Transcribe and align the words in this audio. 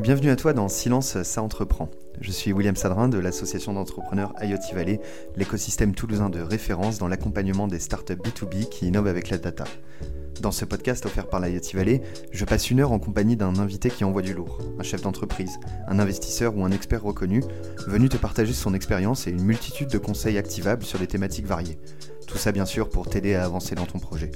Bienvenue 0.00 0.30
à 0.30 0.36
toi 0.36 0.54
dans 0.54 0.68
Silence, 0.68 1.22
ça 1.24 1.42
entreprend. 1.42 1.90
Je 2.22 2.32
suis 2.32 2.54
William 2.54 2.74
Sadrin 2.74 3.10
de 3.10 3.18
l'association 3.18 3.74
d'entrepreneurs 3.74 4.32
IoT 4.40 4.74
Valley, 4.74 4.98
l'écosystème 5.36 5.94
toulousain 5.94 6.30
de 6.30 6.40
référence 6.40 6.96
dans 6.96 7.06
l'accompagnement 7.06 7.68
des 7.68 7.78
startups 7.78 8.14
B2B 8.14 8.70
qui 8.70 8.86
innovent 8.86 9.08
avec 9.08 9.28
la 9.28 9.36
data. 9.36 9.64
Dans 10.40 10.52
ce 10.52 10.64
podcast 10.64 11.04
offert 11.04 11.28
par 11.28 11.40
l'IoT 11.40 11.74
Valley, 11.74 12.00
je 12.32 12.46
passe 12.46 12.70
une 12.70 12.80
heure 12.80 12.92
en 12.92 12.98
compagnie 12.98 13.36
d'un 13.36 13.58
invité 13.58 13.90
qui 13.90 14.04
envoie 14.04 14.22
du 14.22 14.32
lourd, 14.32 14.58
un 14.78 14.82
chef 14.82 15.02
d'entreprise, 15.02 15.60
un 15.86 15.98
investisseur 15.98 16.56
ou 16.56 16.64
un 16.64 16.70
expert 16.70 17.02
reconnu, 17.02 17.44
venu 17.86 18.08
te 18.08 18.16
partager 18.16 18.54
son 18.54 18.72
expérience 18.72 19.26
et 19.26 19.32
une 19.32 19.44
multitude 19.44 19.90
de 19.90 19.98
conseils 19.98 20.38
activables 20.38 20.84
sur 20.84 20.98
des 20.98 21.08
thématiques 21.08 21.46
variées. 21.46 21.78
Tout 22.26 22.38
ça 22.38 22.52
bien 22.52 22.64
sûr 22.64 22.88
pour 22.88 23.06
t'aider 23.06 23.34
à 23.34 23.44
avancer 23.44 23.74
dans 23.74 23.84
ton 23.84 23.98
projet. 23.98 24.30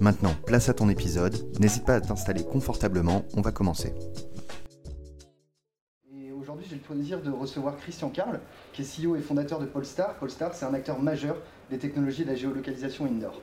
Maintenant, 0.00 0.34
place 0.44 0.68
à 0.68 0.74
ton 0.74 0.90
épisode, 0.90 1.34
n'hésite 1.60 1.86
pas 1.86 1.94
à 1.94 2.00
t'installer 2.02 2.44
confortablement, 2.44 3.24
on 3.34 3.40
va 3.40 3.52
commencer. 3.52 3.94
Le 6.78 6.94
plaisir 6.94 7.20
de 7.20 7.30
recevoir 7.30 7.76
Christian 7.76 8.08
Carl, 8.08 8.38
qui 8.72 8.82
est 8.82 9.02
CEO 9.02 9.16
et 9.16 9.20
fondateur 9.20 9.58
de 9.58 9.66
Polestar. 9.66 10.14
Polestar, 10.14 10.54
c'est 10.54 10.64
un 10.64 10.74
acteur 10.74 11.00
majeur 11.00 11.36
des 11.70 11.78
technologies 11.78 12.22
de 12.22 12.28
la 12.28 12.36
géolocalisation 12.36 13.06
indoor. 13.06 13.40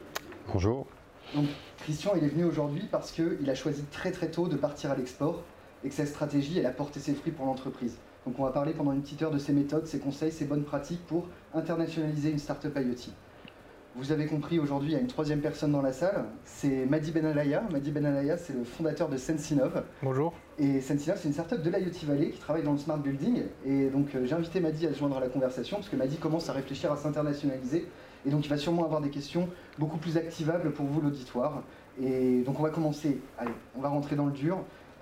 Bonjour. 0.54 0.88
Donc, 1.34 1.48
Christian, 1.80 2.14
il 2.16 2.24
est 2.24 2.30
venu 2.30 2.46
aujourd'hui 2.46 2.88
parce 2.90 3.12
qu'il 3.12 3.50
a 3.50 3.56
choisi 3.56 3.84
très 3.92 4.12
très 4.12 4.32
tôt 4.32 4.48
de 4.48 4.56
partir 4.56 4.92
à 4.92 4.96
l'export 4.96 5.42
et 5.84 5.90
que 5.90 5.96
sa 5.96 6.06
stratégie, 6.06 6.60
elle 6.60 6.66
a 6.66 6.72
porté 6.72 7.02
ses 7.02 7.14
fruits 7.14 7.34
pour 7.34 7.46
l'entreprise. 7.46 7.98
Donc, 8.26 8.40
on 8.40 8.44
va 8.44 8.52
parler 8.52 8.72
pendant 8.72 8.94
une 8.94 9.02
petite 9.02 9.22
heure 9.22 9.32
de 9.32 9.40
ses 9.40 9.52
méthodes, 9.52 9.86
ses 9.86 10.00
conseils, 10.00 10.32
ses 10.32 10.46
bonnes 10.46 10.64
pratiques 10.64 11.06
pour 11.06 11.28
internationaliser 11.54 12.32
une 12.32 12.40
startup 12.40 12.74
IoT. 12.74 13.12
Vous 13.98 14.12
avez 14.12 14.26
compris, 14.26 14.60
aujourd'hui, 14.60 14.90
il 14.90 14.94
y 14.94 14.98
a 14.98 15.00
une 15.00 15.08
troisième 15.08 15.40
personne 15.40 15.72
dans 15.72 15.82
la 15.82 15.94
salle. 15.94 16.26
C'est 16.44 16.86
Madi 16.86 17.14
Benalaya. 17.14 17.64
Madi 17.72 17.92
Benalaya, 17.92 18.38
c'est 18.38 18.52
le 18.52 18.66
fondateur 18.66 19.08
de 19.08 19.16
Sensinov. 19.16 19.84
Bonjour. 20.04 20.34
Et 20.60 20.82
Sensinov, 20.82 21.18
c'est 21.18 21.30
une 21.30 21.34
startup 21.34 21.62
de 21.62 21.70
l'IoT 21.70 22.06
Valley 22.06 22.32
qui 22.32 22.40
travaille 22.40 22.64
dans 22.64 22.74
le 22.74 22.78
smart 22.78 22.98
building. 22.98 23.44
Et 23.66 23.88
donc, 23.88 24.14
euh, 24.14 24.26
j'ai 24.26 24.34
invité 24.34 24.60
Madi 24.60 24.86
à 24.86 24.92
se 24.92 25.00
joindre 25.00 25.16
à 25.16 25.22
la 25.22 25.30
conversation 25.30 25.78
parce 25.78 25.88
que 25.88 25.96
Madi 25.96 26.18
commence 26.18 26.50
à 26.50 26.52
réfléchir 26.52 26.92
à 26.92 26.98
s'internationaliser. 26.98 27.88
Et 28.26 28.30
donc, 28.32 28.46
il 28.46 28.50
va 28.50 28.58
sûrement 28.58 28.84
avoir 28.84 29.00
des 29.00 29.10
questions 29.10 29.48
beaucoup 29.80 29.98
plus 29.98 30.18
activables 30.18 30.74
pour 30.74 30.88
vous, 30.88 31.00
l'auditoire. 31.00 31.64
Et 31.98 32.42
donc, 32.42 32.60
on 32.60 32.64
va 32.64 32.72
commencer. 32.72 33.22
Allez, 33.38 33.54
on 33.78 33.82
va 33.82 33.88
rentrer 33.88 34.18
dans 34.18 34.26
le 34.26 34.34
dur. 34.34 34.58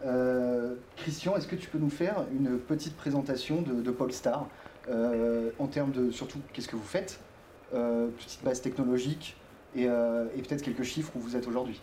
Euh, 0.06 0.76
Christian, 0.98 1.36
est-ce 1.36 1.48
que 1.48 1.56
tu 1.56 1.68
peux 1.68 1.80
nous 1.80 1.90
faire 1.90 2.26
une 2.32 2.60
petite 2.60 2.96
présentation 2.96 3.64
de, 3.64 3.82
de 3.82 3.92
Polestar 3.92 4.48
euh, 4.88 5.50
en 5.58 5.66
termes 5.66 5.92
de 5.92 6.12
surtout 6.12 6.38
qu'est-ce 6.54 6.68
que 6.68 6.76
vous 6.76 6.84
faites 6.84 7.20
petite 7.74 8.44
base 8.44 8.62
technologique 8.62 9.36
et, 9.76 9.88
euh, 9.88 10.26
et 10.36 10.42
peut-être 10.42 10.62
quelques 10.62 10.84
chiffres 10.84 11.12
où 11.16 11.20
vous 11.20 11.36
êtes 11.36 11.48
aujourd'hui. 11.48 11.82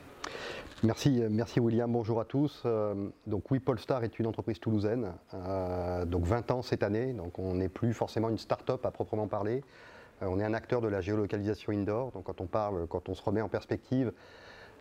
Merci, 0.83 1.23
merci 1.29 1.61
William, 1.61 1.93
bonjour 1.93 2.21
à 2.21 2.25
tous. 2.25 2.63
Euh, 2.65 2.95
donc 3.27 3.51
oui, 3.51 3.61
Polestar 3.61 4.03
est 4.03 4.19
une 4.19 4.27
entreprise 4.27 4.59
toulousaine, 4.59 5.13
euh, 5.35 6.07
donc 6.07 6.25
20 6.25 6.51
ans 6.53 6.63
cette 6.63 6.83
année, 6.83 7.13
donc 7.13 7.39
on 7.39 7.55
n'est 7.55 7.69
plus 7.69 7.93
forcément 7.93 8.31
une 8.31 8.39
start-up 8.39 8.87
à 8.87 8.91
proprement 8.91 9.29
parler. 9.29 9.63
Euh, 10.23 10.27
on 10.31 10.41
est 10.41 10.45
un 10.45 10.55
acteur 10.55 10.81
de 10.81 10.89
la 10.89 11.03
géolocalisation 11.03 11.73
indoor, 11.73 12.13
donc 12.13 12.25
quand 12.25 12.41
on 12.41 12.47
parle, 12.47 12.87
quand 12.87 13.11
on 13.11 13.15
se 13.15 13.23
remet 13.23 13.43
en 13.43 13.51
perspective, 13.51 14.11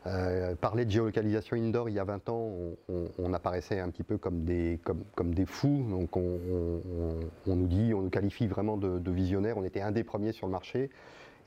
euh, 0.07 0.55
parler 0.55 0.85
de 0.85 0.91
géolocalisation 0.91 1.57
indoor 1.57 1.89
il 1.89 1.95
y 1.95 1.99
a 1.99 2.03
20 2.03 2.29
ans, 2.29 2.51
on, 3.17 3.33
apparaissait 3.33 3.79
un 3.79 3.89
petit 3.89 4.03
peu 4.03 4.17
comme 4.17 4.43
des, 4.43 4.79
fous. 5.45 5.85
Donc 5.89 6.15
on, 6.15 6.39
nous 7.45 7.67
dit, 7.67 7.93
on 7.93 8.01
nous 8.01 8.09
qualifie 8.09 8.47
vraiment 8.47 8.77
de, 8.77 9.11
visionnaires. 9.11 9.57
On 9.57 9.63
était 9.63 9.81
un 9.81 9.91
des 9.91 10.03
premiers 10.03 10.31
sur 10.31 10.47
le 10.47 10.51
marché. 10.51 10.89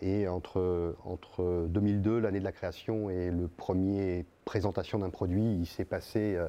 Et 0.04 0.26
entre, 0.26 0.96
entre 1.04 1.66
2002, 1.68 2.18
l'année 2.18 2.40
de 2.40 2.44
la 2.44 2.50
création, 2.50 3.08
et 3.08 3.30
le 3.30 3.46
premier 3.46 4.26
présentation 4.44 4.98
d'un 4.98 5.10
produit, 5.10 5.56
il 5.60 5.66
s'est 5.66 5.84
passé, 5.84 6.34
euh, 6.34 6.48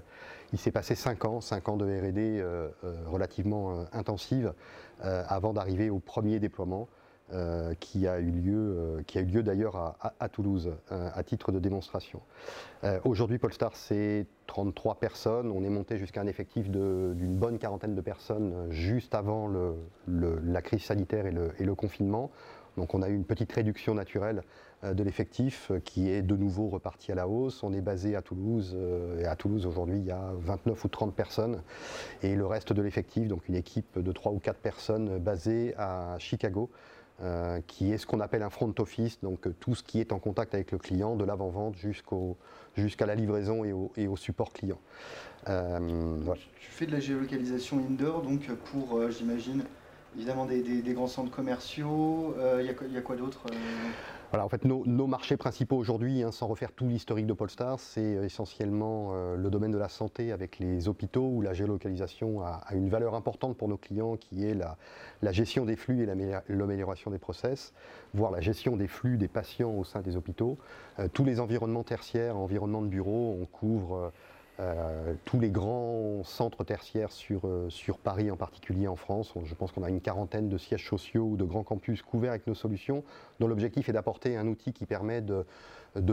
il 0.53 0.59
s'est 0.59 0.71
passé 0.71 0.95
5 0.95 1.25
ans, 1.25 1.39
5 1.39 1.69
ans 1.69 1.77
de 1.77 1.85
R&D 1.85 2.17
euh, 2.17 2.69
euh, 2.83 2.95
relativement 3.07 3.71
euh, 3.71 3.83
intensive, 3.93 4.53
euh, 5.05 5.23
avant 5.28 5.53
d'arriver 5.53 5.91
au 5.91 5.99
premier 5.99 6.39
déploiement. 6.39 6.88
Euh, 7.33 7.73
qui 7.79 8.07
a 8.07 8.19
eu 8.19 8.29
lieu, 8.29 8.53
euh, 8.55 9.01
qui 9.07 9.17
a 9.17 9.21
eu 9.21 9.25
lieu 9.25 9.41
d'ailleurs 9.41 9.95
à, 10.19 10.29
Toulouse, 10.29 10.71
euh, 10.91 11.09
à 11.16 11.23
titre 11.23 11.51
de 11.51 11.57
démonstration. 11.57 12.21
Aujourd'hui, 13.05 13.38
Polestar, 13.38 13.75
c'est 13.75 14.27
33 14.47 14.95
personnes. 14.95 15.51
On 15.51 15.63
est 15.63 15.69
monté 15.69 15.97
jusqu'à 15.97 16.22
un 16.22 16.27
effectif 16.27 16.69
d'une 16.69 17.38
bonne 17.38 17.57
quarantaine 17.57 17.95
de 17.95 18.01
personnes 18.01 18.67
juste 18.69 19.16
avant 19.16 19.49
la 20.07 20.61
crise 20.61 20.83
sanitaire 20.83 21.25
et 21.25 21.31
le, 21.31 21.53
et 21.59 21.63
le 21.63 21.75
confinement. 21.75 22.29
Donc 22.75 22.93
on 22.93 23.01
a 23.01 23.07
eu 23.07 23.16
une 23.16 23.23
petite 23.23 23.53
réduction 23.53 23.93
naturelle 23.93 24.43
de 24.83 25.01
l'effectif 25.01 25.72
qui 25.85 26.09
est 26.09 26.22
de 26.22 26.35
nouveau 26.35 26.67
reparti 26.67 27.13
à 27.13 27.16
la 27.16 27.27
hausse. 27.27 27.63
On 27.63 27.72
est 27.72 27.81
basé 27.81 28.17
à 28.17 28.22
Toulouse 28.22 28.77
et 29.17 29.25
à 29.25 29.38
Toulouse 29.38 29.66
aujourd'hui 29.66 29.99
il 29.99 30.05
y 30.05 30.11
a 30.11 30.33
29 30.39 30.83
ou 30.83 30.88
30 30.89 31.16
personnes 31.16 31.61
et 32.22 32.35
le 32.35 32.45
reste 32.45 32.73
de 32.73 32.81
l'effectif, 32.81 33.29
donc 33.29 33.47
une 33.47 33.55
équipe 33.55 33.97
de 33.97 34.11
3 34.11 34.33
ou 34.33 34.39
4 34.39 34.59
personnes 34.59 35.19
basée 35.19 35.73
à 35.77 36.17
Chicago. 36.19 36.69
Euh, 37.22 37.62
qui 37.68 37.94
est 37.94 37.97
ce 37.97 38.07
qu'on 38.07 38.19
appelle 38.19 38.41
un 38.41 38.50
front 38.50 38.74
office, 38.79 39.19
donc 39.22 39.46
euh, 39.46 39.56
tout 39.59 39.75
ce 39.75 39.84
qui 39.84 40.00
est 40.00 40.12
en 40.12 40.19
contact 40.19 40.56
avec 40.56 40.72
le 40.72 40.79
client, 40.79 41.16
de 41.16 41.24
l'avant-vente 41.24 41.75
jusqu'à 42.75 43.06
la 43.06 43.16
livraison 43.16 43.63
et 43.63 44.07
au, 44.07 44.18
support 44.18 44.51
client. 44.51 44.79
Euh. 45.47 45.79
Tu 46.59 46.72
fais 46.72 46.85
de 46.85 46.91
la 46.91 47.00
géolocalisation 47.00 47.78
indoor, 47.78 48.23
donc 48.23 48.52
pour, 48.66 49.00
j'imagine, 49.12 49.63
évidemment 50.16 50.46
des, 50.46 50.81
grands 50.94 51.07
centres 51.07 51.31
commerciaux. 51.31 52.35
Il 52.59 52.66
y 52.66 52.97
a 52.97 53.02
quoi- 53.02 53.16
d'autre 53.16 53.46
Voilà, 54.33 54.47
en 54.47 54.49
fait, 54.49 54.66
nos, 54.66 54.83
nos 54.88 55.05
marchés 55.05 55.38
principaux 55.38 55.77
aujourd'hui, 55.77 56.23
hein, 56.23 56.31
sans 56.31 56.47
refaire 56.47 56.71
tout 56.71 56.88
l'historique 56.88 57.27
de 57.27 57.33
Polestar, 57.33 57.79
c'est 57.79 58.16
euh, 58.16 58.25
essentiellement 58.25 59.11
euh, 59.13 59.35
le 59.35 59.51
domaine 59.51 59.69
de 59.69 59.77
la 59.77 59.89
santé 59.89 60.31
avec 60.31 60.57
les 60.57 60.88
hôpitaux 60.88 61.27
où 61.27 61.41
la 61.44 61.53
géolocalisation 61.53 62.41
a, 62.41 62.63
une 62.73 62.89
valeur 62.89 63.13
importante 63.13 63.55
pour 63.55 63.67
nos 63.67 63.77
clients 63.77 64.17
qui 64.17 64.43
est 64.43 64.55
la, 64.55 64.75
la 65.22 65.31
gestion 65.31 65.66
des 65.66 65.75
flux 65.75 66.01
et 66.01 66.07
l'amélioration- 66.07 67.11
des 67.11 67.19
process, 67.19 67.73
voire 68.16 68.31
la 68.31 68.41
gestion 68.41 68.75
des 68.75 68.88
flux 68.88 69.17
des 69.17 69.27
patients 69.27 69.69
au 69.69 69.83
sein 69.83 70.01
des 70.01 70.17
hôpitaux. 70.17 70.57
Euh, 70.97 71.07
tous 71.13 71.25
les 71.25 71.39
environnements 71.39 71.83
tertiaires, 71.83 72.35
environnements 72.35 72.81
de 72.81 72.88
bureaux, 72.88 73.38
on 73.39 73.45
couvre 73.45 74.11
euh, 74.59 75.14
tous 75.25 75.40
les 75.40 75.50
grands 75.50 76.22
centres 76.24 76.64
tertiaires 76.64 77.12
sur, 77.12 77.41
euh, 77.46 77.69
Paris 78.03 78.30
en 78.30 78.38
particulier 78.38 78.88
en 78.88 78.96
France. 78.96 79.34
Je 79.44 79.56
pense 79.56 79.72
qu'on 79.72 79.84
a 79.84 79.90
une 79.90 80.02
quarantaine 80.02 80.50
de 80.50 80.58
sièges 80.58 80.88
sociaux 80.88 81.24
ou 81.24 81.38
de 81.38 81.44
grands 81.44 81.64
campus 81.64 82.02
couverts 82.02 82.31
avec 82.31 82.46
nos 82.47 82.53
solutions, 82.53 83.03
dont 83.40 83.47
l'objectif 83.47 83.90
est 83.90 83.94
d'apporter 83.94 84.38
un 84.38 84.47
outil 84.47 84.74
qui 84.74 84.86
permet 84.86 85.22
de, 85.22 85.46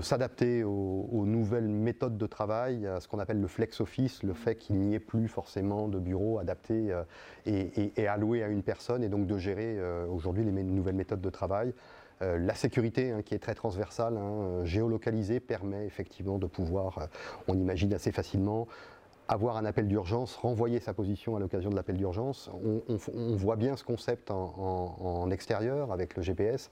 s'adapter 0.00 0.64
aux, 0.64 1.24
nouvelles 1.26 1.68
méthodes 1.68 2.16
de 2.16 2.26
travail, 2.26 2.86
à 2.86 3.00
ce 3.00 3.08
qu'on 3.08 3.18
appelle 3.18 3.40
le 3.40 3.46
flex 3.48 3.80
office, 3.80 4.22
le 4.22 4.34
fait 4.34 4.56
qu'il 4.56 4.76
n'y 4.76 4.94
ait 4.94 5.00
plus 5.00 5.28
forcément 5.28 5.88
de 5.88 5.98
bureau 5.98 6.38
adapté 6.38 6.92
euh, 6.92 7.02
et, 7.46 7.60
et- 7.82 7.92
et 8.00 8.06
alloué 8.06 8.42
à 8.42 8.48
une 8.48 8.62
personne, 8.62 9.02
et 9.02 9.08
donc 9.08 9.26
de 9.26 9.36
gérer 9.38 9.76
euh, 9.78 10.06
aujourd'hui 10.06 10.44
les 10.44 10.52
nouvelles 10.62 10.94
méthodes 10.94 11.20
de 11.20 11.30
travail. 11.30 11.74
Euh, 12.22 12.38
la 12.38 12.54
sécurité, 12.54 13.12
hein, 13.12 13.22
qui 13.22 13.34
est 13.34 13.38
très 13.38 13.54
transversale, 13.54 14.16
hein, 14.16 14.32
euh, 14.42 14.64
géolocalisée, 14.64 15.40
permet 15.40 15.86
effectivement 15.86 16.38
de 16.38 16.46
pouvoir, 16.46 16.98
euh, 16.98 17.06
on 17.48 17.54
imagine 17.54 17.94
assez 17.94 18.12
facilement, 18.12 18.68
avoir 19.26 19.56
un 19.56 19.64
appel 19.64 19.88
d'urgence, 19.88 20.36
renvoyer 20.36 20.80
sa 20.80 20.92
position 20.92 21.36
à 21.36 21.40
l'occasion 21.40 21.70
de 21.70 21.76
l'appel 21.76 21.96
d'urgence. 21.96 22.50
On, 23.14 23.36
voit 23.36 23.56
bien 23.56 23.76
ce 23.76 23.84
concept 23.84 24.30
en, 24.30 25.30
extérieur 25.30 25.92
avec 25.92 26.16
le 26.16 26.22
GPS. 26.22 26.70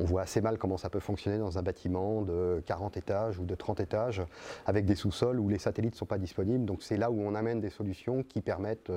On 0.00 0.04
voit 0.04 0.22
assez 0.22 0.40
mal 0.40 0.56
comment 0.56 0.78
ça 0.78 0.88
peut 0.88 1.00
fonctionner 1.00 1.36
dans 1.36 1.58
un 1.58 1.62
bâtiment 1.62 2.22
de 2.22 2.62
40 2.64 2.96
étages 2.96 3.38
ou 3.38 3.44
de 3.44 3.54
30 3.54 3.80
étages 3.80 4.22
avec 4.64 4.86
des 4.86 4.94
sous-sols 4.94 5.38
où 5.38 5.50
les 5.50 5.58
satellites 5.58 5.92
ne 5.92 5.98
sont 5.98 6.06
pas 6.06 6.16
disponibles. 6.16 6.64
Donc 6.64 6.82
c'est 6.82 6.96
là 6.96 7.10
où 7.10 7.20
on 7.20 7.34
amène 7.34 7.60
des 7.60 7.68
solutions 7.68 8.22
qui 8.22 8.40
permettent 8.40 8.90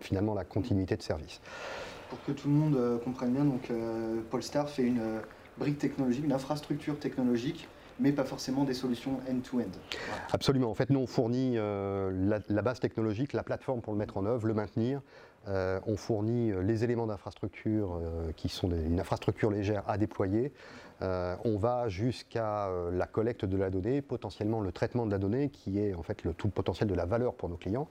finalement 0.00 0.34
la 0.34 0.44
continuité 0.44 0.96
de 0.96 1.02
service. 1.02 1.40
Pour 2.10 2.22
que 2.24 2.32
tout 2.32 2.48
le 2.48 2.54
monde 2.54 3.00
comprenne 3.02 3.32
bien, 3.32 3.44
donc 3.46 3.72
Polestar 4.28 4.68
fait 4.68 4.82
une 4.82 5.00
brique 5.60 5.78
technologique, 5.78 6.24
une 6.24 6.32
infrastructure 6.32 6.98
technologique, 6.98 7.68
mais 8.00 8.12
pas 8.12 8.24
forcément 8.24 8.64
des 8.64 8.74
solutions 8.74 9.20
end-to-end. 9.30 9.70
Absolument. 10.32 10.70
En 10.70 10.74
fait, 10.74 10.90
nous, 10.90 10.98
on 10.98 11.06
fournit 11.06 11.52
euh, 11.56 12.40
la, 12.48 12.62
base 12.62 12.80
technologique, 12.80 13.34
la 13.34 13.42
plateforme 13.42 13.82
pour 13.82 13.92
le 13.92 13.98
mettre 13.98 14.16
en 14.16 14.24
œuvre, 14.24 14.46
le 14.46 14.54
maintenir. 14.54 15.02
Euh, 15.48 15.78
on 15.86 15.96
fournit 15.96 16.50
euh, 16.50 16.62
les 16.62 16.82
éléments 16.82 17.06
d'infrastructure 17.06 18.00
qui 18.36 18.48
sont 18.48 18.70
une 18.70 18.98
infrastructure 18.98 19.50
légère 19.50 19.84
à 19.86 19.98
déployer. 19.98 20.52
Euh, 21.02 21.34
on 21.44 21.56
va 21.56 21.88
jusqu'à 21.88 22.68
euh, 22.68 22.90
la 22.90 23.06
collecte 23.06 23.44
de 23.44 23.56
la 23.56 23.70
donnée, 23.70 24.02
potentiellement 24.02 24.60
le 24.60 24.70
traitement 24.70 25.06
de 25.06 25.10
la 25.10 25.18
donnée, 25.18 25.48
qui 25.48 25.78
est 25.78 25.94
en 25.94 26.02
fait 26.02 26.24
le, 26.24 26.34
tout 26.34 26.48
potentiel 26.48 26.88
de 26.88 26.94
la 26.94 27.06
valeur 27.06 27.34
pour 27.34 27.48
nos 27.48 27.56
clients. 27.56 27.88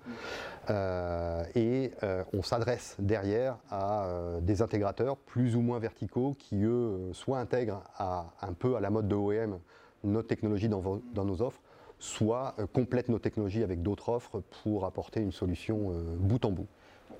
Euh, 0.69 1.43
et 1.55 1.91
on 2.33 2.43
s'adresse 2.43 2.95
derrière 2.99 3.57
à 3.71 4.07
des 4.41 4.61
intégrateurs 4.61 5.17
plus 5.17 5.55
ou 5.55 5.61
moins 5.61 5.79
verticaux 5.79 6.35
qui, 6.37 6.63
eux, 6.63 7.09
soit 7.13 7.39
intègrent 7.39 7.83
un 7.99 8.53
peu 8.53 8.75
à 8.75 8.79
la 8.79 8.89
mode 8.89 9.07
de 9.07 9.15
OEM 9.15 9.59
notre 10.03 10.27
technologie 10.27 10.69
dans, 10.69 11.01
dans 11.13 11.25
nos 11.25 11.41
offres, 11.41 11.61
soit 11.97 12.55
complètent 12.73 13.09
nos 13.09 13.19
technologies 13.19 13.63
avec 13.63 13.81
d'autres 13.81 14.09
offres 14.09 14.41
pour 14.63 14.85
apporter 14.85 15.21
une 15.21 15.31
solution 15.31 15.93
bout 16.17 16.43
en 16.45 16.51
bout. 16.51 16.67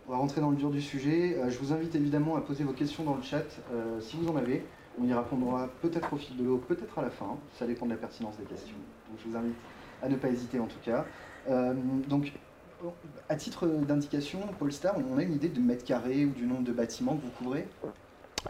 On 0.08 0.12
va 0.12 0.18
rentrer 0.18 0.42
dans 0.42 0.52
le 0.52 0.56
dur 0.56 0.70
du 0.70 0.82
sujet. 0.82 1.38
Je 1.50 1.58
vous 1.60 1.74
invite 1.74 1.96
évidemment 1.96 2.36
à 2.36 2.42
poser 2.42 2.64
vos 2.64 2.74
questions 2.74 3.04
dans 3.04 3.16
le 3.16 3.24
chat 3.24 3.46
si 4.00 4.18
vous 4.18 4.30
en 4.30 4.36
avez. 4.36 4.64
On 5.02 5.08
y 5.08 5.14
répondra 5.14 5.70
peut-être 5.82 6.14
au 6.14 6.18
fil 6.18 6.36
de 6.38 6.44
l'eau, 6.44 6.58
peut-être 6.58 7.00
à 7.00 7.04
la 7.04 7.10
fin. 7.10 7.38
Ça 7.58 7.66
dépend 7.66 7.86
de 7.86 7.92
la 7.92 7.98
pertinence 7.98 8.38
des 8.38 8.46
questions. 8.46 8.76
Donc 9.10 9.20
je 9.24 9.30
vous 9.30 9.38
invite 9.38 9.56
à 10.02 10.10
ne 10.10 10.16
pas 10.16 10.28
hésiter 10.28 10.60
en 10.60 10.68
tout 10.68 10.80
cas. 10.84 11.06
Euh, 11.50 11.74
donc 12.08 12.34
à 13.28 13.36
titre 13.36 13.68
d'indication, 13.68 14.40
Polestar, 14.58 14.96
on 15.12 15.18
a 15.18 15.24
une 15.24 15.34
idée 15.34 15.50
de 15.50 15.60
mètres 15.60 15.86
carrés 15.86 16.26
ou 16.26 16.32
du 16.32 16.46
nombre 16.46 16.64
de 16.64 16.72
bâtiments 16.72 17.16
que 17.16 17.24
vous 17.24 17.32
couvrez? 17.32 17.68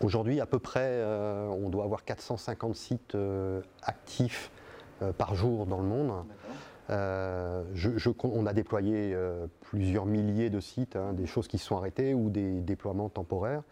Aujourd'hui, 0.02 0.40
à 0.40 0.46
peu 0.46 0.60
près, 0.60 1.04
on 1.50 1.70
doit 1.70 1.84
avoir 1.84 2.04
450 2.04 2.76
sites 2.76 3.18
actifs 3.82 4.52
par 5.18 5.34
jour 5.34 5.66
dans 5.66 5.80
le 5.80 5.88
monde. 5.88 6.14
on 6.90 8.46
a 8.46 8.54
déployé 8.54 9.18
plusieurs 9.62 10.06
milliers 10.06 10.52
de 10.52 10.60
sites, 10.60 10.96
hein, 10.96 11.14
des 11.14 11.26
choses 11.26 11.48
qui 11.48 11.58
sont 11.58 11.76
arrêtées 11.76 12.14
ou 12.14 12.30
des 12.30 12.62
déploiements 12.62 13.10
temporaires. 13.10 13.64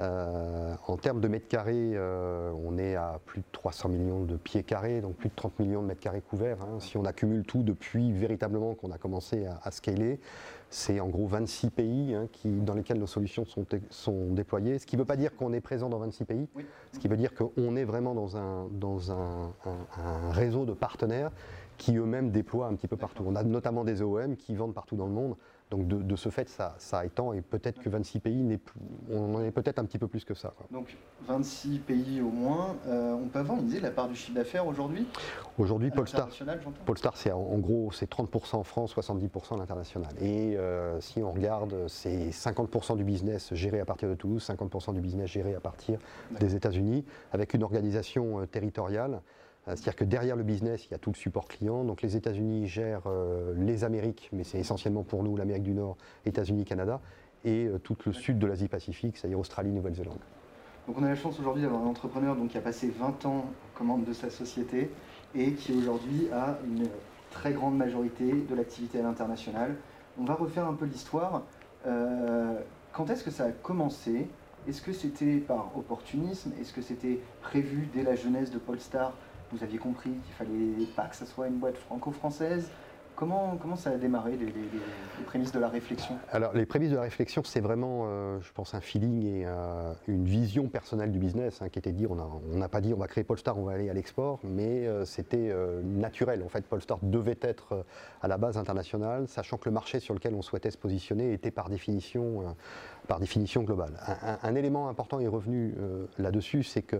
Euh, 0.00 0.74
en 0.86 0.96
termes 0.96 1.20
de 1.20 1.28
mètres 1.28 1.48
carrés, 1.48 1.92
euh, 1.94 2.50
on 2.64 2.78
est 2.78 2.96
à 2.96 3.20
plus 3.26 3.40
de 3.40 3.46
300 3.52 3.90
millions 3.90 4.24
de 4.24 4.36
pieds 4.36 4.62
carrés, 4.62 5.00
donc 5.02 5.16
plus 5.16 5.28
de 5.28 5.34
30 5.34 5.58
millions 5.58 5.82
de 5.82 5.86
mètres 5.86 6.00
carrés 6.00 6.22
couverts. 6.22 6.62
Hein. 6.62 6.80
Si 6.80 6.96
on 6.96 7.04
accumule 7.04 7.44
tout 7.44 7.62
depuis 7.62 8.10
véritablement 8.12 8.74
qu'on 8.74 8.90
a 8.90 8.98
commencé 8.98 9.46
à, 9.62 9.70
scaler, 9.70 10.18
c'est 10.70 10.98
en 11.00 11.08
gros 11.08 11.26
26 11.26 11.70
pays 11.70 12.14
hein, 12.14 12.26
qui, 12.32 12.48
dans 12.48 12.74
lesquels 12.74 12.98
nos 12.98 13.06
solutions 13.06 13.44
sont, 13.44 13.66
sont 13.90 14.32
déployées. 14.32 14.78
Ce 14.78 14.86
qui 14.86 14.96
ne 14.96 15.02
veut 15.02 15.06
pas 15.06 15.16
dire 15.16 15.36
qu'on 15.36 15.52
est 15.52 15.60
présent 15.60 15.90
dans 15.90 15.98
26 15.98 16.24
pays, 16.24 16.48
ce 16.92 16.98
qui 16.98 17.08
veut 17.08 17.18
dire 17.18 17.34
qu'on 17.34 17.76
est 17.76 17.84
vraiment 17.84 18.14
dans, 18.14 18.36
un, 18.38 18.68
dans 18.70 19.12
un, 19.12 19.52
réseau 20.30 20.64
de 20.64 20.72
partenaires 20.72 21.30
qui 21.76 21.96
eux-mêmes 21.96 22.30
déploient 22.30 22.66
un 22.66 22.74
petit 22.74 22.88
peu 22.88 22.96
partout. 22.96 23.24
On 23.26 23.36
a 23.36 23.42
notamment 23.42 23.84
des 23.84 24.00
OEM 24.00 24.36
qui 24.36 24.54
vendent 24.54 24.74
partout 24.74 24.96
dans 24.96 25.06
le 25.06 25.12
monde. 25.12 25.36
Donc 25.72 25.88
de, 25.88 26.16
ce 26.16 26.28
fait, 26.28 26.50
ça, 26.50 26.74
ça 26.76 27.06
étend 27.06 27.32
et 27.32 27.40
peut-être 27.40 27.80
que 27.80 27.88
26 27.88 28.20
pays, 28.20 28.60
on 29.10 29.36
en 29.36 29.42
est 29.42 29.50
peut-être 29.50 29.78
un 29.78 29.86
petit 29.86 29.96
peu 29.96 30.06
plus 30.06 30.22
que 30.22 30.34
ça. 30.34 30.52
Donc 30.70 30.94
26 31.26 31.78
pays 31.78 32.20
au 32.20 32.28
moins. 32.28 32.76
Euh, 32.86 33.14
on 33.14 33.28
peut 33.28 33.38
avoir 33.38 33.58
une 33.58 33.68
idée 33.68 33.78
de 33.78 33.84
la 33.84 33.90
part 33.90 34.06
du 34.06 34.14
chiffre 34.14 34.34
d'affaires 34.34 34.66
aujourd'hui? 34.66 35.06
Aujourd'hui, 35.56 35.90
Polestar, 35.90 36.28
Polestar 36.84 37.16
c'est 37.16 37.32
en 37.32 37.56
gros 37.56 37.90
c'est 37.90 38.10
30% 38.10 38.56
en 38.56 38.64
France, 38.64 38.94
70% 38.94 39.54
à 39.54 39.56
l'international. 39.56 40.12
Et 40.20 40.58
euh, 40.58 41.00
si 41.00 41.22
on 41.22 41.32
regarde, 41.32 41.88
c'est 41.88 42.28
50% 42.28 42.98
du 42.98 43.04
business 43.04 43.54
géré 43.54 43.80
à 43.80 43.86
partir 43.86 44.10
de 44.10 44.14
Toulouse, 44.14 44.46
50% 44.46 44.92
du 44.92 45.00
business 45.00 45.30
géré 45.30 45.54
à 45.54 45.60
partir 45.60 45.98
des 46.38 46.54
États-Unis, 46.54 47.06
avec 47.32 47.54
une 47.54 47.62
organisation 47.62 48.40
euh, 48.40 48.46
territoriale. 48.46 49.22
Euh, 49.68 49.72
c'est-à-dire 49.72 49.96
que 49.96 50.04
derrière 50.04 50.36
le 50.36 50.42
business, 50.42 50.86
il 50.86 50.90
y 50.90 50.94
a 50.94 50.98
tout 50.98 51.10
le 51.10 51.16
support 51.16 51.46
client. 51.46 51.84
Donc 51.84 52.02
les 52.02 52.16
États-Unis 52.16 52.66
gèrent 52.66 53.06
euh, 53.06 53.54
les 53.56 53.84
Amériques, 53.84 54.28
mais 54.32 54.44
c'est 54.44 54.58
essentiellement 54.58 55.02
pour 55.02 55.22
nous 55.22 55.36
l'Amérique 55.36 55.62
du 55.62 55.74
Nord, 55.74 55.96
États-Unis, 56.26 56.64
Canada, 56.64 57.00
et 57.44 57.66
euh, 57.66 57.78
tout 57.78 57.96
le 58.04 58.12
sud 58.12 58.38
de 58.38 58.46
l'Asie-Pacifique, 58.46 59.16
c'est-à-dire 59.16 59.38
Australie, 59.38 59.70
Nouvelle-Zélande. 59.70 60.18
Donc 60.88 60.96
on 60.98 61.04
a 61.04 61.08
la 61.08 61.14
chance 61.14 61.38
aujourd'hui 61.38 61.62
d'avoir 61.62 61.82
un 61.82 61.86
entrepreneur 61.86 62.36
qui 62.50 62.58
a 62.58 62.60
passé 62.60 62.92
20 62.98 63.24
ans 63.26 63.44
commande 63.74 64.04
de 64.04 64.12
sa 64.12 64.30
société 64.30 64.90
et 65.34 65.52
qui 65.52 65.72
aujourd'hui 65.74 66.28
a 66.32 66.58
une 66.64 66.88
très 67.30 67.52
grande 67.52 67.76
majorité 67.76 68.32
de 68.32 68.54
l'activité 68.54 68.98
à 68.98 69.02
l'international. 69.02 69.76
On 70.18 70.24
va 70.24 70.34
refaire 70.34 70.66
un 70.66 70.74
peu 70.74 70.84
l'histoire. 70.84 71.42
quand 71.84 73.10
est-ce 73.10 73.22
que 73.22 73.30
ça 73.30 73.44
a 73.44 73.50
commencé? 73.52 74.26
Est-ce 74.68 74.82
que 74.82 74.92
c'était 74.92 75.36
par 75.36 75.70
opportunisme? 75.78 76.50
Est-ce 76.60 76.72
que 76.72 76.82
c'était 76.82 77.20
prévu 77.42 77.88
dès 77.94 78.02
la 78.02 78.16
jeunesse 78.16 78.50
de 78.50 78.58
Polestar 78.58 79.12
vous 79.52 79.62
aviez 79.62 79.78
compris 79.78 80.10
qu'il 80.10 80.34
fallait 80.34 80.86
pas 80.96 81.04
que 81.04 81.16
ce 81.16 81.26
soit 81.26 81.46
une 81.48 81.58
boîte 81.58 81.76
franco-française 81.76 82.70
Comment, 83.14 83.76
ça 83.76 83.90
a 83.90 83.96
démarré, 83.96 84.36
les, 84.36 84.52
prémices 85.26 85.52
de 85.52 85.60
la 85.60 85.68
réflexion? 85.68 86.16
Alors, 86.32 86.54
les 86.54 86.66
prémices 86.66 86.90
de 86.90 86.96
la 86.96 87.02
réflexion, 87.02 87.42
c'est 87.44 87.60
vraiment, 87.60 88.04
euh, 88.06 88.40
je 88.40 88.52
pense, 88.52 88.74
un 88.74 88.80
feeling 88.80 89.24
et 89.24 89.42
euh, 89.46 89.92
une 90.08 90.24
vision 90.24 90.66
personnelle 90.66 91.12
du 91.12 91.18
business, 91.18 91.62
hein, 91.62 91.68
qui 91.68 91.78
était 91.78 91.92
de 91.92 91.96
dire, 91.96 92.10
on 92.10 92.56
n'a 92.56 92.68
pas 92.68 92.80
dit 92.80 92.92
on 92.94 92.98
va 92.98 93.06
créer 93.06 93.22
Polestar, 93.22 93.56
on 93.58 93.64
va 93.64 93.72
aller 93.72 93.90
à 93.90 93.94
l'export, 93.94 94.40
mais 94.42 94.86
euh, 94.86 95.04
c'était 95.04 95.54
naturel. 95.84 96.42
En 96.42 96.48
fait, 96.48 96.66
Polestar 96.66 96.98
devait 97.02 97.38
être 97.42 97.84
à 98.22 98.28
la 98.28 98.38
base 98.38 98.56
internationale, 98.56 99.28
sachant 99.28 99.56
que 99.56 99.68
le 99.68 99.74
marché 99.74 100.00
sur 100.00 100.14
lequel 100.14 100.34
on 100.34 100.42
souhaitait 100.42 100.70
se 100.70 100.78
positionner 100.78 101.32
était 101.32 101.50
par 101.50 101.68
définition, 101.68 102.56
par 103.06 103.20
définition 103.20 103.62
global. 103.62 103.92
Un, 104.06 104.38
un, 104.42 104.54
élément 104.54 104.88
important 104.88 105.20
est 105.20 105.28
revenu 105.28 105.74
là-dessus, 106.18 106.62
c'est 106.62 106.82
que 106.82 106.96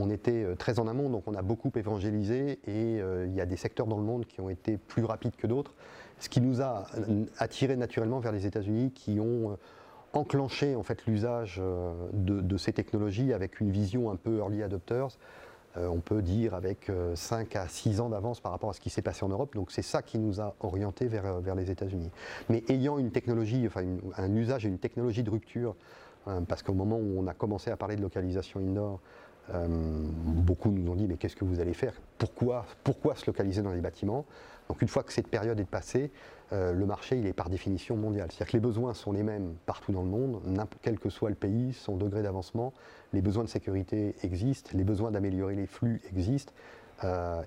on 0.00 0.10
était 0.10 0.44
euh, 0.44 0.54
très 0.54 0.78
en 0.78 0.88
amont, 0.88 1.10
donc 1.10 1.24
on 1.26 1.34
a 1.34 1.42
beaucoup 1.42 1.70
évangélisé 1.76 2.58
et 2.66 3.00
euh, 3.00 3.26
il 3.26 3.34
y 3.34 3.40
a 3.40 3.46
des 3.46 3.56
secteurs 3.56 3.86
dans 3.86 3.98
le 3.98 4.02
monde 4.02 4.26
qui 4.26 4.40
ont 4.40 4.48
été 4.48 4.76
plus 4.78 5.04
rapides 5.04 5.36
que 5.36 5.46
d'autres, 5.46 5.74
ce 6.18 6.28
qui 6.28 6.40
nous 6.40 6.60
a 6.60 6.86
euh, 6.96 7.24
attiré 7.38 7.76
naturellement 7.76 8.20
vers 8.20 8.32
les 8.32 8.46
États-Unis 8.46 8.92
qui 8.92 9.20
ont 9.20 9.56
enclenché 10.12 10.74
en 10.74 10.82
fait 10.82 11.06
l'usage 11.06 11.62
de, 12.12 12.56
ces 12.56 12.72
technologies 12.72 13.32
avec 13.32 13.60
une 13.60 13.70
vision 13.70 14.10
un 14.10 14.16
peu 14.16 14.38
early 14.38 14.60
adopters. 14.60 15.16
on 15.76 16.00
peut 16.00 16.20
dire 16.20 16.54
avec 16.54 16.90
5 17.14 17.54
à 17.54 17.68
6 17.68 18.00
ans 18.00 18.08
d'avance 18.08 18.40
par 18.40 18.50
rapport 18.50 18.70
à 18.70 18.72
ce 18.72 18.80
qui 18.80 18.90
s'est 18.90 19.02
passé 19.02 19.24
en 19.24 19.28
Europe. 19.28 19.54
Donc 19.54 19.70
c'est 19.70 19.82
ça 19.82 20.02
qui 20.02 20.18
nous 20.18 20.40
a 20.40 20.56
orientés 20.58 21.06
vers, 21.06 21.54
les 21.54 21.70
États-Unis. 21.70 22.10
Mais 22.48 22.64
ayant 22.68 22.98
une 22.98 23.12
technologie, 23.12 23.68
un 24.16 24.34
usage 24.34 24.66
et 24.66 24.68
une 24.68 24.80
technologie 24.80 25.22
de 25.22 25.30
rupture, 25.30 25.76
parce 26.48 26.64
qu'au 26.64 26.74
moment 26.74 26.96
où 26.96 27.14
on 27.16 27.28
a 27.28 27.32
commencé 27.32 27.70
à 27.70 27.76
parler 27.76 27.94
de 27.94 28.02
localisation 28.02 28.58
indoor, 28.58 29.00
euh, 29.54 29.66
beaucoup 29.68 30.70
nous 30.70 30.90
ont 30.90 30.94
dit 30.94 31.06
mais 31.06 31.16
qu'est-ce 31.16 31.36
que 31.36 31.44
vous 31.44 31.60
allez 31.60 31.74
faire? 31.74 31.94
Pourquoi, 32.18 32.66
se 33.16 33.26
localiser 33.26 33.62
dans 33.62 33.72
les 33.72 33.80
bâtiments? 33.80 34.24
Donc 34.68 34.82
une 34.82 34.88
fois 34.88 35.02
que 35.02 35.12
cette 35.12 35.28
période 35.28 35.58
est 35.58 35.64
passée, 35.64 36.12
euh, 36.52 36.72
le 36.72 36.86
marché 36.86 37.20
est 37.26 37.32
par 37.32 37.48
définition 37.48 37.96
mondial. 37.96 38.28
C'est-à-dire 38.30 38.52
que 38.52 38.56
les 38.56 38.60
besoins 38.60 38.94
sont 38.94 39.12
les 39.12 39.22
mêmes 39.22 39.54
partout 39.66 39.92
dans 39.92 40.02
le 40.02 40.08
monde, 40.08 40.40
quel 40.82 40.98
que 40.98 41.10
soit 41.10 41.28
le 41.28 41.36
pays, 41.36 41.72
son 41.72 41.96
degré 41.96 42.22
d'avancement, 42.22 42.72
les 43.12 43.22
besoins 43.22 43.44
de 43.44 43.48
sécurité 43.48 44.14
existent, 44.22 44.70
les 44.74 44.84
besoins 44.84 45.10
d'améliorer 45.10 45.56
les 45.56 45.66
flux 45.66 46.00
existent. 46.08 46.52
Euh, 47.04 47.42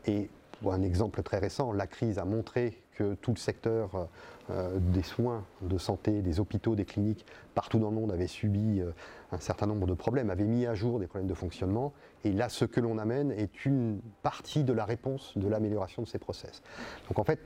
un 0.72 0.82
exemple 0.82 1.22
très 1.24 1.40
récent, 1.40 1.72
la 1.72 1.88
crise 1.88 2.20
a 2.20 2.26
montré 2.26 2.84
que 2.94 3.16
tout 3.16 3.32
le 3.32 3.38
secteur 3.38 4.08
euh, 4.50 4.78
des 4.78 5.04
soins 5.04 5.46
de 5.62 5.78
santé, 5.78 6.22
des 6.22 6.42
hôpitaux, 6.42 6.76
des 6.76 6.84
cliniques, 6.84 7.26
partout 7.56 7.80
dans 7.80 7.90
le 7.90 7.96
monde 7.96 8.12
avait 8.12 8.28
subi 8.28 8.82
euh, 8.82 8.92
un 9.32 9.40
certain 9.40 9.68
nombre 9.68 9.88
de 9.88 9.94
problèmes, 9.94 10.30
avait 10.30 10.44
mis 10.44 10.66
à 10.66 10.76
jour 10.76 11.00
des 11.00 11.08
problèmes 11.08 11.30
de 11.30 11.34
fonctionnement. 11.34 11.94
Et 12.26 12.34
là, 12.34 12.50
ce 12.50 12.66
que 12.66 12.82
l'on 12.82 12.98
amène 12.98 13.32
est 13.32 13.66
une 13.66 14.02
partie 14.22 14.66
de 14.66 14.74
la 14.74 14.84
réponse 14.84 15.38
de 15.38 15.48
l'amélioration 15.48 16.02
de 16.02 16.08
ces 16.08 16.20
process. 16.20 16.62
Donc 17.08 17.20
en 17.20 17.24
fait, 17.24 17.40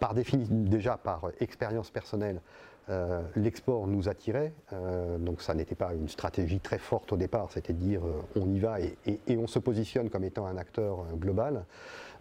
par 0.00 0.14
déjà 0.14 0.96
par 0.96 1.30
expérience 1.38 1.90
personnelle, 1.90 2.40
euh, 2.90 3.22
l'export 3.36 3.86
nous 3.86 4.08
attirait, 4.08 4.52
donc 5.20 5.40
ça 5.40 5.54
n'était 5.54 5.76
pas 5.76 5.94
une 5.94 6.08
stratégie 6.08 6.58
très 6.58 6.78
forte 6.78 7.12
au 7.12 7.16
départ, 7.16 7.52
c'était 7.52 7.72
de 7.72 7.78
dire 7.78 8.02
on 8.34 8.50
y 8.50 8.58
va 8.58 8.80
et, 8.80 8.96
on 9.36 9.46
se 9.46 9.60
positionne 9.60 10.10
comme 10.10 10.24
étant 10.24 10.46
un 10.46 10.56
acteur 10.56 11.06
global. 11.16 11.64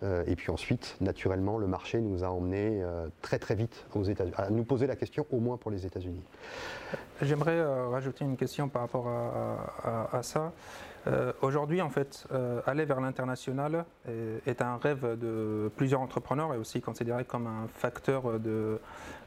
Et 0.03 0.35
puis 0.35 0.51
ensuite, 0.51 0.97
naturellement, 0.99 1.57
le 1.57 1.67
marché 1.67 2.01
nous 2.01 2.23
a 2.23 2.27
emmenés 2.27 2.83
très 3.21 3.39
très 3.39 3.55
vite 3.55 3.85
aux 3.93 4.09
à 4.35 4.49
nous 4.49 4.63
poser 4.63 4.87
la 4.87 4.95
question 4.95 5.25
au 5.31 5.39
moins 5.39 5.57
pour 5.57 5.71
les 5.71 5.85
États-Unis. 5.85 6.23
J'aimerais 7.21 7.57
euh, 7.57 7.87
rajouter 7.89 8.25
une 8.25 8.37
question 8.37 8.67
par 8.67 8.81
rapport 8.81 9.07
à, 9.07 10.23
ça. 10.23 10.51
Euh, 11.07 11.33
aujourd'hui, 11.41 11.81
en 11.81 11.89
fait, 11.89 12.25
euh, 12.31 12.61
aller 12.65 12.85
vers 12.85 12.99
l'international 12.99 13.85
est, 14.45 14.61
un 14.61 14.77
rêve 14.77 15.19
de 15.19 15.71
plusieurs 15.75 16.01
entrepreneurs 16.01 16.53
et 16.53 16.57
aussi 16.57 16.81
considéré 16.81 17.25
comme 17.25 17.47
un 17.47 17.67
facteur 17.67 18.39
de, 18.39 18.79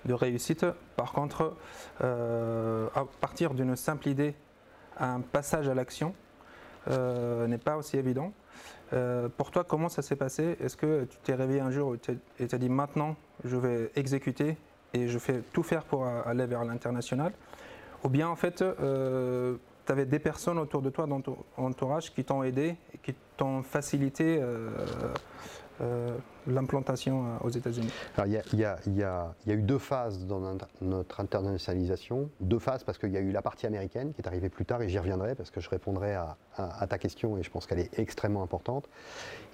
de 0.05 0.13
réussite. 0.13 0.67
Par 0.97 1.13
contre, 1.13 1.55
à 2.01 3.05
partir 3.21 3.55
d'une 3.55 3.77
simple 3.77 4.09
idée, 4.09 4.35
un 4.99 5.21
passage 5.21 5.69
à 5.69 5.75
l'action 5.75 6.15
n'est 6.89 7.59
pas 7.59 7.77
aussi 7.77 7.97
évident. 7.97 8.33
Pour 9.37 9.51
toi, 9.51 9.65
comment 9.65 9.89
ça 9.89 10.03
s'est 10.03 10.17
passé? 10.17 10.57
Est-ce 10.61 10.77
que 10.77 11.05
tu 11.05 11.17
t'es 11.25 11.35
réveillé 11.35 11.61
un 11.61 11.71
jour 11.71 11.95
et 11.95 11.99
tu 11.99 12.55
as 12.55 12.59
dit 12.59 12.69
maintenant 12.69 13.17
je 13.45 13.57
vais 13.57 13.91
exécuter 13.97 14.57
et 14.93 15.09
je 15.09 15.19
fais 15.19 15.43
tout 15.53 15.63
faire 15.63 15.85
pour 15.85 16.07
aller 16.07 16.47
vers 16.47 16.65
l'international? 16.65 17.33
Ou 18.05 18.09
bien 18.11 18.29
en 18.29 18.37
fait, 18.37 18.63
euh, 18.63 19.57
tu 19.87 19.93
avais 19.93 20.05
des 20.05 20.19
personnes 20.19 20.59
autour 20.59 20.83
de 20.83 20.91
toi 20.91 21.07
dans 21.07 21.21
ton 21.21 21.39
entourage 21.57 22.13
qui 22.13 22.25
t'ont 22.25 22.43
aidé 22.43 22.77
qui 23.03 23.15
t'ont 23.37 23.63
facilité 23.63 24.39
euh, 24.41 24.71
euh, 25.81 26.17
l'implantation 26.47 27.25
euh, 27.25 27.47
aux 27.47 27.51
États-Unis 27.51 27.91
il 28.27 28.61
y, 28.61 29.03
a 29.03 29.35
eu 29.47 29.63
deux 29.63 29.79
phases 29.79 30.27
dans 30.27 30.41
notre 30.81 31.21
internationalisation. 31.21 32.31
Deux 32.41 32.59
phases 32.59 32.85
parce 32.85 32.99
qu'il 32.99 33.11
y 33.11 33.17
a 33.17 33.21
eu 33.21 33.33
la 33.33 33.43
partie 33.43 33.67
américaine 33.67 34.13
qui 34.13 34.21
est 34.21 34.27
arrivée 34.27 34.49
plus 34.49 34.65
tard 34.65 34.83
et 34.83 34.89
j'y 34.89 34.99
reviendrai 34.99 35.35
parce 35.35 35.51
que 35.51 35.61
je 35.61 35.69
répondrai 35.69 36.15
à, 36.15 36.37
ta 36.89 36.99
question 36.99 37.37
et 37.37 37.43
je 37.43 37.51
pense 37.51 37.67
qu'elle 37.67 37.81
est 37.81 37.99
extrêmement 37.99 38.43
importante. 38.43 38.89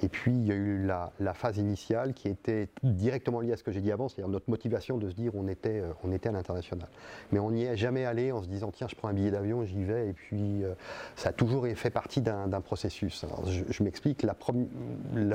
Et 0.02 0.08
puis 0.08 0.32
il 0.32 0.46
y 0.46 0.52
a 0.52 0.54
eu 0.54 0.84
la, 0.84 1.34
phase 1.34 1.58
initiale 1.58 2.12
qui 2.12 2.28
était 2.28 2.68
directement 2.82 3.40
liée 3.40 3.52
à 3.52 3.56
ce 3.56 3.62
que 3.62 3.72
j'ai 3.72 3.80
dit 3.80 3.92
avant, 3.92 4.08
c'est-à-dire 4.08 4.30
notre 4.30 4.50
motivation 4.50 4.98
de 4.98 5.08
se 5.08 5.14
dire 5.14 5.32
on 5.34 5.48
était, 5.48 5.80
euh, 5.80 5.92
on 6.04 6.12
était 6.12 6.28
à 6.28 6.32
l'international. 6.32 6.88
Mais 7.32 7.38
on 7.38 7.50
n'y 7.50 7.64
est 7.64 7.76
jamais 7.76 8.04
allé 8.04 8.32
en 8.32 8.42
se 8.42 8.48
disant 8.48 8.70
tiens 8.72 8.88
je 8.88 8.96
prends 8.96 9.08
un 9.08 9.14
billet 9.14 9.30
d'avion, 9.30 9.64
j'y 9.64 9.84
vais 9.84 10.08
et 10.08 10.12
puis 10.12 10.64
euh, 10.64 10.74
ça 11.16 11.30
a 11.30 11.32
toujours 11.32 11.66
fait 11.74 11.90
partie 11.90 12.20
d'un 12.20 12.60
processus. 12.60 13.24
je, 13.46 13.82
m'explique, 13.82 14.22
la, 14.22 14.36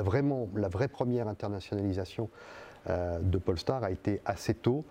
vraiment, 0.02 0.48
la 0.54 0.68
vraie 0.68 0.88
première 0.88 1.28
internationalisation 1.28 1.45
internationalisation 1.46 2.28
euh, 2.88 3.18
de 3.20 3.38
Polestar 3.38 3.82
a 3.82 3.90
été 3.90 4.20
assez 4.24 4.54
tôt. 4.54 4.84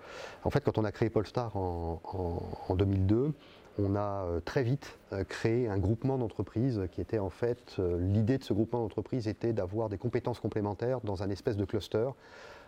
En 0.44 0.50
fait, 0.50 0.64
quand 0.64 0.78
on 0.78 0.84
a 0.84 0.92
créé 0.92 1.10
Polestar 1.10 1.56
en, 1.56 2.00
2002, 2.76 3.34
on 3.78 3.96
a 3.96 4.00
euh, 4.26 4.40
très 4.42 4.64
vite 4.64 4.98
euh, 5.14 5.24
créé 5.24 5.68
un 5.68 5.78
groupement 5.78 6.18
d'entreprises 6.18 6.82
qui 6.92 7.02
était 7.02 7.20
en 7.20 7.30
fait, 7.30 7.78
l'idée 8.00 8.38
de 8.38 8.44
ce 8.44 8.54
groupement 8.54 8.82
d'entreprises 8.82 9.28
était 9.28 9.54
d'avoir 9.54 9.90
des 9.90 9.98
compétences 9.98 10.40
complémentaires 10.40 11.00
dans 11.02 11.24
un 11.24 11.30
espèce 11.30 11.58
de 11.58 11.66
cluster 11.66 12.10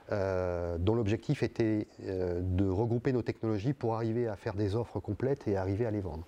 dont 0.09 0.95
l'objectif 0.95 1.43
était 1.43 1.85
de 1.99 2.69
regrouper 2.69 3.11
nos 3.11 3.23
technologies 3.23 3.73
pour 3.73 3.95
arriver 3.95 4.29
à 4.29 4.37
faire 4.37 4.53
des 4.53 4.73
offres 4.73 5.01
complètes 5.01 5.49
et 5.49 5.57
arriver 5.57 5.85
à 5.85 5.91
les 5.91 5.99
vendre. 5.99 6.25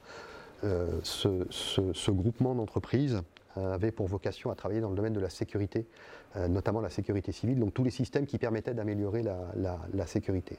ce, 1.04 2.12
groupement 2.12 2.56
d'entreprises 2.56 3.22
avait 3.56 3.94
pour 3.94 4.08
vocation 4.08 4.52
à 4.52 4.56
travailler 4.56 4.82
dans 4.82 4.90
le 4.90 4.98
domaine 4.98 5.14
de 5.14 5.22
la 5.22 5.30
sécurité 5.30 5.88
notamment 6.36 6.82
la 6.82 6.90
sécurité 6.90 7.32
civile, 7.32 7.60
donc 7.60 7.74
tous 7.74 7.84
les 7.84 7.90
systèmes 7.90 8.26
qui 8.26 8.38
permettaient 8.38 8.74
d'améliorer 8.74 9.24
la, 9.24 10.06
sécurité. 10.06 10.58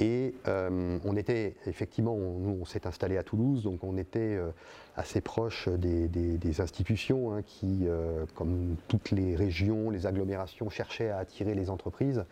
Et 0.00 0.34
euh, 0.46 0.98
on 1.04 1.16
était 1.16 1.56
effectivement, 1.66 2.14
on, 2.14 2.64
s'est 2.64 2.86
installé 2.86 3.16
à 3.16 3.22
Toulouse, 3.22 3.62
donc 3.64 3.82
on 3.82 3.96
était 3.96 4.36
euh, 4.36 4.50
assez 4.96 5.20
proche 5.20 5.68
des, 5.68 6.60
institutions 6.60 7.32
hein, 7.32 7.42
qui, 7.42 7.86
comme 8.34 8.76
toutes 8.88 9.10
les 9.10 9.36
régions, 9.36 9.90
les 9.90 10.06
agglomérations, 10.06 10.70
cherchaient 10.70 11.10
à 11.10 11.18
attirer 11.18 11.54
les 11.54 11.70
entreprises. 11.70 12.24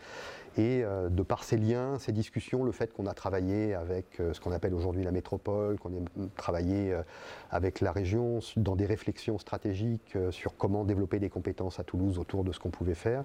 Et 0.58 0.82
euh, 0.82 1.10
de 1.10 1.22
par 1.22 1.44
ces 1.44 1.58
liens, 1.58 1.98
ces 1.98 2.12
discussions, 2.12 2.64
le 2.64 2.72
fait 2.72 2.92
qu'on 2.92 3.06
a 3.06 3.12
travaillé 3.12 3.74
avec 3.74 4.20
euh, 4.20 4.32
ce 4.32 4.40
qu'on 4.40 4.52
appelle 4.52 4.72
aujourd'hui 4.72 5.04
la 5.04 5.10
métropole, 5.10 5.78
qu'on 5.78 5.90
a 5.90 6.28
travaillé 6.36 6.92
euh, 6.92 7.02
avec 7.50 7.80
la 7.80 7.92
région 7.92 8.38
dans 8.56 8.74
des 8.74 8.86
réflexions 8.86 9.38
stratégiques 9.38 10.16
sur 10.30 10.56
comment 10.56 10.84
développer 10.84 11.18
des 11.18 11.28
compétences 11.28 11.78
à 11.78 11.84
Toulouse 11.84 12.18
autour 12.18 12.42
de 12.42 12.52
qu'on 12.58 12.70
pouvait 12.70 12.94
faire, 12.94 13.24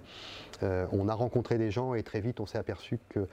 on 0.62 1.08
a 1.08 1.14
rencontré 1.14 1.58
des 1.58 1.72
gens 1.72 1.94
et 1.94 2.04
très 2.04 2.22
vite 2.22 2.40
on 2.40 2.46
s'est 2.46 2.58
aperçu 2.58 3.00
que 3.10 3.28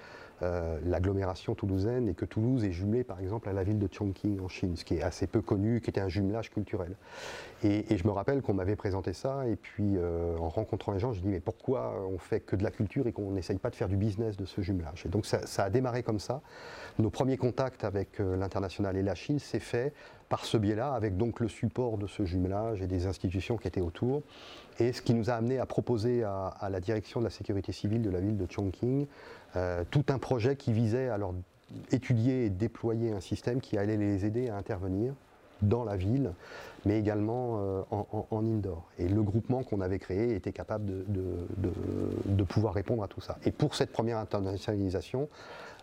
euh, 0.44 0.78
l'agglomération 0.84 1.56
toulousaine 1.56 2.06
et 2.06 2.14
que 2.14 2.24
Toulouse 2.24 2.64
est 2.64 2.70
jumelée 2.70 3.02
par 3.02 3.18
exemple 3.18 3.48
à 3.48 3.52
la 3.52 3.64
ville 3.64 3.80
de 3.80 3.88
Chongqing 3.92 4.38
en 4.40 4.46
Chine, 4.46 4.76
ce 4.76 4.84
qui 4.84 4.94
est 4.94 5.02
assez 5.02 5.26
peu 5.26 5.40
connu, 5.40 5.80
qui 5.80 5.90
était 5.90 6.00
un 6.00 6.08
jumelage 6.08 6.50
culturel. 6.50 6.94
Et, 7.64 7.84
je 7.96 8.06
me 8.06 8.12
rappelle 8.12 8.40
qu'on 8.40 8.54
m'avait 8.54 8.76
présenté 8.76 9.12
ça 9.12 9.48
et 9.48 9.56
puis 9.56 9.96
euh, 9.96 10.36
en 10.38 10.48
rencontrant 10.48 10.92
les 10.92 11.00
gens, 11.00 11.12
je 11.12 11.20
dis 11.20 11.26
mais 11.26 11.40
pourquoi 11.40 12.06
on 12.08 12.18
fait 12.18 12.38
que 12.38 12.54
de 12.54 12.62
la 12.62 12.70
culture 12.70 13.08
et 13.08 13.12
qu'on 13.12 13.32
n'essaye 13.32 13.58
pas 13.58 13.70
de 13.70 13.74
faire 13.74 13.88
du 13.88 13.96
business 13.96 14.36
de 14.36 14.44
ce 14.44 14.60
jumelage? 14.60 15.02
Et 15.06 15.08
donc 15.08 15.26
ça, 15.26 15.40
a 15.64 15.70
démarré 15.70 16.04
comme 16.04 16.20
ça. 16.20 16.40
Nos 17.00 17.10
premiers 17.10 17.36
contacts 17.36 17.82
avec 17.82 18.20
euh, 18.20 18.36
l'international 18.36 18.96
et 18.96 19.02
la 19.02 19.16
Chine 19.16 19.40
s'est 19.40 19.58
fait 19.58 19.92
par 20.28 20.44
ce 20.44 20.56
biais-là, 20.56 20.92
avec 20.92 21.16
donc 21.16 21.40
le 21.40 21.48
support 21.48 21.98
de 21.98 22.06
ce 22.06 22.24
jumelage 22.24 22.82
et 22.82 22.86
des 22.86 23.06
institutions 23.06 23.56
qui 23.56 23.68
étaient 23.68 23.80
autour. 23.80 24.22
Et 24.78 24.92
ce 24.92 25.02
qui 25.02 25.14
nous 25.14 25.30
a 25.30 25.34
amené 25.34 25.58
à 25.58 25.66
proposer 25.66 26.22
à, 26.22 26.68
la 26.70 26.80
direction 26.80 27.20
de 27.20 27.24
la 27.24 27.30
sécurité 27.30 27.72
civile 27.72 28.02
de 28.02 28.10
la 28.10 28.20
ville 28.20 28.36
de 28.36 28.46
Chongqing 28.50 29.06
euh, 29.56 29.82
tout 29.90 30.04
un 30.08 30.18
projet 30.18 30.56
qui 30.56 30.72
visait 30.72 31.08
à 31.08 31.16
leur 31.16 31.32
étudier 31.90 32.44
et 32.44 32.50
déployer 32.50 33.12
un 33.12 33.20
système 33.20 33.60
qui 33.60 33.78
allait 33.78 33.96
les 33.96 34.24
aider 34.24 34.48
à 34.48 34.56
intervenir 34.56 35.14
dans 35.62 35.84
la 35.84 35.96
ville, 35.96 36.32
mais 36.84 36.98
également 36.98 37.58
euh, 37.58 37.82
en, 37.90 38.44
indoor. 38.46 38.88
Et 38.98 39.08
le 39.08 39.22
groupement 39.22 39.62
qu'on 39.62 39.80
avait 39.80 39.98
créé 39.98 40.34
était 40.34 40.52
capable 40.52 40.86
de, 40.86 42.44
pouvoir 42.44 42.74
répondre 42.74 43.02
à 43.02 43.08
tout 43.08 43.20
ça. 43.20 43.38
Et 43.44 43.50
pour 43.50 43.74
cette 43.74 43.90
première 43.90 44.18
internationalisation, 44.18 45.28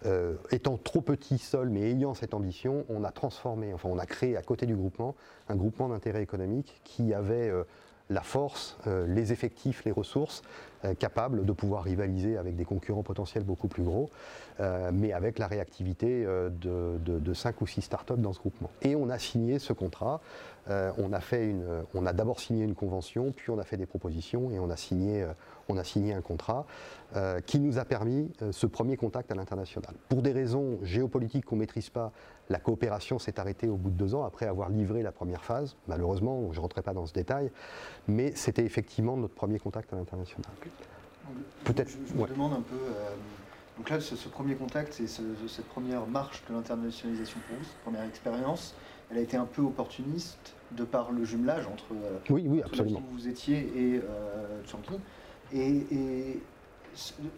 euh, 0.06 0.36
étant 0.52 0.78
trop 0.78 1.02
petit 1.02 1.38
seul, 1.38 1.70
mais 1.70 1.92
ayant 1.92 2.14
cette 2.14 2.34
ambition, 2.34 2.86
on 2.90 3.04
a 3.04 3.12
transformé, 3.12 3.74
enfin 3.74 3.90
on 3.90 3.98
a 4.00 4.06
créé 4.06 4.38
à 4.38 4.42
côté 4.42 4.66
du 4.66 4.75
groupement, 4.75 5.16
un 5.50 5.56
groupement 5.56 5.90
d'intérêt 5.90 6.22
économique 6.22 6.82
qui 6.84 7.14
avait 7.14 7.52
la 8.10 8.22
force, 8.22 8.78
les 8.86 9.32
effectifs, 9.32 9.84
les 9.86 9.92
ressources 9.92 10.44
euh, 10.44 10.75
capable 10.94 11.46
de 11.46 11.51
pouvoir 11.51 11.84
rivaliser 11.84 12.38
avec 12.38 12.56
des 12.56 12.65
concurrents 12.65 13.04
potentiels 13.04 13.44
beaucoup 13.44 13.68
plus 13.68 13.84
gros, 13.84 14.10
euh, 14.60 14.92
mais 14.94 15.13
avec 15.13 15.39
la 15.39 15.48
réactivité 15.48 16.24
euh, 16.25 16.50
de, 16.50 17.20
de, 17.20 17.34
5 17.34 17.62
ou 17.62 17.68
6 17.68 17.82
startups 17.82 18.18
dans 18.18 18.34
ce 18.34 18.39
groupement. 18.39 18.70
Et 18.82 18.96
on 18.96 19.10
a 19.10 19.20
signé 19.20 19.60
ce 19.60 19.74
contrat, 19.74 20.22
on 20.68 21.13
a, 21.13 21.20
fait 21.20 21.46
une, 21.46 21.63
on 21.94 22.08
a 22.08 22.13
d'abord 22.13 22.39
signé 22.39 22.63
une 22.63 22.74
convention, 22.74 23.32
puis 23.32 23.51
on 23.51 23.60
a 23.60 23.63
fait 23.63 23.77
des 23.77 23.86
propositions 23.86 24.50
et 24.50 24.58
on 24.58 24.72
a 24.72 24.75
signé, 24.75 25.24
on 25.70 25.77
a 25.77 25.84
signé 25.84 26.13
un 26.15 26.22
contrat 26.22 26.65
qui 27.46 27.60
nous 27.60 27.77
a 27.77 27.86
permis 27.86 28.32
ce 28.50 28.65
premier 28.65 28.98
contact 28.98 29.32
à 29.32 29.36
l'international. 29.36 29.94
Pour 30.10 30.24
des 30.24 30.32
raisons 30.32 30.80
géopolitiques 30.82 31.46
qu'on 31.46 31.56
ne 31.56 31.62
maîtrise 31.62 31.92
pas, 31.92 32.12
la 32.50 32.60
coopération 32.60 33.20
s'est 33.20 33.40
arrêtée 33.40 33.68
au 33.68 33.75
bout 33.75 33.90
de 33.90 33.96
deux 33.96 34.16
ans 34.16 34.24
après 34.24 34.46
avoir 34.46 34.70
livré 34.70 35.02
la 35.02 35.12
première 35.12 35.44
phase. 35.44 35.75
Malheureusement, 35.88 36.52
je 36.52 36.58
ne 36.58 36.62
rentrerai 36.62 36.82
pas 36.82 36.94
dans 36.94 37.06
ce 37.06 37.14
détail, 37.14 37.52
mais 38.08 38.34
c'était 38.36 38.64
effectivement 38.64 39.18
notre 39.18 39.34
premier 39.34 39.60
contact 39.60 39.92
à 39.94 39.96
l'international. 39.96 40.46
Peut-être. 41.64 41.90
Je, 41.90 42.14
me 42.14 42.28
demande 42.28 42.54
un 42.54 42.62
peu. 42.62 42.75
Euh, 42.75 43.16
donc 43.78 43.90
là, 43.90 44.00
ce, 44.00 44.16
premier 44.30 44.56
contact 44.56 45.00
et 45.00 45.08
cette 45.08 45.68
première 45.70 46.06
marche 46.06 46.44
de 46.50 46.54
l'internationalisation 46.54 47.40
pour 47.48 47.58
vous, 47.58 47.64
cette 47.64 47.82
première 47.82 48.04
expérience, 48.04 48.75
elle 49.10 49.18
a 49.18 49.22
été 49.22 49.38
un 49.38 49.46
peu 49.46 49.64
opportuniste 49.64 50.56
de 50.72 50.84
par 50.84 51.12
le 51.12 51.25
jumelage 51.25 51.68
entre, 51.68 51.86
euh, 51.94 52.20
oui, 52.30 52.46
oui, 52.48 52.62
absolument. 52.64 53.00
où 53.00 53.16
vous 53.16 53.28
étiez 53.28 53.58
et 53.75 54.02
euh, 54.04 54.62
Et, 55.54 56.40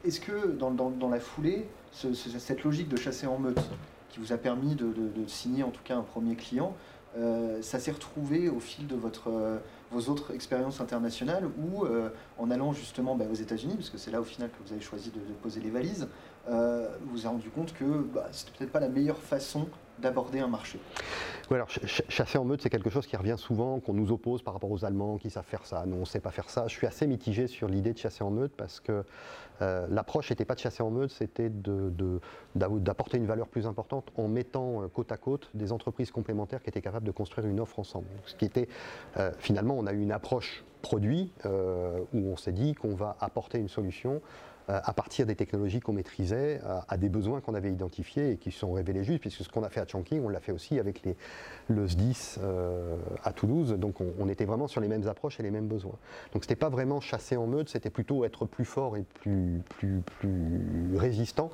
est-ce 0.06 0.20
que 0.20 0.52
dans, 0.52 0.70
dans, 0.72 1.10
la 1.10 1.20
foulée, 1.20 1.66
cette 1.92 2.64
logique 2.64 2.90
de 2.90 2.98
chasser 2.98 3.26
en 3.26 3.40
meute 3.40 3.60
qui 4.18 4.26
vous 4.26 4.34
a 4.34 4.38
permis 4.38 4.76
de, 4.76 4.94
signer 5.28 5.64
en 5.64 5.70
tout 5.70 5.82
cas 5.84 5.96
un 5.96 6.02
premier 6.02 6.36
client, 6.36 6.74
euh, 7.18 7.62
ça 7.62 7.80
s'est 7.80 7.92
retrouvé 7.92 8.50
au 8.50 8.60
fil 8.60 8.86
de 8.86 8.96
votre, 8.96 9.30
euh, 9.30 9.58
vos 9.92 10.12
autres 10.12 10.34
expériences 10.34 10.82
internationales 10.82 11.46
ou 11.58 11.84
euh, 11.86 12.10
en 12.38 12.52
allant 12.52 12.74
justement 12.74 13.16
bah, 13.16 13.26
aux 13.32 13.36
États-Unis, 13.36 13.76
parce 13.76 13.90
que 13.90 13.98
c'est 13.98 14.12
là 14.12 14.22
au 14.22 14.26
final 14.26 14.50
que 14.50 14.64
vous 14.66 14.74
avez 14.74 14.82
choisi 14.82 15.12
de, 15.12 15.20
poser 15.42 15.62
les 15.62 15.70
valises, 15.70 16.08
vous 16.48 16.54
vous 17.12 17.22
êtes 17.22 17.28
rendu 17.28 17.50
compte 17.50 17.74
que 17.74 17.86
bah, 18.14 18.28
c'était 18.32 18.52
peut-être 18.58 18.72
pas 18.72 18.80
la 18.80 18.90
meilleure 18.90 19.18
façon 19.18 19.68
d'aborder 20.00 20.40
un 20.40 20.48
marché 20.48 20.80
alors 21.56 21.70
chasser 22.10 22.38
en 22.38 22.44
meute, 22.44 22.62
c'est 22.62 22.70
quelque 22.70 22.90
chose 22.90 23.08
qui 23.08 23.16
revient 23.16 23.36
souvent, 23.38 23.80
qu'on 23.80 23.94
nous 23.94 24.12
oppose 24.12 24.42
par 24.42 24.54
rapport 24.54 24.72
aux 24.72 24.84
Allemands 24.84 25.18
qui 25.18 25.30
savent 25.30 25.46
faire 25.46 25.66
ça. 25.66 25.86
Nous, 25.86 25.96
on 25.96 26.02
ne 26.02 26.06
sait 26.06 26.20
pas 26.20 26.32
faire 26.32 26.50
ça. 26.50 26.68
Je 26.68 26.74
suis 26.74 26.88
assez 26.88 27.08
mitigé 27.08 27.48
sur 27.48 27.68
l'idée 27.68 27.94
de 27.94 27.98
chasser 27.98 28.24
en 28.24 28.32
meute 28.32 28.52
parce 28.52 28.80
que 28.80 29.06
euh, 29.62 29.88
l'approche 29.90 30.30
n'était 30.30 30.46
pas 30.46 30.56
de 30.56 30.60
chasser 30.60 30.84
en 30.84 30.92
meute, 30.92 31.12
c'était 31.12 31.52
d'apporter 32.56 33.18
une 33.18 33.26
valeur 33.26 33.48
plus 33.48 33.66
importante 33.68 34.12
en 34.16 34.28
mettant 34.28 34.84
euh, 34.84 34.88
côte 34.88 35.12
à 35.12 35.18
côte 35.18 35.50
des 35.54 35.72
entreprises 35.72 36.12
complémentaires 36.12 36.62
qui 36.62 36.70
étaient 36.70 36.82
capables 36.82 37.06
de 37.06 37.12
construire 37.12 37.48
une 37.48 37.60
offre 37.60 37.80
ensemble. 37.80 38.08
Ce 38.26 38.36
qui 38.36 38.46
était, 38.46 38.68
euh, 39.18 39.32
finalement, 39.40 39.76
on 39.78 39.88
a 39.88 39.94
eu 39.94 40.02
une 40.02 40.12
approche 40.12 40.64
produit 40.82 41.34
où 41.44 42.30
on 42.30 42.38
s'est 42.38 42.52
dit 42.52 42.76
qu'on 42.76 42.96
va 42.96 43.18
apporter 43.20 43.58
une 43.58 43.68
solution 43.68 44.22
à 44.68 44.94
partir 44.94 45.26
des 45.26 45.36
technologies 45.36 45.80
qu'on 45.80 45.94
maîtrisait, 45.94 46.60
à, 46.88 46.98
des 46.98 47.10
besoins 47.10 47.42
qu'on 47.42 47.54
avait 47.54 47.72
identifiés 47.72 48.32
et 48.32 48.38
qui 48.38 48.52
se 48.52 48.60
sont 48.60 48.74
révélés 48.74 49.04
justes, 49.04 49.22
puisque 49.22 49.44
ce 49.44 49.50
qu'on 49.50 49.64
a 49.64 49.70
fait 49.70 49.80
à 49.80 49.88
Chongqing, 49.88 50.24
on 50.24 50.30
l'a 50.30 50.40
fait 50.40 50.52
aussi 50.52 50.80
avec 50.80 51.04
les, 51.04 51.16
le 51.70 51.88
SDIS 51.88 52.38
euh, 52.42 52.98
à 53.24 53.32
Toulouse, 53.32 53.74
donc 53.74 53.96
on, 54.02 54.28
était 54.28 54.46
vraiment 54.46 54.68
sur 54.68 54.82
les 54.82 54.88
mêmes 54.88 55.08
approches 55.08 55.40
et 55.40 55.44
les 55.44 55.52
mêmes 55.52 55.68
besoins. 55.68 55.98
Donc 56.34 56.44
c'était 56.44 56.56
pas 56.56 56.70
vraiment 56.70 57.00
chasser 57.00 57.38
en 57.38 57.48
meute, 57.48 57.70
c'était 57.70 57.90
plutôt 57.90 58.26
être 58.26 58.46
plus 58.46 58.66
fort 58.66 58.98
et 58.98 59.04
plus, 59.22 59.62
plus, 59.70 60.02
plus 60.20 60.98
résistant 60.98 61.50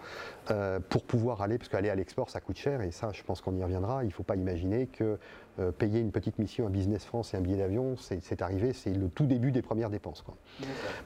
euh, 0.49 0.79
pour 0.89 1.03
pouvoir 1.03 1.41
aller, 1.41 1.57
parce 1.57 1.69
qu'aller 1.69 1.89
à 1.89 1.95
l'export 1.95 2.29
ça 2.29 2.39
coûte 2.39 2.57
cher, 2.57 2.81
et 2.81 2.91
ça 2.91 3.11
je 3.13 3.21
pense 3.23 3.41
qu'on 3.41 3.55
y 3.55 3.63
reviendra, 3.63 4.03
il 4.03 4.07
ne 4.07 4.11
faut 4.11 4.23
pas 4.23 4.35
imaginer 4.35 4.87
que 4.87 5.19
euh, 5.59 5.71
payer 5.71 5.99
une 5.99 6.11
petite 6.11 6.39
mission 6.39 6.65
à 6.65 6.69
Business 6.69 7.05
France 7.05 7.33
et 7.33 7.37
un 7.37 7.41
billet 7.41 7.57
d'avion, 7.57 7.95
c'est 7.97 8.41
arrivé, 8.41 8.73
c'est 8.73 8.91
le 8.91 9.07
tout 9.09 9.25
début 9.25 9.51
des 9.51 9.61
premières 9.61 9.89
dépenses. 9.89 10.23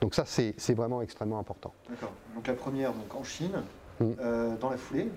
Donc 0.02 0.16
ça, 0.16 0.24
c'est 0.26 0.74
vraiment 0.74 1.02
extrêmement 1.02 1.40
important. 1.40 1.74
D'accord. 1.90 2.14
Donc 2.36 2.48
la 2.48 2.54
première 2.54 2.94
donc 2.94 3.14
en 3.16 3.24
Chine, 3.24 3.62
mmh. 4.00 4.06
euh, 4.20 4.56
dans 4.58 4.70
la 4.70 4.78
foulée 4.78 5.10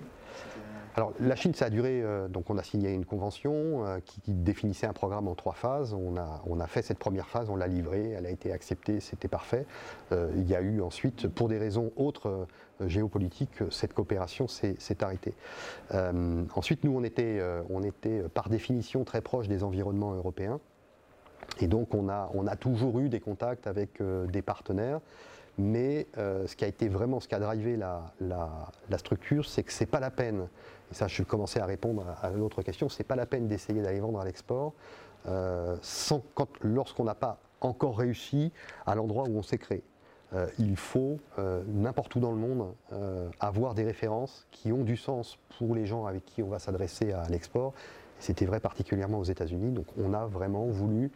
alors 0.96 1.12
la 1.20 1.36
Chine, 1.36 1.54
ça 1.54 1.66
a 1.66 1.70
duré, 1.70 2.02
euh, 2.02 2.28
donc 2.28 2.50
on 2.50 2.58
a 2.58 2.62
signé 2.62 2.90
une 2.90 3.04
convention 3.04 3.84
qui, 4.04 4.32
définissait 4.32 4.86
un 4.86 4.92
programme 4.92 5.28
en 5.28 5.34
trois 5.34 5.54
phases. 5.54 5.94
On 5.94 6.16
a, 6.16 6.66
fait 6.66 6.82
cette 6.82 6.98
première 6.98 7.28
phase, 7.28 7.48
on 7.50 7.56
l'a 7.56 7.66
livrée, 7.66 8.10
elle 8.10 8.26
a 8.26 8.30
été 8.30 8.52
acceptée, 8.52 9.00
c'était 9.00 9.28
parfait. 9.28 9.66
il 10.12 10.48
y 10.48 10.54
a 10.54 10.60
eu 10.60 10.80
ensuite, 10.80 11.28
pour 11.28 11.48
des 11.48 11.58
raisons 11.58 11.92
autres, 11.96 12.46
euh, 12.80 12.88
géopolitique, 12.88 13.62
cette 13.70 13.92
coopération 13.92 14.48
s'est 14.48 15.04
arrêtée. 15.04 15.34
Euh, 15.94 16.44
ensuite, 16.54 16.84
nous, 16.84 16.92
on 16.92 17.02
était, 17.02 17.38
euh, 17.40 18.28
par 18.32 18.48
définition 18.48 19.04
très 19.04 19.20
proche 19.20 19.48
des 19.48 19.62
environnements 19.62 20.14
européens. 20.14 20.60
Et 21.60 21.66
donc, 21.66 21.94
on 21.94 22.08
a 22.08 22.56
toujours 22.56 23.00
eu 23.00 23.08
des 23.08 23.20
contacts 23.20 23.66
avec 23.66 24.00
des 24.28 24.40
partenaires. 24.40 25.00
Mais 25.60 26.06
ce 26.14 26.54
qui 26.56 26.64
a 26.64 26.68
été 26.68 26.88
vraiment, 26.88 27.20
ce 27.20 27.28
qui 27.28 27.34
a 27.34 27.38
drivé 27.38 27.76
la, 27.76 28.12
structure, 28.96 29.44
c'est 29.44 29.62
que 29.62 29.72
c'est 29.72 29.86
pas 29.86 30.00
la 30.00 30.10
peine, 30.10 30.48
et 30.90 30.94
ça 30.94 31.06
je 31.06 31.22
commençais 31.22 31.60
à 31.60 31.66
répondre 31.66 32.04
à, 32.22 32.30
l'autre 32.30 32.62
question, 32.62 32.88
c'est 32.88 33.04
pas 33.04 33.16
la 33.16 33.26
peine 33.26 33.46
d'essayer 33.46 33.82
d'aller 33.82 34.00
vendre 34.00 34.20
à 34.20 34.24
l'export 34.24 34.72
lorsqu'on 36.62 37.04
n'a 37.04 37.14
pas 37.14 37.38
encore 37.60 37.98
réussi 37.98 38.52
à 38.86 38.94
l'endroit 38.94 39.24
où 39.28 39.36
on 39.36 39.42
s'est 39.42 39.58
créé. 39.58 39.82
Euh, 40.32 40.46
il 40.58 40.76
faut, 40.76 41.18
euh, 41.38 41.62
n'importe 41.66 42.14
où 42.14 42.20
dans 42.20 42.30
le 42.30 42.36
monde, 42.36 42.72
euh, 42.92 43.28
avoir 43.40 43.74
des 43.74 43.84
références 43.84 44.46
qui 44.52 44.72
ont 44.72 44.84
du 44.84 44.96
sens 44.96 45.38
pour 45.58 45.74
les 45.74 45.86
gens 45.86 46.06
avec 46.06 46.24
qui 46.24 46.42
on 46.42 46.48
va 46.48 46.58
s'adresser 46.58 47.12
à 47.12 47.28
l'export. 47.28 47.74
C'était 48.18 48.44
vrai 48.44 48.60
particulièrement 48.60 49.18
aux 49.18 49.24
États-Unis. 49.24 49.72
Donc 49.72 49.86
on 49.98 50.12
a 50.14 50.26
vraiment 50.26 50.66
voulu 50.66 51.10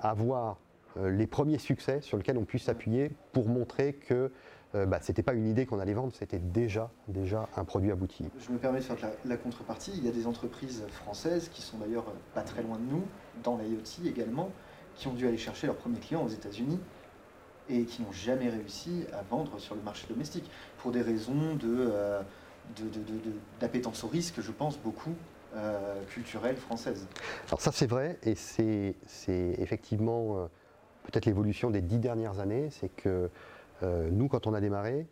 avoir 0.00 0.58
les 1.04 1.26
premiers 1.26 1.58
succès 1.58 2.00
sur 2.00 2.16
lesquels 2.16 2.38
on 2.38 2.44
puisse 2.44 2.64
s'appuyer 2.64 3.10
pour 3.32 3.48
montrer 3.48 3.94
que 3.94 4.30
bah, 4.74 4.98
ce 5.00 5.10
n'était 5.10 5.22
pas 5.22 5.32
une 5.32 5.46
idée 5.46 5.64
qu'on 5.64 5.78
allait 5.78 5.94
vendre, 5.94 6.12
c'était 6.14 6.38
déjà, 6.38 6.90
déjà 7.08 7.48
un 7.56 7.64
produit 7.64 7.90
abouti. 7.90 8.24
Je 8.38 8.52
me 8.52 8.58
permets 8.58 8.80
de 8.80 8.84
faire 8.84 8.96
la, 9.24 9.36
contrepartie. 9.36 9.92
Il 9.96 10.04
y 10.04 10.08
a 10.08 10.12
des 10.12 10.26
entreprises 10.26 10.84
françaises 10.88 11.48
qui 11.48 11.62
sont 11.62 11.78
d'ailleurs 11.78 12.04
pas 12.34 12.42
très 12.42 12.62
loin 12.62 12.76
de 12.76 12.84
nous, 12.90 13.04
dans 13.42 13.56
l'IoT 13.56 14.06
également, 14.06 14.50
qui 14.96 15.08
ont 15.08 15.14
dû 15.14 15.26
aller 15.26 15.38
chercher 15.38 15.66
leurs 15.66 15.76
premiers 15.76 15.98
clients 15.98 16.24
aux 16.24 16.28
États-Unis 16.28 16.80
et 17.68 17.84
qui 17.84 18.02
n'ont 18.02 18.12
jamais 18.12 18.48
réussi 18.48 19.04
à 19.12 19.22
vendre 19.22 19.58
sur 19.58 19.74
le 19.74 19.82
marché 19.82 20.06
domestique 20.08 20.50
pour 20.78 20.92
des 20.92 21.02
raisons 21.02 21.54
de, 21.56 21.92
d'appétence 23.60 24.04
au 24.04 24.08
risque, 24.08 24.40
je 24.40 24.52
pense, 24.52 24.78
beaucoup 24.78 25.14
culturelle 26.10 26.56
française. 26.56 27.06
Alors 27.48 27.62
ça 27.62 27.72
c'est 27.72 27.86
vrai 27.86 28.18
et 28.22 28.34
c'est, 28.34 28.94
effectivement 29.58 30.48
peut-être 31.06 31.26
l'évolution 31.26 31.70
des 31.70 31.80
dix 31.80 31.98
dernières 31.98 32.40
années, 32.40 32.68
c'est 32.70 32.88
que 32.88 33.30
nous 33.82 34.28
quand 34.28 34.46
on 34.46 34.54
a 34.54 34.60
démarré, 34.60 35.06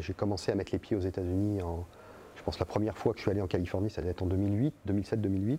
j'ai 0.00 0.14
commencé 0.14 0.50
à 0.50 0.54
mettre 0.54 0.72
les 0.72 0.78
pieds 0.78 0.96
aux 0.96 1.00
États-Unis 1.00 1.62
en, 1.62 1.86
je 2.40 2.44
pense 2.44 2.58
la 2.58 2.64
première 2.64 2.96
fois 2.96 3.12
que 3.12 3.18
je 3.18 3.22
suis 3.22 3.30
allé 3.30 3.42
en 3.42 3.46
Californie, 3.46 3.90
ça 3.90 4.00
devait 4.00 4.12
être 4.12 4.22
en 4.22 4.26
2008, 4.26 4.74
2007-2008. 4.88 5.58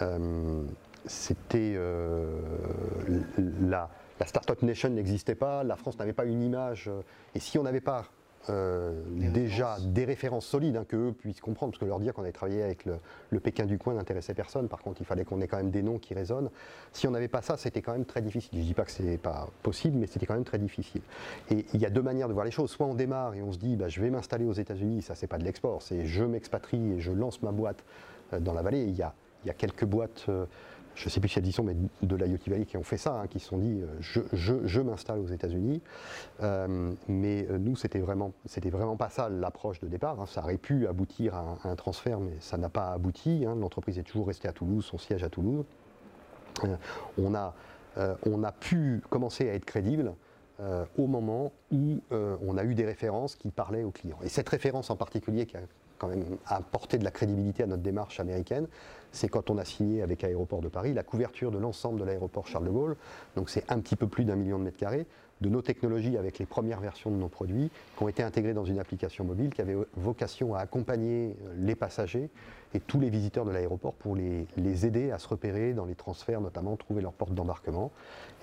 Euh, 0.00 0.64
c'était 1.04 1.74
euh, 1.76 2.40
la, 3.60 3.90
la 4.18 4.26
Startup 4.26 4.62
Nation 4.62 4.88
n'existait 4.88 5.34
pas, 5.34 5.62
la 5.62 5.76
France 5.76 5.98
n'avait 5.98 6.14
pas 6.14 6.24
une 6.24 6.42
image. 6.42 6.88
Euh, 6.88 7.02
et 7.34 7.38
si 7.38 7.58
on 7.58 7.64
n'avait 7.64 7.82
pas 7.82 8.06
euh, 8.48 9.02
déjà 9.34 9.76
des 9.80 10.06
références 10.06 10.46
solides 10.46 10.76
hein, 10.76 10.84
qu'eux 10.88 11.12
puissent 11.12 11.40
comprendre, 11.40 11.72
parce 11.72 11.80
que 11.80 11.84
leur 11.84 12.00
dire 12.00 12.14
qu'on 12.14 12.22
avait 12.22 12.32
travaillé 12.32 12.62
avec 12.62 12.86
le, 12.86 13.40
Pékin 13.40 13.66
du 13.66 13.78
coin 13.78 13.94
n'intéressait 13.94 14.34
personne, 14.34 14.68
par 14.68 14.80
contre 14.80 15.00
il 15.00 15.04
fallait 15.04 15.24
qu'on 15.24 15.40
ait 15.40 15.46
quand 15.46 15.58
même 15.58 15.70
des 15.70 15.82
noms 15.82 15.98
qui 15.98 16.14
résonnent. 16.14 16.50
Si 16.92 17.06
on 17.06 17.10
n'avait 17.10 17.28
pas 17.28 17.42
ça, 17.42 17.56
c'était 17.56 17.82
quand 17.82 17.92
même 17.92 18.06
très 18.06 18.22
difficile. 18.22 18.50
Je 18.54 18.58
ne 18.58 18.64
dis 18.64 18.74
pas 18.74 18.84
que 18.84 18.90
ce 18.90 19.02
n'est 19.02 19.18
pas 19.18 19.48
possible, 19.62 19.98
mais 19.98 20.06
c'était 20.06 20.26
quand 20.26 20.34
même 20.34 20.44
très 20.44 20.58
difficile. 20.58 21.02
Et 21.50 21.66
il 21.74 21.80
y 21.80 21.86
a 21.86 21.90
deux 21.90 22.02
manières 22.02 22.28
de 22.28 22.32
voir 22.32 22.44
les 22.44 22.50
choses. 22.50 22.70
Soit 22.70 22.86
on 22.86 22.94
démarre 22.94 23.34
et 23.34 23.42
on 23.42 23.52
se 23.52 23.58
dit 23.58 23.76
bah, 23.76 23.88
je 23.88 24.00
vais 24.00 24.10
m'installer 24.10 24.46
aux 24.46 24.52
États-Unis, 24.52 25.02
ça 25.02 25.14
c'est 25.14 25.26
pas 25.26 25.38
de 25.38 25.44
l'export, 25.44 25.82
c'est 25.82 26.06
je 26.06 26.24
m'expatrie 26.24 26.92
et 26.92 27.00
je 27.00 27.12
lance 27.12 27.42
ma 27.42 27.52
boîte 27.52 27.84
euh, 28.32 28.40
dans 28.40 28.54
la 28.54 28.62
vallée. 28.62 28.84
Il 28.84 28.96
y 28.96 29.02
a, 29.02 29.14
il 29.44 29.48
y 29.48 29.50
a 29.50 29.54
quelques 29.54 29.84
boîtes 29.84 30.26
euh, 30.28 30.46
je 30.94 31.06
ne 31.06 31.10
sais 31.10 31.20
plus 31.20 31.28
si 31.28 31.38
elles 31.38 31.46
y 31.46 31.52
sont, 31.52 31.62
mais 31.62 31.76
de 32.02 32.16
l'IoT 32.16 32.38
Valley 32.46 32.66
qui 32.66 32.76
ont 32.76 32.82
fait 32.82 32.96
ça, 32.96 33.20
hein, 33.20 33.26
qui 33.26 33.40
se 33.40 33.46
sont 33.48 33.58
dit 33.58 33.80
euh, 33.80 34.22
je, 34.32 34.80
m'installe 34.80 35.18
aux 35.18 35.28
États-Unis. 35.28 35.82
Euh, 36.42 36.92
mais 37.08 37.46
euh, 37.48 37.58
nous, 37.58 37.76
c'était 37.76 38.00
vraiment, 38.00 38.32
vraiment 38.64 38.96
pas 38.96 39.08
ça 39.08 39.28
l'approche 39.28 39.80
de 39.80 39.88
départ. 39.88 40.20
Hein. 40.20 40.26
Ça 40.26 40.42
aurait 40.42 40.58
pu 40.58 40.86
aboutir 40.86 41.34
à 41.34 41.56
un, 41.64 41.76
transfert, 41.76 42.20
mais 42.20 42.34
ça 42.40 42.58
n'a 42.58 42.68
pas 42.68 42.92
abouti. 42.92 43.44
Hein. 43.46 43.56
L'entreprise 43.56 43.98
est 43.98 44.02
toujours 44.02 44.26
restée 44.26 44.48
à 44.48 44.52
Toulouse, 44.52 44.84
son 44.84 44.98
siège 44.98 45.24
à 45.24 45.30
Toulouse. 45.30 45.64
on, 47.18 47.34
a, 47.34 47.54
on 48.26 48.44
a 48.44 48.52
pu 48.52 49.02
commencer 49.08 49.48
à 49.48 49.54
être 49.54 49.64
crédible. 49.64 50.12
au 50.98 51.06
moment 51.06 51.52
où 51.70 52.00
on 52.10 52.58
a 52.58 52.64
eu 52.64 52.74
des 52.74 52.84
références 52.84 53.36
qui 53.36 53.50
parlaient 53.50 53.84
aux 53.84 53.92
clients. 53.92 54.18
Et 54.22 54.28
cette 54.28 54.48
référence 54.48 54.90
en 54.90 54.96
particulier 54.96 55.46
qui 55.46 55.56
a 55.56 55.60
quand 56.00 56.08
même 56.08 56.24
apporté 56.46 56.98
de 56.98 57.04
la 57.04 57.10
crédibilité 57.10 57.62
à 57.62 57.66
notre 57.66 57.82
démarche 57.82 58.18
américaine, 58.20 58.66
c'est 59.12 59.28
quand 59.28 59.50
on 59.50 59.58
a 59.58 59.64
signé 59.64 60.02
avec 60.02 60.24
Aéroport 60.24 60.62
de 60.62 60.68
Paris 60.68 60.94
la 60.94 61.02
couverture 61.02 61.50
de 61.50 61.58
l'ensemble 61.58 62.00
de 62.00 62.04
l'aéroport 62.04 62.46
Charles 62.46 62.64
de 62.64 62.70
Gaulle. 62.70 62.96
Donc 63.36 63.50
c'est 63.50 63.70
un 63.70 63.78
petit 63.80 63.96
peu 63.96 64.06
plus 64.06 64.24
d'un 64.24 64.36
million 64.36 64.58
de 64.58 64.64
mètres 64.64 64.78
carrés 64.78 65.06
de 65.40 65.48
nos 65.48 65.62
technologies 65.62 66.16
avec 66.16 66.38
les 66.38 66.46
premières 66.46 66.80
versions 66.80 67.10
de 67.10 67.16
nos 67.16 67.28
produits 67.28 67.70
qui 67.96 68.02
ont 68.02 68.08
été 68.08 68.22
intégrées 68.22 68.52
dans 68.52 68.64
une 68.64 68.78
application 68.78 69.24
mobile 69.24 69.52
qui 69.54 69.62
avait 69.62 69.76
vocation 69.96 70.54
à 70.54 70.60
accompagner 70.60 71.34
les 71.56 71.74
passagers 71.74 72.28
et 72.74 72.80
tous 72.80 73.00
les 73.00 73.10
visiteurs 73.10 73.44
de 73.44 73.50
l'aéroport 73.50 73.94
pour 73.94 74.14
les, 74.14 74.46
aider 74.86 75.10
à 75.10 75.18
se 75.18 75.26
repérer 75.28 75.72
dans 75.72 75.86
les 75.86 75.94
transferts, 75.94 76.40
notamment 76.40 76.76
trouver 76.76 77.02
leur 77.02 77.12
porte 77.12 77.34
d'embarquement, 77.34 77.90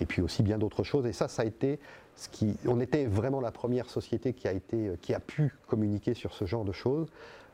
et 0.02 0.06
puis 0.06 0.22
aussi 0.22 0.44
bien 0.44 0.58
d'autres 0.58 0.84
choses. 0.84 1.06
Et 1.06 1.14
ça, 1.14 1.28
ça 1.28 1.44
a 1.44 1.46
été 1.46 1.80
ce 2.16 2.30
qui, 2.30 2.58
on 2.66 2.80
était 2.80 3.06
vraiment 3.06 3.40
la 3.40 3.52
première 3.52 3.90
société 3.90 4.34
qui 4.34 4.48
a 4.48 4.52
été, 4.52 4.92
qui 5.02 5.14
a 5.14 5.20
pu 5.20 5.54
communiquer 5.68 6.14
sur 6.14 6.34
ce 6.34 6.46
genre 6.46 6.66
de 6.66 6.72
choses. 6.72 7.08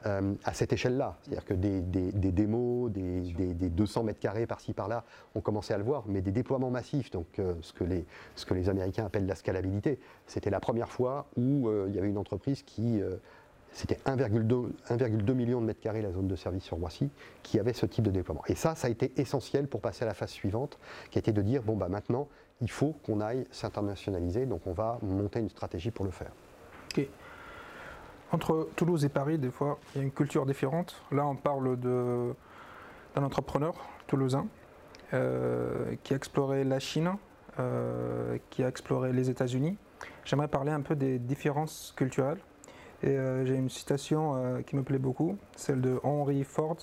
Euh, 0.05 0.33
à 0.43 0.53
cette 0.53 0.74
échelle-là. 0.74 1.15
C'est-à-dire 1.22 1.45
que 1.45 1.53
des, 1.53 1.79
démos, 1.81 2.91
des, 2.91 3.69
200 3.69 4.03
mètres 4.03 4.19
carrés 4.19 4.45
par-ci 4.45 4.74
par-là, 4.74 5.05
on 5.33 5.39
commençait 5.39 5.74
à 5.74 5.77
le 5.77 5.86
voir, 5.86 6.03
mais 6.07 6.19
des 6.19 6.31
déploiements 6.31 6.69
massifs, 6.69 7.10
donc 7.10 7.39
euh, 7.39 7.53
ce, 7.62 7.72
que 7.72 7.86
les, 7.86 8.05
ce, 8.36 8.45
que 8.45 8.53
les, 8.53 8.67
Américains 8.67 9.05
appellent 9.05 9.25
la 9.25 9.36
scalabilité, 9.36 10.00
c'était 10.27 10.50
la 10.50 10.60
première 10.60 10.89
fois 10.89 11.27
où 11.38 11.69
euh, 11.69 11.86
il 11.88 11.95
y 11.95 12.00
avait 12.00 12.10
une 12.10 12.17
entreprise 12.17 12.63
qui, 12.63 13.01
c'était 13.72 13.98
1,2 14.05 15.33
million 15.33 15.62
de 15.62 15.65
mètres 15.65 15.79
carrés 15.79 16.01
la 16.01 16.11
zone 16.11 16.27
de 16.27 16.35
service 16.35 16.63
sur 16.63 16.77
Roissy, 16.77 17.09
qui 17.42 17.57
avait 17.57 17.74
ce 17.74 17.85
type 17.85 18.03
de 18.03 18.11
déploiement. 18.11 18.44
Et 18.48 18.55
ça, 18.55 18.75
ça 18.75 18.87
a 18.87 18.89
été 18.89 19.13
essentiel 19.16 19.70
pour 19.70 19.79
passer 19.79 20.03
à 20.03 20.07
la 20.07 20.13
phase 20.13 20.31
suivante, 20.31 20.79
qui 21.11 21.20
était 21.20 21.31
de 21.31 21.42
dire, 21.42 21.63
bon, 21.63 21.77
bah 21.77 21.87
maintenant, 21.87 22.27
il 22.59 22.70
faut 22.70 22.94
qu'on 23.05 23.22
aille 23.22 23.46
s'internationaliser, 23.51 24.48
donc 24.48 24.68
on 24.68 24.74
va 24.74 25.00
monter 25.01 25.39
une 25.39 25.50
stratégie 25.50 25.92
pour 25.92 26.03
le 26.03 26.11
faire. 26.11 26.31
Entre 28.33 28.67
Toulouse 28.75 29.05
et 29.05 29.09
Paris, 29.09 29.37
des 29.37 29.51
fois, 29.51 29.77
il 29.93 30.00
y 30.00 30.01
a 30.01 30.03
une 30.03 30.11
culture 30.11 30.48
différente. 30.48 31.00
Là, 31.11 31.24
on 31.27 31.35
parle 31.35 31.77
d'un 31.77 33.24
entrepreneur 33.24 33.75
toulousain 34.07 34.48
euh, 35.13 35.93
qui 36.01 36.13
a 36.13 36.17
exploré 36.17 36.63
la 36.63 36.79
Chine, 36.79 37.11
euh, 37.59 38.39
qui 38.50 38.63
a 38.63 38.67
exploré 38.67 39.13
les 39.13 39.29
États-Unis. 39.29 39.77
J'aimerais 40.25 40.48
parler 40.48 40.72
un 40.72 40.81
peu 40.81 40.96
des 40.96 41.19
différences 41.19 41.93
culturelles. 41.96 42.39
Euh, 43.03 43.46
j'ai 43.46 43.53
une 43.53 43.69
citation 43.69 44.63
qui 44.65 44.75
me 44.77 44.81
plaît 44.81 44.98
beaucoup, 44.98 45.37
celle 45.55 45.81
de 45.81 46.00
Henry 46.01 46.43
Ford. 46.43 46.77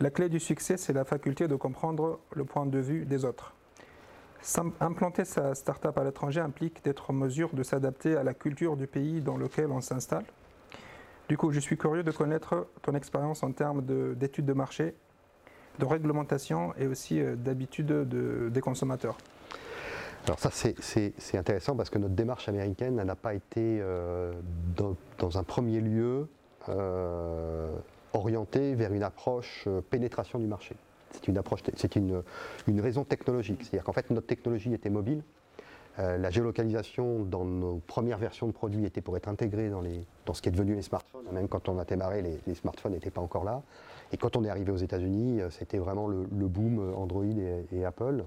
La 0.00 0.08
clé 0.08 0.30
du 0.30 0.40
succès, 0.40 0.78
c'est 0.78 0.94
la 0.94 1.04
faculté 1.04 1.46
de 1.46 1.56
comprendre 1.56 2.20
le 2.34 2.46
point 2.46 2.64
de 2.64 2.78
vue 2.78 3.04
des 3.04 3.26
autres. 3.26 3.52
Implanter 4.80 5.26
sa 5.26 5.54
start-up 5.54 5.98
à 5.98 6.04
l'étranger 6.04 6.40
implique 6.40 6.82
d'être 6.82 7.10
en 7.10 7.12
mesure 7.14 7.50
de 7.52 7.62
s'adapter 7.62 8.16
à 8.16 8.22
la 8.22 8.32
culture 8.32 8.78
du 8.78 8.86
pays 8.86 9.20
dans 9.20 9.36
lequel 9.36 9.70
on 9.70 9.82
s'installe 9.82 10.24
du 11.28 11.38
coup, 11.38 11.50
je 11.52 11.60
suis 11.60 11.76
curieux 11.76 12.02
de 12.02 12.10
connaître 12.10 12.66
ton 12.82 12.94
expérience 12.94 13.42
en 13.42 13.52
termes 13.52 13.82
d'études 14.14 14.44
de, 14.44 14.52
marché, 14.52 14.94
de 15.78 15.84
réglementation 15.84 16.74
et 16.76 16.86
aussi 16.86 17.20
euh, 17.20 17.34
d'habitude 17.34 17.86
des 18.52 18.60
consommateurs. 18.60 19.16
Alors 20.26 20.38
ça 20.38 20.50
c'est 20.50 21.36
intéressant 21.36 21.76
parce 21.76 21.90
que 21.90 21.98
notre 21.98 22.14
démarche 22.14 22.48
américaine 22.48 22.96
n'a 22.96 23.14
pas 23.14 23.34
été 23.34 23.78
euh, 23.82 24.32
dans, 25.18 25.38
un 25.38 25.42
premier 25.42 25.82
lieu 25.82 26.28
euh, 26.70 27.70
orientée 28.14 28.74
vers 28.74 28.94
une 28.94 29.02
approche 29.02 29.68
pénétration 29.90 30.38
du 30.38 30.46
marché. 30.46 30.76
C'est 31.10 31.28
une 31.28 31.36
approche, 31.36 31.60
c'est 31.76 31.94
une, 31.96 32.22
une 32.66 32.80
raison 32.80 33.04
technologique. 33.04 33.60
C'est-à-dire 33.62 33.84
qu'en 33.84 33.92
fait 33.92 34.08
notre 34.10 34.26
technologie 34.26 34.72
était 34.72 34.88
mobile, 34.88 35.22
euh, 36.00 36.18
la 36.18 36.30
géolocalisation 36.30 37.20
dans 37.20 37.44
nos 37.44 37.80
premières 37.86 38.18
versions 38.18 38.48
de 38.48 38.52
produits 38.52 38.84
était 38.84 39.00
pour 39.00 39.16
être 39.16 39.28
intégrée 39.28 39.70
dans, 39.70 40.34
ce 40.34 40.42
qui 40.42 40.48
est 40.48 40.52
devenu 40.52 40.74
les 40.74 40.82
smartphones. 40.82 41.26
Même 41.32 41.46
quand 41.46 41.68
on 41.68 41.78
a 41.78 41.84
démarré, 41.84 42.22
les, 42.22 42.54
smartphones 42.54 42.92
n'étaient 42.92 43.10
pas 43.10 43.20
encore 43.20 43.44
là. 43.44 43.62
Et 44.12 44.16
quand 44.16 44.36
on 44.36 44.44
est 44.44 44.48
arrivé 44.48 44.72
aux 44.72 44.76
États-Unis, 44.76 45.40
euh, 45.40 45.50
c'était 45.50 45.78
vraiment 45.78 46.08
le, 46.08 46.24
boom 46.24 46.92
Android 46.96 47.24
et, 47.72 47.84
Apple 47.84 48.24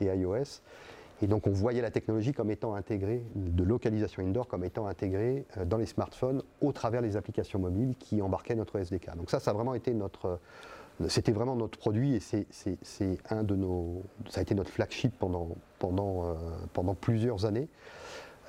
et 0.00 0.06
iOS. 0.06 0.60
Et 1.22 1.26
donc 1.26 1.46
on 1.46 1.50
voyait 1.50 1.80
la 1.80 1.90
technologie 1.90 2.34
comme 2.34 2.50
étant 2.50 2.74
intégrée, 2.74 3.22
de 3.34 3.64
localisation 3.64 4.22
indoor 4.22 4.46
comme 4.46 4.64
étant 4.64 4.86
intégrée 4.86 5.46
euh, 5.56 5.64
dans 5.64 5.78
les 5.78 5.86
smartphones 5.86 6.42
au 6.60 6.72
travers 6.72 7.00
des 7.00 7.16
applications 7.16 7.58
mobiles 7.58 7.94
qui 7.98 8.20
embarquaient 8.20 8.56
notre 8.56 8.78
SDK. 8.78 9.16
Donc 9.16 9.30
ça, 9.30 9.40
ça 9.40 9.52
a 9.52 9.54
vraiment 9.54 9.74
été 9.74 9.94
notre, 9.94 10.38
c'était 11.08 11.32
vraiment 11.32 11.56
notre 11.56 11.78
produit 11.78 12.16
et 12.16 12.20
c'est 12.20 13.18
un 13.30 13.42
de 13.42 13.56
nos, 13.56 14.02
ça 14.28 14.40
a 14.40 14.42
été 14.42 14.54
notre 14.54 14.70
flagship 14.70 15.18
pendant, 15.18 15.48
pendant, 15.78 16.24
euh, 16.24 16.34
pendant 16.72 16.94
plusieurs 16.94 17.44
années. 17.44 17.68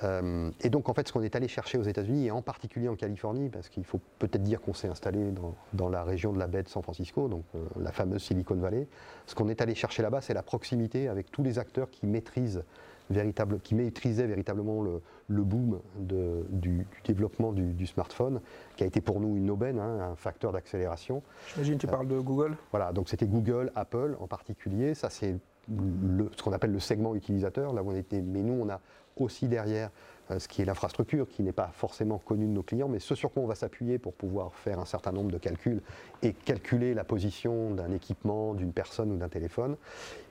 Euh, 0.04 0.50
et 0.60 0.70
donc 0.70 0.88
en 0.88 0.94
fait 0.94 1.08
ce 1.08 1.12
qu'on 1.12 1.22
est 1.22 1.34
allé 1.34 1.48
chercher 1.48 1.76
aux 1.76 1.82
États-Unis 1.82 2.26
et 2.26 2.30
en 2.30 2.40
particulier 2.40 2.88
en 2.88 2.94
Californie, 2.94 3.48
parce 3.48 3.68
qu'il 3.68 3.84
faut 3.84 4.00
peut-être 4.20 4.44
dire 4.44 4.60
qu'on 4.60 4.74
s'est 4.74 4.86
installé 4.86 5.32
dans, 5.32 5.56
dans, 5.72 5.88
la 5.88 6.04
région 6.04 6.32
de 6.32 6.38
la 6.38 6.46
baie 6.46 6.62
de 6.62 6.68
San 6.68 6.84
Francisco, 6.84 7.26
donc 7.26 7.42
euh, 7.56 7.64
la 7.80 7.90
fameuse 7.90 8.22
Silicon 8.22 8.54
Valley, 8.54 8.86
ce 9.26 9.34
qu'on 9.34 9.48
est 9.48 9.60
allé 9.60 9.74
chercher 9.74 10.02
là-bas 10.02 10.20
c'est 10.20 10.34
la 10.34 10.44
proximité 10.44 11.08
avec 11.08 11.32
tous 11.32 11.42
les 11.42 11.58
acteurs 11.58 11.90
qui 11.90 12.06
maîtrisent 12.06 12.62
véritable, 13.10 13.60
qui 13.60 13.74
maîtrisait 13.74 14.26
véritablement 14.26 14.82
le, 14.82 15.00
boom 15.42 15.80
du, 15.98 16.86
développement 17.04 17.52
du, 17.52 17.86
smartphone, 17.86 18.40
qui 18.76 18.84
a 18.84 18.86
été 18.86 19.00
pour 19.00 19.20
nous 19.20 19.36
une 19.36 19.50
aubaine, 19.50 19.78
hein, 19.78 20.10
un 20.12 20.16
facteur 20.16 20.52
d'accélération. 20.52 21.22
J'imagine 21.54 21.74
que 21.74 21.80
tu 21.80 21.86
parles 21.86 22.08
de 22.08 22.18
Google 22.18 22.56
Voilà, 22.70 22.92
donc 22.92 23.08
c'était 23.08 23.26
Google, 23.26 23.72
Apple 23.74 24.16
en 24.20 24.26
particulier. 24.26 24.94
Ça, 24.94 25.10
c'est 25.10 25.36
ce 25.68 26.42
qu'on 26.42 26.52
appelle 26.52 26.72
le 26.72 26.80
segment 26.80 27.14
utilisateur, 27.14 27.72
là 27.72 27.82
où 27.82 27.90
on 27.90 27.96
était. 27.96 28.20
Mais 28.20 28.42
nous, 28.42 28.54
on 28.54 28.68
a 28.68 28.80
aussi 29.16 29.48
derrière 29.48 29.90
euh, 30.30 30.38
ce 30.38 30.48
qui 30.48 30.62
est 30.62 30.64
l'infrastructure, 30.64 31.26
qui 31.28 31.42
n'est 31.42 31.52
pas 31.52 31.70
forcément 31.72 32.18
connue 32.18 32.46
de 32.46 32.52
nos 32.52 32.62
clients, 32.62 32.88
mais 32.88 32.98
ce 32.98 33.14
sur 33.14 33.32
quoi 33.32 33.42
on 33.42 33.46
va 33.46 33.54
s'appuyer 33.54 33.98
pour 33.98 34.12
pouvoir 34.12 34.54
faire 34.54 34.78
un 34.78 34.84
certain 34.84 35.12
nombre 35.12 35.30
de 35.30 35.38
calculs 35.38 35.80
et 36.22 36.32
calculer 36.32 36.92
la 36.94 37.04
position 37.04 37.70
d'un 37.70 37.92
équipement, 37.92 38.54
d'une 38.54 38.72
personne 38.72 39.10
ou 39.10 39.16
d'un 39.16 39.28
téléphone. 39.28 39.76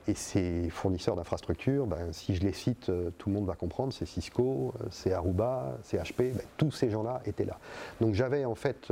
Et 0.08 0.14
ces 0.14 0.70
fournisseurs 0.70 1.16
d'infrastructures, 1.16 1.88
ben, 1.88 2.14
si 2.14 2.36
je 2.36 2.42
les 2.42 2.54
cite, 2.54 2.90
euh, 2.90 3.10
tout 3.18 3.30
le 3.30 3.36
monde 3.36 3.48
va 3.48 3.56
comprendre, 3.56 3.92
c'est 3.92 4.06
Cisco, 4.06 4.74
euh, 4.82 4.86
c'est 4.92 5.14
Aruba, 5.14 5.78
c'est 5.84 5.98
HP, 5.98 6.34
ben, 6.34 6.46
tous 6.58 6.72
ces 6.72 6.90
gens-là 6.90 7.22
étaient 7.26 7.46
là. 7.46 7.58
Donc 8.00 8.14
j'avais 8.14 8.46
en 8.46 8.56
fait 8.56 8.92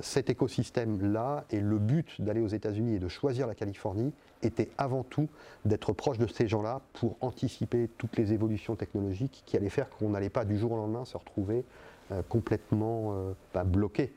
cet 0.00 0.30
écosystème-là, 0.30 1.44
et 1.50 1.58
le 1.58 1.76
but 1.76 2.20
d'aller 2.20 2.40
aux 2.40 2.46
États-Unis 2.46 2.94
et 2.94 2.98
de 3.00 3.08
choisir 3.08 3.48
la 3.48 3.56
Californie 3.56 4.12
était 4.42 4.70
avant 4.78 5.02
tout 5.02 5.28
d'être 5.64 5.92
proche 5.92 6.18
de 6.18 6.26
ces 6.26 6.48
gens-là 6.48 6.80
pour 6.92 7.16
anticiper 7.20 7.88
toutes 7.98 8.16
les 8.16 8.32
évolutions 8.32 8.76
technologiques 8.76 9.42
qui 9.46 9.56
allaient 9.56 9.70
faire 9.70 9.88
qu'on 9.90 10.10
n'allait 10.10 10.30
pas 10.30 10.44
du 10.44 10.58
jour 10.58 10.72
au 10.72 10.76
lendemain 10.76 11.04
se 11.04 11.16
retrouver 11.16 11.64
euh, 12.10 12.22
complètement 12.28 13.12
euh, 13.14 13.32
bah, 13.54 13.64
bloqué. 13.64 14.12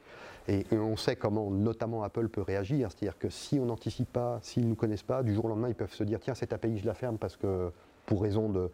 Et, 0.47 0.65
on 0.71 0.97
sait 0.97 1.15
comment 1.15 1.49
notamment 1.49 2.03
Apple 2.03 2.29
peut 2.29 2.41
réagir, 2.41 2.91
c'est-à-dire 2.91 3.17
que 3.17 3.29
si 3.29 3.59
on 3.59 3.65
n'anticipe 3.65 4.11
pas, 4.11 4.39
s'ils 4.41 4.63
ne 4.63 4.69
nous 4.69 4.75
connaissent 4.75 5.03
pas, 5.03 5.23
du 5.23 5.33
jour 5.33 5.45
au 5.45 5.47
lendemain 5.47 5.69
ils 5.69 5.75
peuvent 5.75 5.93
se 5.93 6.03
dire 6.03 6.19
tiens 6.19 6.35
cette 6.35 6.53
API 6.53 6.77
je 6.77 6.85
la 6.85 6.93
ferme 6.93 7.17
parce 7.17 7.35
que 7.35 7.71
pour 8.05 8.21
raison 8.21 8.49
de, 8.49 8.69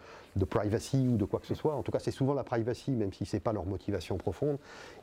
privacy 0.45 1.07
ou 1.07 1.17
de 1.17 1.25
quoi 1.25 1.39
que 1.39 1.47
ce 1.47 1.55
soit. 1.55 1.75
En 1.75 1.83
tout 1.83 1.91
cas, 1.91 1.99
c'est 1.99 2.11
souvent 2.11 2.33
la 2.33 2.43
privacy, 2.43 2.91
même 2.91 3.13
si 3.13 3.25
ce 3.25 3.35
n'est 3.35 3.39
pas 3.39 3.53
leur 3.53 3.65
motivation 3.65 4.17
profonde, 4.17 4.57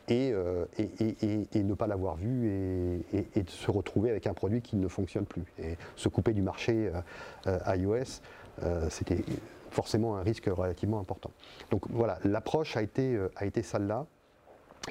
et, 0.08 0.32
et, 0.78 1.62
ne 1.62 1.74
pas 1.74 1.86
l'avoir 1.86 2.16
vu 2.16 3.04
et, 3.12 3.42
de 3.42 3.50
se 3.50 3.70
retrouver 3.70 4.10
avec 4.10 4.26
un 4.26 4.34
produit 4.34 4.62
qui 4.62 4.76
ne 4.76 4.88
fonctionne 4.88 5.26
plus. 5.26 5.44
Et 5.62 5.76
se 5.96 6.08
couper 6.08 6.32
du 6.32 6.42
marché 6.42 6.90
iOS, 7.46 8.20
c'était 8.88 9.22
forcément 9.70 10.16
un 10.16 10.22
risque 10.22 10.46
relativement 10.46 10.98
important. 10.98 11.30
Donc 11.70 11.82
voilà, 11.90 12.18
l'approche 12.24 12.76
a 12.76 12.82
été, 12.82 13.18
a 13.36 13.44
été 13.44 13.62
celle-là, 13.62 14.06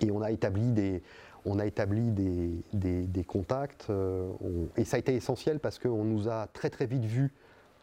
et 0.01 0.11
on 0.11 0.21
a 0.21 0.31
établi 0.31 0.71
des, 0.71 1.01
on 1.47 1.59
a 1.59 1.65
établi 1.65 2.11
des, 2.11 3.23
contacts 3.23 3.87
euh, 3.89 4.29
et 4.75 4.85
ça 4.85 4.97
a 4.97 4.99
été 4.99 5.15
essentiel 5.15 5.59
parce 5.59 5.79
qu'on 5.79 6.03
nous 6.03 6.29
a 6.29 6.47
très 6.53 6.69
très 6.69 6.85
vite 6.85 7.03
vus 7.03 7.33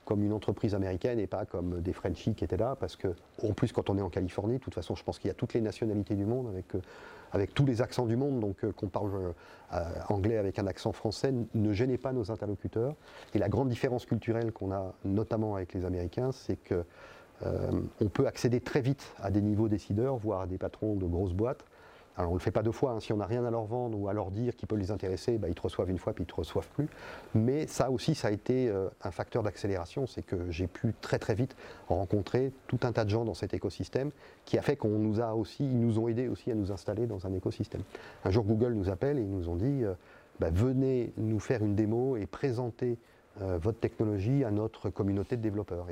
comme 0.04 0.22
une 0.22 0.32
entreprise 0.32 0.74
américaine 0.74 1.18
et 1.18 1.26
pas 1.26 1.44
comme 1.44 1.80
des 1.80 1.92
Frenchies 1.92 2.34
qui 2.34 2.44
étaient 2.44 2.56
là 2.56 2.76
parce 2.78 2.96
que 2.96 3.08
en 3.42 3.52
plus 3.52 3.72
quand 3.72 3.90
on 3.90 3.98
est 3.98 4.02
en 4.02 4.10
Californie, 4.10 4.54
de 4.54 4.62
toute 4.62 4.74
façon 4.74 4.94
je 4.94 5.02
pense 5.02 5.18
qu'il 5.18 5.28
y 5.28 5.30
a 5.30 5.34
toutes 5.34 5.54
les 5.54 5.60
nationalités 5.60 6.14
du 6.14 6.24
monde 6.24 6.48
avec, 6.48 6.74
euh, 6.74 7.46
tous 7.54 7.66
les 7.66 7.82
accents 7.82 8.06
du 8.06 8.16
monde, 8.16 8.40
donc 8.40 8.64
euh, 8.64 8.72
qu'on 8.72 8.88
parle 8.88 9.34
anglais 10.08 10.36
avec 10.36 10.60
un 10.60 10.68
accent 10.68 10.92
français 10.92 11.32
ne 11.54 11.72
gênait 11.72 11.98
pas 11.98 12.12
nos 12.12 12.30
interlocuteurs. 12.30 12.94
Et 13.34 13.38
la 13.38 13.48
grande 13.48 13.68
différence 13.68 14.06
culturelle 14.06 14.52
qu'on 14.52 14.70
a 14.70 14.94
notamment 15.04 15.56
avec 15.56 15.74
les 15.74 15.84
Américains, 15.84 16.30
c'est 16.30 16.56
que 16.56 16.84
on 18.00 18.08
peut 18.08 18.28
accéder 18.28 18.60
très 18.60 18.80
vite 18.80 19.12
à 19.20 19.30
des 19.32 19.42
niveaux 19.42 19.68
décideurs, 19.68 20.16
voire 20.16 20.42
à 20.42 20.46
des 20.46 20.58
patrons 20.58 20.94
de 20.94 21.04
grosses 21.06 21.34
boîtes, 21.34 21.64
alors 22.16 22.30
on 22.30 22.34
ne 22.34 22.38
le 22.38 22.42
fait 22.42 22.50
pas 22.52 22.62
deux 22.62 22.72
fois, 22.72 22.92
hein. 22.92 23.00
si 23.00 23.12
on 23.12 23.16
n'a 23.16 23.26
rien 23.26 23.44
à 23.44 23.50
leur 23.50 23.64
vendre 23.64 23.98
ou 23.98 24.08
à 24.08 24.12
leur 24.12 24.30
dire 24.30 24.54
qui 24.54 24.66
peut 24.66 24.76
les 24.76 24.90
intéresser, 24.90 25.36
bah, 25.38 25.48
ils 25.48 25.54
te 25.54 25.62
reçoivent 25.62 25.90
une 25.90 25.98
fois 25.98 26.12
puis 26.12 26.22
ils 26.22 26.26
ne 26.26 26.30
te 26.30 26.36
reçoivent 26.36 26.68
plus. 26.68 26.88
Mais 27.34 27.66
ça 27.66 27.90
aussi, 27.90 28.14
ça 28.14 28.28
a 28.28 28.30
été 28.30 28.68
euh, 28.68 28.88
un 29.02 29.10
facteur 29.10 29.42
d'accélération, 29.42 30.06
c'est 30.06 30.22
que 30.22 30.50
j'ai 30.50 30.66
pu 30.68 30.94
très 31.00 31.18
très 31.18 31.34
vite 31.34 31.56
rencontrer 31.88 32.52
tout 32.68 32.78
un 32.84 32.92
tas 32.92 33.04
de 33.04 33.10
gens 33.10 33.24
dans 33.24 33.34
cet 33.34 33.52
écosystème 33.52 34.10
qui 34.44 34.58
a 34.58 34.62
fait 34.62 34.76
qu'on 34.76 34.98
nous 34.98 35.20
a 35.20 35.34
aussi, 35.34 35.64
ils 35.64 35.80
nous 35.80 35.98
ont 35.98 36.08
aidés 36.08 36.28
aussi 36.28 36.50
à 36.50 36.54
nous 36.54 36.70
installer 36.70 37.06
dans 37.06 37.26
un 37.26 37.32
écosystème. 37.32 37.82
Un 38.24 38.30
jour 38.30 38.44
Google 38.44 38.74
nous 38.74 38.90
appelle 38.90 39.18
et 39.18 39.22
ils 39.22 39.30
nous 39.30 39.48
ont 39.48 39.56
dit, 39.56 39.84
euh, 39.84 39.94
bah, 40.38 40.50
venez 40.52 41.12
nous 41.16 41.40
faire 41.40 41.64
une 41.64 41.74
démo 41.74 42.16
et 42.16 42.26
présenter 42.26 42.98
euh, 43.42 43.58
votre 43.60 43.80
technologie 43.80 44.44
à 44.44 44.52
notre 44.52 44.90
communauté 44.90 45.36
de 45.36 45.42
développeurs. 45.42 45.88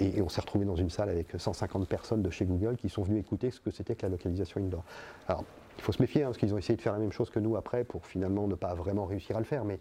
Et, 0.00 0.20
on 0.22 0.28
s'est 0.28 0.40
retrouvé 0.40 0.64
dans 0.64 0.76
une 0.76 0.90
salle 0.90 1.08
avec 1.08 1.28
150 1.36 1.88
personnes 1.88 2.22
de 2.22 2.30
chez 2.30 2.44
Google 2.44 2.76
qui 2.76 2.88
sont 2.88 3.02
venues 3.02 3.18
écouter 3.18 3.50
ce 3.50 3.60
que 3.60 3.70
c'était 3.70 3.94
que 3.94 4.02
la 4.02 4.10
localisation 4.10 4.60
indoor. 4.60 4.84
Alors, 5.28 5.44
il 5.78 5.82
faut 5.82 5.92
se 5.92 6.02
méfier, 6.02 6.22
hein, 6.22 6.26
parce 6.26 6.38
qu'ils 6.38 6.52
ont 6.54 6.58
essayé 6.58 6.76
de 6.76 6.82
faire 6.82 6.92
la 6.92 6.98
même 6.98 7.12
chose 7.12 7.30
que 7.30 7.38
nous 7.38 7.56
après 7.56 7.84
pour 7.84 8.04
finalement 8.06 8.48
ne 8.48 8.54
pas 8.54 8.74
vraiment 8.74 9.06
réussir 9.06 9.36
à 9.36 9.38
le 9.38 9.44
faire, 9.44 9.64
mais 9.64 9.78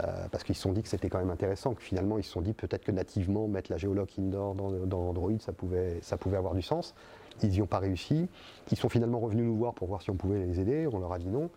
euh, 0.00 0.26
parce 0.30 0.44
qu'ils 0.44 0.54
se 0.54 0.62
sont 0.62 0.72
dit 0.72 0.82
que 0.82 0.88
c'était 0.88 1.08
quand 1.08 1.18
même 1.18 1.30
intéressant, 1.30 1.74
que 1.74 1.82
finalement 1.82 2.16
ils 2.16 2.22
se 2.24 2.30
sont 2.30 2.40
dit 2.40 2.54
peut-être 2.54 2.84
que 2.84 2.92
nativement 2.92 3.48
mettre 3.48 3.70
la 3.70 3.76
géoloc 3.76 4.18
indoor 4.18 4.54
dans, 4.54 4.70
dans, 4.70 5.08
Android, 5.08 5.32
ça 5.40 5.52
pouvait, 5.52 5.98
ça 6.00 6.16
pouvait 6.16 6.36
avoir 6.36 6.54
du 6.54 6.62
sens. 6.62 6.94
Ils 7.42 7.50
n'y 7.50 7.60
ont 7.60 7.66
pas 7.66 7.78
réussi. 7.78 8.28
Ils 8.70 8.78
sont 8.78 8.88
finalement 8.88 9.18
revenus 9.18 9.44
nous 9.44 9.56
voir 9.56 9.74
pour 9.74 9.88
voir 9.88 10.00
si 10.00 10.10
on 10.10 10.16
pouvait 10.16 10.38
les 10.38 10.60
aider. 10.60 10.86
On 10.90 10.98
leur 10.98 11.12
a 11.12 11.18
dit 11.18 11.28
non 11.28 11.50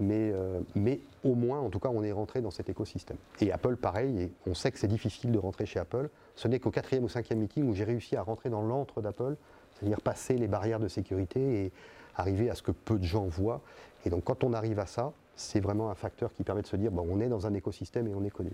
mais, 0.00 0.30
euh, 0.32 0.60
mais 0.74 1.00
au 1.24 1.34
moins, 1.34 1.60
en 1.60 1.70
tout 1.70 1.78
cas, 1.78 1.88
on 1.88 2.02
est 2.02 2.12
rentré 2.12 2.40
dans 2.40 2.50
cet 2.50 2.68
écosystème. 2.68 3.16
Et 3.40 3.52
Apple, 3.52 3.76
pareil, 3.76 4.30
on 4.46 4.54
sait 4.54 4.70
que 4.70 4.78
c'est 4.78 4.88
difficile 4.88 5.32
de 5.32 5.38
rentrer 5.38 5.66
chez 5.66 5.78
Apple. 5.78 6.08
Ce 6.34 6.48
n'est 6.48 6.60
qu'au 6.60 6.70
quatrième 6.70 7.04
ou 7.04 7.08
cinquième 7.08 7.40
meeting 7.40 7.68
où 7.68 7.74
j'ai 7.74 7.84
réussi 7.84 8.16
à 8.16 8.22
rentrer 8.22 8.50
dans 8.50 8.62
l'antre 8.62 9.02
d'Apple, 9.02 9.36
c'est-à-dire 9.74 10.00
passer 10.00 10.34
les 10.34 10.48
barrières 10.48 10.80
de 10.80 10.88
sécurité 10.88 11.64
et 11.64 11.72
arriver 12.16 12.50
à 12.50 12.54
ce 12.54 12.62
que 12.62 12.72
peu 12.72 12.98
de 12.98 13.04
gens 13.04 13.26
voient. 13.26 13.60
Et 14.04 14.10
donc, 14.10 14.24
quand 14.24 14.44
on 14.44 14.52
arrive 14.52 14.78
à 14.78 14.86
ça, 14.86 15.12
c'est 15.36 15.60
vraiment 15.60 15.90
un 15.90 15.94
facteur 15.94 16.32
qui 16.32 16.42
permet 16.42 16.62
de 16.62 16.66
se 16.66 16.76
dire, 16.76 16.90
bon, 16.90 17.06
on 17.08 17.20
est 17.20 17.28
dans 17.28 17.46
un 17.46 17.54
écosystème 17.54 18.08
et 18.08 18.14
on 18.14 18.24
est 18.24 18.30
connu. 18.30 18.50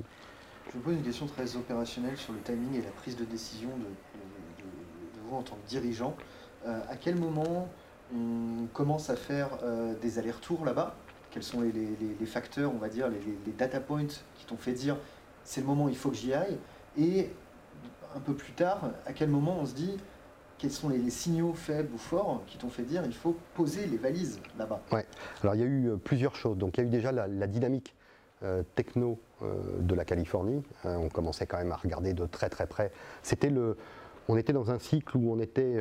Je 0.68 0.72
vous 0.72 0.80
pose 0.80 0.94
une 0.94 1.02
question 1.02 1.26
très 1.26 1.56
opérationnelle 1.56 2.16
sur 2.16 2.32
le 2.32 2.40
timing 2.40 2.74
et 2.74 2.82
la 2.82 2.90
prise 2.90 3.16
de 3.16 3.24
décision 3.24 3.68
de, 3.68 4.64
vous 5.26 5.36
en 5.36 5.42
tant 5.42 5.56
que 5.56 5.68
dirigeant. 5.68 6.14
Euh, 6.66 6.80
à 6.88 6.96
quel 6.96 7.16
moment 7.16 7.68
on 8.14 8.66
commence 8.72 9.10
à 9.10 9.16
faire 9.16 9.48
euh, 9.62 9.94
des 10.00 10.18
allers-retours 10.18 10.64
là-bas? 10.64 10.94
Quels 11.34 11.42
sont 11.42 11.62
les, 11.62 12.26
facteurs, 12.26 12.72
on 12.72 12.78
va 12.78 12.88
dire, 12.88 13.08
les, 13.08 13.52
data 13.52 13.80
points 13.80 14.06
qui 14.36 14.46
t'ont 14.46 14.56
fait 14.56 14.72
dire 14.72 14.96
c'est 15.42 15.60
le 15.60 15.66
moment, 15.66 15.88
il 15.88 15.96
faut 15.96 16.10
que 16.10 16.16
j'y 16.16 16.32
aille 16.32 16.56
Et 16.96 17.28
un 18.14 18.20
peu 18.20 18.34
plus 18.34 18.52
tard, 18.52 18.92
à 19.04 19.12
quel 19.12 19.28
moment 19.28 19.58
on 19.60 19.66
se 19.66 19.74
dit 19.74 19.96
quels 20.58 20.70
sont 20.70 20.88
les, 20.88 21.10
signaux 21.10 21.52
faibles 21.52 21.92
ou 21.92 21.98
forts 21.98 22.42
qui 22.46 22.56
t'ont 22.56 22.68
fait 22.68 22.84
dire 22.84 23.02
il 23.04 23.12
faut 23.12 23.36
poser 23.54 23.86
les 23.86 23.96
valises 23.96 24.38
là-bas? 24.56 24.80
Ouais, 24.92 25.04
alors 25.42 25.56
il 25.56 25.60
y 25.60 25.64
a 25.64 25.66
eu 25.66 25.88
euh, 25.88 25.96
plusieurs 25.96 26.36
choses. 26.36 26.56
Donc 26.56 26.78
il 26.78 26.82
y 26.82 26.84
a 26.84 26.86
eu 26.86 26.90
déjà 26.90 27.10
la, 27.10 27.46
dynamique 27.48 27.96
euh, 28.44 28.62
techno 28.76 29.18
euh, 29.42 29.56
de 29.80 29.94
la 29.96 30.04
Californie. 30.04 30.62
on 30.84 31.08
commençait 31.08 31.46
quand 31.46 31.58
même 31.58 31.72
à 31.72 31.76
regarder 31.76 32.14
de 32.14 32.26
très 32.26 32.48
très 32.48 32.68
près. 32.68 32.92
C'était 33.24 33.50
le. 33.50 33.76
On 34.28 34.36
était 34.36 34.52
dans 34.52 34.70
un 34.70 34.78
cycle 34.78 35.16
où 35.16 35.32
on 35.32 35.40
était 35.40 35.76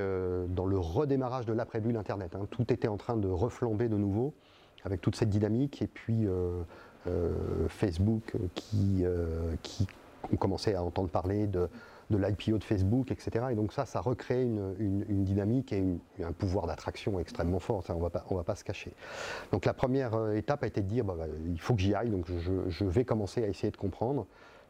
dans 0.50 0.66
le 0.66 0.78
redémarrage 0.78 1.46
de 1.46 1.54
l'après-bulle 1.54 1.96
Internet. 1.96 2.36
Hein. 2.36 2.46
Tout 2.52 2.74
était 2.74 2.90
en 2.90 2.98
train 2.98 3.16
de 3.16 3.30
reflamber 3.30 3.88
de 3.88 3.96
nouveau 3.96 4.34
avec 4.86 5.02
toute 5.02 5.16
cette 5.16 5.30
dynamique, 5.30 5.82
et 5.82 5.88
puis 5.88 6.26
euh, 6.28 6.62
euh, 7.08 7.68
Facebook 7.70 8.34
qui, 8.56 9.02
euh, 9.04 9.56
qui 9.62 9.88
on 10.32 10.36
commençait 10.36 10.76
à 10.76 10.84
entendre 10.84 11.10
parler 11.10 11.48
de, 11.48 11.70
de 12.10 12.18
l'IPO 12.18 12.58
de 12.58 12.64
Facebook, 12.64 13.12
etc. 13.12 13.46
Et 13.52 13.56
donc 13.56 13.74
ça, 13.74 13.86
ça 13.86 14.00
recrée 14.00 14.42
une, 14.44 14.74
une, 14.80 15.24
dynamique 15.24 15.74
et 15.74 15.84
un 16.24 16.32
pouvoir 16.32 16.66
d'attraction 16.66 17.20
extrêmement 17.20 17.60
fort, 17.60 17.84
on 17.90 17.96
ne 17.96 18.38
va 18.38 18.44
pas 18.44 18.56
se 18.56 18.64
cacher. 18.64 18.94
Donc 19.52 19.66
la 19.66 19.74
première 19.74 20.32
étape 20.32 20.64
a 20.64 20.68
été 20.68 20.82
de 20.82 20.88
dire, 20.88 21.04
bah, 21.04 21.16
bah, 21.18 21.26
il 21.46 21.60
faut 21.60 21.74
que 21.76 21.82
j'y 21.82 21.94
aille, 21.94 22.10
donc 22.10 22.26
je, 22.30 22.86
vais 22.86 23.04
commencer 23.04 23.44
à 23.44 23.48
essayer 23.48 23.72
de 23.72 23.78
comprendre. 23.78 24.26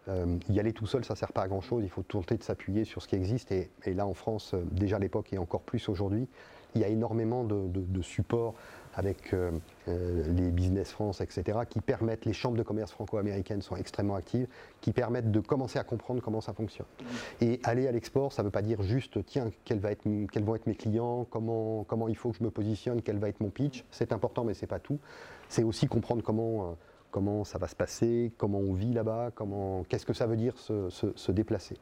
y 0.07 0.59
aller 0.59 0.73
tout 0.73 0.87
seul, 0.87 1.05
ça 1.05 1.13
ne 1.13 1.19
sert 1.19 1.31
pas 1.31 1.43
à 1.43 1.47
grand-chose, 1.47 1.83
il 1.83 1.89
faut 1.89 2.03
tenter 2.03 2.37
de 2.37 2.43
s'appuyer 2.43 2.83
sur 2.83 3.03
ce 3.03 3.07
qui 3.07 3.15
existe. 3.15 3.51
Et, 3.51 3.69
là, 3.93 4.07
en 4.07 4.15
France, 4.15 4.55
déjà 4.71 4.95
à 4.95 4.99
l'époque 4.99 5.31
et 5.33 5.37
encore 5.37 5.61
plus 5.61 5.87
aujourd'hui, 5.89 6.27
il 6.73 6.81
y 6.81 6.83
a 6.83 6.87
énormément 6.87 7.43
de, 7.43 7.67
de 7.67 8.01
supports 8.01 8.55
avec 8.95 9.33
euh, 9.33 9.51
euh, 9.87 10.23
les 10.33 10.51
Business 10.51 10.91
France, 10.91 11.21
etc., 11.21 11.59
qui 11.69 11.81
permettent, 11.81 12.25
les 12.25 12.33
chambres 12.33 12.57
de 12.57 12.63
commerce 12.63 12.91
franco-américaines 12.91 13.61
sont 13.61 13.75
extrêmement 13.75 14.15
actives, 14.15 14.47
qui 14.81 14.91
permettent 14.91 15.31
de 15.31 15.39
commencer 15.39 15.79
à 15.79 15.83
comprendre 15.83 16.21
comment 16.21 16.41
ça 16.41 16.53
fonctionne. 16.53 16.85
Et 17.41 17.59
aller 17.63 17.87
à 17.87 17.91
l'export, 17.91 18.31
ça 18.31 18.43
ne 18.43 18.47
veut 18.47 18.51
pas 18.51 18.61
dire 18.61 18.81
juste, 18.83 19.25
tiens, 19.25 19.51
quels, 19.65 19.79
vont 19.79 20.55
être 20.55 20.67
mes 20.67 20.75
clients, 20.75 21.25
comment, 21.29 22.07
il 22.07 22.15
faut 22.15 22.31
que 22.31 22.37
je 22.37 22.43
me 22.43 22.51
positionne, 22.51 23.01
quel 23.01 23.17
va 23.17 23.29
être 23.29 23.41
mon 23.41 23.49
pitch. 23.49 23.83
C'est 23.91 24.13
important, 24.13 24.43
mais 24.43 24.53
ce 24.53 24.61
n'est 24.61 24.67
pas 24.67 24.79
tout. 24.79 24.99
C'est 25.49 25.63
aussi 25.63 25.87
comprendre 25.87 26.23
comment... 26.23 26.71
Euh, 26.71 26.73
comment 27.11 27.43
ça 27.43 27.59
va 27.59 27.67
se 27.67 27.75
passer, 27.75 28.31
comment 28.39 28.57
on 28.57 28.73
vit 28.73 28.91
là-bas, 28.91 29.29
comment, 29.35 29.83
qu'est-ce 29.83 30.03
que 30.03 30.13
ça 30.13 30.25
veut 30.25 30.35
dire 30.35 30.57
se, 30.57 31.31
déplacer. 31.31 31.77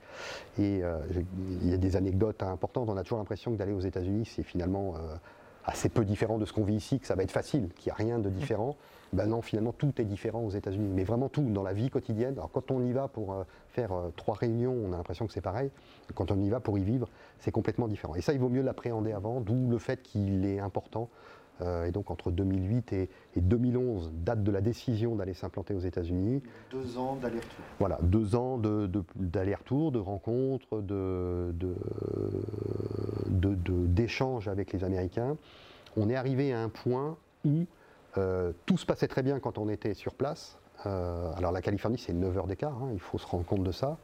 Et 0.60 0.82
il 1.62 1.70
y 1.70 1.74
a 1.74 1.78
des 1.78 1.96
anecdotes 1.96 2.44
importantes. 2.44 2.90
On 2.90 2.98
a 2.98 3.04
toujours 3.04 3.20
l'impression 3.20 3.54
que 3.54 3.56
d'aller 3.56 3.72
aux 3.72 3.80
États-Unis, 3.80 4.26
c'est 4.26 4.44
finalement 4.44 4.96
assez 5.66 5.90
peu 5.90 6.06
différent 6.06 6.38
de 6.38 6.46
ce 6.46 6.54
qu'on 6.54 6.64
vit 6.64 6.76
ici, 6.76 7.00
que 7.00 7.08
ça 7.08 7.16
va 7.16 7.24
être 7.24 7.32
facile, 7.32 7.70
qu'il 7.76 7.90
n'y 7.90 7.92
a 7.92 7.96
rien 7.96 8.20
de 8.20 8.30
différent. 8.30 8.76
Ben 9.14 9.26
non, 9.26 9.42
finalement, 9.42 9.74
tout 9.74 9.94
est 10.00 10.06
différent 10.06 10.42
aux 10.42 10.52
États-Unis, 10.52 10.90
mais 10.94 11.04
vraiment 11.04 11.28
tout, 11.28 11.42
dans 11.42 11.64
la 11.64 11.74
vie 11.74 11.90
quotidienne. 11.90 12.34
Alors 12.36 12.52
quand 12.52 12.72
on 12.72 12.82
y 12.82 12.94
va 12.94 13.08
pour 13.08 13.34
euh, 13.34 13.44
faire 13.70 13.92
euh, 13.92 14.10
trois 14.16 14.36
réunions, 14.36 14.74
on 14.74 14.94
a 14.94 14.98
l'impression 14.98 15.28
que 15.28 15.34
c'est 15.34 15.42
pareil. 15.42 15.70
Quand 16.16 16.32
on 16.32 16.40
y 16.40 16.50
va 16.50 16.60
pour 16.60 16.78
y 16.78 16.84
vivre, 16.84 17.10
c'est 17.40 17.52
complètement 17.52 17.88
différent. 17.88 18.16
Et 18.16 18.22
ça, 18.22 18.34
il 18.34 18.40
vaut 18.40 18.50
mieux 18.50 18.62
l'appréhender 18.62 19.12
avant, 19.12 19.42
d'où 19.42 19.70
le 19.70 19.78
fait 19.78 20.02
qu'il 20.02 20.46
est 20.46 20.60
important 20.60 21.10
et 21.86 21.92
donc 21.92 22.12
entre 22.12 22.32
2008 22.32 22.94
et, 22.94 23.10
2011, 23.36 24.12
date 24.14 24.44
de 24.44 24.52
la 24.52 24.62
décision 24.62 25.16
d'aller 25.16 25.34
s'implanter 25.34 25.74
aux 25.74 25.80
États-Unis. 25.80 26.42
Deux 26.72 26.98
ans 26.98 27.16
d'aller-retour. 27.16 27.66
Voilà, 27.80 28.00
deux 28.02 28.36
ans 28.36 28.58
d'aller-retour, 29.16 29.92
de, 29.92 29.98
de 29.98 30.04
rencontres, 30.04 30.68
d'échanges 33.88 34.48
avec 34.48 34.74
les 34.74 34.84
Américains. 34.84 35.38
On 35.98 36.10
est 36.10 36.16
arrivé 36.16 36.54
à 36.54 36.62
un 36.62 36.70
point 36.70 37.18
où 37.46 37.66
euh, 38.18 38.52
tout 38.66 38.78
se 38.78 38.86
passait 38.86 39.08
très 39.08 39.24
bien 39.24 39.40
quand 39.40 39.58
on 39.58 39.70
était 39.70 39.94
sur 39.94 40.14
place. 40.14 40.58
Euh, 40.86 41.32
alors 41.36 41.52
la 41.52 41.62
Californie, 41.62 41.98
c'est 41.98 42.14
9 42.14 42.38
heures 42.38 42.48
d'écart, 42.48 42.82
hein, 42.82 42.90
il 42.94 43.00
faut 43.00 43.20
se 43.20 43.28
rendre 43.28 43.46
compte 43.46 43.64
de 43.64 43.72
ça. 43.72 43.98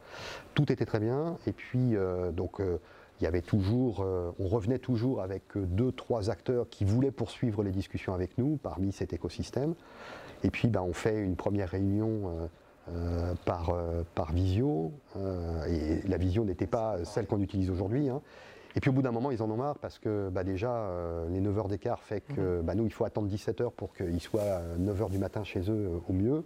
Tout 0.54 0.70
était 0.70 0.86
très 0.86 1.00
bien. 1.00 1.36
Et 1.46 1.52
puis, 1.52 1.96
donc 2.32 2.60
il 3.20 3.24
y 3.24 3.26
avait 3.26 3.42
toujours, 3.42 4.00
euh, 4.00 4.30
on 4.38 4.48
revenait 4.48 4.78
toujours 4.78 5.22
avec 5.22 5.56
euh, 5.56 5.66
deux, 5.66 5.92
trois 5.92 6.30
acteurs 6.30 6.68
qui 6.68 6.84
voulaient 6.84 7.10
poursuivre 7.10 7.62
les 7.62 7.72
discussions 7.72 8.14
avec 8.14 8.38
nous 8.38 8.58
parmi 8.62 8.92
cet 8.92 9.12
écosystème. 9.12 9.74
Et 10.44 10.50
puis, 10.50 10.68
ben, 10.68 10.82
on 10.82 10.92
fait 10.92 11.18
une 11.18 11.34
première 11.34 11.70
réunion 11.70 12.48
euh, 12.88 13.34
par, 13.44 13.74
par 14.14 14.32
visio. 14.32 14.92
et 15.68 16.00
la 16.06 16.16
visio 16.16 16.44
n'était 16.44 16.68
pas 16.68 17.04
celle 17.04 17.26
qu'on 17.26 17.40
utilise 17.40 17.70
aujourd'hui. 17.70 18.08
Hein. 18.08 18.22
Et 18.76 18.80
puis 18.80 18.90
au 18.90 18.92
bout 18.92 19.02
d'un 19.02 19.10
moment, 19.10 19.32
ils 19.32 19.42
en 19.42 19.50
ont 19.50 19.56
marre 19.56 19.78
parce 19.78 19.98
que 19.98 20.28
bah, 20.30 20.44
déjà, 20.44 20.88
les 21.28 21.40
9 21.40 21.58
heures 21.58 21.68
d'écart 21.68 22.02
fait 22.02 22.20
que 22.20 22.60
bah, 22.62 22.76
nous, 22.76 22.84
il 22.84 22.92
faut 22.92 23.04
attendre 23.04 23.26
17 23.26 23.60
heures 23.62 23.72
pour 23.72 23.92
qu'ils 23.92 24.20
soient 24.20 24.60
9 24.78 25.02
heures 25.02 25.10
du 25.10 25.18
matin 25.18 25.42
chez 25.42 25.68
eux 25.68 25.90
au 26.08 26.12
mieux. 26.12 26.44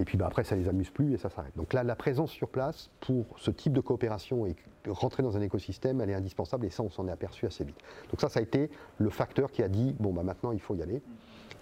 Et 0.00 0.04
puis 0.04 0.16
bah, 0.16 0.26
après, 0.26 0.42
ça 0.44 0.56
les 0.56 0.66
amuse 0.66 0.90
plus 0.90 1.12
et 1.12 1.18
ça 1.18 1.28
s'arrête. 1.28 1.54
Donc 1.56 1.72
là, 1.72 1.84
la 1.84 1.94
présence 1.94 2.30
sur 2.30 2.48
place 2.48 2.90
pour 3.00 3.26
ce 3.36 3.50
type 3.50 3.74
de 3.74 3.80
coopération 3.80 4.46
et 4.46 4.56
rentrer 4.88 5.22
dans 5.22 5.36
un 5.36 5.42
écosystème, 5.42 6.00
elle 6.00 6.10
est 6.10 6.14
indispensable 6.14 6.66
et 6.66 6.70
ça, 6.70 6.82
on 6.82 6.90
s'en 6.90 7.06
est 7.06 7.12
aperçu 7.12 7.46
assez 7.46 7.64
vite. 7.64 7.76
Donc 8.10 8.20
ça, 8.20 8.30
ça 8.30 8.40
a 8.40 8.42
été 8.42 8.70
le 8.98 9.10
facteur 9.10 9.52
qui 9.52 9.62
a 9.62 9.68
dit 9.68 9.94
bon, 10.00 10.12
bah, 10.12 10.22
maintenant, 10.22 10.52
il 10.52 10.60
faut 10.60 10.74
y 10.74 10.82
aller. 10.82 11.02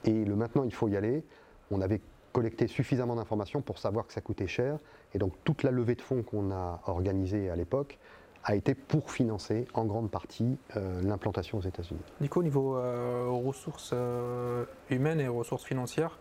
Et 0.04 0.24
le 0.24 0.36
maintenant, 0.36 0.62
il 0.62 0.72
faut 0.72 0.88
y 0.88 0.96
aller, 0.96 1.24
on 1.72 1.80
avait 1.80 2.00
collecté 2.32 2.68
suffisamment 2.68 3.16
d'informations 3.16 3.60
pour 3.60 3.78
savoir 3.78 4.06
que 4.06 4.12
ça 4.12 4.20
coûtait 4.20 4.46
cher. 4.46 4.78
Et 5.12 5.18
donc 5.18 5.32
toute 5.42 5.64
la 5.64 5.72
levée 5.72 5.96
de 5.96 6.02
fonds 6.02 6.22
qu'on 6.22 6.52
a 6.52 6.80
organisée 6.86 7.50
à 7.50 7.56
l'époque 7.56 7.98
a 8.44 8.54
été 8.54 8.74
pour 8.74 9.10
financer 9.10 9.66
en 9.74 9.84
grande 9.84 10.10
partie 10.10 10.56
euh, 10.76 11.02
l'implantation 11.02 11.58
aux 11.58 11.62
États-Unis. 11.62 12.00
Nico, 12.20 12.40
au 12.40 12.42
niveau 12.42 12.76
euh, 12.76 13.26
ressources 13.28 13.90
euh, 13.92 14.64
humaines 14.90 15.20
et 15.20 15.28
ressources 15.28 15.64
financières, 15.64 16.18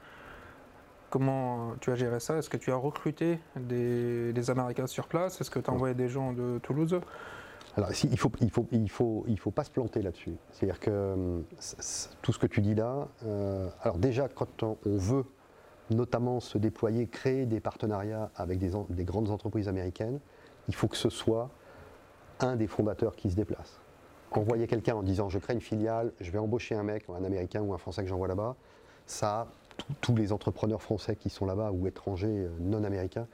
comment 1.17 1.73
tu 1.81 1.89
as 1.89 1.95
géré 1.95 2.19
ça? 2.19 2.37
Est-ce 2.37 2.47
que 2.47 2.57
tu 2.57 2.71
as 2.71 2.75
recruté 2.75 3.39
des, 3.55 4.33
des 4.33 4.49
Américains 4.51 4.85
sur 4.85 5.07
place? 5.07 5.41
Est-ce 5.41 5.49
que 5.49 5.57
tu 5.57 5.67
as 5.67 5.73
envoyé 5.73 5.95
des 5.95 6.09
gens 6.09 6.31
de 6.31 6.59
Toulouse? 6.59 6.99
Alors, 7.75 7.89
il 8.03 8.11
ne 8.11 8.15
faut, 8.15 8.31
il 8.39 8.51
faut, 8.51 8.67
il 8.71 8.89
faut, 8.89 9.25
il 9.27 9.39
faut 9.39 9.49
pas 9.49 9.63
se 9.63 9.71
planter 9.71 10.03
là-dessus. 10.03 10.35
C'est-à-dire 10.51 10.79
que 10.79 11.41
tout 12.21 12.33
ce 12.33 12.37
que 12.37 12.45
tu 12.45 12.61
dis 12.61 12.75
là, 12.75 13.07
alors 13.81 13.97
déjà, 13.97 14.27
quand 14.29 14.61
on, 14.61 14.77
veut 14.85 15.25
notamment 15.89 16.39
se 16.39 16.59
déployer, 16.59 17.07
créer 17.07 17.47
des 17.47 17.61
partenariats 17.61 18.29
avec 18.35 18.59
des, 18.59 18.71
des, 18.89 19.03
grandes 19.03 19.31
entreprises 19.31 19.67
américaines, 19.67 20.19
il 20.67 20.75
faut 20.75 20.87
que 20.87 20.97
ce 20.97 21.09
soit 21.09 21.49
un 22.39 22.57
des 22.57 22.67
fondateurs 22.67 23.15
qui 23.15 23.31
se 23.31 23.35
déplace. 23.35 23.79
Envoyer 24.31 24.67
quelqu'un 24.67 24.93
en 24.93 25.01
disant 25.01 25.29
je 25.29 25.39
crée 25.39 25.53
une 25.53 25.61
filiale, 25.61 26.11
je 26.19 26.29
vais 26.29 26.37
embaucher 26.37 26.75
un 26.75 26.83
mec, 26.83 27.05
un 27.09 27.23
américain 27.23 27.61
ou 27.61 27.73
un 27.73 27.79
français 27.79 28.03
que 28.03 28.09
j'envoie 28.09 28.27
là-bas, 28.27 28.55
ça, 29.07 29.47
tous 30.01 30.15
les 30.15 30.31
entrepreneurs 30.31 30.81
français 30.81 31.15
qui 31.15 31.29
sont 31.29 31.45
là-bas 31.45 31.71
ou 31.71 31.87
étrangers 31.87 32.27
euh, 32.27 32.49
non 32.59 32.83
américains 32.83 33.27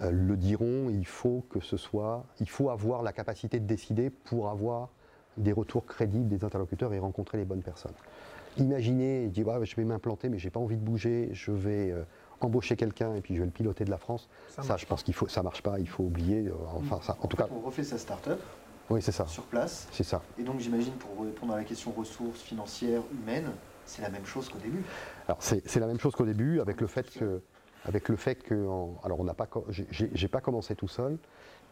euh, 0.00 0.10
le 0.10 0.36
diront, 0.36 0.90
il 0.90 1.06
faut 1.06 1.44
que 1.50 1.60
ce 1.60 1.76
soit, 1.76 2.24
il 2.40 2.48
faut 2.48 2.70
avoir 2.70 3.02
la 3.02 3.12
capacité 3.12 3.60
de 3.60 3.66
décider 3.66 4.10
pour 4.10 4.48
avoir 4.48 4.88
des 5.36 5.52
retours 5.52 5.86
crédibles 5.86 6.28
des 6.28 6.44
interlocuteurs 6.44 6.92
et 6.94 6.98
rencontrer 6.98 7.38
les 7.38 7.44
bonnes 7.44 7.62
personnes. 7.62 7.94
Imaginez, 8.56 9.28
dire 9.28 9.48
ouais, 9.48 9.66
je 9.66 9.76
vais 9.76 9.84
m'implanter 9.84 10.28
mais 10.28 10.38
j'ai 10.38 10.50
pas 10.50 10.60
envie 10.60 10.76
de 10.76 10.82
bouger, 10.82 11.28
je 11.32 11.52
vais 11.52 11.90
euh, 11.90 12.04
embaucher 12.40 12.76
quelqu'un 12.76 13.14
et 13.14 13.20
puis 13.20 13.34
je 13.34 13.40
vais 13.40 13.46
le 13.46 13.52
piloter 13.52 13.84
de 13.84 13.90
la 13.90 13.98
France. 13.98 14.28
Ça, 14.48 14.76
je 14.76 14.86
pense 14.86 15.02
qu'il 15.02 15.14
faut, 15.14 15.28
ça 15.28 15.42
marche 15.42 15.62
pas, 15.62 15.78
il 15.78 15.88
faut 15.88 16.04
oublier. 16.04 16.46
Euh, 16.46 16.54
enfin, 16.76 17.00
ça, 17.02 17.16
en, 17.20 17.28
tout 17.28 17.36
cas. 17.36 17.48
On 17.52 17.60
refait 17.60 17.84
sa 17.84 17.98
start-up. 17.98 18.40
Oui, 18.90 19.00
c'est 19.00 19.12
ça. 19.12 19.26
Sur 19.26 19.44
place. 19.44 19.88
C'est 19.92 20.04
ça. 20.04 20.22
Et 20.38 20.42
donc 20.42 20.60
j'imagine 20.60 20.92
pour 20.94 21.24
répondre 21.24 21.54
à 21.54 21.56
la 21.56 21.64
question 21.64 21.92
ressources 21.92 22.40
financières, 22.40 23.02
humaines, 23.12 23.50
c'est 23.86 24.02
la 24.02 24.10
même 24.10 24.26
chose 24.26 24.48
qu'au 24.48 24.58
début. 24.58 24.82
Alors 25.28 25.42
c'est 25.42 25.76
la 25.76 25.86
même 25.86 25.98
chose 25.98 26.14
qu'au 26.14 26.26
début, 26.26 26.60
avec 26.60 26.80
le 26.80 26.86
fait 26.86 27.10
que, 27.10 27.40
avec 27.84 28.08
le 28.08 28.16
fait 28.16 28.36
que, 28.36 28.54
alors 29.04 29.20
on 29.20 29.24
n'a 29.24 29.34
pas, 29.34 29.48
j'ai 29.70 30.28
pas 30.28 30.40
commencé 30.40 30.74
tout 30.74 30.88
seul, 30.88 31.18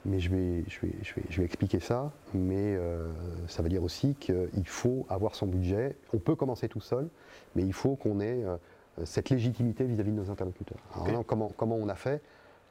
mais 0.05 0.19
je 0.19 0.31
vais, 0.31 0.65
je 0.69 0.81
vais, 0.81 0.93
je 1.03 1.15
vais, 1.15 1.23
je 1.29 1.39
vais 1.39 1.45
expliquer 1.45 1.81
ça. 1.81 2.13
Mais 2.35 2.77
euh, 2.77 3.11
ça 3.47 3.63
veut 3.63 3.69
dire 3.69 3.83
aussi 3.83 4.15
qu'il 4.17 4.67
faut 4.67 5.07
avoir 5.09 5.35
son 5.35 5.47
budget. 5.47 5.97
On 6.13 6.19
peut 6.19 6.35
commencer 6.35 6.69
tout 6.69 6.81
seul, 6.81 7.09
mais 7.55 7.63
il 7.63 7.73
faut 7.73 7.95
qu'on 7.95 8.21
ait 8.21 8.45
euh, 8.45 8.57
cette 9.05 9.31
légitimité 9.31 9.85
vis-à-vis 9.85 10.11
de 10.11 10.17
nos 10.17 10.31
interlocuteurs. 10.31 10.79
Alors, 11.07 11.25
comment, 11.25 11.51
comment, 11.57 11.77
on 11.77 11.89
a 11.89 11.95
fait? 11.95 12.23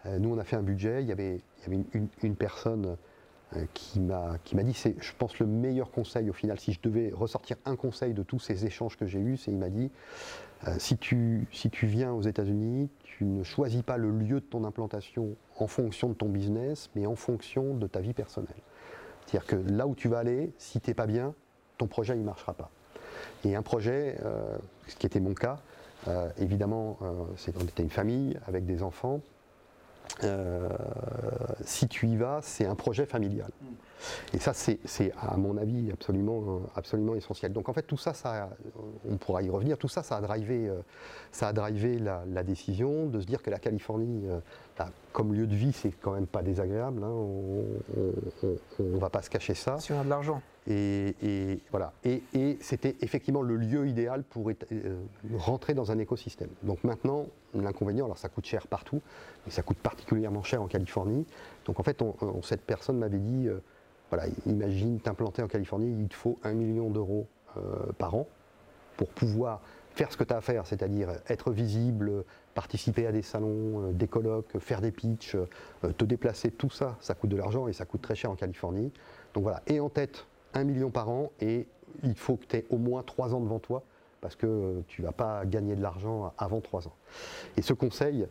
Euh, 0.06 0.19
Nous, 0.19 0.34
on 0.34 0.38
a 0.38 0.43
fait 0.43 0.56
un 0.56 0.62
budget. 0.62 1.01
Il 1.01 1.08
y 1.08 1.12
avait, 1.12 1.38
il 1.38 1.73
y 1.73 1.75
avait 1.75 1.84
une, 2.23 2.36
personne 2.36 2.86
euh, 2.86 2.95
qui 3.74 4.00
m'a 4.00 4.38
dit, 4.64 4.74
c'est, 4.74 4.96
je 5.02 5.12
pense, 5.18 5.40
le 5.40 5.46
meilleur 5.46 5.92
conseil 5.92 6.30
au 6.30 6.34
final. 6.34 6.60
Si 6.60 6.74
je 6.74 6.80
devais 6.82 7.12
ressortir 7.14 7.58
un 7.66 7.76
conseil 7.76 8.14
de 8.14 8.24
tous 8.24 8.40
ces 8.40 8.66
échanges 8.66 8.98
que 8.98 9.06
j'ai 9.06 9.20
eus, 9.20 9.38
c'est 9.38 9.52
il 9.52 9.58
m'a 9.58 9.70
dit, 9.70 9.92
si, 10.78 10.98
tu, 10.98 11.48
si 11.52 11.70
tu 11.70 11.86
viens 11.86 12.14
aux 12.14 12.22
États-Unis, 12.22 12.90
tu 13.04 13.26
ne 13.26 13.44
choisis 13.44 13.82
pas 13.82 13.98
le 13.98 14.12
lieu 14.12 14.40
de 14.40 14.46
ton 14.46 14.64
implantation 14.64 15.36
en 15.58 15.68
fonction 15.68 16.10
de 16.10 16.14
ton 16.14 16.30
business, 16.30 16.90
mais 16.96 17.06
en 17.06 17.16
fonction 17.16 17.76
de 17.76 17.88
ta 17.88 18.00
vie 18.00 18.14
personnelle. 18.14 18.56
C'est-à-dire 19.26 19.48
que 19.48 19.56
là 19.72 19.88
où 19.88 19.96
tu 19.96 20.08
vas 20.08 20.20
aller, 20.20 20.52
si 20.58 20.80
tu 20.80 20.90
n'es 20.90 20.94
pas 20.94 21.08
bien, 21.08 21.34
ton 21.78 21.88
projet 21.88 22.16
ne 22.16 22.24
marchera 22.24 22.54
pas. 22.54 22.70
Et 23.44 23.56
un 23.56 23.62
projet, 23.64 24.18
ce 24.88 24.96
qui 24.96 25.06
était 25.06 25.20
mon 25.20 25.34
cas, 25.34 25.60
euh, 26.08 26.30
évidemment, 26.38 26.98
euh, 27.02 27.54
on 27.60 27.64
était 27.64 27.84
une 27.84 27.90
famille 27.90 28.38
avec 28.48 28.66
des 28.66 28.84
enfants. 28.84 29.22
Euh, 30.24 30.69
si 31.63 31.88
tu 31.88 32.08
y 32.08 32.17
vas, 32.17 32.39
c'est 32.41 32.65
un 32.65 32.76
projet 32.76 33.06
familial. 33.06 33.52
Et 34.34 34.39
ça, 34.39 34.54
c'est 34.54 35.12
à 35.19 35.38
mon 35.38 35.58
avis 35.58 35.91
absolument, 35.91 36.62
absolument 36.76 37.15
essentiel. 37.15 37.54
Donc 37.54 37.69
en 37.69 37.74
fait, 37.74 37.84
tout 37.84 37.97
ça, 37.97 38.13
ça, 38.13 38.50
on 39.08 39.17
pourra 39.17 39.43
y 39.43 39.50
revenir, 39.50 39.78
tout 39.78 39.88
ça, 39.88 40.02
ça 40.02 40.17
a 40.17 40.21
drivé, 40.21 40.71
ça 41.32 41.50
a 41.50 41.54
drivé 41.54 42.00
la, 42.00 42.43
décision 42.43 43.06
de 43.06 43.19
se 43.19 43.28
dire 43.28 43.43
que 43.43 43.52
la 43.52 43.60
Californie, 43.60 44.24
comme 45.13 45.34
lieu 45.36 45.45
de 45.45 45.56
vie, 45.56 45.71
c'est 45.71 45.91
quand 45.91 46.13
même 46.13 46.26
pas 46.26 46.41
désagréable. 46.41 47.04
Hein. 47.04 47.12
on 47.12 47.63
ne 48.80 48.97
va 48.97 49.12
pas 49.12 49.21
se 49.21 49.30
cacher 49.30 49.54
ça. 49.54 49.78
Si 49.78 49.93
on 49.93 50.00
a 50.00 50.04
de 50.04 50.10
l'argent. 50.10 50.41
Et, 50.67 51.60
voilà. 51.71 51.93
Et, 52.04 52.21
c'était 52.62 52.95
effectivement 53.02 53.41
le 53.41 53.56
lieu 53.56 53.88
idéal 53.88 54.24
pour 54.24 54.50
euh, 54.50 54.54
rentrer 55.36 55.74
dans 55.74 55.91
un 55.91 55.97
écosystème. 55.97 56.50
Donc 56.63 56.84
maintenant, 56.84 57.26
l'inconvénient, 57.56 58.06
alors 58.06 58.17
ça 58.17 58.30
coûte 58.30 58.45
cher 58.45 58.67
partout, 58.67 59.02
mais 59.45 59.52
ça 59.52 59.63
coûte 59.63 59.78
particulièrement 59.78 60.43
cher 60.43 60.62
en 60.62 60.67
Californie. 60.67 61.26
Donc 61.65 61.80
en 61.80 61.84
fait, 61.84 62.04
cette 62.43 62.62
personne 62.62 62.97
m'avait 62.97 63.19
dit, 63.19 63.47
euh, 63.47 63.60
voilà, 64.10 64.26
imagine 64.45 65.00
t'implanter 65.00 65.41
en 65.41 65.47
Californie, 65.47 65.95
il 66.00 66.08
te 66.08 66.15
faut 66.15 66.38
un 66.43 66.54
million 66.54 66.89
d'euros 66.89 67.28
euh, 67.58 67.91
par 67.97 68.15
an 68.15 68.28
pour 68.97 69.10
pouvoir 69.10 69.62
faire 69.93 70.12
ce 70.12 70.15
que 70.15 70.24
tu 70.24 70.34
as 70.34 70.38
à 70.38 70.41
faire, 70.41 70.65
c'est-à-dire 70.67 71.10
être 71.28 71.52
visible, 71.52 72.24
participer 72.54 73.08
à 73.08 73.12
des 73.12 73.24
salons, 73.24 73.91
des 73.91 74.08
colloques, 74.08 74.58
faire 74.60 74.80
des 74.80 74.91
pitchs, 74.91 75.36
te 75.97 76.06
déplacer, 76.06 76.52
tout 76.52 76.69
ça, 76.69 76.97
ça 77.02 77.13
coûte 77.13 77.30
de 77.30 77.36
l'argent 77.36 77.67
et 77.67 77.74
ça 77.74 77.84
coûte 77.84 78.02
très 78.02 78.15
cher 78.15 78.32
en 78.32 78.36
Californie. 78.36 78.93
Donc 79.34 79.43
voilà, 79.43 79.62
et 79.67 79.82
en 79.82 79.89
tête 79.89 80.28
1 80.54 80.64
million 80.64 80.90
par 80.90 81.10
an 81.10 81.32
et 81.40 81.68
il 82.04 82.16
faut 82.16 82.38
que 82.38 82.46
tu 82.46 82.58
aies 82.58 82.66
au 82.70 82.78
moins 82.78 83.04
3 83.04 83.34
ans 83.34 83.40
devant 83.40 83.60
toi 83.60 83.84
parce 84.22 84.36
que 84.36 84.84
tu 84.88 85.02
ne 85.02 85.08
vas 85.08 85.14
pas 85.14 85.46
gagner 85.46 85.76
de 85.76 85.82
l'argent 85.82 86.32
avant 86.38 86.62
3 86.62 86.88
ans. 86.88 86.94
Et 87.58 87.62
ce 87.62 87.74
conseil, 87.74 88.28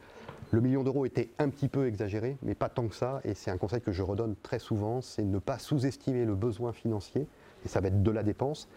le 0.52 0.60
million 0.60 0.82
d'euros 0.82 1.04
était 1.04 1.28
un 1.38 1.48
petit 1.48 1.68
peu 1.68 1.86
exagéré, 1.86 2.36
mais 2.42 2.54
pas 2.54 2.68
tant 2.68 2.88
que 2.88 2.94
ça, 2.94 3.20
et 3.24 3.34
c'est 3.34 3.50
un 3.50 3.56
conseil 3.56 3.80
que 3.80 3.92
je 3.92 4.02
redonne 4.02 4.34
très 4.42 4.58
souvent, 4.58 5.00
c'est 5.00 5.22
ne 5.22 5.38
pas 5.38 5.58
sous-estimer 5.58 6.24
le 6.24 6.34
besoin 6.34 6.72
financier, 6.72 7.26
et 7.64 7.68
ça 7.68 7.80
va 7.80 7.88
être 7.88 8.02
de 8.02 8.10
la 8.10 8.22
dépense. 8.22 8.68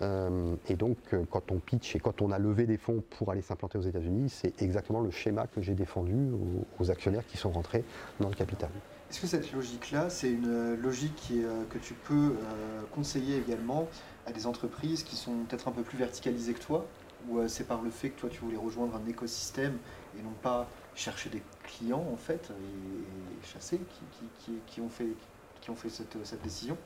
Euh, 0.00 0.54
et 0.68 0.76
donc, 0.76 0.96
euh, 1.12 1.24
quand 1.30 1.50
on 1.50 1.58
pitch 1.58 1.96
et 1.96 1.98
quand 1.98 2.22
on 2.22 2.30
a 2.30 2.38
levé 2.38 2.66
des 2.66 2.76
fonds 2.76 3.02
pour 3.18 3.30
aller 3.30 3.42
s'implanter 3.42 3.78
aux 3.78 3.82
États-Unis, 3.82 4.30
c'est 4.30 4.62
exactement 4.62 5.00
le 5.00 5.10
schéma 5.10 5.46
que 5.48 5.60
j'ai 5.60 5.74
défendu 5.74 6.30
aux 6.78 6.90
actionnaires 6.90 7.26
qui 7.26 7.36
sont 7.36 7.50
rentrés 7.50 7.84
dans 8.20 8.28
le 8.28 8.34
capital. 8.34 8.70
Est-ce 9.10 9.22
que 9.22 9.26
cette 9.26 9.52
logique-là, 9.52 10.10
c'est 10.10 10.30
une 10.30 10.50
euh, 10.50 10.76
logique 10.76 11.28
euh, 11.32 11.64
que 11.70 11.78
tu 11.78 11.94
peux 11.94 12.14
euh, 12.14 12.82
conseiller 12.94 13.38
également 13.38 13.88
à 14.26 14.32
des 14.32 14.46
entreprises 14.46 15.02
qui 15.02 15.16
sont 15.16 15.44
peut-être 15.48 15.66
un 15.68 15.72
peu 15.72 15.82
plus 15.82 15.96
verticalisées 15.96 16.52
que 16.52 16.60
toi? 16.60 16.86
Ou 17.28 17.40
c'est 17.48 17.66
par 17.66 17.82
le 17.82 17.90
fait 17.90 18.10
que 18.10 18.20
toi, 18.20 18.28
tu 18.30 18.38
voulais 18.40 18.56
rejoindre 18.56 18.94
un 18.94 19.08
écosystème 19.08 19.76
et 20.16 20.22
non 20.22 20.32
pas 20.40 20.68
chercher 20.94 21.30
des 21.30 21.42
clients, 21.64 22.06
en 22.12 22.16
fait, 22.16 22.50
et, 22.50 23.46
chasser, 23.46 23.80
qui, 24.68 24.80
ont 24.80 24.88
fait, 24.88 25.08
qui 25.60 25.70
ont 25.70 25.74
fait 25.74 25.88
cette, 25.88 26.42
décision? 26.44 26.76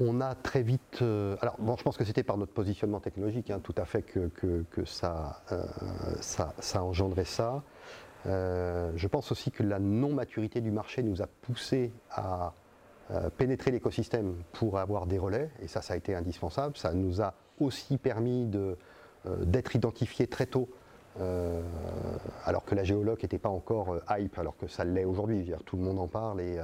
On 0.00 0.20
a 0.20 0.34
très 0.34 0.62
vite. 0.62 1.02
alors, 1.02 1.54
bon, 1.60 1.76
je 1.76 1.84
pense 1.84 1.96
que 1.96 2.04
c'était 2.04 2.24
par 2.24 2.36
notre 2.36 2.52
positionnement 2.52 2.98
technologique, 2.98 3.52
hein, 3.52 3.60
tout 3.62 3.76
à 3.76 3.84
fait, 3.84 4.02
que, 4.02 4.84
ça, 4.84 5.44
ça, 6.20 6.52
ça, 6.58 6.82
engendrait 6.82 7.24
ça. 7.24 7.62
Euh, 8.26 8.92
je 8.96 9.06
pense 9.08 9.30
aussi 9.32 9.50
que 9.50 9.62
la 9.62 9.78
non-maturité 9.78 10.60
du 10.60 10.70
marché 10.70 11.02
nous 11.02 11.22
a 11.22 11.26
poussé 11.26 11.92
à 12.10 12.54
euh, 13.10 13.28
pénétrer 13.36 13.70
l'écosystème 13.70 14.34
pour 14.52 14.78
avoir 14.78 15.06
des 15.06 15.18
relais, 15.18 15.50
et 15.60 15.68
ça, 15.68 15.82
ça 15.82 15.94
a 15.94 15.96
été 15.96 16.14
indispensable. 16.14 16.76
Ça 16.76 16.92
nous 16.92 17.20
a 17.20 17.34
aussi 17.60 17.98
permis 17.98 18.50
euh, 18.54 18.74
d'être 19.44 19.76
identifiés 19.76 20.26
très 20.26 20.46
tôt, 20.46 20.68
alors 22.44 22.64
que 22.64 22.74
la 22.74 22.82
géologue 22.82 23.22
n'était 23.22 23.38
pas 23.38 23.48
encore 23.48 23.98
hype, 24.10 24.36
alors 24.36 24.56
que 24.56 24.66
ça 24.66 24.84
l'est 24.84 25.04
aujourd'hui. 25.04 25.52
Tout 25.64 25.76
le 25.76 25.82
monde 25.84 26.00
en 26.00 26.08
parle 26.08 26.40
et 26.40 26.58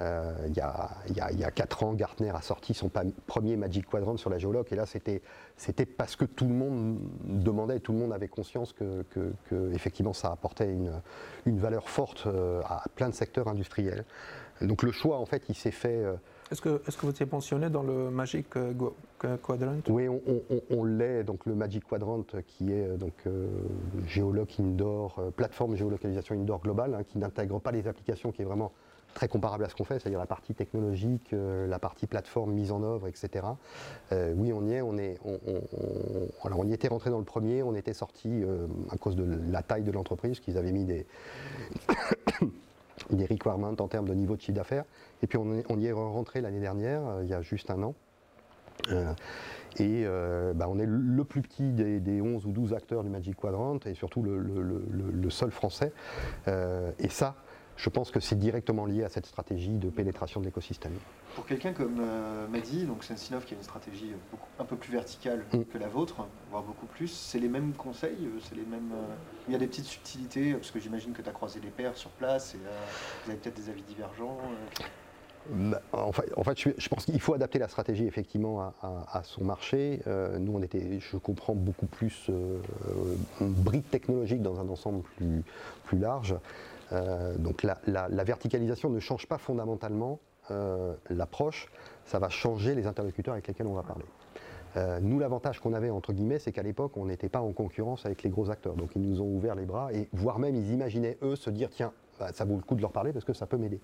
il, 0.00 0.56
y 0.56 0.60
a, 0.60 0.90
il, 1.08 1.38
y 1.38 1.44
a, 1.44 1.50
4 1.50 1.82
ans, 1.84 1.94
Gartner 1.94 2.30
a 2.30 2.40
sorti 2.40 2.74
son 2.74 2.90
premier 3.26 3.56
Magic 3.56 3.86
Quadrant 3.86 4.16
sur 4.16 4.30
la 4.30 4.38
géologue, 4.38 4.66
et 4.70 4.76
là 4.76 4.84
c'était, 4.86 5.86
parce 5.86 6.16
que 6.16 6.24
tout 6.24 6.46
le 6.46 6.54
monde 6.54 6.98
demandait, 7.24 7.80
tout 7.80 7.92
le 7.92 7.98
monde 7.98 8.12
avait 8.12 8.28
conscience 8.28 8.72
que, 8.72 9.04
que, 9.10 9.72
effectivement 9.72 10.12
ça 10.12 10.30
apportait 10.30 10.70
une, 10.70 10.92
une, 11.46 11.58
valeur 11.58 11.88
forte 11.88 12.26
euh, 12.26 12.60
à 12.64 12.84
plein 12.94 13.08
de 13.08 13.14
secteurs 13.14 13.48
industriels. 13.48 14.04
Donc 14.60 14.82
le 14.82 14.92
choix 14.92 15.18
en 15.18 15.26
fait 15.26 15.44
il 15.48 15.54
s'est 15.54 15.70
fait. 15.70 16.04
Euh, 16.04 16.14
est-ce 16.50 16.62
que, 16.62 16.80
vous 17.02 17.10
êtes 17.10 17.32
mentionné 17.32 17.70
dans 17.70 17.82
le 17.82 18.10
Magic 18.10 18.46
Quadrant? 19.42 19.80
Oui, 19.88 20.08
on, 20.08 20.20
on, 20.70 20.84
l'est. 20.84 21.24
Donc 21.24 21.44
le 21.44 21.54
Magic 21.54 21.84
Quadrant, 21.84 22.24
qui 22.46 22.72
est 22.72 22.96
donc 22.96 23.14
géologue 24.06 24.48
indoor, 24.60 25.20
plateforme 25.34 25.74
géolocalisation 25.74 26.36
indoor 26.36 26.60
globale, 26.60 26.94
hein, 26.94 27.02
qui 27.02 27.18
n'intègre 27.18 27.58
pas 27.58 27.72
les 27.72 27.88
applications, 27.88 28.30
qui 28.30 28.42
est 28.42 28.44
vraiment 28.44 28.72
très 29.16 29.28
comparable 29.28 29.64
à 29.64 29.70
ce 29.70 29.74
qu'on 29.74 29.84
fait, 29.84 29.98
c'est-à-dire 29.98 30.18
la 30.18 30.26
partie 30.26 30.54
technologique, 30.54 31.32
euh, 31.32 31.66
la 31.66 31.78
partie 31.78 32.06
plateforme 32.06 32.52
mise 32.52 32.70
en 32.70 32.82
œuvre, 32.82 33.08
etc. 33.08 33.46
Euh, 34.12 34.34
oui, 34.36 34.52
on 34.52 34.66
y 34.66 34.74
est, 34.74 34.82
on, 34.82 34.98
est 34.98 35.18
alors 36.44 36.58
on 36.58 36.66
y 36.66 36.74
était 36.74 36.88
rentré 36.88 37.08
dans 37.08 37.18
le 37.18 37.24
premier, 37.24 37.62
on 37.62 37.74
était 37.74 37.94
sorti 37.94 38.28
euh, 38.28 38.66
à 38.90 38.98
cause 38.98 39.16
de 39.16 39.24
la 39.50 39.62
taille 39.62 39.84
de 39.84 39.90
l'entreprise, 39.90 40.38
qu'ils 40.38 40.58
avaient 40.58 40.70
mis 40.70 40.84
des, 40.84 41.06
des 43.10 43.24
requirements 43.24 43.74
en 43.78 43.88
termes 43.88 44.06
de 44.06 44.12
niveau 44.12 44.36
de 44.36 44.42
chiffre 44.42 44.52
d'affaires, 44.52 44.84
et 45.22 45.26
puis 45.26 45.38
on, 45.38 45.78
y 45.78 45.86
est 45.86 45.92
rentré 45.92 46.42
l'année 46.42 46.60
dernière, 46.60 47.00
il 47.22 47.28
y 47.28 47.34
a 47.34 47.40
juste 47.40 47.70
un 47.70 47.82
an. 47.82 47.94
et 49.78 50.04
bah, 50.54 50.66
on 50.68 50.78
est 50.78 50.86
le 50.86 51.24
plus 51.24 51.40
petit 51.40 51.72
des, 51.72 52.20
11 52.20 52.44
ou 52.44 52.52
12 52.52 52.74
acteurs 52.74 53.02
du 53.02 53.08
Magic 53.08 53.34
Quadrant 53.34 53.78
et 53.86 53.94
surtout 53.94 54.22
le, 54.22 55.30
seul 55.30 55.50
français. 55.50 55.94
et 56.46 57.08
ça, 57.08 57.34
je 57.76 57.90
pense 57.90 58.10
que 58.10 58.20
c'est 58.20 58.38
directement 58.38 58.86
lié 58.86 59.04
à 59.04 59.08
cette 59.08 59.26
stratégie 59.26 59.74
de 59.74 59.90
pénétration 59.90 60.40
de 60.40 60.46
l'écosystème. 60.46 60.94
Pour 61.34 61.46
quelqu'un 61.46 61.72
comme 61.72 61.98
euh, 62.00 62.48
Madi, 62.48 62.84
donc 62.84 63.04
Sensinov 63.04 63.44
qui 63.44 63.54
a 63.54 63.56
une 63.56 63.62
stratégie 63.62 64.12
un 64.58 64.64
peu 64.64 64.76
plus 64.76 64.92
verticale 64.92 65.44
mm. 65.52 65.64
que 65.64 65.78
la 65.78 65.88
vôtre, 65.88 66.26
voire 66.50 66.62
beaucoup 66.62 66.86
plus, 66.86 67.08
c'est 67.08 67.38
les 67.38 67.48
mêmes 67.48 67.72
conseils, 67.74 68.16
euh, 68.22 68.40
c'est 68.48 68.54
les 68.54 68.64
mêmes. 68.64 68.92
Euh, 68.92 69.14
il 69.48 69.52
y 69.52 69.54
a 69.54 69.58
des 69.58 69.66
petites 69.66 69.84
subtilités 69.84 70.54
parce 70.54 70.70
que 70.70 70.80
j'imagine 70.80 71.12
que 71.12 71.22
tu 71.22 71.28
as 71.28 71.32
croisé 71.32 71.60
des 71.60 71.68
pairs 71.68 71.96
sur 71.96 72.10
place 72.10 72.54
et 72.54 72.58
vous 72.58 73.30
avez 73.30 73.38
peut-être 73.38 73.56
des 73.56 73.68
avis 73.68 73.82
divergents. 73.82 74.38
Bah, 75.48 75.80
en 75.92 76.10
fait, 76.10 76.32
en 76.36 76.42
fait, 76.42 76.58
je, 76.58 76.88
pense 76.88 77.04
qu'il 77.04 77.20
faut 77.20 77.34
adapter 77.34 77.60
la 77.60 77.68
stratégie 77.68 78.04
effectivement 78.04 78.74
à, 78.82 79.22
son 79.22 79.44
marché. 79.44 80.00
nous, 80.40 80.56
on 80.56 80.62
était, 80.62 80.98
je 80.98 81.16
comprends, 81.18 81.54
beaucoup 81.54 81.86
plus 81.86 82.28
une 83.40 83.52
brique 83.52 83.88
technologique 83.88 84.42
dans 84.42 84.58
un 84.58 84.68
ensemble 84.68 85.02
plus, 85.16 85.44
plus 85.84 85.98
large. 85.98 86.34
Euh, 86.92 87.36
donc 87.36 87.62
la, 87.62 88.24
verticalisation 88.24 88.90
ne 88.90 89.00
change 89.00 89.26
pas 89.26 89.38
fondamentalement 89.38 90.20
euh, 90.50 90.94
l'approche, 91.10 91.68
ça 92.04 92.18
va 92.18 92.28
changer 92.28 92.74
les 92.74 92.86
interlocuteurs 92.86 93.34
avec 93.34 93.48
lesquels 93.48 93.66
on 93.66 93.74
va 93.74 93.82
parler. 93.82 94.04
Euh, 94.76 95.00
nous, 95.00 95.18
l'avantage 95.18 95.58
qu'on 95.60 95.72
avait, 95.72 95.90
entre 95.90 96.12
guillemets, 96.12 96.38
c'est 96.38 96.52
qu'à 96.52 96.62
l'époque, 96.62 96.96
on 96.96 97.06
n'était 97.06 97.30
pas 97.30 97.40
en 97.40 97.52
concurrence 97.52 98.04
avec 98.04 98.22
les 98.22 98.30
gros 98.30 98.50
acteurs. 98.50 98.74
Donc, 98.74 98.90
ils 98.94 99.02
nous 99.02 99.22
ont 99.22 99.34
ouvert 99.34 99.54
les 99.54 99.64
bras 99.64 99.92
et 99.92 100.08
voire 100.12 100.38
même, 100.38 100.54
ils 100.54 100.70
imaginaient, 100.70 101.16
eux, 101.22 101.34
se 101.34 101.48
dire 101.48 101.70
tiens, 101.70 101.92
bah, 102.20 102.28
ça 102.32 102.44
vaut 102.44 102.56
le 102.56 102.62
coup 102.62 102.74
de 102.74 102.82
leur 102.82 102.92
parler 102.92 103.12
parce 103.12 103.24
que 103.24 103.32
ça 103.32 103.46
peut 103.46 103.56
m'aider. 103.56 103.80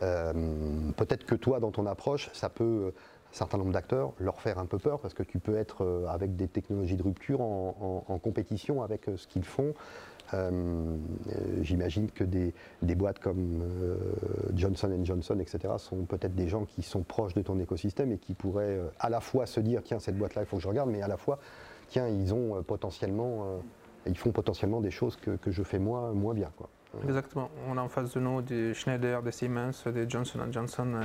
Peut-être 0.00 1.24
que 1.24 1.34
toi, 1.34 1.58
dans 1.58 1.72
ton 1.72 1.86
approche, 1.86 2.30
ça 2.32 2.50
peut, 2.50 2.92
un 3.32 3.34
certain 3.34 3.58
nombre 3.58 3.72
d'acteurs, 3.72 4.12
leur 4.20 4.40
faire 4.40 4.58
un 4.58 4.66
peu 4.66 4.78
peur 4.78 5.00
parce 5.00 5.12
que 5.12 5.24
tu 5.24 5.40
peux 5.40 5.56
être 5.56 6.06
avec 6.08 6.36
des 6.36 6.46
technologies 6.46 6.96
de 6.96 7.02
rupture 7.02 7.40
en 7.40 8.20
compétition 8.22 8.82
avec 8.82 9.06
ce 9.16 9.26
qu'ils 9.26 9.44
font. 9.44 9.74
Euh, 10.34 10.50
euh, 10.50 11.32
j'imagine 11.62 12.10
que 12.10 12.24
des, 12.24 12.52
boîtes 12.94 13.18
comme 13.18 13.62
euh, 13.62 13.96
Johnson 14.54 14.90
Johnson, 15.02 15.38
etc., 15.38 15.74
sont 15.78 16.04
peut-être 16.04 16.34
des 16.34 16.48
gens 16.48 16.64
qui 16.64 16.82
sont 16.82 17.02
proches 17.02 17.34
de 17.34 17.42
ton 17.42 17.58
écosystème 17.58 18.12
et 18.12 18.18
qui 18.18 18.34
pourraient 18.34 18.78
à 18.98 19.08
la 19.08 19.20
fois 19.20 19.46
se 19.46 19.60
dire 19.60 19.82
tiens, 19.82 19.98
cette 19.98 20.18
boîte-là, 20.18 20.42
il 20.42 20.46
faut 20.46 20.56
que 20.56 20.62
je 20.62 20.68
regarde, 20.68 20.90
mais 20.90 21.02
à 21.02 21.08
la 21.08 21.16
fois, 21.16 21.38
tiens, 21.88 22.08
ils 22.08 22.34
ont 22.34 22.62
potentiellement, 22.62 23.60
ils 24.06 24.18
font 24.18 24.32
potentiellement 24.32 24.80
des 24.80 24.90
choses 24.90 25.16
que, 25.16 25.38
je 25.50 25.62
fais 25.62 25.78
moi 25.78 26.12
moins 26.12 26.34
bien. 26.34 26.50
Quoi. 26.56 26.68
Exactement. 27.04 27.50
On 27.68 27.76
a 27.76 27.82
en 27.82 27.88
face 27.88 28.12
de 28.14 28.20
nous 28.20 28.42
des 28.42 28.74
Schneider, 28.74 29.22
des 29.22 29.32
Siemens, 29.32 29.84
des 29.86 30.08
Johnson 30.08 30.40
Johnson. 30.50 31.00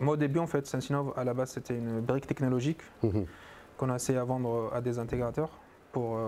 Moi, 0.00 0.14
au 0.14 0.16
début, 0.16 0.38
en 0.38 0.46
fait, 0.46 0.66
Sensinov, 0.66 1.12
à 1.16 1.24
la 1.24 1.34
base, 1.34 1.50
c'était 1.50 1.76
une 1.76 2.00
brique 2.00 2.26
technologique 2.26 2.80
mhm. 3.02 3.26
qu'on 3.76 3.90
a 3.90 3.96
essayé 3.96 4.18
à 4.18 4.24
vendre 4.24 4.70
à 4.72 4.80
des 4.80 4.98
intégrateurs 4.98 5.50
pour 5.92 6.18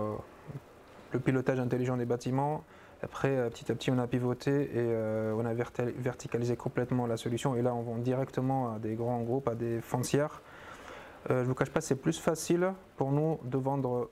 le 1.13 1.19
pilotage 1.19 1.59
intelligent 1.59 1.95
des 1.97 2.05
bâtiments. 2.05 2.63
Après, 3.01 3.35
euh, 3.35 3.49
petit 3.49 3.71
à 3.71 3.75
petit, 3.75 3.91
on 3.91 3.97
a 3.99 4.07
pivoté 4.07 4.63
et 4.63 4.69
euh, 4.75 5.35
on 5.37 5.45
a 5.45 5.53
verticalisé 5.53 6.55
complètement 6.55 7.05
la 7.05 7.17
solution. 7.17 7.55
Et 7.55 7.61
là, 7.61 7.73
on 7.75 7.81
vend 7.81 7.97
directement 7.97 8.73
à 8.73 8.79
des 8.79 8.95
grands 8.95 9.21
groupes, 9.21 9.47
à 9.47 9.55
des 9.55 9.81
foncières. 9.81 10.41
Euh, 11.29 11.39
je 11.39 11.43
ne 11.43 11.47
vous 11.49 11.55
cache 11.55 11.69
pas, 11.69 11.81
c'est 11.81 11.95
plus 11.95 12.19
facile 12.19 12.73
pour 12.97 13.11
nous 13.11 13.39
de 13.43 13.57
vendre 13.57 14.09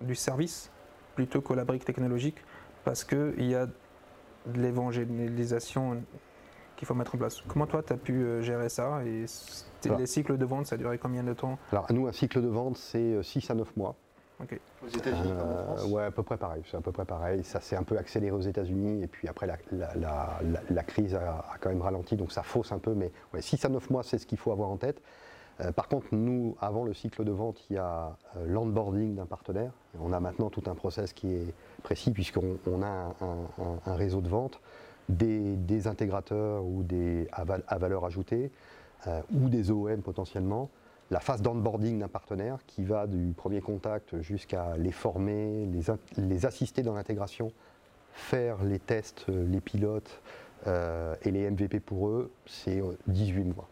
du 0.00 0.14
service 0.14 0.70
plutôt 1.14 1.40
que 1.40 1.52
la 1.52 1.64
brique 1.64 1.84
technologique 1.84 2.42
parce 2.84 3.04
qu'il 3.04 3.44
y 3.44 3.54
a 3.54 3.66
de 3.66 4.60
l'évangélisation 4.60 6.02
qu'il 6.76 6.88
faut 6.88 6.94
mettre 6.94 7.14
en 7.14 7.18
place. 7.18 7.40
Comment 7.46 7.66
toi, 7.66 7.82
tu 7.82 7.92
as 7.92 7.96
pu 7.96 8.42
gérer 8.42 8.68
ça 8.68 9.04
et 9.04 9.26
les 9.84 10.06
cycles 10.06 10.36
de 10.36 10.44
vente, 10.44 10.66
ça 10.66 10.74
a 10.74 10.78
duré 10.78 10.98
combien 10.98 11.22
de 11.22 11.32
temps? 11.32 11.58
Alors, 11.70 11.86
nous, 11.92 12.08
un 12.08 12.12
cycle 12.12 12.42
de 12.42 12.48
vente, 12.48 12.76
c'est 12.76 13.22
6 13.22 13.50
à 13.50 13.54
9 13.54 13.76
mois. 13.76 13.94
Aux 14.84 14.88
États-Unis 14.88 15.32
en 15.32 15.64
France 15.64 15.84
Ouais, 15.90 16.04
à 16.04 16.10
peu 16.10 16.22
près 16.22 16.36
pareil. 16.36 16.62
C'est 16.70 16.76
à 16.76 16.80
peu 16.80 16.92
près 16.92 17.04
pareil. 17.04 17.44
Ça 17.44 17.60
s'est 17.60 17.76
un 17.76 17.82
peu 17.82 17.96
accéléré 17.96 18.34
aux 18.34 18.40
États-Unis 18.40 19.02
et 19.02 19.06
puis 19.06 19.28
après 19.28 19.46
la, 19.46 20.82
crise 20.82 21.14
a, 21.14 21.44
quand 21.60 21.68
même 21.68 21.82
ralenti, 21.82 22.16
donc 22.16 22.32
ça 22.32 22.42
fausse 22.42 22.72
un 22.72 22.78
peu. 22.78 22.94
Mais 22.94 23.10
ouais, 23.32 23.42
6 23.42 23.64
à 23.64 23.68
9 23.68 23.90
mois, 23.90 24.02
c'est 24.02 24.18
ce 24.18 24.26
qu'il 24.26 24.38
faut 24.38 24.52
avoir 24.52 24.70
en 24.70 24.76
tête. 24.76 25.00
Euh, 25.60 25.72
par 25.72 25.88
contre, 25.88 26.06
nous, 26.12 26.56
avant 26.60 26.84
le 26.84 26.94
cycle 26.94 27.24
de 27.24 27.30
vente, 27.30 27.62
il 27.68 27.76
y 27.76 27.78
a 27.78 28.16
euh, 28.36 28.46
l'onboarding 28.46 29.14
d'un 29.16 29.26
partenaire. 29.26 29.72
On 30.00 30.12
a 30.12 30.20
maintenant 30.20 30.50
tout 30.50 30.62
un 30.66 30.74
process 30.74 31.12
qui 31.12 31.32
est 31.32 31.54
précis 31.82 32.10
puisqu'on 32.10 32.82
a 32.82 33.14
un, 33.86 33.94
réseau 33.94 34.20
de 34.20 34.28
vente, 34.28 34.60
des, 35.08 35.86
intégrateurs 35.86 36.64
ou 36.64 36.82
des 36.82 37.28
à, 37.32 37.78
valeur 37.78 38.04
ajoutée 38.04 38.50
euh, 39.06 39.20
ou 39.34 39.48
des 39.48 39.70
OEM 39.70 40.00
potentiellement 40.00 40.70
la 41.12 41.20
phase 41.20 41.42
d'onboarding 41.42 41.98
d'un 41.98 42.08
partenaire 42.08 42.58
qui 42.66 42.84
va 42.84 43.06
du 43.06 43.34
premier 43.34 43.60
contact 43.60 44.20
jusqu'à 44.22 44.78
les 44.78 44.92
former, 44.92 45.68
les, 46.16 46.46
assister 46.46 46.82
dans 46.82 46.94
l'intégration, 46.94 47.52
faire 48.14 48.64
les 48.64 48.78
tests, 48.78 49.26
euh, 49.28 49.46
les 49.46 49.60
pilotes 49.60 50.22
euh, 50.66 51.14
et 51.22 51.30
les 51.30 51.50
MVP 51.50 51.80
pour 51.80 52.08
eux, 52.08 52.32
c'est 52.46 52.82
18 53.08 53.40
euh, 53.40 53.44
mois. 53.54 53.68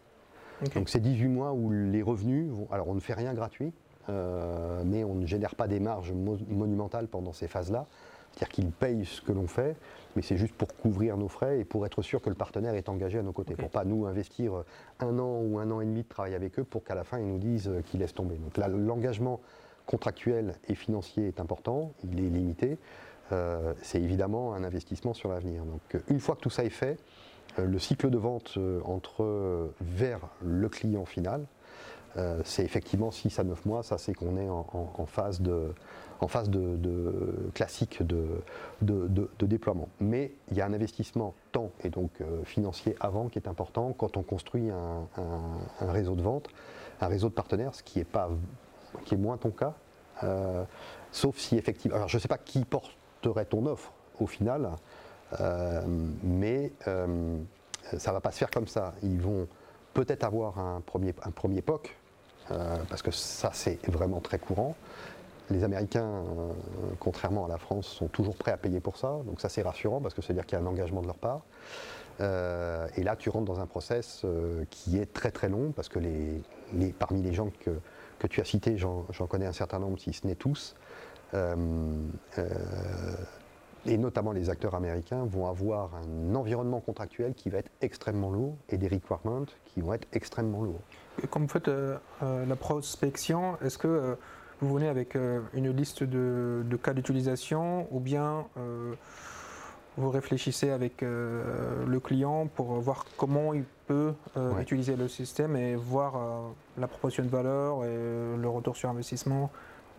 Donc 0.75 0.87
c'est 0.87 0.99
18 0.99 1.27
mois 1.29 1.53
où 1.53 1.71
les 1.71 2.03
revenus, 2.03 2.51
vont, 2.51 2.67
alors 2.71 2.87
on 2.87 2.93
ne 2.93 2.99
fait 2.99 3.15
rien 3.15 3.33
gratuit, 3.33 3.73
mais 4.07 5.03
on 5.03 5.15
ne 5.15 5.25
génère 5.25 5.55
pas 5.55 5.67
des 5.67 5.79
marges 5.79 6.11
monumentales 6.11 7.07
pendant 7.07 7.33
ces 7.33 7.47
phases-là. 7.47 7.87
C'est-à-dire 8.31 8.49
qu'ils 8.49 8.71
payent 8.71 9.05
ce 9.05 9.21
que 9.21 9.31
l'on 9.31 9.47
fait, 9.47 9.75
mais 10.15 10.21
c'est 10.21 10.37
juste 10.37 10.53
pour 10.53 10.75
couvrir 10.75 11.17
nos 11.17 11.27
frais 11.27 11.59
et 11.59 11.65
pour 11.65 11.85
être 11.85 12.01
sûr 12.01 12.21
que 12.21 12.29
le 12.29 12.35
partenaire 12.35 12.75
est 12.75 12.89
engagé 12.89 13.19
à 13.19 13.23
nos 13.23 13.33
côtés. 13.33 13.55
Pour 13.55 13.69
pas 13.69 13.83
nous 13.83 14.05
investir 14.05 14.63
un 14.99 15.19
an 15.19 15.41
ou 15.41 15.59
un 15.59 15.69
an 15.71 15.81
et 15.81 15.85
demi 15.85 16.03
de 16.03 16.07
travail 16.07 16.35
avec 16.35 16.59
eux 16.59 16.63
pour 16.63 16.83
qu'à 16.83 16.95
la 16.95 17.03
fin 17.03 17.19
ils 17.19 17.27
nous 17.27 17.39
disent 17.39 17.71
qu'ils 17.87 17.99
laissent 17.99 18.13
tomber. 18.13 18.35
Donc 18.35 18.57
là, 18.57 18.67
l'engagement 18.67 19.41
contractuel 19.85 20.55
et 20.67 20.75
financier 20.75 21.27
est 21.27 21.39
important, 21.39 21.93
il 22.03 22.19
est 22.19 22.29
limité. 22.29 22.77
Euh, 23.31 23.73
c'est 23.81 24.01
évidemment 24.01 24.53
un 24.53 24.63
investissement 24.63 25.13
sur 25.13 25.29
l'avenir. 25.29 25.63
Donc 25.65 26.01
une 26.09 26.19
fois 26.19 26.35
que 26.35 26.41
tout 26.41 26.49
ça 26.49 26.63
est 26.63 26.69
fait, 26.69 26.97
euh, 27.59 27.65
le 27.65 27.79
cycle 27.79 28.09
de 28.09 28.17
vente 28.17 28.53
euh, 28.57 28.81
entre 28.83 29.71
vers 29.81 30.21
le 30.41 30.69
client 30.69 31.05
final, 31.05 31.45
c'est 32.43 32.63
effectivement 32.63 33.11
6 33.11 33.39
à 33.39 33.43
9 33.43 33.65
mois, 33.65 33.83
ça 33.83 33.97
c'est 33.97 34.13
qu'on 34.13 34.37
est 34.37 34.49
en 34.49 35.05
phase 35.05 35.41
de, 35.41 35.73
classique 37.53 38.03
de, 38.03 39.45
déploiement. 39.45 39.89
Mais 39.99 40.31
il 40.49 40.57
y 40.57 40.61
a 40.61 40.65
un 40.65 40.73
investissement 40.73 41.33
temps 41.51 41.71
et 41.83 41.89
donc 41.89 42.11
euh, 42.21 42.43
financier 42.43 42.95
avant 42.99 43.27
qui 43.27 43.39
est 43.39 43.47
important 43.47 43.93
quand 43.97 44.17
on 44.17 44.23
construit 44.23 44.69
un, 44.69 45.07
réseau 45.81 46.15
de 46.15 46.21
vente, 46.21 46.49
un 47.01 47.07
réseau 47.07 47.29
de 47.29 47.33
partenaires, 47.33 47.73
ce 47.75 47.83
qui 47.83 47.99
est, 47.99 48.05
pas, 48.05 48.29
moins 49.17 49.37
ton 49.37 49.51
cas. 49.51 49.73
Euh, 50.23 50.63
sauf 51.11 51.37
si 51.37 51.57
effectivement. 51.57 51.97
Alors 51.97 52.07
je 52.07 52.17
ne 52.17 52.21
sais 52.21 52.27
pas 52.27 52.37
qui 52.37 52.63
porterait 52.65 53.45
ton 53.45 53.65
offre 53.65 53.91
au 54.19 54.27
final, 54.27 54.69
euh, 55.39 55.81
mais 56.23 56.71
ça 56.85 58.11
ne 58.11 58.13
va 58.13 58.21
pas 58.21 58.31
se 58.31 58.37
faire 58.37 58.51
comme 58.51 58.67
ça. 58.67 58.93
Ils 59.01 59.19
vont 59.19 59.47
peut-être 59.93 60.23
avoir 60.23 60.59
un 60.59 60.81
premier 60.81 61.61
POC, 61.61 61.95
parce 62.47 63.01
que 63.01 63.11
ça 63.11 63.51
c'est 63.53 63.79
vraiment 63.87 64.19
très 64.19 64.39
courant 64.39 64.75
les 65.51 65.63
Américains, 65.63 66.05
euh, 66.05 66.51
contrairement 66.99 67.45
à 67.45 67.47
la 67.47 67.57
France, 67.57 67.87
sont 67.87 68.07
toujours 68.07 68.35
prêts 68.35 68.51
à 68.51 68.57
payer 68.57 68.79
pour 68.79 68.97
ça. 68.97 69.19
Donc 69.25 69.41
ça 69.41 69.49
c'est 69.49 69.61
rassurant 69.61 70.01
parce 70.01 70.13
que 70.13 70.21
c'est-à-dire 70.21 70.45
qu'il 70.45 70.57
y 70.57 70.61
a 70.61 70.63
un 70.63 70.67
engagement 70.67 71.01
de 71.01 71.07
leur 71.07 71.17
part. 71.17 71.41
Euh, 72.19 72.87
et 72.97 73.03
là 73.03 73.15
tu 73.15 73.29
rentres 73.29 73.45
dans 73.45 73.59
un 73.59 73.65
process 73.65 74.21
euh, 74.25 74.65
qui 74.69 74.97
est 74.97 75.11
très 75.11 75.31
très 75.31 75.49
long 75.49 75.71
parce 75.71 75.89
que 75.89 75.99
parmi 76.99 77.21
les 77.21 77.33
gens 77.33 77.49
que, 77.59 78.27
tu 78.27 78.41
as 78.41 78.45
cités, 78.45 78.77
j'en 78.77 79.27
connais 79.27 79.47
un 79.47 79.53
certain 79.53 79.79
nombre, 79.79 79.99
si 79.99 80.13
ce 80.13 80.27
n'est 80.27 80.35
tous, 80.35 80.75
et 83.85 83.97
notamment 83.97 84.31
les 84.31 84.51
acteurs 84.51 84.75
américains, 84.75 85.25
vont 85.25 85.47
avoir 85.47 85.89
un 85.95 86.35
environnement 86.35 86.81
contractuel 86.81 87.33
qui 87.33 87.49
va 87.49 87.57
être 87.57 87.71
extrêmement 87.81 88.29
lourd 88.29 88.55
et 88.69 88.77
des 88.77 88.87
requirements 88.87 89.45
qui 89.65 89.81
vont 89.81 89.93
être 89.93 90.07
extrêmement 90.13 90.61
lourds. 90.61 90.83
Comme 91.29 91.43
vous 91.43 91.49
faites 91.49 91.69
la 92.21 92.55
prospection, 92.55 93.57
est-ce 93.61 93.77
que 93.77 94.17
vous 94.61 94.75
venez 94.75 94.87
avec 94.87 95.15
euh, 95.15 95.41
une 95.53 95.71
liste 95.71 96.03
de, 96.03 96.63
cas 96.81 96.93
d'utilisation 96.93 97.87
ou 97.91 97.99
bien 97.99 98.45
euh, 98.57 98.93
vous 99.97 100.09
réfléchissez 100.11 100.69
avec 100.69 101.01
euh, 101.01 101.83
le 101.85 101.99
client 101.99 102.47
pour 102.47 102.73
voir 102.79 103.05
comment 103.17 103.53
il 103.53 103.63
peut 103.87 104.13
utiliser 104.59 104.95
le 104.95 105.07
système 105.07 105.55
et 105.57 105.75
voir 105.75 106.13
la 106.77 106.87
proportion 106.87 107.23
de 107.23 107.29
valeur 107.29 107.83
et 107.83 108.37
le 108.37 108.47
retour 108.47 108.77
sur 108.77 108.89
investissement? 108.89 109.51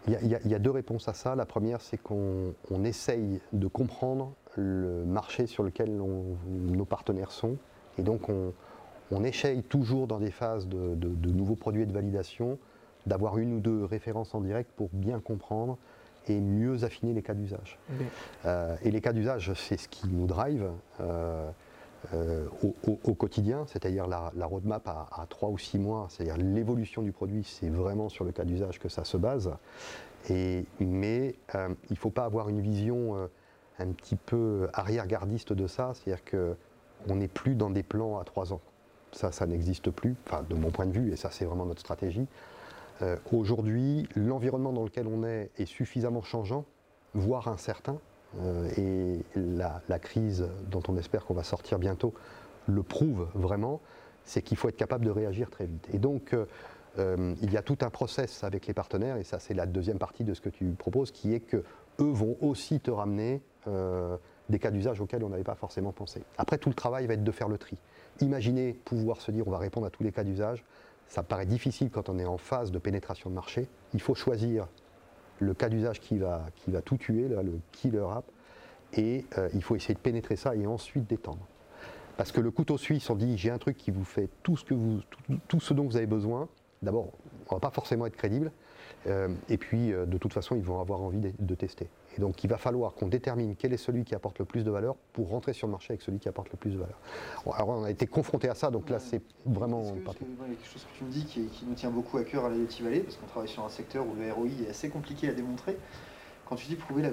Il 0.09 0.27
y, 0.27 0.55
a, 0.55 0.59
deux 0.59 0.71
réponses 0.71 1.07
à 1.07 1.15
ça. 1.15 1.37
La 1.37 1.47
première, 1.47 1.81
c'est 1.81 1.99
qu'on 1.99 2.55
essaye 2.85 3.41
de 3.53 3.69
comprendre 3.69 4.33
le 4.57 5.05
marché 5.05 5.47
sur 5.47 5.63
lequel 5.63 5.97
nos 5.97 6.85
partenaires 6.85 7.31
sont. 7.31 7.57
Et 7.99 8.03
donc, 8.03 8.29
on, 8.29 8.53
on 9.13 9.25
essaye 9.25 9.63
toujours 9.63 10.07
dans 10.07 10.19
des 10.19 10.31
phases 10.31 10.67
de, 10.67 10.95
de 10.95 11.31
nouveaux 11.31 11.55
produits 11.55 11.83
et 11.83 11.87
de 11.87 11.93
validation 11.93 12.59
d'avoir 13.07 13.39
une 13.39 13.55
ou 13.55 13.61
deux 13.61 13.85
références 13.85 14.35
en 14.35 14.41
direct 14.41 14.71
pour 14.77 14.89
bien 14.93 15.21
comprendre 15.21 15.79
et 16.29 16.41
mieux 16.41 16.85
affiner 16.85 17.13
les 17.13 17.23
cas 17.23 17.35
d'usage. 17.35 17.79
Euh, 18.47 18.77
et 18.83 18.91
les 18.91 19.01
cas 19.01 19.13
d'usage, 19.13 19.53
c'est 19.55 19.77
ce 19.77 19.89
qui 19.89 20.09
nous 20.09 20.27
drive. 20.27 20.71
Euh, 21.01 21.51
au, 23.05 23.15
quotidien, 23.15 23.65
c'est-à-dire 23.69 24.09
la, 24.09 24.33
roadmap 24.45 24.89
à, 24.89 25.25
3 25.29 25.51
ou 25.51 25.59
6 25.59 25.79
mois, 25.79 26.09
c'est-à-dire 26.11 26.37
l'évolution 26.37 27.01
du 27.01 27.13
produit, 27.13 27.45
c'est 27.45 27.69
vraiment 27.69 28.09
sur 28.09 28.25
le 28.25 28.33
cas 28.33 28.45
d'usage 28.45 28.81
que 28.81 28.89
ça 28.89 29.05
se 29.05 29.17
base. 29.17 29.53
Et, 30.29 30.65
mais 30.81 31.37
il 31.55 31.93
ne 31.93 31.97
faut 31.97 32.11
pas 32.11 32.25
avoir 32.25 32.49
une 32.49 32.61
vision 32.61 33.17
un 33.79 33.87
petit 33.93 34.17
peu 34.17 34.69
arrière-gardiste 34.73 35.53
de 35.53 35.69
ça, 35.69 35.93
c'est-à-dire 35.95 36.25
qu'on 36.25 37.15
n'est 37.15 37.29
plus 37.29 37.55
dans 37.55 37.71
des 37.71 37.85
plans 37.85 38.19
à 38.19 38.25
3 38.25 38.53
ans. 38.53 38.61
Ça, 39.13 39.31
ça 39.31 39.47
n'existe 39.47 39.91
plus, 39.91 40.17
enfin, 40.27 40.45
de 40.49 40.55
mon 40.55 40.71
point 40.71 40.87
de 40.87 40.93
vue, 40.93 41.13
et 41.13 41.17
ça 41.17 41.31
c'est 41.31 41.45
vraiment 41.45 41.67
notre 41.67 41.81
stratégie. 41.81 42.27
Euh, 43.03 43.17
aujourd'hui, 43.33 44.09
l'environnement 44.15 44.73
dans 44.73 44.85
lequel 44.85 45.07
on 45.07 45.25
est 45.25 45.51
est 45.59 45.67
suffisamment 45.67 46.23
changeant, 46.23 46.65
voire 47.15 47.49
incertain, 47.49 47.99
euh, 48.41 48.69
et 48.77 49.25
la, 49.37 49.99
crise 49.99 50.49
dont 50.71 50.83
on 50.89 50.97
espère 50.97 51.25
qu'on 51.25 51.35
va 51.35 51.43
sortir 51.43 51.79
bientôt 51.79 52.15
le 52.67 52.83
prouve 52.83 53.29
vraiment, 53.35 53.81
c'est 54.25 54.41
qu'il 54.41 54.57
faut 54.57 54.69
être 54.69 54.77
capable 54.77 55.05
de 55.05 55.11
réagir 55.11 55.51
très 55.51 55.67
vite. 55.67 55.89
Et 55.93 55.99
donc, 55.99 56.35
euh, 56.99 57.35
il 57.43 57.53
y 57.53 57.57
a 57.57 57.63
tout 57.63 57.79
un 57.81 57.91
process 57.91 58.45
avec 58.45 58.67
les 58.67 58.75
partenaires, 58.75 59.17
et 59.17 59.25
ça 59.25 59.39
c'est 59.39 59.55
la 59.55 59.67
deuxième 59.67 59.99
partie 59.99 60.25
de 60.25 60.35
ce 60.35 60.41
que 60.41 60.49
tu 60.49 60.67
proposes, 60.79 61.11
qui 61.11 61.35
est 61.35 61.41
que 61.41 61.65
eux 62.01 62.13
vont 62.13 62.37
aussi 62.41 62.81
te 62.81 62.91
ramener 62.91 63.43
des 64.49 64.59
cas 64.59 64.71
d'usage 64.71 65.01
auxquels 65.01 65.25
on 65.25 65.29
n'avait 65.29 65.45
pas 65.45 65.55
forcément 65.55 65.93
pensé. 65.93 66.23
Après, 66.37 66.59
tout 66.59 66.69
le 66.69 66.75
travail 66.75 67.07
va 67.07 67.15
être 67.15 67.25
de 67.25 67.31
faire 67.33 67.49
le 67.49 67.59
tri. 67.59 67.77
Imaginez 68.23 68.75
pouvoir 68.85 69.21
se 69.21 69.33
dire 69.33 69.47
on 69.49 69.51
va 69.51 69.59
répondre 69.59 69.87
à 69.87 69.91
tous 69.91 70.05
les 70.05 70.13
cas 70.13 70.23
d'usage. 70.23 70.65
Ça 71.09 71.23
paraît 71.23 71.47
difficile 71.47 71.91
quand 71.91 72.09
on 72.09 72.19
est 72.19 72.25
en 72.25 72.39
phase 72.39 72.71
de 72.71 72.79
pénétration 72.79 73.29
de 73.29 73.35
marché. 73.35 73.69
Il 73.95 74.01
faut 74.01 74.15
choisir 74.15 74.69
le 75.41 75.55
cas 75.55 75.69
d'usage 75.69 76.01
qui 76.01 76.19
va, 76.19 76.47
tout 76.85 76.97
tuer, 76.97 77.29
le 77.29 77.59
killer 77.73 78.07
app, 78.11 78.25
et 78.95 79.27
euh, 79.37 79.49
il 79.55 79.63
faut 79.63 79.75
essayer 79.75 79.95
de 79.95 79.99
pénétrer 79.99 80.37
ça 80.37 80.55
et 80.55 80.67
ensuite 80.67 81.09
d'étendre. 81.09 81.45
Parce 82.17 82.31
que 82.31 82.41
le 82.41 82.53
couteau 82.53 82.79
suisse, 82.79 83.11
on 83.11 83.17
dit 83.17 83.37
j'ai 83.37 83.51
un 83.51 83.59
truc 83.59 83.77
qui 83.77 83.91
vous 83.91 84.05
fait 84.05 84.29
tout, 84.45 84.57
ce 84.57 85.75
dont 85.75 85.85
vous 85.85 85.97
avez 85.97 86.07
besoin. 86.07 86.49
D'abord, 86.83 87.09
on 87.49 87.55
ne 87.55 87.57
va 87.57 87.61
pas 87.61 87.71
forcément 87.71 88.07
être 88.07 88.17
crédible, 88.17 88.53
euh, 89.09 89.35
et 89.49 89.57
puis 89.57 89.93
euh, 89.93 90.07
de 90.07 90.17
toute 90.17 90.33
façon, 90.33 90.55
ils 90.55 90.63
vont 90.63 90.81
avoir 90.81 91.01
envie 91.01 91.21
de 91.21 91.55
tester. 91.55 91.89
Et 92.17 92.21
donc 92.21 92.45
il 92.45 92.49
va 92.49 92.59
falloir 92.59 92.95
qu'on 92.95 93.09
détermine 93.09 93.57
quel 93.57 93.73
est 93.73 93.79
celui 93.79 94.05
qui 94.05 94.15
apporte 94.15 94.39
le 94.39 94.45
plus 94.45 94.65
de 94.65 94.71
valeur 94.71 94.97
pour 95.13 95.29
rentrer 95.29 95.53
sur 95.53 95.67
le 95.67 95.73
marché 95.73 95.93
avec 95.93 96.03
celui 96.03 96.19
qui 96.19 96.29
apporte 96.29 96.51
le 96.51 96.57
plus 96.57 96.71
de 96.71 96.79
valeur. 96.79 96.99
alors 97.55 97.69
on 97.71 97.85
a 97.85 97.91
été 97.91 98.07
confronté 98.07 98.49
à 98.49 98.55
ça, 98.55 98.71
donc 98.71 98.91
là 98.91 98.99
c'est 98.99 99.23
vraiment... 99.47 99.83
il 99.83 99.99
y 99.99 100.03
a 100.03 100.57
quelque 100.57 100.67
chose 100.67 100.85
que 100.85 100.99
tu 100.99 101.05
me 101.05 101.11
dis 101.11 101.25
qui, 101.25 101.51
nous 101.67 101.75
tient 101.75 101.91
beaucoup 101.91 102.19
à 102.19 102.25
cœur 102.25 102.45
à 102.45 102.51
l'IoT 102.51 102.69
Valley, 102.83 103.01
parce 103.01 103.17
qu'on 103.17 103.27
travaille 103.27 103.49
sur 103.49 103.65
un 103.65 103.69
secteur 103.69 104.07
où 104.07 104.15
le 104.15 104.33
ROI 104.33 104.49
est 104.67 104.71
assez 104.71 104.89
compliqué 104.89 105.29
à 105.29 105.33
démontrer. 105.33 105.77
Quand 106.53 106.59
tu 106.59 106.67
dis 106.67 106.77
prouver 106.77 107.01
la, 107.01 107.09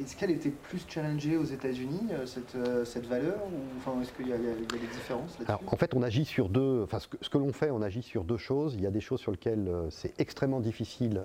est-ce 0.00 0.16
qu'elle 0.16 0.32
était 0.32 0.50
plus 0.50 0.84
challengée 0.88 1.36
aux 1.36 1.44
États-Unis 1.44 2.08
euh, 2.10 2.26
cette, 2.26 2.56
euh, 2.56 2.84
cette, 2.84 3.06
valeur 3.06 3.36
ou 3.44 3.78
enfin 3.78 3.92
est-ce 4.02 4.10
qu'il 4.10 4.26
y, 4.26 4.32
a 4.32 4.36
des 4.36 4.86
différences 4.92 5.38
En 5.68 5.76
fait, 5.76 5.94
on 5.94 6.02
agit 6.02 6.24
sur 6.24 6.48
deux. 6.48 6.82
Enfin, 6.82 6.98
ce 6.98 7.28
que, 7.28 7.38
l'on 7.38 7.52
fait, 7.52 7.70
on 7.70 7.80
agit 7.80 8.02
sur 8.02 8.24
deux 8.24 8.38
choses. 8.38 8.74
Il 8.74 8.80
y 8.80 8.86
a 8.88 8.90
des 8.90 9.00
choses 9.00 9.20
sur 9.20 9.30
lesquelles 9.30 9.68
euh, 9.68 9.88
c'est 9.90 10.18
extrêmement 10.20 10.58
difficile 10.58 11.22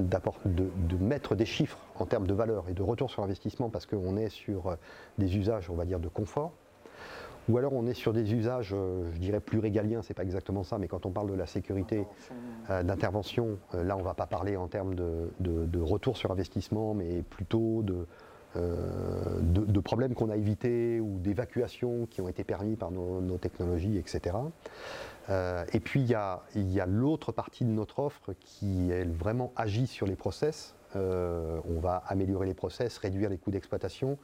de, 0.00 0.16
de, 0.44 0.96
mettre 0.96 1.36
des 1.36 1.46
chiffres 1.46 1.78
en 2.00 2.04
termes 2.04 2.26
de 2.26 2.34
valeur 2.34 2.68
et 2.68 2.74
de 2.74 2.82
retour 2.82 3.12
sur 3.12 3.22
investissement 3.22 3.70
parce 3.70 3.86
qu'on 3.86 4.16
est 4.16 4.28
sur 4.28 4.76
des 5.18 5.36
usages, 5.36 5.70
on 5.70 5.76
va 5.76 5.84
dire, 5.84 6.00
de 6.00 6.08
confort. 6.08 6.52
Ou 7.48 7.58
alors 7.58 7.72
on 7.72 7.86
est 7.86 7.94
sur 7.94 8.12
des 8.12 8.32
usages, 8.32 8.72
euh, 8.72 9.10
je 9.14 9.18
dirais 9.18 9.40
plus 9.40 9.58
régaliens, 9.58 10.02
c'est 10.02 10.14
pas 10.14 10.22
exactement 10.22 10.62
ça, 10.62 10.78
mais 10.78 10.86
quand 10.86 11.06
on 11.06 11.10
parle 11.10 11.30
de 11.30 11.34
la 11.34 11.46
sécurité 11.46 12.06
euh, 12.70 12.82
d'intervention, 12.82 13.58
euh, 13.74 13.82
là 13.82 13.96
on 13.96 14.02
va 14.02 14.14
pas 14.14 14.26
parler 14.26 14.56
en 14.56 14.68
termes 14.68 14.94
de, 14.94 15.80
retour 15.80 16.16
sur 16.16 16.30
investissement, 16.30 16.94
mais 16.94 17.22
plutôt 17.22 17.82
de, 17.82 18.06
problèmes 19.80 20.14
qu'on 20.14 20.30
a 20.30 20.36
évités 20.36 21.00
ou 21.00 21.18
d'évacuations 21.18 22.06
qui 22.06 22.20
ont 22.20 22.28
été 22.28 22.44
permis 22.44 22.76
par 22.76 22.92
nos, 22.92 23.36
technologies, 23.38 23.98
etc. 23.98 24.36
et 25.28 25.80
puis 25.80 26.00
il 26.00 26.72
y 26.72 26.80
a 26.80 26.86
l'autre 26.86 27.32
partie 27.32 27.64
de 27.64 27.70
notre 27.70 27.98
offre 27.98 28.32
qui 28.40 28.90
elle 28.90 29.10
vraiment 29.10 29.52
agit 29.56 29.86
sur 29.86 30.06
les 30.06 30.16
process. 30.16 30.74
on 30.94 31.80
va 31.80 32.02
améliorer 32.06 32.46
les 32.46 32.54
process, 32.54 32.96
réduire 32.98 33.28
les 33.28 33.38
coûts 33.38 33.50
d'exploitation, 33.50 34.18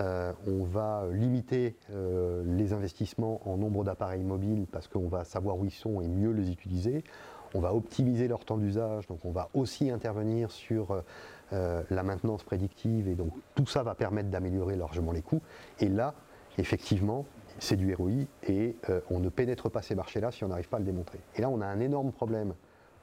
euh, 0.00 0.32
on 0.46 0.64
va 0.64 1.04
limiter 1.12 1.76
euh, 1.90 2.42
les 2.46 2.72
investissements 2.72 3.40
en 3.44 3.58
nombre 3.58 3.84
d'appareils 3.84 4.22
mobiles 4.22 4.66
parce 4.70 4.88
qu'on 4.88 5.08
va 5.08 5.24
savoir 5.24 5.58
où 5.58 5.64
ils 5.64 5.70
sont 5.70 6.00
et 6.00 6.08
mieux 6.08 6.30
les 6.30 6.50
utiliser. 6.50 7.04
On 7.54 7.60
va 7.60 7.74
optimiser 7.74 8.28
leur 8.28 8.46
temps 8.46 8.56
d'usage, 8.56 9.06
donc 9.08 9.24
on 9.24 9.30
va 9.30 9.50
aussi 9.52 9.90
intervenir 9.90 10.50
sur 10.50 11.02
euh, 11.52 11.82
la 11.90 12.02
maintenance 12.02 12.42
prédictive 12.42 13.08
et 13.08 13.14
donc 13.14 13.32
tout 13.54 13.66
ça 13.66 13.82
va 13.82 13.94
permettre 13.94 14.30
d'améliorer 14.30 14.76
largement 14.76 15.12
les 15.12 15.20
coûts. 15.20 15.42
Et 15.78 15.88
là, 15.88 16.14
effectivement, 16.56 17.26
c'est 17.58 17.76
du 17.76 17.94
ROI 17.94 18.26
et 18.48 18.76
on 19.10 19.20
ne 19.20 19.28
pénètre 19.28 19.70
pas 19.70 19.82
ces 19.82 19.94
marchés-là 19.94 20.30
si 20.30 20.44
on 20.44 20.48
n'arrive 20.48 20.70
pas 20.70 20.78
à 20.78 20.80
le 20.80 20.86
démontrer. 20.86 21.18
Et 21.36 21.42
là, 21.42 21.50
on 21.50 21.60
a 21.60 21.66
un 21.66 21.80
énorme 21.80 22.12
problème 22.12 22.54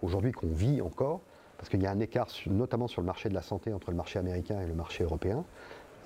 aujourd'hui 0.01 0.31
qu'on 0.31 0.47
vit 0.47 0.81
encore 0.81 1.21
parce 1.57 1.69
qu'il 1.69 1.83
y 1.83 1.85
a 1.85 1.91
un 1.91 1.99
écart, 1.99 2.27
notamment 2.47 2.87
sur 2.87 3.01
le 3.01 3.05
marché 3.05 3.29
de 3.29 3.35
la 3.35 3.43
santé, 3.43 3.71
entre 3.71 3.91
le 3.91 3.97
marché 3.97 4.17
américain 4.17 4.59
et 4.61 4.65
le 4.65 4.73
marché 4.73 5.03
européen. 5.03 5.45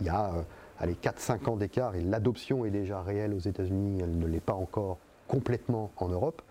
Il 0.02 0.08
y 0.08 0.10
a 0.10 0.34
allez, 0.80 0.94
4-5 0.94 1.50
ans 1.50 1.56
d'écart 1.56 1.96
et 1.96 2.02
l'adoption 2.02 2.66
est 2.66 2.72
déjà 2.72 3.02
réelle 3.02 3.34
aux 3.34 3.40
États-Unis, 3.40 4.02
elle 4.02 4.18
ne 4.18 4.26
l'est 4.26 4.40
pas 4.40 4.54
encore 4.54 4.98
complètement 5.28 5.92
en 5.98 6.10
Europe. 6.10 6.42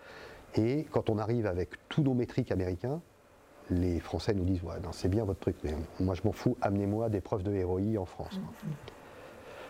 Et 0.55 0.85
quand 0.91 1.09
on 1.09 1.17
arrive 1.17 1.45
avec 1.47 1.71
tous 1.89 2.03
nos 2.03 2.13
métriques 2.13 2.51
américains, 2.51 3.01
les 3.69 3.99
Français 3.99 4.33
nous 4.33 4.43
disent 4.43 4.61
c'est 4.91 5.09
bien 5.09 5.23
votre 5.23 5.39
truc, 5.39 5.55
mais 5.63 5.73
moi 5.99 6.15
je 6.15 6.21
m'en 6.25 6.31
fous, 6.31 6.57
amenez-moi 6.61 7.09
des 7.09 7.21
preuves 7.21 7.43
de 7.43 7.63
ROI 7.63 7.97
en 7.99 8.05
France. 8.05 8.39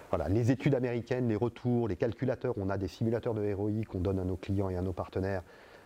Voilà, 0.10 0.30
les 0.30 0.52
études 0.52 0.76
américaines, 0.76 1.28
les 1.28 1.36
retours, 1.36 1.88
les 1.88 1.96
calculateurs, 1.96 2.54
on 2.58 2.70
a 2.70 2.78
des 2.78 2.88
simulateurs 2.88 3.34
de 3.34 3.54
ROI 3.54 3.84
qu'on 3.88 4.00
donne 4.00 4.20
à 4.20 4.24
nos 4.24 4.36
clients 4.36 4.70
et 4.70 4.76
à 4.76 4.82
nos 4.82 4.94
partenaires 4.94 5.44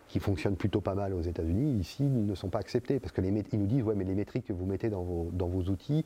qui 0.07 0.19
fonctionnent 0.19 0.55
plutôt 0.55 0.81
pas 0.81 0.95
mal 0.95 1.13
aux 1.13 1.21
États-Unis. 1.21 1.79
Ici, 1.79 2.03
ils 2.03 2.25
ne 2.25 2.35
sont 2.35 2.49
pas 2.49 2.59
acceptés 2.59 2.99
parce 2.99 3.11
que 3.11 3.21
les, 3.21 3.29
ils 3.51 3.59
nous 3.59 3.67
disent 3.67 3.83
ouais, 3.83 3.95
mais 3.95 4.05
les 4.05 4.15
métriques 4.15 4.47
que 4.47 4.53
vous 4.53 4.65
mettez 4.65 4.89
dans 4.89 5.03
vos 5.03 5.61
outils, 5.63 6.05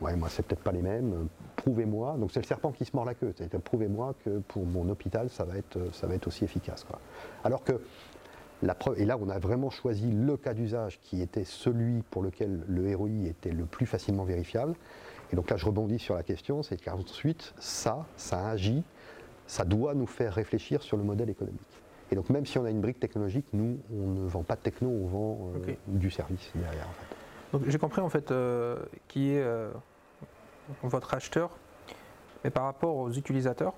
Ouais, 0.00 0.14
moi, 0.14 0.28
c'est 0.28 0.44
peut-être 0.44 0.62
pas 0.62 0.72
les 0.72 0.82
mêmes. 0.82 1.28
Prouvez-moi. 1.56 2.16
Donc, 2.18 2.30
c'est 2.32 2.40
le 2.40 2.46
serpent 2.46 2.70
qui 2.70 2.84
se 2.84 2.94
mord 2.94 3.04
la 3.06 3.14
queue. 3.14 3.32
C'est-à-dire, 3.34 3.60
prouvez-moi 3.60 4.14
que 4.24 4.38
pour 4.40 4.66
mon 4.66 4.88
hôpital, 4.90 5.30
ça 5.30 5.44
va 5.44 5.56
être, 5.56 5.78
ça 5.94 6.06
va 6.06 6.14
être 6.14 6.26
aussi 6.26 6.44
efficace. 6.44 6.84
Quoi. 6.84 7.00
Alors 7.44 7.64
que, 7.64 7.80
la 8.62 8.74
preuve, 8.74 8.98
et 9.00 9.04
là, 9.04 9.18
on 9.20 9.28
a 9.28 9.38
vraiment 9.38 9.70
choisi 9.70 10.10
le 10.10 10.36
cas 10.36 10.54
d'usage 10.54 10.98
qui 11.00 11.20
était 11.20 11.44
celui 11.44 12.02
pour 12.10 12.22
lequel 12.22 12.62
le 12.66 12.96
ROI 12.96 13.26
était 13.26 13.50
le 13.50 13.64
plus 13.64 13.86
facilement 13.86 14.24
vérifiable. 14.24 14.74
Et 15.32 15.36
donc 15.36 15.50
là, 15.50 15.56
je 15.56 15.66
rebondis 15.66 15.98
sur 15.98 16.14
la 16.14 16.22
question 16.22 16.62
c'est 16.62 16.82
qu'ensuite, 16.82 17.52
ça, 17.58 18.06
ça 18.16 18.48
agit, 18.48 18.82
ça 19.46 19.64
doit 19.64 19.94
nous 19.94 20.06
faire 20.06 20.32
réfléchir 20.34 20.82
sur 20.82 20.96
le 20.96 21.02
modèle 21.02 21.28
économique. 21.28 21.60
Et 22.10 22.14
donc, 22.14 22.30
même 22.30 22.46
si 22.46 22.58
on 22.58 22.64
a 22.64 22.70
une 22.70 22.80
brique 22.80 23.00
technologique, 23.00 23.46
nous, 23.52 23.78
on 23.92 24.06
ne 24.06 24.26
vend 24.26 24.42
pas 24.42 24.54
de 24.54 24.60
techno, 24.60 24.88
on 24.88 25.06
vend 25.06 25.52
euh, 25.56 25.74
du 25.88 26.10
service 26.10 26.50
derrière. 26.54 26.86
En 26.86 26.92
fait 26.92 27.15
j'ai 27.66 27.78
compris 27.78 28.00
en 28.00 28.08
fait 28.08 28.30
euh, 28.30 28.78
qui 29.08 29.32
est 29.32 29.42
euh, 29.42 29.70
votre 30.82 31.14
acheteur, 31.14 31.50
mais 32.44 32.50
par 32.50 32.64
rapport 32.64 32.96
aux 32.96 33.10
utilisateurs, 33.10 33.74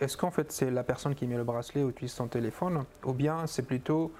est-ce 0.00 0.16
qu'en 0.16 0.30
fait 0.30 0.52
c'est 0.52 0.70
la 0.70 0.82
personne 0.82 1.14
qui 1.14 1.26
met 1.26 1.36
le 1.36 1.44
bracelet 1.44 1.82
ou 1.82 1.90
utilise 1.90 2.12
son 2.12 2.28
téléphone, 2.28 2.84
ou 3.04 3.12
bien 3.12 3.46
c'est 3.46 3.62
plutôt 3.62 4.12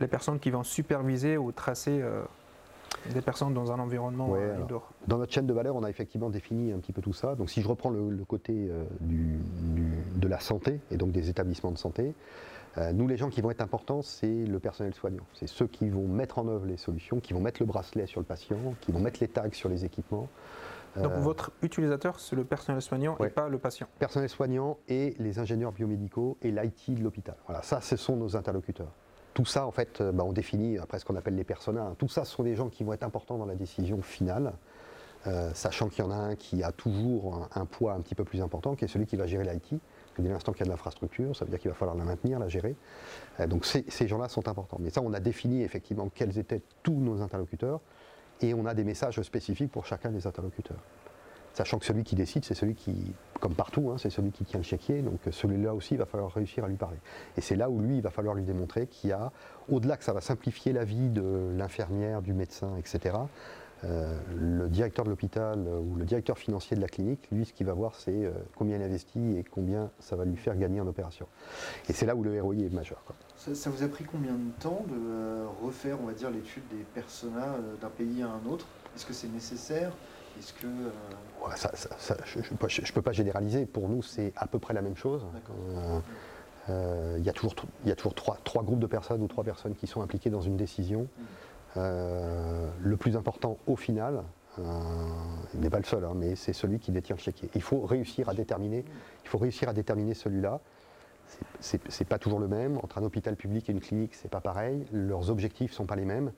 les 0.00 0.08
personnes 0.08 0.40
qui 0.40 0.50
vont 0.50 0.64
superviser 0.64 1.36
ou 1.36 1.52
tracer 1.52 2.00
euh, 2.02 2.22
des 3.12 3.20
personnes 3.20 3.54
dans 3.54 3.70
un 3.72 3.78
environnement 3.78 4.34
indoor? 4.34 4.90
Dans 5.06 5.18
notre 5.18 5.32
chaîne 5.32 5.46
de 5.46 5.52
valeur, 5.52 5.76
on 5.76 5.84
a 5.84 5.90
effectivement 5.90 6.30
défini 6.30 6.72
un 6.72 6.78
petit 6.78 6.92
peu 6.92 7.02
tout 7.02 7.12
ça. 7.12 7.34
Donc 7.34 7.50
si 7.50 7.62
je 7.62 7.68
reprends 7.68 7.90
le, 7.90 8.24
côté 8.26 8.70
de 9.00 10.28
la 10.28 10.40
santé 10.40 10.80
et 10.90 10.96
donc 10.96 11.12
des 11.12 11.28
établissements 11.28 11.70
de 11.70 11.78
santé, 11.78 12.14
nous, 12.92 13.06
les 13.06 13.16
gens 13.16 13.30
qui 13.30 13.40
vont 13.40 13.50
être 13.50 13.60
importants, 13.60 14.02
c'est 14.02 14.26
le 14.26 14.58
personnel 14.58 14.94
soignant. 14.94 15.22
C'est 15.34 15.46
ceux 15.46 15.66
qui 15.66 15.88
vont 15.88 16.08
mettre 16.08 16.38
en 16.38 16.48
œuvre 16.48 16.66
les 16.66 16.76
solutions, 16.76 17.20
qui 17.20 17.32
vont 17.32 17.40
mettre 17.40 17.62
le 17.62 17.66
bracelet 17.66 18.06
sur 18.06 18.20
le 18.20 18.26
patient, 18.26 18.58
qui 18.80 18.90
vont 18.90 18.98
mettre 18.98 19.20
les 19.20 19.28
tags 19.28 19.52
sur 19.52 19.68
les 19.68 19.84
équipements. 19.84 20.28
Donc 20.96 21.12
euh, 21.12 21.20
votre 21.20 21.50
utilisateur, 21.62 22.20
c'est 22.20 22.36
le 22.36 22.44
personnel 22.44 22.80
soignant 22.80 23.16
et 23.18 23.28
pas 23.28 23.48
le 23.48 23.58
patient 23.58 23.88
Personnel 23.98 24.28
soignant 24.28 24.78
et 24.88 25.14
les 25.18 25.38
ingénieurs 25.38 25.72
biomédicaux 25.72 26.38
et 26.42 26.50
l'IT 26.50 26.94
de 26.94 27.02
l'hôpital. 27.02 27.34
Voilà, 27.46 27.62
ça, 27.62 27.80
ce 27.80 27.96
sont 27.96 28.16
nos 28.16 28.36
interlocuteurs. 28.36 28.92
Tout 29.34 29.44
ça, 29.44 29.66
en 29.66 29.72
fait, 29.72 30.00
euh, 30.00 30.12
bah, 30.12 30.22
on 30.24 30.32
définit 30.32 30.78
après 30.78 30.98
ce 30.98 31.04
qu'on 31.04 31.16
appelle 31.16 31.34
les 31.34 31.44
personas. 31.44 31.94
Tout 31.98 32.08
ça, 32.08 32.24
ce 32.24 32.32
sont 32.32 32.44
des 32.44 32.54
gens 32.54 32.68
qui 32.68 32.84
vont 32.84 32.92
être 32.92 33.02
importants 33.02 33.38
dans 33.38 33.46
la 33.46 33.56
décision 33.56 34.02
finale. 34.02 34.52
sachant 35.54 35.88
qu'il 35.88 36.04
y 36.04 36.06
en 36.06 36.10
a 36.10 36.16
un 36.16 36.36
qui 36.36 36.62
a 36.62 36.70
toujours 36.70 37.48
un, 37.54 37.60
un, 37.62 37.64
poids 37.64 37.94
un 37.94 38.00
petit 38.00 38.14
peu 38.14 38.24
plus 38.24 38.42
important, 38.42 38.74
qui 38.76 38.84
est 38.84 38.88
celui 38.88 39.06
qui 39.06 39.16
va 39.16 39.26
gérer 39.26 39.44
l'IT 39.44 39.80
dès 40.22 40.28
l'instant 40.28 40.52
qu'il 40.52 40.60
y 40.60 40.62
a 40.62 40.66
de 40.66 40.70
l'infrastructure, 40.70 41.34
ça 41.36 41.44
veut 41.44 41.50
dire 41.50 41.60
qu'il 41.60 41.70
va 41.70 41.76
falloir 41.76 41.96
la 41.96 42.04
maintenir, 42.04 42.38
la 42.38 42.48
gérer. 42.48 42.76
Euh, 43.40 43.46
donc 43.46 43.64
ces, 43.64 44.08
gens-là 44.08 44.28
sont 44.28 44.48
importants. 44.48 44.78
Mais 44.80 44.90
ça, 44.90 45.02
on 45.02 45.12
a 45.12 45.20
défini 45.20 45.62
effectivement 45.62 46.08
quels 46.14 46.38
étaient 46.38 46.62
tous 46.82 46.94
nos 46.94 47.22
interlocuteurs 47.22 47.80
et 48.40 48.54
on 48.54 48.66
a 48.66 48.74
des 48.74 48.84
messages 48.84 49.20
spécifiques 49.22 49.70
pour 49.70 49.86
chacun 49.86 50.10
des 50.10 50.26
interlocuteurs. 50.26 50.80
Sachant 51.54 51.78
que 51.78 51.86
celui 51.86 52.02
qui 52.02 52.16
décide, 52.16 52.44
c'est 52.44 52.54
celui 52.54 52.74
qui, 52.74 53.14
comme 53.38 53.54
partout, 53.54 53.90
hein, 53.90 53.96
c'est 53.96 54.10
celui 54.10 54.32
qui 54.32 54.44
tient 54.44 54.58
le 54.58 54.64
chéquier, 54.64 55.02
donc 55.02 55.20
celui-là 55.30 55.72
aussi, 55.72 55.94
il 55.94 55.98
va 55.98 56.04
falloir 56.04 56.32
réussir 56.32 56.64
à 56.64 56.68
lui 56.68 56.74
parler. 56.74 56.96
Et 57.36 57.40
c'est 57.40 57.54
là 57.54 57.70
où 57.70 57.80
lui, 57.80 57.98
il 57.98 58.02
va 58.02 58.10
falloir 58.10 58.34
lui 58.34 58.42
démontrer 58.42 58.88
qu'il 58.88 59.10
y 59.10 59.12
a, 59.12 59.30
au-delà 59.68 59.96
que 59.96 60.02
ça 60.02 60.12
va 60.12 60.20
simplifier 60.20 60.72
la 60.72 60.84
vie 60.84 61.10
de 61.10 61.52
l'infirmière, 61.56 62.22
du 62.22 62.32
médecin, 62.32 62.72
etc., 62.76 63.14
Euh, 63.84 64.16
le 64.34 64.68
directeur 64.68 65.04
de 65.04 65.10
l'hôpital 65.10 65.58
euh, 65.66 65.78
ou 65.78 65.96
le 65.96 66.04
directeur 66.04 66.38
financier 66.38 66.76
de 66.76 66.80
la 66.80 66.88
clinique, 66.88 67.28
lui, 67.30 67.44
ce 67.44 67.52
qu'il 67.52 67.66
va 67.66 67.74
voir, 67.74 67.94
c'est 67.96 68.30
combien 68.56 68.76
il 68.76 68.82
investit 68.82 69.36
et 69.36 69.44
combien 69.44 69.90
ça 69.98 70.16
va 70.16 70.24
lui 70.24 70.36
faire 70.36 70.56
gagner 70.56 70.80
en 70.80 70.86
opération. 70.86 71.26
Et 71.88 71.92
c'est 71.92 72.06
là 72.06 72.14
où 72.14 72.22
le 72.22 72.40
ROI 72.40 72.56
est 72.56 72.72
majeur. 72.72 73.02
Ça, 73.36 73.70
vous 73.70 73.82
a 73.82 73.88
pris 73.88 74.04
combien 74.04 74.32
de 74.32 74.50
temps 74.60 74.84
de 74.88 75.44
refaire, 75.64 75.98
on 76.02 76.06
va 76.06 76.12
dire, 76.12 76.30
l'étude 76.30 76.62
des 76.70 76.84
personas 76.94 77.56
d'un 77.80 77.90
pays 77.90 78.22
à 78.22 78.28
un 78.28 78.50
autre? 78.50 78.66
Est-ce 78.96 79.04
que 79.04 79.12
c'est 79.12 79.28
nécessaire? 79.28 79.92
Est-ce 80.38 80.52
que 80.52 80.66
je 82.26 82.40
ne 82.40 82.92
peux 82.92 83.02
pas 83.02 83.12
généraliser. 83.12 83.66
Pour 83.66 83.88
nous, 83.88 84.02
c'est 84.02 84.32
à 84.36 84.46
peu 84.46 84.58
près 84.58 84.74
la 84.74 84.82
même 84.82 84.96
chose. 84.96 85.26
Il 86.68 87.24
y 87.24 87.28
a 87.28 87.32
toujours, 87.32 87.54
y 87.84 87.90
a 87.90 87.96
toujours 87.96 88.14
trois, 88.14 88.38
trois, 88.44 88.62
groupes 88.62 88.80
de 88.80 88.86
personnes 88.86 89.22
ou 89.22 89.28
trois 89.28 89.44
personnes 89.44 89.74
qui 89.74 89.86
sont 89.86 90.00
impliquées 90.02 90.30
dans 90.30 90.40
une 90.40 90.56
décision. 90.56 91.02
Mmh. 91.02 91.22
Euh, 91.76 92.68
le 92.80 92.96
plus 92.96 93.16
important 93.16 93.58
au 93.66 93.76
final, 93.76 94.22
euh, 94.58 94.62
il 95.54 95.60
n'est 95.60 95.70
pas 95.70 95.78
le 95.78 95.84
seul, 95.84 96.04
hein, 96.04 96.12
mais 96.14 96.36
c'est 96.36 96.52
celui 96.52 96.78
qui 96.78 96.92
détient 96.92 97.16
le 97.16 97.20
chéquier. 97.20 97.50
Il 97.54 97.62
faut 97.62 97.80
réussir 97.80 98.28
à 98.28 98.34
déterminer, 98.34 98.84
il 99.24 99.28
faut 99.28 99.38
réussir 99.38 99.68
à 99.68 99.72
déterminer 99.72 100.14
celui-là. 100.14 100.60
C'est 101.58 102.04
pas 102.06 102.18
toujours 102.18 102.38
le 102.38 102.48
même. 102.48 102.78
Entre 102.82 102.98
un 102.98 103.02
hôpital 103.02 103.34
public 103.34 103.68
et 103.68 103.72
une 103.72 103.80
clinique, 103.80 104.14
c'est 104.14 104.30
pas 104.30 104.42
pareil. 104.42 104.86
Leurs 104.92 105.30
objectifs 105.30 105.72
sont 105.72 105.86
pas 105.86 105.96
les 105.96 106.04
mêmes. 106.04 106.32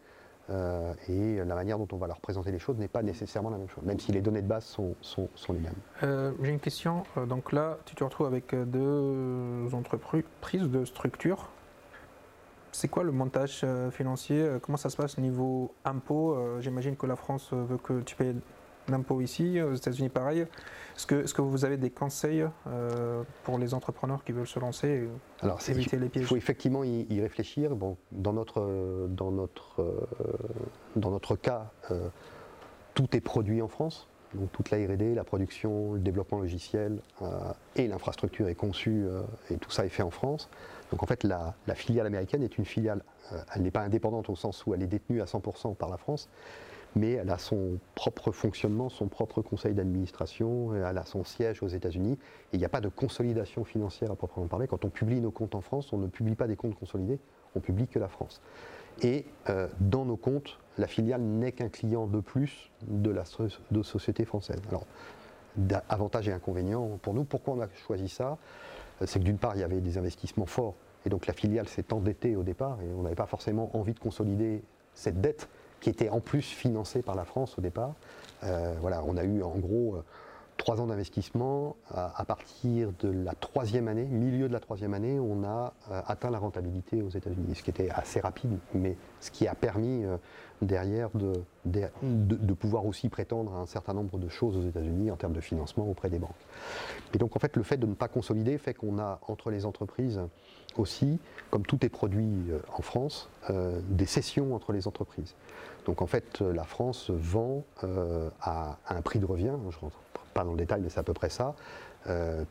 Euh, 0.48 0.94
et 1.08 1.44
la 1.44 1.56
manière 1.56 1.76
dont 1.76 1.88
on 1.90 1.96
va 1.96 2.06
leur 2.06 2.20
présenter 2.20 2.52
les 2.52 2.60
choses 2.60 2.78
n'est 2.78 2.86
pas 2.86 3.02
nécessairement 3.02 3.50
la 3.50 3.58
même 3.58 3.68
chose, 3.68 3.82
même 3.84 3.98
si 3.98 4.12
les 4.12 4.20
données 4.20 4.42
de 4.42 4.46
base 4.46 4.64
sont, 4.64 4.94
sont, 5.02 5.28
les 5.52 5.58
mêmes. 5.58 6.34
J'ai 6.40 6.52
une 6.52 6.60
question. 6.60 7.02
Donc 7.28 7.52
là, 7.52 7.78
tu 7.84 7.96
te 7.96 8.04
retrouves 8.04 8.28
avec 8.28 8.54
deux 8.54 9.74
entreprises, 9.74 10.68
deux 10.68 10.86
structures 10.86 11.50
c'est 12.76 12.88
quoi 12.88 13.04
le 13.04 13.12
montage 13.12 13.62
euh, 13.64 13.90
financier 13.90 14.38
euh, 14.38 14.58
Comment 14.60 14.76
ça 14.76 14.90
se 14.90 14.98
passe 14.98 15.16
au 15.16 15.22
niveau 15.22 15.74
impôt 15.84 16.34
euh, 16.34 16.60
J'imagine 16.60 16.94
que 16.94 17.06
la 17.06 17.16
France 17.16 17.48
veut 17.52 17.78
que 17.78 18.02
tu 18.02 18.14
payes 18.16 18.36
l'impôt 18.88 19.22
ici, 19.22 19.60
aux 19.62 19.74
États-Unis 19.74 20.10
pareil. 20.10 20.40
Est-ce 20.40 21.06
que, 21.06 21.24
est 21.24 21.32
que, 21.32 21.40
vous 21.40 21.64
avez 21.64 21.78
des 21.78 21.90
conseils 21.90 22.46
pour 23.42 23.58
les 23.58 23.74
entrepreneurs 23.74 24.22
qui 24.22 24.30
veulent 24.30 24.46
se 24.46 24.60
lancer 24.60 24.88
et 24.88 25.08
Alors, 25.42 25.58
éviter 25.68 25.98
les 25.98 26.08
pièges? 26.08 26.22
Il 26.24 26.28
faut 26.28 26.36
effectivement 26.36 26.84
y, 26.84 27.20
réfléchir. 27.20 27.74
Bon, 27.74 27.96
dans, 28.12 28.32
notre, 28.32 29.08
dans, 29.08 29.32
notre, 29.32 30.06
dans 30.94 31.10
notre 31.10 31.34
cas, 31.34 31.72
tout 32.94 33.16
est 33.16 33.20
produit 33.20 33.60
en 33.60 33.66
France. 33.66 34.06
Donc 34.34 34.52
toute 34.52 34.70
la 34.70 34.78
R&D, 34.78 35.14
la 35.14 35.24
production, 35.24 35.94
le 35.94 36.00
développement 36.00 36.38
logiciel 36.38 37.00
et 37.74 37.88
l'infrastructure 37.88 38.46
est 38.48 38.54
conçue 38.54 39.06
et 39.50 39.56
tout 39.56 39.72
ça 39.72 39.84
est 39.84 39.88
fait 39.88 40.04
en 40.04 40.10
France. 40.12 40.48
Donc 40.90 41.02
en 41.02 41.06
fait, 41.06 41.24
la, 41.24 41.54
filiale 41.74 42.06
américaine 42.06 42.42
est 42.42 42.58
une 42.58 42.64
filiale, 42.64 43.02
euh, 43.32 43.38
elle 43.54 43.62
n'est 43.62 43.70
pas 43.70 43.80
indépendante 43.80 44.30
au 44.30 44.36
sens 44.36 44.64
où 44.66 44.74
elle 44.74 44.82
est 44.82 44.88
détenue 44.88 45.20
à 45.20 45.24
100% 45.24 45.74
par 45.74 45.88
la 45.88 45.96
France, 45.96 46.28
mais 46.94 47.12
elle 47.12 47.30
a 47.30 47.38
son 47.38 47.78
propre 47.94 48.32
fonctionnement, 48.32 48.88
son 48.88 49.08
propre 49.08 49.42
conseil 49.42 49.74
d'administration, 49.74 50.74
elle 50.74 50.96
a 50.96 51.04
son 51.04 51.24
siège 51.24 51.62
aux 51.62 51.68
États-Unis, 51.68 52.12
et 52.12 52.56
il 52.56 52.58
n'y 52.58 52.64
a 52.64 52.70
pas 52.70 52.80
de 52.80 52.88
consolidation 52.88 53.64
financière 53.64 54.10
à 54.10 54.16
proprement 54.16 54.46
parler. 54.46 54.66
Quand 54.66 54.84
on 54.84 54.88
publie 54.88 55.20
nos 55.20 55.30
comptes 55.30 55.54
en 55.54 55.60
France, 55.60 55.92
on 55.92 55.98
ne 55.98 56.06
publie 56.06 56.36
pas 56.36 56.46
des 56.46 56.56
comptes 56.56 56.74
consolidés, 56.74 57.18
on 57.54 57.60
publie 57.60 57.88
que 57.88 57.98
la 57.98 58.08
France. 58.08 58.40
Et 59.02 59.26
euh, 59.50 59.68
dans 59.80 60.06
nos 60.06 60.16
comptes, 60.16 60.58
la 60.78 60.86
filiale 60.86 61.20
n'est 61.20 61.52
qu'un 61.52 61.68
client 61.68 62.06
de 62.06 62.20
plus 62.20 62.70
de 62.86 63.10
la 63.10 63.24
société 63.82 64.24
française. 64.24 64.60
Alors, 64.68 64.86
avantages 65.88 66.28
et 66.28 66.32
inconvénients 66.32 66.98
pour 67.02 67.14
nous. 67.14 67.24
Pourquoi 67.24 67.54
on 67.54 67.60
a 67.60 67.68
choisi 67.86 68.08
ça? 68.08 68.38
C'est 69.04 69.18
que 69.18 69.24
d'une 69.24 69.38
part, 69.38 69.56
il 69.56 69.60
y 69.60 69.64
avait 69.64 69.80
des 69.80 69.98
investissements 69.98 70.46
forts, 70.46 70.74
et 71.04 71.08
donc 71.08 71.26
la 71.26 71.32
filiale 71.32 71.68
s'est 71.68 71.92
endettée 71.92 72.36
au 72.36 72.42
départ, 72.42 72.78
et 72.82 72.92
on 72.96 73.02
n'avait 73.02 73.14
pas 73.14 73.26
forcément 73.26 73.70
envie 73.74 73.94
de 73.94 73.98
consolider 73.98 74.62
cette 74.94 75.20
dette 75.20 75.48
qui 75.80 75.90
était 75.90 76.08
en 76.08 76.20
plus 76.20 76.42
financée 76.42 77.02
par 77.02 77.14
la 77.14 77.24
France 77.24 77.58
au 77.58 77.60
départ. 77.60 77.94
Euh, 78.44 78.74
voilà, 78.80 79.02
on 79.06 79.16
a 79.16 79.24
eu 79.24 79.42
en 79.42 79.56
gros 79.56 79.96
euh, 79.96 80.04
trois 80.56 80.80
ans 80.80 80.86
d'investissement. 80.86 81.76
À, 81.90 82.24
partir 82.24 82.92
de 83.00 83.10
la 83.10 83.34
troisième 83.34 83.88
année, 83.88 84.04
milieu 84.04 84.48
de 84.48 84.52
la 84.52 84.60
troisième 84.60 84.94
année, 84.94 85.18
on 85.20 85.44
a 85.44 85.74
euh, 85.90 86.00
atteint 86.06 86.30
la 86.30 86.38
rentabilité 86.38 87.02
aux 87.02 87.10
États-Unis, 87.10 87.54
ce 87.54 87.62
qui 87.62 87.70
était 87.70 87.90
assez 87.90 88.20
rapide, 88.20 88.58
mais 88.74 88.96
ce 89.20 89.30
qui 89.30 89.46
a 89.46 89.54
permis 89.54 90.04
derrière 90.62 91.10
de, 91.14 91.32
de, 91.64 92.54
pouvoir 92.54 92.86
aussi 92.86 93.08
prétendre 93.08 93.54
à 93.54 93.58
un 93.58 93.66
certain 93.66 93.92
nombre 93.92 94.18
de 94.18 94.28
choses 94.28 94.56
aux 94.56 94.62
États-Unis 94.62 95.10
en 95.10 95.16
termes 95.16 95.32
de 95.32 95.40
financement 95.40 95.88
auprès 95.88 96.08
des 96.08 96.18
banques. 96.18 96.30
Et 97.14 97.18
donc 97.18 97.36
en 97.36 97.38
fait, 97.38 97.56
le 97.56 97.62
fait 97.62 97.76
de 97.76 97.86
ne 97.86 97.94
pas 97.94 98.08
consolider 98.08 98.58
fait 98.58 98.74
qu'on 98.74 98.98
a 98.98 99.20
entre 99.26 99.50
les 99.50 99.66
entreprises 99.66 100.20
aussi, 100.78 101.18
comme 101.50 101.64
tout 101.64 101.84
est 101.84 101.88
produit 101.88 102.50
euh, 102.50 102.58
en 102.72 102.82
France, 102.82 103.28
euh, 103.50 103.80
des 103.88 104.06
cessions 104.06 104.54
entre 104.54 104.72
les 104.72 104.86
entreprises. 104.86 105.34
Donc 105.86 106.02
en 106.02 106.06
fait, 106.06 106.40
la 106.40 106.64
France 106.64 107.10
vend 107.10 107.64
euh, 107.84 108.28
à, 108.40 108.78
un 108.88 109.02
prix 109.02 109.18
de 109.18 109.26
revient, 109.26 109.54
je 109.70 109.76
ne 109.76 109.80
rentre 109.80 109.98
pas 110.34 110.44
dans 110.44 110.52
le 110.52 110.58
détail, 110.58 110.80
mais 110.82 110.88
c'est 110.88 111.00
à 111.00 111.04
peu 111.04 111.14
près 111.14 111.30
ça, 111.30 111.54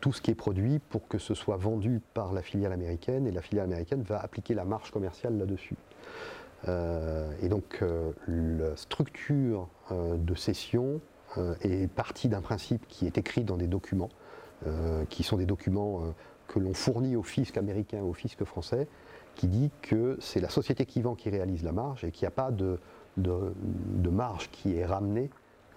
tout 0.02 0.12
ce 0.12 0.22
qui 0.22 0.32
est 0.32 0.36
produit 0.36 0.80
pour 0.80 1.08
que 1.08 1.18
ce 1.18 1.34
soit 1.34 1.56
vendu 1.56 2.02
par 2.14 2.34
la 2.34 2.42
filiale 2.42 2.74
américaine, 2.74 3.26
et 3.26 3.32
la 3.32 3.42
filiale 3.42 3.66
américaine 3.66 4.02
va 4.02 4.20
appliquer 4.20 4.54
la 4.54 4.66
marge 4.66 4.92
commerciale 4.92 5.38
là-dessus. 5.38 5.78
et 6.68 7.48
donc 7.48 7.82
la 8.28 8.76
structure 8.76 9.70
de 9.92 10.36
cession 10.36 11.00
est 11.62 11.90
partie 11.90 12.28
d'un 12.28 12.42
principe 12.42 12.86
qui 12.90 13.06
est 13.06 13.18
écrit 13.18 13.46
dans 13.46 13.56
des 13.56 13.68
documents, 13.68 14.10
qui 15.10 15.24
sont 15.24 15.38
des 15.38 15.46
documents 15.46 16.02
que 16.48 16.60
l'on 16.60 16.74
fournit 16.74 17.16
au 17.16 17.24
fisc 17.24 17.58
américain 17.58 18.02
au 18.02 18.14
fisc 18.14 18.44
français, 18.44 18.88
qui 19.36 19.48
dit 19.48 19.72
que 19.82 20.18
c'est 20.20 20.40
la 20.40 20.50
société 20.50 20.86
qui 20.86 21.02
vend 21.02 21.16
qui 21.16 21.30
réalise 21.30 21.64
la 21.64 21.72
marge 21.72 22.04
et 22.04 22.12
qu'il 22.12 22.24
n'y 22.24 22.28
a 22.28 22.32
pas 22.32 22.52
de, 22.52 22.80
de, 23.18 24.10
marge 24.10 24.50
qui 24.52 24.78
est 24.78 24.86
ramenée 24.86 25.30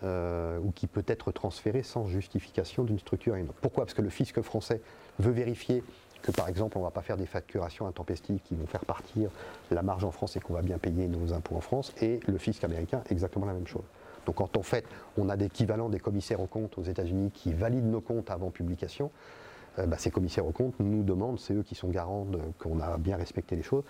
euh, 0.04 0.58
ou 0.60 0.70
qui 0.70 0.86
peut 0.86 1.04
être 1.06 1.32
transférée 1.32 1.82
sans 1.82 2.06
justification 2.06 2.84
d'une 2.84 2.98
structure 2.98 3.34
à 3.34 3.38
une 3.38 3.48
autre. 3.48 3.58
Pourquoi? 3.60 3.84
Parce 3.84 3.94
que 3.94 4.02
le 4.02 4.10
fisc 4.10 4.40
français 4.42 4.80
veut 5.18 5.32
vérifier 5.32 5.82
que 6.22 6.32
par 6.32 6.48
exemple 6.48 6.76
on 6.78 6.80
ne 6.80 6.86
va 6.86 6.90
pas 6.90 7.02
faire 7.02 7.16
des 7.16 7.26
facturations 7.26 7.86
intempestives 7.86 8.40
qui 8.44 8.54
vont 8.54 8.66
faire 8.66 8.84
partir 8.84 9.30
la 9.70 9.82
marge 9.82 10.04
en 10.04 10.10
France 10.10 10.36
et 10.36 10.40
qu'on 10.40 10.54
va 10.54 10.62
bien 10.62 10.78
payer 10.78 11.06
nos 11.08 11.32
impôts 11.32 11.56
en 11.56 11.60
France, 11.60 11.92
et 12.00 12.20
le 12.26 12.38
fisc 12.38 12.62
américain 12.64 13.02
exactement 13.10 13.46
la 13.46 13.52
même 13.52 13.66
chose. 13.66 13.84
Donc 14.26 14.36
quand 14.36 14.56
en 14.56 14.62
fait 14.62 14.84
on 15.16 15.28
a 15.28 15.36
d'équivalent 15.36 15.88
des 15.88 16.00
commissaires 16.00 16.40
aux 16.40 16.46
comptes 16.46 16.76
aux 16.78 16.82
États-Unis 16.82 17.30
qui 17.32 17.52
valident 17.52 17.90
nos 17.90 18.00
comptes 18.00 18.30
avant 18.30 18.50
publication, 18.50 19.10
bah, 19.87 19.97
ces 19.99 20.11
commissaires 20.11 20.47
aux 20.47 20.53
comptes 20.53 20.79
nous 20.81 21.03
demandent, 21.03 21.39
c'est 21.39 21.55
eux 21.55 21.62
qui 21.62 21.74
sont 21.74 21.89
garants 21.89 22.26
qu'on 22.59 22.81
a 22.81 22.99
bien 22.99 23.16
respecté 23.16 23.57
les 23.57 23.62
choses, 23.62 23.85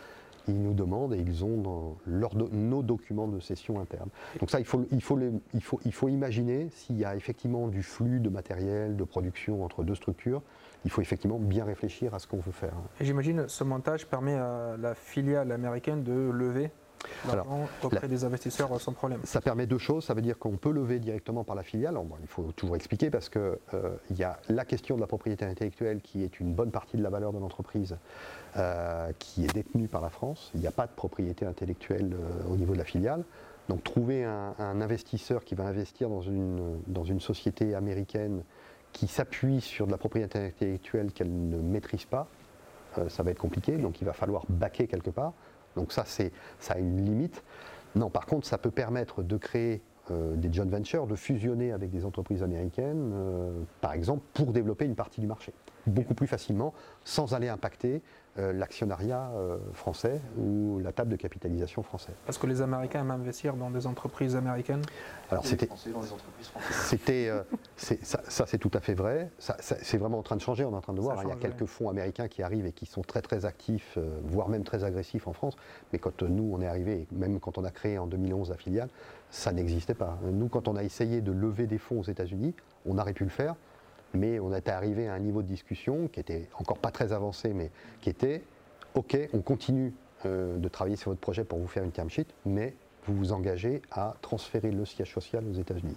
ils 0.49 0.61
nous 0.61 0.73
demandent 0.73 1.15
et 1.15 1.19
ils 1.19 1.45
ont 1.45 1.97
nos 2.07 2.83
documents 2.83 3.29
de 3.29 3.41
session 3.41 3.81
interne. 3.81 4.09
Donc 4.41 4.51
ça, 4.51 4.59
il 4.61 4.65
faut, 4.65 4.87
il 4.93 5.93
faut 5.93 6.09
imaginer 6.09 6.69
s'il 6.71 6.97
y 6.99 7.05
a 7.05 7.15
effectivement 7.17 7.69
du 7.69 7.83
flux 7.83 8.21
de 8.21 8.29
matériel, 8.29 8.97
de 8.97 9.05
production 9.05 9.65
entre 9.65 9.85
deux 9.85 9.95
structures, 9.95 10.43
il 10.85 10.91
faut 10.91 11.03
effectivement 11.03 11.39
bien 11.39 11.65
réfléchir 11.65 12.15
à 12.15 12.19
ce 12.19 12.27
qu'on 12.27 12.39
veut 12.39 12.53
faire. 12.53 12.73
Et 13.01 13.05
j'imagine 13.05 13.47
ce 13.49 13.65
montage 13.65 14.07
permet 14.07 14.35
à 14.35 14.77
la 14.79 14.95
filiale 14.95 15.53
américaine 15.53 16.03
de 16.03 16.31
lever 16.31 16.71
alors, 17.31 17.47
auprès 17.83 18.09
des 18.09 18.25
investisseurs 18.25 18.81
sans 18.81 18.93
problème. 18.93 19.21
Ça 19.25 19.41
permet 19.41 19.67
deux 19.67 19.79
choses. 19.79 20.05
Ça 20.05 20.15
veut 20.15 20.23
dire 20.23 20.39
qu'on 20.39 20.57
peut 20.57 20.71
lever 20.71 20.99
directement 20.99 21.45
par 21.45 21.57
la 21.57 21.63
filiale. 21.63 21.99
il 22.21 22.27
faut 22.29 22.53
toujours 22.53 22.77
expliquer 22.77 23.11
parce 23.11 23.29
qu'il 23.29 23.59
euh, 23.75 23.97
y 24.11 24.23
a 24.23 24.39
la 24.49 24.65
question 24.65 24.97
de 24.97 25.01
la 25.01 25.07
propriété 25.07 25.45
intellectuelle 25.45 26.01
qui 26.01 26.23
est 26.23 26.41
une 26.41 26.53
bonne 26.53 26.71
partie 26.71 26.97
de 26.97 27.03
la 27.03 27.11
valeur 27.11 27.33
de 27.33 27.39
l'entreprise 27.39 27.97
euh, 28.57 29.11
qui 29.19 29.45
est 29.45 29.53
détenue 29.53 29.89
par 29.89 30.01
la 30.01 30.11
France. 30.11 30.51
Il 30.55 30.61
n'y 30.61 30.67
a 30.67 30.73
pas 30.73 30.87
de 30.87 30.93
propriété 30.93 31.47
intellectuelle 31.47 32.15
euh, 32.15 32.53
au 32.53 32.57
niveau 32.57 32.73
de 32.73 32.79
la 32.79 32.85
filiale. 32.85 33.25
Donc 33.69 33.85
trouver 33.85 34.25
un, 34.25 34.81
investisseur 34.81 35.45
qui 35.45 35.55
va 35.55 35.65
investir 35.65 36.09
dans 36.09 36.23
une, 36.23 36.81
dans 36.87 37.05
une 37.05 37.21
société 37.21 37.75
américaine 37.75 38.43
qui 38.93 39.07
s'appuie 39.07 39.61
sur 39.61 39.87
de 39.87 39.91
la 39.91 39.99
propriété 39.99 40.39
intellectuelle 40.39 41.13
qu'elle 41.13 41.49
ne 41.51 41.59
maîtrise 41.59 42.07
pas, 42.07 42.29
ça 43.09 43.23
va 43.23 43.31
être 43.31 43.39
compliqué. 43.39 43.77
Donc 43.77 44.01
il 44.01 44.07
va 44.07 44.15
falloir 44.15 44.45
baquer 44.49 44.87
quelque 44.87 45.11
part. 45.11 45.35
Donc 45.79 45.93
ça, 45.93 46.05
ça 46.05 46.75
a 46.75 46.79
une 46.79 47.05
limite. 47.05 47.45
Non, 47.95 48.11
par 48.11 48.27
contre, 48.27 48.47
ça 48.49 48.59
peut 48.59 48.73
permettre 48.73 49.23
de 49.23 49.37
créer 49.37 49.81
euh, 50.11 50.35
des 50.35 50.53
joint 50.53 50.67
ventures, 50.67 51.07
de 51.07 51.15
fusionner 51.15 51.71
avec 51.71 51.91
des 51.91 52.05
entreprises 52.05 52.43
américaines, 52.43 53.13
euh, 53.15 53.53
par 53.81 53.93
exemple, 53.93 54.23
pour 54.35 54.53
développer 54.53 54.87
une 54.87 54.97
partie 54.97 55.21
du 55.21 55.29
marché, 55.29 55.53
beaucoup 55.89 56.15
plus 56.15 56.27
facilement, 56.27 56.75
sans 57.05 57.35
aller 57.35 57.49
impacter 57.49 58.03
euh, 58.39 58.53
l'actionnariat 58.53 59.31
français 59.73 60.21
ou 60.39 60.79
la 60.79 60.93
table 60.93 61.11
de 61.11 61.17
capitalisation 61.17 61.83
française. 61.83 62.15
Parce 62.27 62.39
que 62.39 62.47
les 62.47 62.63
Américains 62.63 63.01
aiment 63.01 63.11
investir 63.11 63.55
dans 63.55 63.71
des 63.71 63.87
entreprises 63.87 64.37
américaines? 64.37 64.83
Alors 65.31 65.45
c'était, 65.45 65.69
c'était, 66.71 67.33
ça, 67.77 68.21
ça 68.29 68.47
c'est 68.47 68.59
tout 68.59 68.71
à 68.75 68.81
fait 68.81 68.95
vrai. 68.95 69.31
Ça, 69.39 69.57
c'est 69.61 69.99
vraiment 69.99 70.19
en 70.19 70.23
train 70.23 70.37
de 70.37 70.41
changer. 70.41 70.65
On 70.65 70.73
est 70.73 70.77
en 70.77 70.81
train 70.81 70.93
de 70.93 71.01
voir. 71.01 71.19
Hein. 71.19 71.23
il 71.25 71.29
y 71.31 71.33
a 71.33 71.37
quelques 71.37 71.67
fonds 71.67 71.89
américains 71.89 72.29
qui 72.29 72.43
arrivent 72.43 72.67
et 72.67 72.73
qui 72.73 72.87
sont 72.87 73.03
très 73.03 73.23
très 73.23 73.45
actifs, 73.45 73.99
voire 74.25 74.49
même 74.49 74.65
très 74.65 74.85
agressifs 74.85 75.27
en 75.27 75.33
France. 75.33 75.57
Mais 75.93 75.99
quand 75.99 76.23
nous 76.23 76.51
on 76.53 76.61
est 76.61 76.69
arrivé, 76.69 77.07
même 77.13 77.41
quand 77.41 77.59
on 77.59 77.65
a 77.65 77.71
créé 77.71 77.99
en 77.99 78.07
2011 78.07 78.51
la 78.51 78.57
filiale, 78.57 78.89
ça 79.31 79.53
n'existait 79.53 79.95
pas. 79.95 80.19
Nous, 80.31 80.49
quand 80.49 80.69
on 80.69 80.77
a 80.77 80.83
essayé 80.83 81.21
de 81.21 81.33
lever 81.33 81.67
des 81.67 81.79
fonds 81.79 82.01
aux 82.01 82.05
États-Unis, 82.05 82.55
on 82.87 82.99
aurait 82.99 83.13
pu 83.13 83.25
le 83.25 83.31
faire, 83.31 83.57
mais 84.15 84.41
on 84.41 84.55
était 84.55 84.71
arrivé 84.71 85.09
à 85.09 85.15
un 85.15 85.19
niveau 85.19 85.43
de 85.43 85.49
discussion 85.49 86.09
qui 86.09 86.21
était 86.21 86.49
encore 86.59 86.79
pas 86.79 86.91
très 86.91 87.13
avancé, 87.13 87.53
mais 87.53 87.71
qui 88.01 88.11
était 88.11 88.43
OK, 88.95 89.17
on 89.33 89.41
continue 89.41 89.93
euh, 90.27 90.57
de 90.57 90.69
travailler 90.69 90.97
sur 90.97 91.11
votre 91.11 91.21
projet 91.21 91.45
pour 91.45 91.59
vous 91.59 91.69
faire 91.69 91.85
une 91.85 91.93
term 91.93 92.11
sheet, 92.11 92.27
mais 92.45 92.75
vous 93.07 93.17
vous 93.17 93.33
engagez 93.33 93.83
à 93.91 94.17
transférer 94.21 94.71
le 94.71 94.85
siège 94.85 95.13
social 95.13 95.45
aux 95.49 95.55
États-Unis. 95.55 95.97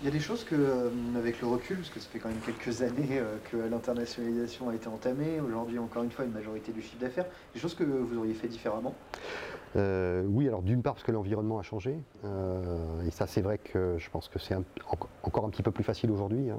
Il 0.00 0.04
y 0.04 0.08
a 0.08 0.10
des 0.10 0.20
choses 0.20 0.44
que, 0.44 0.54
euh, 0.54 0.90
avec 1.16 1.40
le 1.40 1.46
recul, 1.46 1.76
parce 1.76 1.90
que 1.90 2.00
ça 2.00 2.08
fait 2.08 2.18
quand 2.18 2.28
même 2.28 2.40
quelques 2.40 2.82
années 2.82 3.18
euh, 3.18 3.36
que 3.50 3.56
l'internationalisation 3.56 4.68
a 4.68 4.74
été 4.74 4.88
entamée, 4.88 5.40
aujourd'hui 5.40 5.78
encore 5.78 6.02
une 6.02 6.10
fois 6.10 6.24
une 6.24 6.32
majorité 6.32 6.72
du 6.72 6.82
chiffre 6.82 7.00
d'affaires, 7.00 7.26
des 7.54 7.60
choses 7.60 7.74
que 7.74 7.84
vous 7.84 8.18
auriez 8.18 8.34
fait 8.34 8.48
différemment? 8.48 8.94
Euh, 9.76 10.24
oui, 10.26 10.46
alors 10.46 10.62
d'une 10.62 10.82
part 10.82 10.94
parce 10.94 11.04
que 11.04 11.12
l'environnement 11.12 11.58
a 11.58 11.62
changé, 11.62 11.98
et 12.24 13.10
ça 13.10 13.26
c'est 13.26 13.40
vrai 13.40 13.58
que 13.58 13.96
je 13.98 14.10
pense 14.10 14.28
que 14.28 14.38
c'est 14.38 14.54
encore 15.22 15.44
un 15.44 15.50
petit 15.50 15.62
peu 15.62 15.70
plus 15.70 15.84
facile 15.84 16.10
aujourd'hui, 16.10 16.50
hein, 16.50 16.58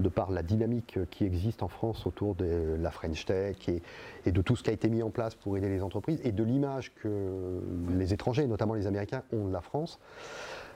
de 0.00 0.08
par 0.08 0.32
la 0.32 0.42
dynamique 0.42 0.98
qui 1.10 1.24
existe 1.24 1.62
en 1.62 1.68
France 1.68 2.06
autour 2.06 2.34
de 2.34 2.76
la 2.80 2.90
French 2.90 3.24
Tech 3.26 3.68
et, 3.68 3.82
et, 4.26 4.32
de 4.32 4.42
tout 4.42 4.56
ce 4.56 4.64
qui 4.64 4.70
a 4.70 4.72
été 4.72 4.88
mis 4.88 5.02
en 5.04 5.10
place 5.10 5.36
pour 5.36 5.56
aider 5.56 5.68
les 5.68 5.82
entreprises, 5.82 6.20
et 6.24 6.32
de 6.32 6.42
l'image 6.42 6.92
que 6.94 7.60
les 7.90 8.12
étrangers, 8.12 8.46
notamment 8.48 8.74
les 8.74 8.88
Américains, 8.88 9.22
ont 9.32 9.46
de 9.46 9.52
la 9.52 9.60
France. 9.60 10.00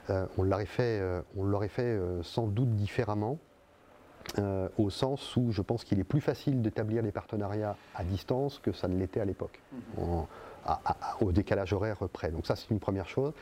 Euh, 0.09 0.25
on 0.37 0.43
l'aurait 0.43 0.65
fait, 0.65 0.99
euh, 0.99 1.21
on 1.37 1.59
fait 1.67 1.81
euh, 1.81 2.23
sans 2.23 2.47
doute 2.47 2.75
différemment, 2.75 3.37
au 4.77 4.91
sens 4.91 5.35
où 5.37 5.51
je 5.51 5.63
pense 5.63 5.83
qu'il 5.83 5.99
est 5.99 6.03
plus 6.03 6.21
facile 6.21 6.61
d'établir 6.61 7.01
des 7.01 7.11
partenariats 7.11 7.75
à 7.95 8.03
distance 8.03 8.59
que 8.59 8.71
ça 8.71 8.87
ne 8.87 8.95
l'était 8.95 9.19
à 9.19 9.25
l'époque. 9.25 9.59
Au 11.21 11.31
décalage 11.31 11.73
horaire 11.73 11.97
près. 12.11 12.31
Donc 12.31 12.45
ça 12.45 12.55
c'est 12.55 12.69
une 12.69 12.79
première 12.79 13.07
chose. 13.07 13.33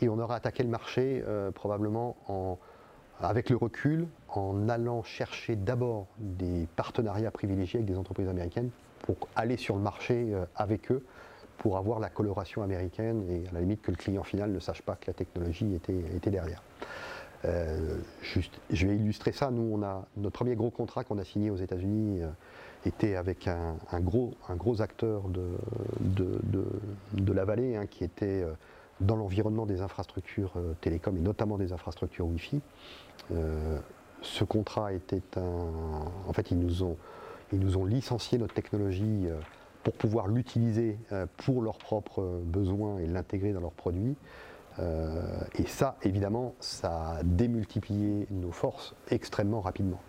Et 0.00 0.08
on 0.08 0.18
aura 0.18 0.36
attaqué 0.36 0.62
le 0.62 0.68
marché 0.68 1.22
probablement 1.54 2.16
avec 3.20 3.50
le 3.50 3.56
recul 3.56 4.06
en 4.28 4.68
allant 4.68 5.02
chercher 5.02 5.56
d'abord 5.56 6.06
des 6.18 6.68
partenariats 6.76 7.30
privilégiés 7.30 7.78
avec 7.78 7.88
des 7.88 7.98
entreprises 7.98 8.28
américaines 8.28 8.70
pour 9.02 9.16
aller 9.34 9.56
sur 9.56 9.76
le 9.76 9.82
marché 9.82 10.34
avec 10.56 10.90
eux 10.92 11.02
pour 11.58 11.76
avoir 11.76 11.98
la 11.98 12.08
coloration 12.08 12.62
américaine 12.62 13.24
et 13.30 13.48
à 13.48 13.52
la 13.52 13.60
limite 13.60 13.82
que 13.82 13.90
le 13.90 13.96
client 13.96 14.22
final 14.22 14.52
ne 14.52 14.60
sache 14.60 14.82
pas 14.82 14.96
que 14.96 15.06
la 15.08 15.14
technologie 15.14 15.74
était, 15.74 16.30
derrière. 16.30 16.62
Euh, 17.44 17.96
je 18.70 18.86
vais 18.86 18.96
illustrer 18.96 19.32
ça. 19.32 19.50
Nous, 19.50 19.68
on 19.72 19.82
a 19.82 20.06
notre 20.16 20.34
premier 20.34 20.56
gros 20.56 20.70
contrat 20.70 21.04
qu'on 21.04 21.18
a 21.18 21.24
signé 21.24 21.50
aux 21.50 21.56
États-Unis 21.56 22.22
euh, 22.22 22.28
était 22.88 23.16
avec 23.16 23.48
un, 23.48 24.00
gros, 24.00 24.34
un 24.48 24.56
gros 24.56 24.82
acteur 24.82 25.22
de, 25.28 25.48
de, 26.00 27.32
la 27.32 27.44
vallée 27.44 27.76
hein, 27.76 27.86
qui 27.86 28.04
était 28.04 28.42
euh, 28.42 28.52
dans 29.00 29.16
l'environnement 29.16 29.66
des 29.66 29.82
infrastructures 29.82 30.54
télécom 30.80 31.16
et 31.16 31.20
notamment 31.20 31.58
des 31.58 31.72
infrastructures 31.72 32.26
Wi-Fi. 32.26 32.60
ce 34.22 34.44
contrat 34.44 34.94
était 34.94 35.22
un. 35.36 35.70
En 36.26 36.32
fait, 36.32 36.50
ils 36.50 36.58
nous 36.58 36.82
ont, 36.82 36.96
ils 37.52 37.58
nous 37.58 37.76
ont 37.76 37.84
licencié 37.84 38.38
notre 38.38 38.54
technologie 38.54 39.28
pour 39.86 39.94
pouvoir 39.94 40.26
l'utiliser 40.26 40.98
euh, 41.12 41.26
pour 41.36 41.62
leurs 41.62 41.78
propres 41.78 42.40
besoins 42.44 42.98
et 42.98 43.06
l'intégrer 43.06 43.52
dans 43.52 43.60
leurs 43.60 43.70
produits. 43.70 44.16
Euh, 44.80 45.22
et 45.60 45.66
ça, 45.66 45.96
évidemment, 46.02 46.56
ça 46.58 47.18
a 47.18 47.22
démultiplié 47.22 48.26
nos 48.32 48.50
forces 48.50 48.96
extrêmement 49.10 49.60
rapidement. 49.60 50.00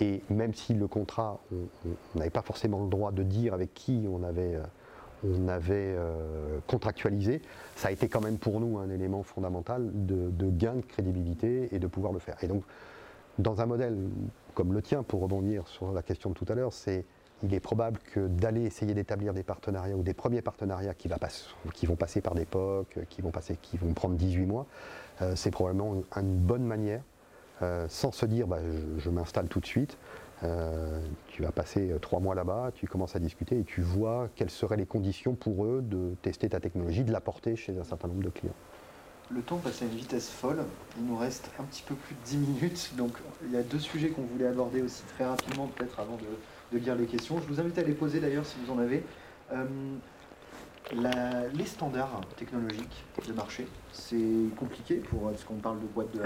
Et 0.00 0.22
même 0.28 0.54
si 0.54 0.74
le 0.74 0.88
contrat, 0.88 1.40
on 1.52 2.18
n'avait 2.18 2.30
pas 2.30 2.42
forcément 2.42 2.82
le 2.82 2.88
droit 2.88 3.12
de 3.12 3.22
dire 3.22 3.54
avec 3.54 3.74
qui 3.74 4.06
on 4.10 4.22
avait, 4.24 4.58
euh, 5.24 5.48
avait 5.48 5.96
contractualisé, 6.66 7.42
ça 7.76 7.88
a 7.88 7.90
été 7.92 8.08
quand 8.08 8.20
même 8.20 8.38
pour 8.38 8.60
nous 8.60 8.78
un 8.78 8.90
élément 8.90 9.22
fondamental 9.22 9.90
de, 9.92 10.50
gain 10.50 10.74
de 10.74 10.80
crédibilité 10.80 11.68
et 11.72 11.78
de 11.78 11.86
pouvoir 11.86 12.12
le 12.12 12.18
faire. 12.18 12.36
Et 12.42 12.48
donc, 12.48 12.64
dans 13.38 13.60
un 13.60 13.66
modèle 13.66 13.96
comme 14.54 14.72
le 14.72 14.82
tien, 14.82 15.02
pour 15.02 15.20
rebondir 15.20 15.66
sur 15.68 15.92
la 15.92 16.02
question 16.02 16.30
de 16.30 16.34
tout 16.34 16.46
à 16.48 16.54
l'heure, 16.54 16.72
c'est 16.72 17.04
il 17.42 17.52
est 17.52 17.60
probable 17.60 17.98
que 18.12 18.26
d'aller 18.26 18.62
essayer 18.62 18.94
d'établir 18.94 19.34
des 19.34 19.42
partenariats 19.42 19.96
ou 19.96 20.02
des 20.02 20.14
premiers 20.14 20.42
partenariats 20.42 20.94
qui, 20.94 21.08
vont 21.08 21.96
passer 21.96 22.20
par 22.20 22.34
des 22.34 22.44
POC, 22.44 23.00
qui 23.08 23.22
vont, 23.22 23.30
passer, 23.30 23.58
qui 23.60 23.76
vont 23.76 23.92
prendre 23.92 24.14
18 24.14 24.46
mois, 24.46 24.66
euh, 25.20 25.34
c'est 25.36 25.50
probablement 25.50 26.02
une, 26.16 26.36
bonne 26.36 26.64
manière, 26.64 27.02
euh, 27.62 27.86
sans 27.88 28.12
se 28.12 28.26
dire 28.26 28.46
bah, 28.46 28.58
je, 28.98 29.10
m'installe 29.10 29.48
tout 29.48 29.60
de 29.60 29.66
suite. 29.66 29.98
Euh, 30.42 31.00
tu 31.28 31.42
vas 31.42 31.52
passer 31.52 31.94
trois 32.02 32.20
mois 32.20 32.34
là-bas, 32.34 32.72
tu 32.74 32.86
commences 32.86 33.16
à 33.16 33.18
discuter 33.18 33.58
et 33.60 33.64
tu 33.64 33.80
vois 33.80 34.28
quelles 34.34 34.50
seraient 34.50 34.76
les 34.76 34.86
conditions 34.86 35.34
pour 35.34 35.64
eux 35.64 35.80
de 35.82 36.14
tester 36.22 36.48
ta 36.48 36.60
technologie, 36.60 37.04
de 37.04 37.12
la 37.12 37.20
porter 37.20 37.56
chez 37.56 37.78
un 37.78 37.84
certain 37.84 38.08
nombre 38.08 38.22
de 38.22 38.30
clients. 38.30 38.54
Le 39.30 39.40
temps 39.40 39.56
passe 39.56 39.80
à 39.80 39.86
une 39.86 39.92
vitesse 39.92 40.28
folle. 40.28 40.62
Il 40.98 41.06
nous 41.06 41.16
reste 41.16 41.50
un 41.58 41.64
petit 41.64 41.82
peu 41.82 41.94
plus 41.94 42.14
de 42.14 42.20
10 42.24 42.36
minutes. 42.36 42.92
Donc 42.96 43.12
il 43.46 43.52
y 43.52 43.56
a 43.56 43.62
deux 43.62 43.78
sujets 43.78 44.10
qu'on 44.10 44.22
voulait 44.22 44.46
aborder 44.46 44.82
aussi 44.82 45.02
très 45.14 45.24
rapidement, 45.24 45.66
peut-être 45.68 45.98
avant 45.98 46.16
de, 46.16 46.76
de 46.76 46.84
lire 46.84 46.94
les 46.94 47.06
questions. 47.06 47.40
Je 47.40 47.46
vous 47.46 47.60
invite 47.60 47.78
à 47.78 47.82
les 47.82 47.94
poser 47.94 48.20
d'ailleurs 48.20 48.44
si 48.44 48.56
vous 48.64 48.72
en 48.72 48.78
avez. 48.78 49.02
Euh, 49.52 49.64
les 50.92 51.64
standards 51.64 52.20
technologiques 52.36 53.04
de 53.26 53.32
marché, 53.32 53.66
c'est 53.92 54.16
compliqué 54.58 54.96
pour 54.96 55.30
parce 55.30 55.44
qu'on 55.44 55.54
parle 55.54 55.80
de 55.80 55.86
boîte 55.86 56.12
de, 56.14 56.20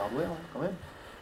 hardware 0.00 0.30
hein, 0.30 0.36
quand 0.52 0.60
même. 0.60 0.74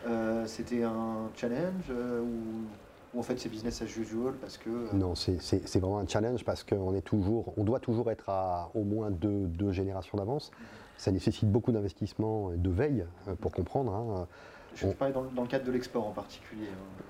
Euh, 0.06 0.46
c'était 0.46 0.84
un 0.84 1.28
challenge 1.36 1.84
euh, 1.90 2.22
ou, 2.22 3.18
en 3.18 3.22
fait 3.22 3.38
c'est 3.38 3.48
business 3.48 3.82
as 3.82 3.96
usual 3.96 4.34
parce 4.34 4.56
que 4.56 4.94
non 4.94 5.14
c'est 5.16 5.78
vraiment 5.78 5.98
un 5.98 6.06
challenge 6.06 6.44
parce 6.44 6.62
qu'on 6.62 6.94
est 6.94 7.02
toujours 7.02 7.52
on 7.56 7.64
doit 7.64 7.80
toujours 7.80 8.10
être 8.10 8.28
à 8.28 8.70
au 8.74 8.84
moins 8.84 9.10
deux, 9.10 9.46
deux 9.46 9.72
générations 9.72 10.16
d'avance. 10.18 10.50
Ça 10.96 11.12
nécessite 11.12 11.50
beaucoup 11.50 11.72
d'investissement 11.72 12.52
et 12.52 12.56
de 12.56 12.70
veille 12.70 13.06
pour 13.40 13.52
comprendre. 13.52 13.94
Hein. 13.94 14.26
Je 14.74 14.88
parlais 14.88 15.14
dans, 15.14 15.24
dans, 15.24 15.42
le 15.42 15.48
cadre 15.48 15.64
de 15.64 15.70
l'export 15.70 16.06
en 16.06 16.10
particulier. 16.10 16.66
Hein. 16.72 17.02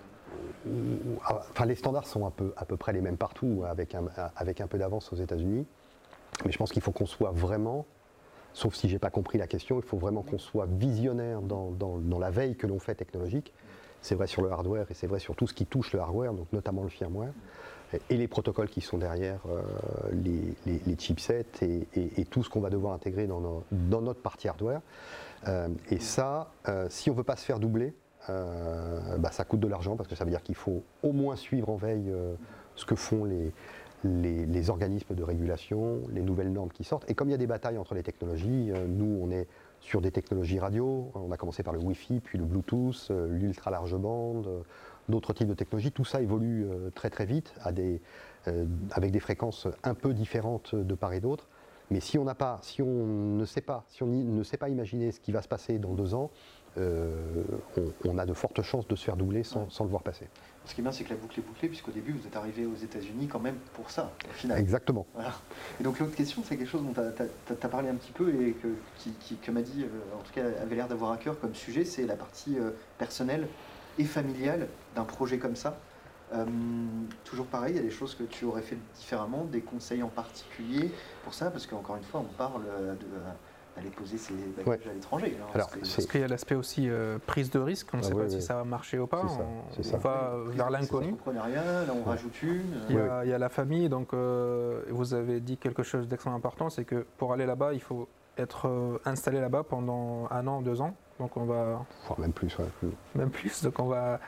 Ah, 1.24 1.40
enfin, 1.50 1.66
les 1.66 1.74
standards 1.74 2.06
sont 2.06 2.26
à 2.26 2.64
peu 2.64 2.76
près 2.76 2.92
les 2.92 3.00
mêmes 3.00 3.16
partout, 3.16 3.64
avec 3.66 3.94
un, 3.94 4.04
avec 4.36 4.60
un 4.60 4.66
peu 4.66 4.78
d'avance 4.78 5.12
aux 5.12 5.16
États-Unis. 5.16 5.66
Mais 6.44 6.52
je 6.52 6.58
pense 6.58 6.70
qu'il 6.70 6.82
faut 6.82 6.92
qu'on 6.92 7.06
soit 7.06 7.30
vraiment, 7.30 7.86
sauf 8.52 8.74
si 8.74 8.88
j'ai 8.88 8.98
pas 8.98 9.10
compris 9.10 9.38
la 9.38 9.46
question, 9.46 9.76
il 9.78 9.82
faut 9.82 9.96
vraiment 9.96 10.22
qu'on 10.22 10.38
soit 10.38 10.66
visionnaire 10.66 11.42
dans, 11.42 11.70
dans, 11.70 12.18
la 12.18 12.30
veille 12.30 12.56
que 12.56 12.66
l'on 12.66 12.78
fait 12.78 12.94
technologique. 12.94 13.52
C'est 14.00 14.14
vrai 14.14 14.26
sur 14.26 14.42
le 14.42 14.50
hardware 14.50 14.88
et 14.90 14.94
c'est 14.94 15.08
vrai 15.08 15.18
sur 15.18 15.34
tout 15.34 15.46
ce 15.46 15.54
qui 15.54 15.66
touche 15.66 15.92
le 15.92 16.00
hardware, 16.00 16.32
donc 16.32 16.52
notamment 16.52 16.84
le 16.84 16.88
firmware, 16.88 17.32
et, 18.10 18.16
les 18.16 18.28
protocoles 18.28 18.68
qui 18.68 18.80
sont 18.80 18.98
derrière 18.98 19.40
euh, 19.48 19.62
les, 20.12 20.96
chipsets 20.96 21.46
et, 21.62 22.24
tout 22.26 22.44
ce 22.44 22.50
qu'on 22.50 22.60
va 22.60 22.70
devoir 22.70 22.92
intégrer 22.92 23.26
dans, 23.26 23.64
notre 23.72 24.20
partie 24.20 24.48
hardware. 24.48 24.82
Euh, 25.46 25.68
et 25.90 25.98
ça, 25.98 26.52
euh, 26.68 26.86
si 26.90 27.10
on 27.10 27.14
veut 27.14 27.24
pas 27.24 27.36
se 27.36 27.44
faire 27.44 27.58
doubler, 27.58 27.94
bah, 28.26 29.30
ça 29.30 29.44
coûte 29.44 29.60
de 29.60 29.68
l'argent 29.68 29.96
parce 29.96 30.08
que 30.08 30.14
ça 30.14 30.24
veut 30.24 30.30
dire 30.30 30.42
qu'il 30.42 30.54
faut 30.54 30.82
au 31.02 31.12
moins 31.12 31.36
suivre 31.36 31.70
en 31.70 31.76
veille 31.76 32.10
euh, 32.10 32.34
ce 32.74 32.84
que 32.84 32.94
font 32.94 33.24
les, 33.24 34.70
organismes 34.70 35.14
de 35.14 35.22
régulation, 35.22 36.02
les 36.10 36.22
nouvelles 36.22 36.52
normes 36.52 36.70
qui 36.70 36.84
sortent. 36.84 37.10
Et 37.10 37.14
comme 37.14 37.28
il 37.28 37.32
y 37.32 37.34
a 37.34 37.38
des 37.38 37.46
batailles 37.46 37.78
entre 37.78 37.94
les 37.94 38.02
technologies, 38.02 38.70
euh, 38.70 38.86
nous 38.86 39.18
on 39.22 39.30
est 39.30 39.46
sur 39.80 40.00
des 40.00 40.10
technologies 40.10 40.58
radio, 40.58 41.10
on 41.14 41.30
a 41.30 41.36
commencé 41.36 41.62
par 41.62 41.72
le 41.72 41.78
Wi-Fi, 41.78 42.20
puis 42.20 42.36
le 42.36 42.44
Bluetooth, 42.44 43.10
l'ultra 43.28 43.70
large 43.70 43.96
bande, 43.96 44.64
d'autres 45.08 45.32
types 45.32 45.46
de 45.46 45.54
technologies. 45.54 45.92
Tout 45.92 46.04
ça 46.04 46.20
évolue 46.20 46.66
très 46.96 47.10
très 47.10 47.26
vite 47.26 47.54
avec 47.64 49.12
des 49.12 49.20
fréquences 49.20 49.68
un 49.84 49.94
peu 49.94 50.14
différentes 50.14 50.74
de 50.74 50.94
part 50.96 51.12
et 51.12 51.20
d'autre. 51.20 51.48
Mais 51.90 52.00
si 52.00 52.18
on 52.18 52.24
n'a 52.24 52.34
pas, 52.34 52.58
si 52.62 52.82
on 52.82 53.06
ne 53.06 53.44
sait 53.44 53.60
pas, 53.60 53.84
si 53.88 54.02
on 54.02 54.06
ne 54.06 54.42
sait 54.42 54.58
pas 54.58 54.68
imaginer 54.68 55.10
ce 55.10 55.20
qui 55.20 55.32
va 55.32 55.40
se 55.40 55.48
passer 55.48 55.78
dans 55.78 55.94
deux 55.94 56.14
ans, 56.14 56.30
euh, 56.76 57.42
on, 58.04 58.18
a 58.18 58.26
de 58.26 58.32
fortes 58.32 58.62
chances 58.62 58.86
de 58.86 58.94
se 58.94 59.04
faire 59.04 59.16
doubler 59.16 59.42
sans, 59.42 59.68
le 59.80 59.88
voir 59.88 60.02
passer. 60.02 60.28
Ce 60.64 60.74
qui 60.74 60.80
est 60.80 60.82
bien, 60.82 60.92
c'est 60.92 61.04
que 61.04 61.10
la 61.10 61.16
boucle 61.16 61.40
est 61.40 61.42
bouclée, 61.42 61.68
puisqu'au 61.68 61.90
début, 61.90 62.12
vous 62.12 62.26
êtes 62.26 62.36
arrivé 62.36 62.66
aux 62.66 62.74
États-Unis 62.74 63.26
quand 63.26 63.40
même 63.40 63.56
pour 63.74 63.90
ça, 63.90 64.12
au 64.28 64.32
final. 64.32 64.58
Exactement. 64.58 65.06
Et 65.80 65.82
donc, 65.82 65.98
l'autre 65.98 66.14
question, 66.14 66.42
c'est 66.44 66.56
quelque 66.56 66.68
chose 66.68 66.82
dont 66.82 66.92
tu 66.92 67.52
as, 67.52 67.68
parlé 67.68 67.88
un 67.88 67.94
petit 67.94 68.12
peu 68.12 68.28
et 68.42 68.52
que, 68.52 68.68
qui, 68.98 69.36
que 69.36 69.50
m'a 69.50 69.62
dit, 69.62 69.84
euh, 69.84 70.18
en 70.18 70.22
tout 70.22 70.32
cas, 70.32 70.44
avait 70.62 70.76
l'air 70.76 70.88
d'avoir 70.88 71.12
à 71.12 71.16
cœur 71.16 71.40
comme 71.40 71.54
sujet, 71.54 71.84
c'est 71.84 72.06
la 72.06 72.16
partie 72.16 72.58
euh, 72.58 72.70
personnelle 72.98 73.48
et 73.98 74.04
familiale 74.04 74.68
d'un 74.94 75.04
projet 75.04 75.38
comme 75.38 75.56
ça. 75.56 75.80
toujours 77.24 77.46
pareil, 77.46 77.72
il 77.72 77.76
y 77.76 77.80
a 77.80 77.82
des 77.82 77.90
choses 77.90 78.14
que 78.14 78.22
tu 78.22 78.44
aurais 78.44 78.62
fait 78.62 78.78
différemment, 78.94 79.44
des 79.44 79.62
conseils 79.62 80.02
en 80.02 80.08
particulier 80.08 80.92
pour 81.24 81.34
ça, 81.34 81.50
parce 81.50 81.66
qu'encore 81.66 81.96
une 81.96 82.04
fois, 82.04 82.20
on 82.20 82.32
parle 82.36 82.62
de 82.62 83.06
aller 83.78 83.90
poser 83.90 84.18
ses 84.18 84.34
bagages 84.56 84.86
à 84.86 84.92
l'étranger. 84.92 85.36
Hein, 85.40 85.46
parce 85.54 86.06
qu'il 86.06 86.20
y 86.20 86.24
a 86.24 86.28
l'aspect 86.28 86.54
aussi 86.54 86.88
euh, 86.88 87.18
prise 87.26 87.50
de 87.50 87.58
risque, 87.58 87.88
on 87.92 87.98
ne 87.98 88.02
ah 88.02 88.06
sait 88.06 88.14
pas 88.14 88.28
si 88.28 88.42
ça 88.42 88.54
va 88.54 88.64
marcher 88.64 88.98
ou 88.98 89.06
pas, 89.06 89.22
on, 89.24 89.96
va 89.98 90.34
vers 90.48 90.70
l'inconnu. 90.70 91.14
Là 91.26 91.94
on 91.94 92.08
rajoute 92.08 92.42
une. 92.42 92.62
Il 92.90 92.96
y, 92.96 93.32
a, 93.32 93.38
la 93.38 93.48
famille, 93.48 93.88
donc 93.88 94.12
euh, 94.12 94.82
vous 94.90 95.14
avez 95.14 95.40
dit 95.40 95.56
quelque 95.56 95.82
chose 95.82 96.08
d'extrêmement 96.08 96.38
important, 96.38 96.70
c'est 96.70 96.84
que 96.84 97.06
pour 97.16 97.32
aller 97.32 97.46
là-bas, 97.46 97.72
il 97.72 97.80
faut 97.80 98.08
être 98.36 98.68
euh, 98.68 98.98
installé 99.04 99.40
là-bas 99.40 99.64
pendant 99.64 100.28
un 100.30 100.46
an, 100.46 100.60
deux 100.60 100.80
ans. 100.80 100.94
Donc 101.18 101.36
on 101.36 101.44
va. 101.44 101.84
même 102.18 102.32
plus, 102.32 102.56
Même 103.14 103.30
plus, 103.30 103.62
donc 103.62 103.78
on 103.78 103.86
va. 103.86 104.20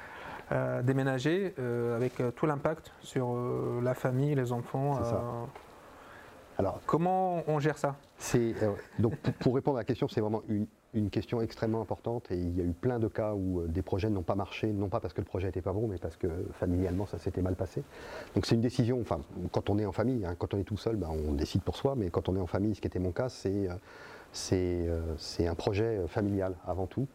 déménager 0.82 1.54
avec 1.94 2.20
tout 2.34 2.46
l'impact 2.46 2.92
sur 3.02 3.36
la 3.82 3.94
famille, 3.94 4.34
les 4.34 4.52
enfants. 4.52 5.00
Alors, 6.58 6.80
comment 6.84 7.42
on 7.46 7.58
gère 7.58 7.78
ça? 7.78 7.96
Euh, 8.34 8.72
donc 8.98 9.14
pour, 9.40 9.54
répondre 9.54 9.78
à 9.78 9.80
la 9.80 9.84
question, 9.84 10.08
c'est 10.08 10.20
vraiment 10.20 10.42
une 10.92 11.10
question 11.10 11.40
extrêmement 11.40 11.80
importante 11.80 12.30
et 12.30 12.36
il 12.36 12.56
y 12.56 12.60
a 12.60 12.64
eu 12.64 12.72
plein 12.72 12.98
de 12.98 13.08
cas 13.08 13.34
où 13.34 13.66
des 13.66 13.82
projets 13.82 14.10
n'ont 14.10 14.22
pas 14.22 14.34
marché, 14.34 14.72
non 14.72 14.88
pas 14.88 15.00
parce 15.00 15.14
que 15.14 15.20
le 15.20 15.26
projet 15.26 15.46
n'était 15.46 15.62
pas 15.62 15.72
bon, 15.72 15.88
mais 15.88 15.98
parce 15.98 16.16
que 16.16 16.28
familialement 16.52 17.06
ça 17.06 17.18
s'était 17.18 17.42
mal 17.42 17.54
passé. 17.54 17.82
Donc 18.34 18.46
c'est 18.46 18.54
une 18.54 18.60
décision, 18.60 19.00
enfin 19.00 19.20
quand 19.52 19.70
on 19.70 19.78
est 19.78 19.86
en 19.86 19.92
famille, 19.92 20.24
hein, 20.24 20.34
quand 20.38 20.54
on 20.54 20.58
est 20.58 20.64
tout 20.64 20.76
seul, 20.76 20.96
ben, 20.96 21.08
on 21.10 21.32
décide 21.32 21.62
pour 21.62 21.76
soi, 21.76 21.94
mais 21.96 22.10
quand 22.10 22.28
on 22.28 22.36
est 22.36 22.40
en 22.40 22.46
famille, 22.46 22.74
ce 22.74 22.80
qui 22.80 22.88
était 22.88 22.98
mon 22.98 23.12
cas, 23.12 23.28
c'est 23.28 23.68
c'est 24.32 25.46
un 25.46 25.54
projet 25.54 26.06
familial 26.06 26.54
avant 26.66 26.86
tout. 26.86 27.08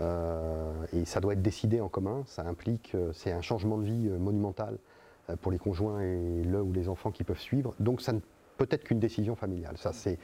et 0.00 1.04
ça 1.04 1.20
doit 1.20 1.32
être 1.32 1.42
décidé 1.42 1.80
en 1.80 1.88
commun, 1.88 2.22
ça 2.26 2.42
implique, 2.42 2.96
c'est 3.12 3.32
un 3.32 3.42
changement 3.42 3.78
de 3.78 3.84
vie 3.84 4.08
monumental 4.08 4.78
pour 5.40 5.50
les 5.50 5.58
conjoints 5.58 6.02
et 6.02 6.42
le 6.44 6.62
ou 6.62 6.72
les 6.72 6.88
enfants 6.88 7.10
qui 7.10 7.24
peuvent 7.24 7.40
suivre. 7.40 7.74
Donc 7.80 8.00
ça 8.00 8.12
ne 8.12 8.20
peut-être 8.66 8.84
qu'une 8.84 9.00
décision 9.00 9.34
familiale. 9.34 9.76
Ça, 9.76 9.92
c'est, 9.92 10.18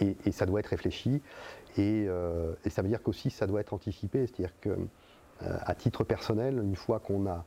et, 0.00 0.32
ça 0.32 0.46
doit 0.46 0.60
être 0.60 0.68
réfléchi. 0.68 1.22
Euh, 1.78 2.54
et, 2.64 2.70
ça 2.70 2.82
veut 2.82 2.88
dire 2.88 3.02
qu'aussi, 3.02 3.30
ça 3.30 3.46
doit 3.46 3.60
être 3.60 3.74
anticipé. 3.74 4.26
C'est-à-dire 4.26 4.54
que, 4.60 4.70
euh, 4.70 4.76
à 5.40 5.74
titre 5.74 6.04
personnel, 6.04 6.58
une 6.58 6.76
fois 6.76 6.98
qu'on 6.98 7.26
a 7.26 7.44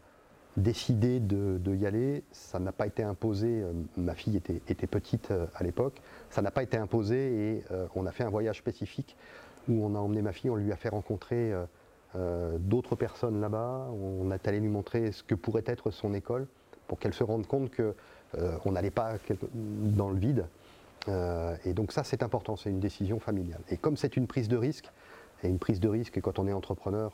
décidé 0.58 1.20
de, 1.20 1.76
y 1.76 1.86
aller, 1.86 2.24
ça 2.32 2.60
n'a 2.60 2.72
pas 2.72 2.88
été 2.88 3.04
imposé. 3.04 3.62
Euh, 3.62 3.74
ma 3.98 4.14
fille 4.14 4.38
était, 4.38 4.88
petite 4.88 5.34
à 5.56 5.64
l'époque. 5.64 6.02
Ça 6.30 6.42
n'a 6.42 6.52
pas 6.52 6.64
été 6.64 6.78
imposé 6.78 7.16
et 7.16 7.64
on 7.96 8.06
a 8.06 8.12
fait 8.12 8.24
un 8.24 8.30
voyage 8.30 8.60
spécifique 8.60 9.18
où 9.68 9.86
on 9.86 9.96
a 9.96 10.00
emmené 10.00 10.22
ma 10.22 10.34
fille, 10.34 10.50
on 10.50 10.56
lui 10.56 10.72
a 10.72 10.76
fait 10.76 10.90
rencontrer 10.90 11.54
d'autres 12.60 12.96
personnes 12.96 13.40
là-bas. 13.40 13.88
On 13.92 14.32
est 14.32 14.48
allé 14.48 14.60
lui 14.60 14.70
montrer 14.70 15.12
ce 15.12 15.24
que 15.24 15.36
pourrait 15.36 15.64
être 15.66 15.92
son 15.92 16.14
école 16.14 16.48
pour 16.92 17.00
qu'elle 17.00 17.14
se 17.14 17.24
rende 17.24 17.48
compte 17.48 17.70
que 17.70 17.82
euh, 17.84 17.94
on 18.66 18.72
n'allait 18.72 18.92
pas 18.92 19.14
dans 19.60 20.10
le 20.10 20.18
vide. 20.18 20.46
Euh, 21.08 21.56
et 21.66 21.74
donc 21.74 21.92
ça, 21.92 22.04
c'est 22.04 22.24
important, 22.24 22.56
c'est 22.56 22.70
une 22.70 22.80
décision 22.80 23.20
familiale. 23.20 23.62
Et 23.70 23.78
comme 23.78 23.98
c'est 23.98 24.18
une 24.18 24.28
prise 24.28 24.48
de 24.48 24.58
risque, 24.58 24.90
et 25.44 25.50
une 25.50 25.60
prise 25.60 25.80
de 25.80 25.90
risque, 25.90 26.20
quand 26.22 26.38
on 26.38 26.48
est 26.48 26.54
entrepreneur, 26.54 27.12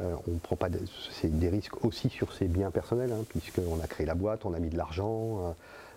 euh, 0.00 0.14
on 0.26 0.38
prend 0.38 0.56
pas 0.56 0.70
des 0.70 1.48
risques 1.48 1.84
aussi 1.84 2.08
sur 2.08 2.32
ses 2.32 2.48
biens 2.48 2.70
personnels, 2.70 3.12
hein, 3.12 3.24
puisqu'on 3.28 3.78
a 3.82 3.86
créé 3.86 4.06
la 4.06 4.14
boîte, 4.14 4.46
on 4.46 4.54
a 4.54 4.58
mis 4.58 4.70
de 4.70 4.76
l'argent, 4.76 5.54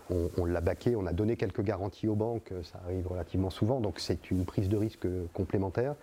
on, 0.10 0.46
l'a 0.46 0.62
baqué, 0.62 0.96
on 0.96 1.06
a 1.08 1.14
donné 1.14 1.38
quelques 1.38 1.62
garanties 1.62 2.08
aux 2.08 2.16
banques, 2.16 2.52
ça 2.64 2.80
arrive 2.86 3.08
relativement 3.08 3.50
souvent, 3.50 3.80
donc 3.80 4.00
c'est 4.00 4.30
une 4.30 4.46
prise 4.46 4.70
de 4.70 4.78
risque 4.78 5.08
complémentaire. 5.34 5.96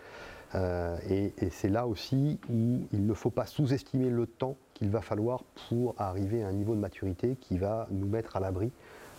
Et 0.54 1.32
c'est 1.50 1.68
là 1.68 1.86
aussi 1.86 2.38
où 2.50 2.80
il 2.92 3.06
ne 3.06 3.14
faut 3.14 3.30
pas 3.30 3.46
sous-estimer 3.46 4.10
le 4.10 4.26
temps 4.26 4.56
qu'il 4.74 4.90
va 4.90 5.00
falloir 5.00 5.44
pour 5.68 5.94
arriver 5.98 6.42
à 6.42 6.48
un 6.48 6.52
niveau 6.52 6.74
de 6.74 6.80
maturité 6.80 7.36
qui 7.40 7.58
va 7.58 7.86
nous 7.90 8.06
mettre 8.06 8.36
à 8.36 8.40
l'abri 8.40 8.70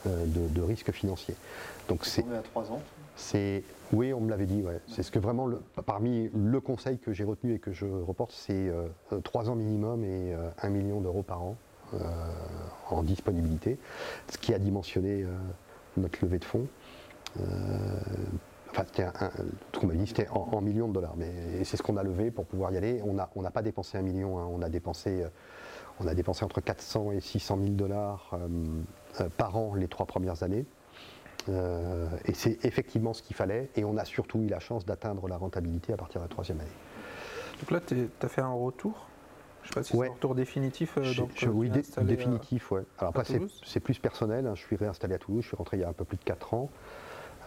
euh, 0.05 0.25
de, 0.25 0.61
risques 0.61 0.91
financiers. 0.91 1.35
Donc 1.87 2.03
c'est 2.05 2.25
à 2.33 2.41
trois 2.41 2.69
ans. 2.71 2.81
C'est 3.15 3.63
oui, 3.93 4.11
on 4.13 4.19
me 4.19 4.29
l'avait 4.29 4.45
dit. 4.45 4.61
Ouais. 4.61 4.79
C'est 4.87 5.03
ce 5.03 5.11
que 5.11 5.19
vraiment 5.19 5.49
parmi 5.85 6.29
le 6.33 6.59
conseil 6.59 6.97
que 6.99 7.13
j'ai 7.13 7.23
retenu 7.23 7.53
et 7.53 7.59
que 7.59 7.71
je 7.71 7.85
reporte, 7.85 8.33
c'est 8.33 8.69
euh, 8.69 8.87
trois 9.23 9.49
ans 9.49 9.55
minimum 9.55 10.03
et 10.03 10.33
euh, 10.33 10.49
un 10.61 10.69
million 10.69 10.99
d'euros 10.99 11.23
par 11.23 11.41
an 11.41 11.55
en 12.89 13.03
disponibilité, 13.03 13.77
ce 14.27 14.39
qui 14.39 14.51
a 14.51 14.57
dimensionné 14.57 15.27
notre 15.95 16.17
levée 16.23 16.39
de 16.39 16.43
fonds. 16.43 16.65
Enfin, 18.75 18.85
ce 18.95 19.79
qu'on 19.79 19.87
m'a 19.87 19.93
dit, 19.93 20.07
c'était 20.07 20.27
en, 20.29 20.59
millions 20.61 20.87
de 20.87 20.93
dollars. 20.93 21.13
Mais 21.15 21.63
c'est 21.63 21.77
ce 21.77 21.83
qu'on 21.83 21.97
a 21.97 22.03
levé 22.03 22.31
pour 22.31 22.45
pouvoir 22.45 22.71
y 22.71 22.77
aller. 22.77 23.01
On 23.05 23.13
n'a 23.13 23.29
on 23.35 23.43
pas 23.43 23.61
dépensé 23.61 23.97
un 23.97 24.01
million, 24.01 24.39
hein. 24.39 24.47
on, 24.51 24.61
a 24.63 24.69
dépensé, 24.69 25.25
on 25.99 26.07
a 26.07 26.15
dépensé 26.15 26.43
entre 26.43 26.61
400 26.61 27.11
et 27.11 27.19
600 27.19 27.57
000 27.61 27.69
dollars 27.71 28.31
euh, 28.33 28.47
euh, 29.21 29.29
par 29.37 29.57
an 29.57 29.75
les 29.75 29.87
trois 29.87 30.05
premières 30.05 30.43
années. 30.43 30.65
Euh, 31.49 32.07
et 32.25 32.33
c'est 32.33 32.63
effectivement 32.65 33.13
ce 33.13 33.21
qu'il 33.21 33.35
fallait. 33.35 33.69
Et 33.75 33.85
on 33.85 33.97
a 33.97 34.05
surtout 34.05 34.39
eu 34.41 34.47
la 34.47 34.59
chance 34.59 34.85
d'atteindre 34.85 35.27
la 35.27 35.37
rentabilité 35.37 35.93
à 35.93 35.97
partir 35.97 36.21
de 36.21 36.25
la 36.25 36.29
troisième 36.29 36.59
année. 36.59 36.69
Donc 37.59 37.71
là, 37.71 37.79
tu 37.79 38.09
as 38.21 38.27
fait 38.27 38.41
un 38.41 38.53
retour? 38.53 39.07
Je 39.63 39.69
ne 39.69 39.73
sais 39.73 39.73
pas 39.75 39.83
si 39.83 39.97
c'est 39.97 40.07
un 40.07 40.11
retour 40.11 40.35
définitif. 40.35 40.97
oui, 41.47 41.69
définitif, 41.69 42.71
ouais. 42.71 42.83
Alors 42.97 43.15
après, 43.15 43.39
c'est 43.63 43.79
plus 43.79 43.99
personnel. 43.99 44.47
Hein. 44.47 44.55
Je 44.55 44.61
suis 44.61 44.75
réinstallé 44.75 45.15
à 45.15 45.19
Toulouse. 45.19 45.43
Je 45.43 45.47
suis 45.49 45.57
rentré 45.57 45.77
il 45.77 45.81
y 45.81 45.83
a 45.83 45.89
un 45.89 45.93
peu 45.93 46.05
plus 46.05 46.17
de 46.17 46.23
4 46.23 46.53
ans. 46.53 46.69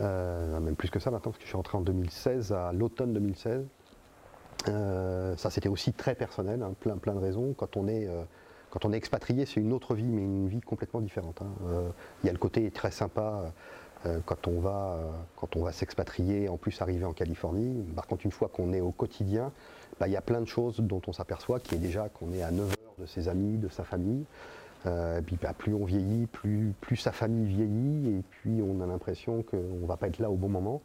Euh, 0.00 0.60
même 0.60 0.76
plus 0.76 0.90
que 0.90 0.98
ça 0.98 1.10
maintenant, 1.10 1.30
parce 1.30 1.38
que 1.38 1.44
je 1.44 1.48
suis 1.48 1.56
rentré 1.56 1.78
en 1.78 1.80
2016, 1.80 2.52
à 2.52 2.72
l'automne 2.72 3.12
2016. 3.12 3.64
Euh, 4.68 5.36
ça, 5.36 5.50
c'était 5.50 5.68
aussi 5.68 5.92
très 5.92 6.14
personnel, 6.14 6.62
hein, 6.62 6.74
plein, 6.80 6.96
plein 6.96 7.14
de 7.14 7.20
raisons. 7.20 7.54
Quand 7.56 7.76
on 7.76 7.88
est, 7.88 8.06
euh, 8.06 8.22
quand 8.70 8.84
on 8.84 8.92
est 8.92 8.96
expatrié, 8.96 9.46
c'est 9.46 9.60
une 9.60 9.72
autre 9.72 9.94
vie, 9.94 10.10
mais 10.10 10.22
une 10.22 10.48
vie 10.48 10.60
complètement 10.60 11.00
différente. 11.00 11.40
Hein. 11.42 11.92
Il 12.22 12.26
y 12.26 12.30
a 12.30 12.32
le 12.32 12.38
côté 12.38 12.70
très 12.70 12.90
sympa 12.90 13.52
quand 14.24 14.46
on 14.46 14.60
va, 14.60 15.00
quand 15.34 15.56
on 15.56 15.64
va 15.64 15.72
s'expatrier, 15.72 16.48
en 16.48 16.56
plus 16.56 16.80
arriver 16.80 17.04
en 17.04 17.12
Californie. 17.12 17.82
Par 17.96 18.06
contre, 18.06 18.24
une 18.24 18.30
fois 18.30 18.48
qu'on 18.48 18.72
est 18.72 18.80
au 18.80 18.92
quotidien, 18.92 19.50
bah, 19.98 20.06
il 20.06 20.12
y 20.12 20.16
a 20.16 20.20
plein 20.20 20.40
de 20.40 20.46
choses 20.46 20.78
dont 20.78 21.00
on 21.08 21.12
s'aperçoit, 21.12 21.58
qui 21.58 21.74
est 21.74 21.78
déjà 21.78 22.08
qu'on 22.08 22.32
est 22.32 22.42
à 22.42 22.50
9 22.50 22.68
heures 22.68 22.94
de 22.98 23.06
ses 23.06 23.28
amis, 23.28 23.58
de 23.58 23.68
sa 23.68 23.82
famille. 23.82 24.24
Euh, 24.86 25.20
puis 25.20 25.38
bah, 25.40 25.52
plus 25.56 25.74
on 25.74 25.84
vieillit, 25.84 26.26
plus, 26.26 26.96
sa 26.96 27.12
famille 27.12 27.46
vieillit, 27.46 28.18
et 28.18 28.22
puis 28.30 28.62
on 28.62 28.80
a 28.80 28.86
l'impression 28.86 29.42
qu'on 29.42 29.80
ne 29.80 29.86
va 29.86 29.96
pas 29.96 30.08
être 30.08 30.18
là 30.18 30.30
au 30.30 30.36
bon 30.36 30.48
moment. 30.48 30.82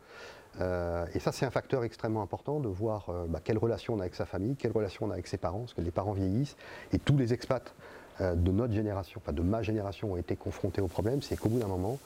Euh, 0.60 1.06
et 1.14 1.20
ça, 1.20 1.32
c'est 1.32 1.45
un 1.45 1.52
facteur 1.52 1.84
extrêmement 1.84 2.22
important 2.22 2.60
de 2.60 2.68
voir 2.68 3.10
euh, 3.10 3.26
bah, 3.28 3.39
quelle 3.43 3.58
relation 3.58 3.93
on 3.93 3.99
a 3.99 4.02
avec 4.02 4.16
sa 4.16 4.26
famille, 4.26 4.56
quelle 4.56 4.72
relation 4.72 5.06
on 5.06 5.10
a 5.10 5.14
avec 5.14 5.28
ses 5.28 5.38
parents, 5.38 5.60
parce 5.60 5.74
que 5.74 5.82
les 5.82 5.91
parents 5.91 6.14
vieillissent, 6.14 6.58
et 6.93 6.99
tous 6.99 7.18
les 7.18 7.34
expats 7.34 7.74
de 8.20 8.52
notre 8.52 8.74
génération, 8.74 9.20
enfin 9.24 9.34
de 9.34 9.41
ma 9.41 9.64
génération, 9.64 10.12
ont 10.12 10.18
été 10.18 10.36
confrontés 10.36 10.80
au 10.80 10.88
problème, 10.88 11.24
c'est 11.24 11.38
qu'au 11.38 11.49
bout 11.49 11.58
d'un 11.58 11.68
moment, 11.68 11.97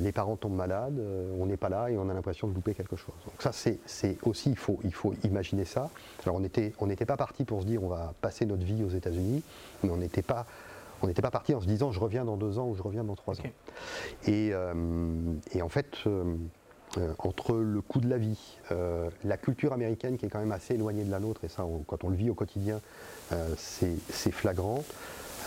les 0.00 0.12
parents 0.12 0.36
tombent 0.36 0.56
malades, 0.56 1.00
on 1.38 1.46
n'est 1.46 1.56
pas 1.56 1.70
là 1.70 1.88
et 1.88 1.96
on 1.96 2.10
a 2.10 2.12
l'impression 2.12 2.46
de 2.46 2.52
louper 2.52 2.74
quelque 2.74 2.96
chose. 2.96 3.14
Donc 3.24 3.40
ça, 3.40 3.52
c'est 3.52 4.18
aussi, 4.24 4.50
il 4.50 4.92
faut, 4.92 5.14
imaginer 5.24 5.64
ça. 5.64 5.88
Alors 6.24 6.36
on 6.36 6.86
n'était 6.86 7.06
pas 7.06 7.16
parti 7.16 7.44
pour 7.44 7.62
se 7.62 7.66
dire 7.66 7.82
on 7.82 7.88
va 7.88 8.12
passer 8.20 8.44
notre 8.44 8.64
vie 8.64 8.84
aux 8.84 8.90
États-Unis, 8.90 9.42
mais 9.82 9.88
on 9.88 9.96
n'était 9.96 10.20
pas 10.20 10.44
on 11.02 11.06
n'était 11.06 11.22
pas 11.22 11.30
parti 11.30 11.54
en 11.54 11.60
se 11.60 11.66
disant 11.66 11.92
je 11.92 12.00
reviens 12.00 12.24
dans 12.24 12.36
deux 12.36 12.58
ans 12.58 12.68
ou 12.68 12.74
je 12.74 12.82
reviens 12.82 13.04
dans 13.04 13.14
trois 13.14 13.40
ans. 13.40 13.44
Euh, 14.28 15.34
et, 15.52 15.62
en 15.62 15.68
fait, 15.68 15.86
euh, 16.06 16.34
euh, 16.96 17.12
entre 17.18 17.54
le 17.54 17.80
coût 17.80 18.00
de 18.00 18.08
la 18.08 18.18
vie, 18.18 18.58
la 19.24 19.36
culture 19.36 19.72
américaine 19.72 20.16
qui 20.16 20.26
est 20.26 20.28
quand 20.28 20.40
même 20.40 20.52
assez 20.52 20.74
éloignée 20.74 21.04
de 21.04 21.10
la 21.10 21.20
nôtre, 21.20 21.44
et 21.44 21.48
ça, 21.48 21.64
quand 21.86 22.04
on 22.04 22.08
le 22.08 22.16
vit 22.16 22.30
au 22.30 22.34
quotidien, 22.34 22.80
c'est 23.56 24.32
flagrant. 24.32 24.84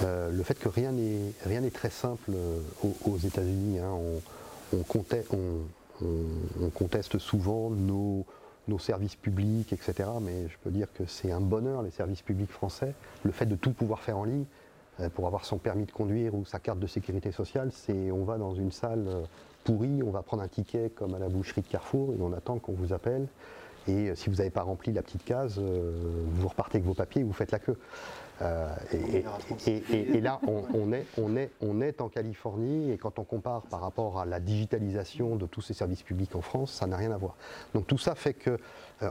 le 0.02 0.43
fait 0.43 0.58
que 0.58 0.70
rien 0.70 0.91
n'est 0.91 1.72
très 1.72 1.89
simple 1.89 2.32
aux, 2.84 3.18
États-Unis, 3.18 3.80
hein, 3.80 3.91
on, 4.74 4.84
conteste, 6.72 7.18
souvent 7.18 7.70
nos, 7.70 8.26
nos 8.68 8.80
services 8.80 9.16
publics, 9.16 9.74
etc. 9.74 10.10
Mais 10.22 10.47
je 10.47 10.58
peux 10.64 10.72
dire 10.72 10.88
que 10.93 11.06
c'est 11.06 11.32
un 11.32 11.41
bonheur, 11.41 11.82
les 11.82 11.91
services 11.91 12.22
publics 12.22 12.52
français. 12.52 12.93
Le 13.24 13.32
fait 13.32 13.45
de 13.45 13.56
tout 13.56 13.72
pouvoir 13.72 14.02
faire 14.02 14.18
en 14.18 14.24
ligne, 14.24 14.45
pour 15.14 15.28
avoir 15.28 15.46
son 15.46 15.58
permis 15.58 15.86
de 15.86 15.92
conduire 15.92 16.36
ou 16.36 16.46
sa 16.46 16.60
carte 16.60 16.80
de 16.80 16.88
sécurité 16.88 17.32
sociale, 17.32 17.72
c'est 17.72 18.12
on 18.12 18.24
va 18.24 18.38
dans 18.38 18.54
une 18.54 18.72
salle 18.72 19.06
euh, 19.08 19.22
pourrie, 19.64 20.04
on 20.04 20.12
va 20.12 20.22
prendre 20.22 20.44
un 20.44 20.48
ticket 20.48 20.89
comme 20.89 21.14
à 21.16 21.20
la 21.20 21.30
boucherie 21.30 21.62
de 21.62 21.68
Carrefour 21.68 22.14
et 22.14 22.18
on 22.22 22.34
attend 22.34 22.60
qu'on 22.60 22.74
vous 22.74 22.94
appelle. 22.94 23.28
Et 23.88 24.10
euh, 24.10 24.16
si 24.16 24.30
vous 24.30 24.38
n'avez 24.38 24.50
pas 24.50 24.62
rempli 24.62 24.92
la 24.92 25.02
petite 25.02 25.24
case, 25.24 25.60
vous 25.60 26.48
repartez 26.48 26.78
avec 26.78 26.88
vos 26.88 26.94
papiers 26.94 27.22
et 27.22 27.24
vous 27.24 27.34
faites 27.34 27.52
la 27.52 27.60
queue. 27.60 27.78
Et, 28.42 30.22
là, 30.22 30.40
on, 30.48 31.82
est, 31.82 32.02
en 32.02 32.10
Californie 32.10 32.92
et 32.92 32.98
quand 32.98 33.20
on 33.20 33.24
compare 33.24 33.62
par 33.64 33.82
rapport 33.82 34.20
à 34.20 34.26
la 34.26 34.40
digitalisation 34.40 35.36
de 35.36 35.46
tous 35.46 35.62
ces 35.62 35.74
services 35.74 36.02
publics 36.02 36.36
en 36.36 36.42
France, 36.42 36.72
ça 36.72 36.88
n'a 36.88 36.98
rien 36.98 37.12
à 37.12 37.18
voir. 37.18 37.36
Donc 37.74 37.86
tout 37.88 37.98
ça 37.98 38.16
fait 38.16 38.34
que 38.34 38.58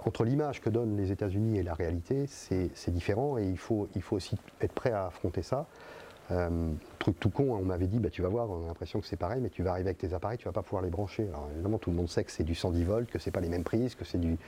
entre 0.04 0.24
l'image 0.24 0.60
que 0.60 0.70
donnent 0.70 0.96
les 0.96 1.12
États-Unis 1.12 1.58
et 1.58 1.62
la 1.62 1.74
réalité, 1.74 2.26
c'est 2.26 2.90
différent 2.90 3.38
et 3.38 3.44
il 3.44 3.58
faut, 3.58 3.88
il 3.94 4.02
faut 4.02 4.16
aussi 4.16 4.36
être 4.60 4.72
prêt 4.72 4.92
à 4.92 5.06
affronter 5.06 5.42
ça. 5.42 5.66
Euh, 6.30 6.72
truc 7.00 7.18
tout 7.18 7.30
con, 7.30 7.54
hein, 7.54 7.58
on 7.60 7.64
m'avait 7.64 7.88
dit, 7.88 7.98
bah, 7.98 8.10
tu 8.10 8.22
vas 8.22 8.28
voir, 8.28 8.48
on 8.48 8.64
a 8.64 8.66
l'impression 8.68 9.00
que 9.00 9.06
c'est 9.06 9.16
pareil, 9.16 9.40
mais 9.40 9.50
tu 9.50 9.64
vas 9.64 9.72
arriver 9.72 9.88
avec 9.88 9.98
tes 9.98 10.14
appareils, 10.14 10.38
tu 10.38 10.44
vas 10.44 10.52
pas 10.52 10.62
pouvoir 10.62 10.82
les 10.82 10.90
brancher. 10.90 11.26
Alors 11.28 11.48
évidemment, 11.52 11.78
tout 11.78 11.90
le 11.90 11.96
monde 11.96 12.08
sait 12.08 12.22
que 12.22 12.30
c'est 12.30 12.44
du 12.44 12.54
110 12.54 12.84
volts, 12.84 13.10
que 13.10 13.18
c'est 13.18 13.32
pas 13.32 13.40
les 13.40 13.48
mêmes 13.48 13.64
prises, 13.64 13.96
que 13.96 14.04
c'est 14.04 14.20
du, 14.20 14.38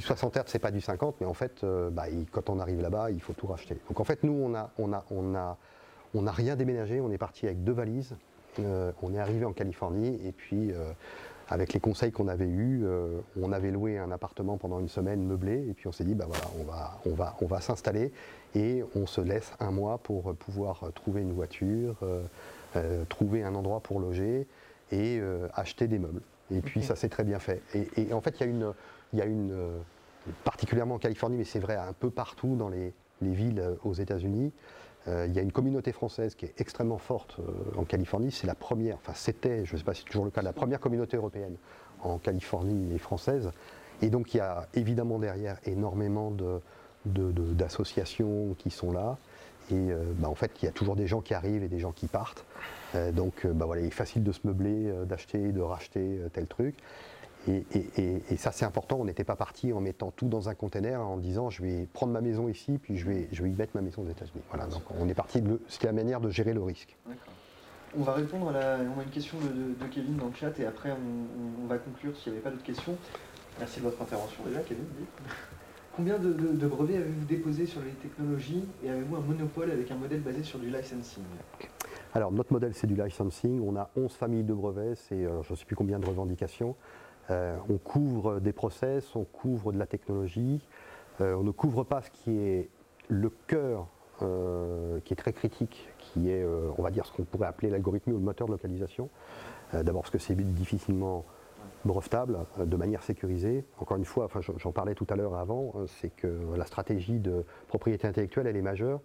60 0.00 0.36
Hz, 0.36 0.42
c'est 0.46 0.58
pas 0.58 0.72
du 0.72 0.80
50, 0.80 1.16
mais 1.20 1.26
en 1.26 1.34
fait, 1.34 1.62
euh, 1.62 1.90
bah, 1.90 2.06
quand 2.32 2.50
on 2.50 2.58
arrive 2.58 2.80
là-bas, 2.80 3.10
il 3.10 3.20
faut 3.20 3.34
tout 3.34 3.46
racheter. 3.46 3.76
Donc 3.88 4.00
en 4.00 4.04
fait, 4.04 4.24
nous, 4.24 4.32
on 4.32 4.54
a, 4.54 6.32
rien 6.32 6.56
déménagé, 6.56 7.00
on 7.00 7.12
est 7.12 7.18
parti 7.18 7.46
avec 7.46 7.62
deux 7.62 7.72
valises, 7.72 8.16
euh, 8.58 8.92
on 9.02 9.14
est 9.14 9.20
arrivé 9.20 9.44
en 9.44 9.52
Californie, 9.52 10.18
et 10.26 10.32
puis 10.32 10.72
avec 11.50 11.72
les 11.72 11.80
conseils 11.80 12.12
qu'on 12.12 12.28
avait 12.28 12.46
eus, 12.46 12.82
euh, 12.84 13.18
on 13.40 13.50
avait 13.50 13.72
loué 13.72 13.98
un 13.98 14.12
appartement 14.12 14.56
pendant 14.56 14.78
une 14.78 14.88
semaine 14.88 15.24
meublé 15.24 15.66
et 15.68 15.74
puis 15.74 15.88
on 15.88 15.92
s'est 15.92 16.04
dit 16.04 16.14
bah 16.14 16.26
voilà, 16.28 16.44
on 16.60 16.62
va, 16.62 17.00
on 17.06 17.14
va, 17.14 17.36
on 17.42 17.46
va 17.46 17.60
s'installer 17.60 18.12
et 18.54 18.84
on 18.94 19.06
se 19.06 19.20
laisse 19.20 19.52
un 19.58 19.72
mois 19.72 19.98
pour 19.98 20.32
pouvoir 20.36 20.92
trouver 20.94 21.22
une 21.22 21.32
voiture, 21.32 21.96
euh, 22.04 22.22
euh, 22.76 23.04
trouver 23.08 23.42
un 23.42 23.56
endroit 23.56 23.80
pour 23.80 23.98
loger 23.98 24.46
et 24.92 25.20
acheter 25.54 25.86
des 25.86 26.00
meubles. 26.00 26.22
Et 26.52 26.60
puis 26.62 26.82
ça 26.82 26.96
s'est 26.96 27.08
très 27.08 27.22
bien 27.22 27.38
fait. 27.38 27.62
Et, 27.96 28.12
en 28.12 28.20
fait, 28.20 28.40
il 28.40 28.40
y 28.40 28.42
a 28.42 28.46
une, 28.50 28.72
il 29.12 29.20
y 29.20 29.22
a 29.22 29.24
une 29.24 29.54
particulièrement 30.42 30.96
en 30.96 30.98
Californie, 30.98 31.36
mais 31.36 31.44
c'est 31.44 31.60
vrai 31.60 31.76
un 31.76 31.92
peu 31.92 32.10
partout 32.10 32.56
dans 32.56 32.68
les, 32.68 32.92
les 33.22 33.32
villes 33.32 33.62
aux 33.84 33.92
États-Unis, 33.92 34.50
il 35.26 35.32
y 35.34 35.38
a 35.38 35.42
une 35.42 35.52
communauté 35.52 35.92
française 35.92 36.34
qui 36.34 36.44
est 36.44 36.60
extrêmement 36.60 36.98
forte 36.98 37.38
euh, 37.38 37.78
en 37.78 37.84
Californie. 37.84 38.32
C'est 38.32 38.46
la 38.46 38.54
première, 38.54 38.96
enfin 38.96 39.12
c'était, 39.14 39.64
je 39.64 39.74
ne 39.74 39.78
sais 39.78 39.84
pas 39.84 39.94
si 39.94 40.00
c'est 40.00 40.06
toujours 40.08 40.24
le 40.24 40.30
cas, 40.30 40.42
la 40.42 40.52
première 40.52 40.80
communauté 40.80 41.16
européenne 41.16 41.56
en 42.02 42.18
Californie 42.18 42.94
et 42.94 42.98
française. 42.98 43.50
Et 44.02 44.10
donc 44.10 44.34
il 44.34 44.38
y 44.38 44.40
a 44.40 44.66
évidemment 44.74 45.18
derrière 45.18 45.58
énormément 45.64 46.32
d'associations 47.04 48.54
qui 48.58 48.70
sont 48.70 48.92
là. 48.92 49.18
Et 49.70 49.90
bah, 50.16 50.28
en 50.28 50.34
fait, 50.34 50.50
il 50.62 50.64
y 50.64 50.68
a 50.68 50.72
toujours 50.72 50.96
des 50.96 51.06
gens 51.06 51.20
qui 51.20 51.32
arrivent 51.34 51.62
et 51.62 51.68
des 51.68 51.78
gens 51.78 51.92
qui 51.92 52.06
partent. 52.06 52.44
donc 53.12 53.46
bah, 53.46 53.66
voilà, 53.66 53.82
il 53.82 53.88
est 53.88 53.90
facile 53.90 54.24
de 54.24 54.32
se 54.32 54.40
meubler, 54.44 54.90
d'acheter, 55.04 55.52
de 55.52 55.60
racheter 55.60 56.18
tel 56.32 56.46
truc. 56.46 56.74
Et, 57.50 58.36
ça, 58.36 58.52
c'est 58.52 58.64
important. 58.64 58.98
On 59.00 59.04
n'était 59.04 59.24
pas 59.24 59.36
parti 59.36 59.72
en 59.72 59.80
mettant 59.80 60.10
tout 60.10 60.28
dans 60.28 60.48
un 60.48 60.54
container 60.54 61.00
en 61.00 61.16
disant 61.16 61.50
je 61.50 61.62
vais 61.62 61.86
prendre 61.92 62.12
ma 62.12 62.20
maison 62.20 62.48
ici, 62.48 62.78
puis 62.78 62.96
je 62.96 63.06
vais, 63.06 63.28
je 63.32 63.42
vais 63.42 63.50
y 63.50 63.54
mettre 63.54 63.72
ma 63.74 63.82
maison 63.82 64.02
aux 64.02 64.08
États-Unis. 64.08 64.42
Voilà, 64.48 64.66
donc 64.66 64.82
on 64.98 65.08
est 65.08 65.14
parti 65.14 65.40
de 65.40 65.60
ce 65.68 65.78
qui 65.78 65.86
est 65.86 65.88
la 65.88 65.94
manière 65.94 66.20
de 66.20 66.30
gérer 66.30 66.54
le 66.54 66.62
risque. 66.62 66.96
On 67.98 68.02
va 68.02 68.12
répondre 68.12 68.50
à 68.50 68.52
la, 68.52 68.78
on 68.96 69.00
a 69.00 69.02
une 69.02 69.10
question 69.10 69.36
de, 69.38 69.86
Kevin 69.86 70.16
dans 70.16 70.26
le 70.26 70.34
chat 70.34 70.58
et 70.60 70.66
après 70.66 70.92
on, 70.92 71.66
va 71.66 71.78
conclure 71.78 72.16
s'il 72.16 72.32
n'y 72.32 72.38
avait 72.38 72.44
pas 72.44 72.50
d'autres 72.50 72.62
questions. 72.62 72.96
Merci 73.58 73.80
de 73.80 73.84
votre 73.84 74.00
intervention 74.00 74.44
déjà, 74.46 74.60
Kevin. 74.60 74.84
Combien 75.96 76.18
de, 76.18 76.32
brevets 76.68 76.96
avez-vous 76.96 77.24
déposé 77.24 77.66
sur 77.66 77.80
les 77.80 77.90
technologies 77.90 78.64
et 78.84 78.90
avez-vous 78.90 79.16
un 79.16 79.20
monopole 79.20 79.72
avec 79.72 79.90
un 79.90 79.96
modèle 79.96 80.20
basé 80.20 80.44
sur 80.44 80.60
du 80.60 80.70
licensing? 80.70 81.24
Alors 82.14 82.32
notre 82.32 82.52
modèle 82.52 82.74
c'est 82.74 82.86
du 82.86 82.94
licensing. 82.94 83.60
On 83.60 83.76
a 83.76 83.90
11 83.96 84.12
familles 84.12 84.44
de 84.44 84.54
brevets, 84.54 84.94
c'est 84.94 85.26
euh, 85.26 85.42
je 85.42 85.52
ne 85.52 85.56
sais 85.56 85.64
plus 85.64 85.76
combien 85.76 85.98
de 85.98 86.06
revendications. 86.06 86.76
Euh, 87.30 87.56
on 87.68 87.78
couvre 87.78 88.40
des 88.40 88.52
process, 88.52 89.14
on 89.14 89.24
couvre 89.24 89.72
de 89.72 89.78
la 89.78 89.86
technologie, 89.86 90.60
euh, 91.20 91.34
on 91.34 91.42
ne 91.42 91.50
couvre 91.50 91.84
pas 91.84 92.02
ce 92.02 92.10
qui 92.10 92.38
est 92.38 92.68
le 93.08 93.30
cœur, 93.46 93.86
euh, 94.22 94.98
qui 95.04 95.12
est 95.12 95.16
très 95.16 95.32
critique, 95.32 95.88
qui 95.98 96.30
est, 96.30 96.44
on 96.44 96.82
va 96.82 96.90
dire, 96.90 97.06
ce 97.06 97.12
qu'on 97.12 97.24
pourrait 97.24 97.46
appeler 97.46 97.70
l'algorithme 97.70 98.10
ou 98.10 98.14
le 98.14 98.20
moteur 98.20 98.46
de 98.46 98.52
localisation. 98.52 99.08
D'abord 99.72 100.02
parce 100.02 100.10
que 100.10 100.18
c'est 100.18 100.34
difficilement 100.34 101.24
brevetable 101.84 102.40
de 102.58 102.76
manière 102.76 103.04
sécurisée. 103.04 103.64
Encore 103.78 103.96
une 103.96 104.04
fois, 104.04 104.28
j'en 104.56 104.72
parlais 104.72 104.96
tout 104.96 105.06
à 105.10 105.14
l'heure 105.14 105.36
avant, 105.36 105.74
c'est 105.86 106.10
que 106.10 106.26
la 106.56 106.64
stratégie 106.66 107.20
de 107.20 107.44
propriété 107.68 108.08
intellectuelle, 108.08 108.48
elle 108.48 108.56
est 108.56 108.62
majeure. 108.62 109.00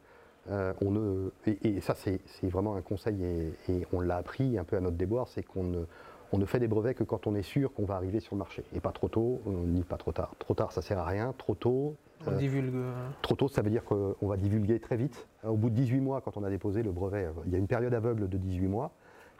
et, 1.46 1.82
ça, 1.82 1.94
c'est 1.94 2.20
vraiment 2.44 2.76
un 2.76 2.82
conseil, 2.82 3.54
et 3.70 3.86
on 3.94 4.02
l'a 4.02 4.18
appris 4.18 4.58
un 4.58 4.64
peu 4.64 4.76
à 4.76 4.80
notre 4.80 4.98
déboire, 4.98 5.28
c'est 5.28 5.44
qu'on 5.44 5.64
ne, 5.64 5.86
on 6.32 6.38
ne 6.38 6.46
fait 6.46 6.60
des 6.60 6.68
brevets 6.68 6.96
que 6.96 7.04
quand 7.04 7.28
on 7.28 7.36
est 7.36 7.44
sûr 7.44 7.74
qu'on 7.74 7.86
va 7.86 7.96
arriver 7.96 8.20
sur 8.20 8.36
le 8.36 8.40
marché. 8.40 8.64
Et 8.74 8.80
pas 8.80 8.92
trop 8.92 9.08
tôt, 9.08 9.42
euh, 9.48 9.52
ni 9.66 9.84
pas 9.84 9.98
trop 9.98 10.12
tard. 10.12 10.34
Trop 10.40 10.54
tard, 10.54 10.72
ça 10.72 10.82
sert 10.82 11.00
à 11.00 11.06
rien. 11.06 11.34
Trop 11.38 11.56
tôt. 11.56 11.96
On 12.26 12.32
euh, 12.32 12.36
divulgue. 12.36 12.76
Trop 13.22 13.36
tôt, 13.36 13.48
ça 13.48 13.62
veut 13.62 13.70
dire 13.70 13.84
qu'on 13.84 14.16
va 14.22 14.38
divulguer 14.38 14.80
très 14.80 14.98
vite. 14.98 15.28
Au 15.44 15.56
bout 15.56 15.70
de 15.70 15.76
18 15.76 16.00
mois, 16.00 16.22
quand 16.22 16.38
on 16.38 16.44
a 16.44 16.50
déposé 16.50 16.84
le 16.84 16.92
brevet, 16.92 17.28
il 17.46 17.52
y 17.52 17.56
a 17.56 17.58
une 17.58 17.68
période 17.68 17.94
aveugle 17.94 18.28
de 18.28 18.38
18 18.38 18.68
mois, 18.68 18.92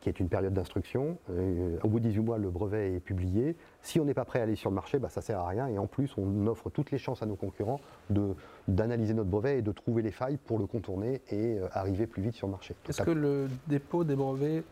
qui 0.02 0.10
est 0.10 0.20
une 0.20 0.30
période 0.30 0.54
d'instruction. 0.54 1.18
Euh, 1.32 1.78
au 1.84 1.88
bout 1.88 2.00
de 2.00 2.08
18 2.08 2.22
mois, 2.22 2.38
le 2.38 2.50
brevet 2.50 2.94
est 2.94 3.00
publié. 3.00 3.56
Si 3.82 4.00
on 4.00 4.06
n'est 4.06 4.14
pas 4.14 4.26
prêt 4.26 4.40
à 4.40 4.44
aller 4.44 4.56
sur 4.56 4.70
le 4.70 4.76
marché, 4.76 5.00
bah, 5.00 5.10
ça 5.10 5.22
ne 5.22 5.26
sert 5.26 5.40
à 5.40 5.48
rien. 5.48 5.68
Et 5.68 5.80
en 5.80 5.88
plus, 5.88 6.14
on 6.18 6.46
offre 6.48 6.70
toutes 6.70 6.92
les 6.92 6.98
chances 6.98 7.24
à 7.24 7.26
nos 7.26 7.36
concurrents 7.36 7.80
d'analyser 8.68 9.14
notre 9.14 9.30
brevet 9.30 9.60
et 9.60 9.62
de 9.62 9.72
trouver 9.72 10.02
les 10.02 10.12
failles 10.12 10.38
pour 10.38 10.60
le 10.60 10.68
contourner 10.68 11.22
et 11.32 11.58
arriver 11.72 12.06
plus 12.06 12.22
vite 12.22 12.36
sur 12.36 12.48
le 12.48 12.52
marché. 12.52 12.76
Est-ce 12.88 13.02
que 13.02 13.12
le 13.12 13.48
dépôt 13.68 14.04
des 14.04 14.16
brevets 14.16 14.64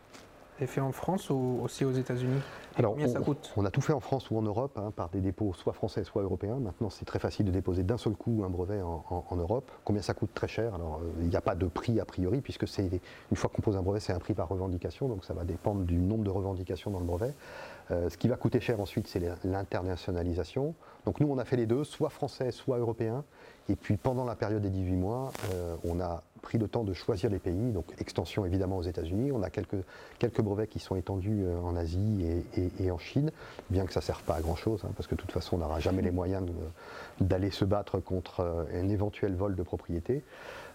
est 0.60 0.66
fait 0.66 0.80
en 0.80 0.92
France 0.92 1.30
ou 1.30 1.60
aussi 1.62 1.84
aux 1.84 1.92
États-Unis? 1.92 2.40
Alors, 2.76 2.92
combien 2.92 3.08
on, 3.08 3.12
ça 3.12 3.20
coûte? 3.20 3.52
On 3.56 3.64
a 3.64 3.70
tout 3.70 3.80
fait 3.80 3.92
en 3.92 4.00
France 4.00 4.30
ou 4.30 4.38
en 4.38 4.42
Europe, 4.42 4.78
hein, 4.78 4.92
par 4.94 5.08
des 5.08 5.20
dépôts 5.20 5.52
soit 5.54 5.72
français, 5.72 6.04
soit 6.04 6.22
européens. 6.22 6.56
Maintenant, 6.56 6.90
c'est 6.90 7.04
très 7.04 7.18
facile 7.18 7.46
de 7.46 7.50
déposer 7.50 7.82
d'un 7.82 7.98
seul 7.98 8.14
coup 8.14 8.42
un 8.44 8.50
brevet 8.50 8.80
en, 8.82 9.36
Europe. 9.36 9.70
Combien 9.84 10.02
ça 10.02 10.14
coûte? 10.14 10.30
Très 10.34 10.48
cher. 10.48 10.74
Alors, 10.74 11.00
euh, 11.02 11.10
il 11.20 11.28
n'y 11.28 11.36
a 11.36 11.40
pas 11.40 11.54
de 11.54 11.66
prix 11.66 12.00
a 12.00 12.04
priori, 12.04 12.40
puisque 12.40 12.66
c'est 12.66 13.00
une 13.30 13.36
fois 13.36 13.50
qu'on 13.54 13.62
pose 13.62 13.76
un 13.76 13.82
brevet, 13.82 14.00
c'est 14.00 14.12
un 14.12 14.18
prix 14.18 14.34
par 14.34 14.48
revendication, 14.48 15.08
donc 15.08 15.24
ça 15.24 15.34
va 15.34 15.44
dépendre 15.44 15.82
du 15.82 15.96
nombre 15.96 16.24
de 16.24 16.30
revendications 16.30 16.90
dans 16.90 17.00
le 17.00 17.04
brevet. 17.04 17.34
Euh, 17.90 18.08
ce 18.08 18.16
qui 18.16 18.28
va 18.28 18.36
coûter 18.36 18.60
cher 18.60 18.80
ensuite, 18.80 19.06
c'est 19.06 19.20
l'internationalisation. 19.44 20.74
Donc 21.04 21.20
nous, 21.20 21.28
on 21.28 21.38
a 21.38 21.44
fait 21.44 21.56
les 21.56 21.66
deux, 21.66 21.84
soit 21.84 22.10
français, 22.10 22.50
soit 22.50 22.78
européen. 22.78 23.24
Et 23.68 23.76
puis 23.76 23.96
pendant 23.96 24.24
la 24.24 24.34
période 24.34 24.62
des 24.62 24.70
18 24.70 24.96
mois, 24.96 25.32
euh, 25.52 25.76
on 25.84 26.00
a 26.00 26.22
pris 26.44 26.58
le 26.58 26.68
temps 26.68 26.84
de 26.84 26.92
choisir 26.92 27.30
les 27.30 27.40
pays, 27.40 27.72
donc 27.72 27.86
extension 27.98 28.44
évidemment 28.44 28.78
aux 28.78 28.82
États-Unis. 28.82 29.32
On 29.32 29.42
a 29.42 29.50
quelques, 29.50 29.82
quelques 30.18 30.40
brevets 30.40 30.68
qui 30.68 30.78
sont 30.78 30.94
étendus 30.94 31.42
euh, 31.42 31.58
en 31.60 31.74
Asie 31.74 32.24
et, 32.78 32.90
en 32.90 32.98
Chine, 32.98 33.32
bien 33.70 33.84
que 33.86 33.92
ça 33.92 34.00
ne 34.00 34.04
serve 34.04 34.22
pas 34.22 34.36
à 34.36 34.40
grand-chose, 34.40 34.84
hein, 34.84 34.90
parce 34.96 35.08
que 35.08 35.14
de 35.14 35.20
toute 35.20 35.32
façon, 35.32 35.56
on 35.56 35.58
n'aura 35.58 35.80
jamais 35.80 36.02
les 36.02 36.10
moyens 36.10 36.46
d'aller 37.20 37.50
se 37.50 37.64
battre 37.64 37.98
contre 37.98 38.66
un 38.72 38.88
éventuel 38.88 39.34
vol 39.34 39.56
de 39.56 39.62
propriété. 39.62 40.22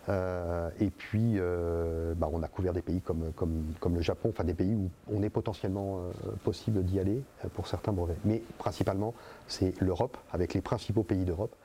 Euh, 0.09 0.69
et 0.79 0.89
puis, 0.89 1.35
euh, 1.35 2.13
bah, 2.15 2.29
on 2.31 2.41
a 2.41 2.47
couvert 2.47 2.73
des 2.73 2.81
pays 2.81 3.01
comme, 3.01 3.31
comme, 3.33 3.95
le 3.95 4.01
Japon, 4.01 4.29
enfin 4.29 4.43
des 4.43 4.53
pays 4.53 4.73
où 4.73 4.89
on 5.13 5.21
est 5.21 5.29
potentiellement 5.29 5.99
euh, 5.99 6.31
possible 6.43 6.83
d'y 6.83 6.99
aller 6.99 7.21
pour 7.53 7.67
certains 7.67 7.91
brevets. 7.91 8.17
Mais 8.25 8.41
principalement, 8.57 9.13
c'est 9.47 9.79
l'Europe, 9.81 10.17
avec 10.31 10.53
les 10.53 10.61
principaux 10.61 11.03
pays 11.03 11.25
d'Europe, 11.25 11.55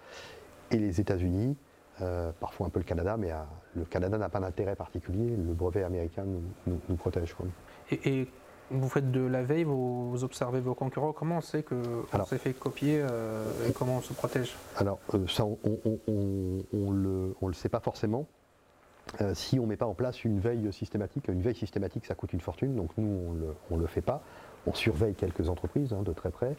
et 0.70 0.78
les 0.78 1.00
États-Unis, 1.00 1.56
parfois 2.40 2.66
un 2.66 2.70
peu 2.70 2.80
le 2.80 2.84
Canada, 2.84 3.16
mais 3.16 3.30
le 3.74 3.84
Canada 3.84 4.18
n'a 4.18 4.28
pas 4.28 4.40
d'intérêt 4.40 4.76
particulier, 4.76 5.36
le 5.36 5.52
brevet 5.52 5.84
américain 5.84 6.24
nous, 6.66 6.96
protège. 6.96 7.34
Et, 7.90 8.28
vous 8.70 8.88
faites 8.88 9.12
de 9.12 9.20
la 9.20 9.42
veille, 9.42 9.64
vous, 9.64 10.24
observez 10.24 10.60
vos 10.60 10.74
concurrents, 10.74 11.12
comment 11.12 11.36
on 11.36 11.40
sait 11.42 11.62
qu'on 11.62 12.24
s'est 12.24 12.38
fait 12.38 12.54
copier 12.54 13.04
et 13.68 13.72
comment 13.72 13.98
on 13.98 14.00
se 14.00 14.12
protège? 14.14 14.56
Alors, 14.76 14.98
ça, 15.28 15.44
on 15.44 15.58
ne 16.72 17.34
le, 17.46 17.52
sait 17.52 17.68
pas 17.68 17.80
forcément. 17.80 18.26
Euh, 19.20 19.34
si 19.34 19.58
on 19.58 19.62
ne 19.64 19.68
met 19.68 19.76
pas 19.76 19.86
en 19.86 19.94
place 19.94 20.24
une 20.24 20.40
veille 20.40 20.72
systématique, 20.72 21.28
une 21.28 21.42
veille 21.42 21.54
systématique 21.54 22.06
ça 22.06 22.14
coûte 22.14 22.32
une 22.32 22.40
fortune, 22.40 22.74
donc 22.74 22.90
nous 22.96 23.54
on 23.70 23.76
ne 23.76 23.80
le, 23.80 23.86
fait 23.86 24.00
pas. 24.00 24.22
On 24.66 24.74
surveille 24.74 25.14
quelques 25.14 25.48
entreprises 25.48 25.92
hein, 25.92 26.02
de 26.02 26.12
très 26.12 26.30
près. 26.30 26.56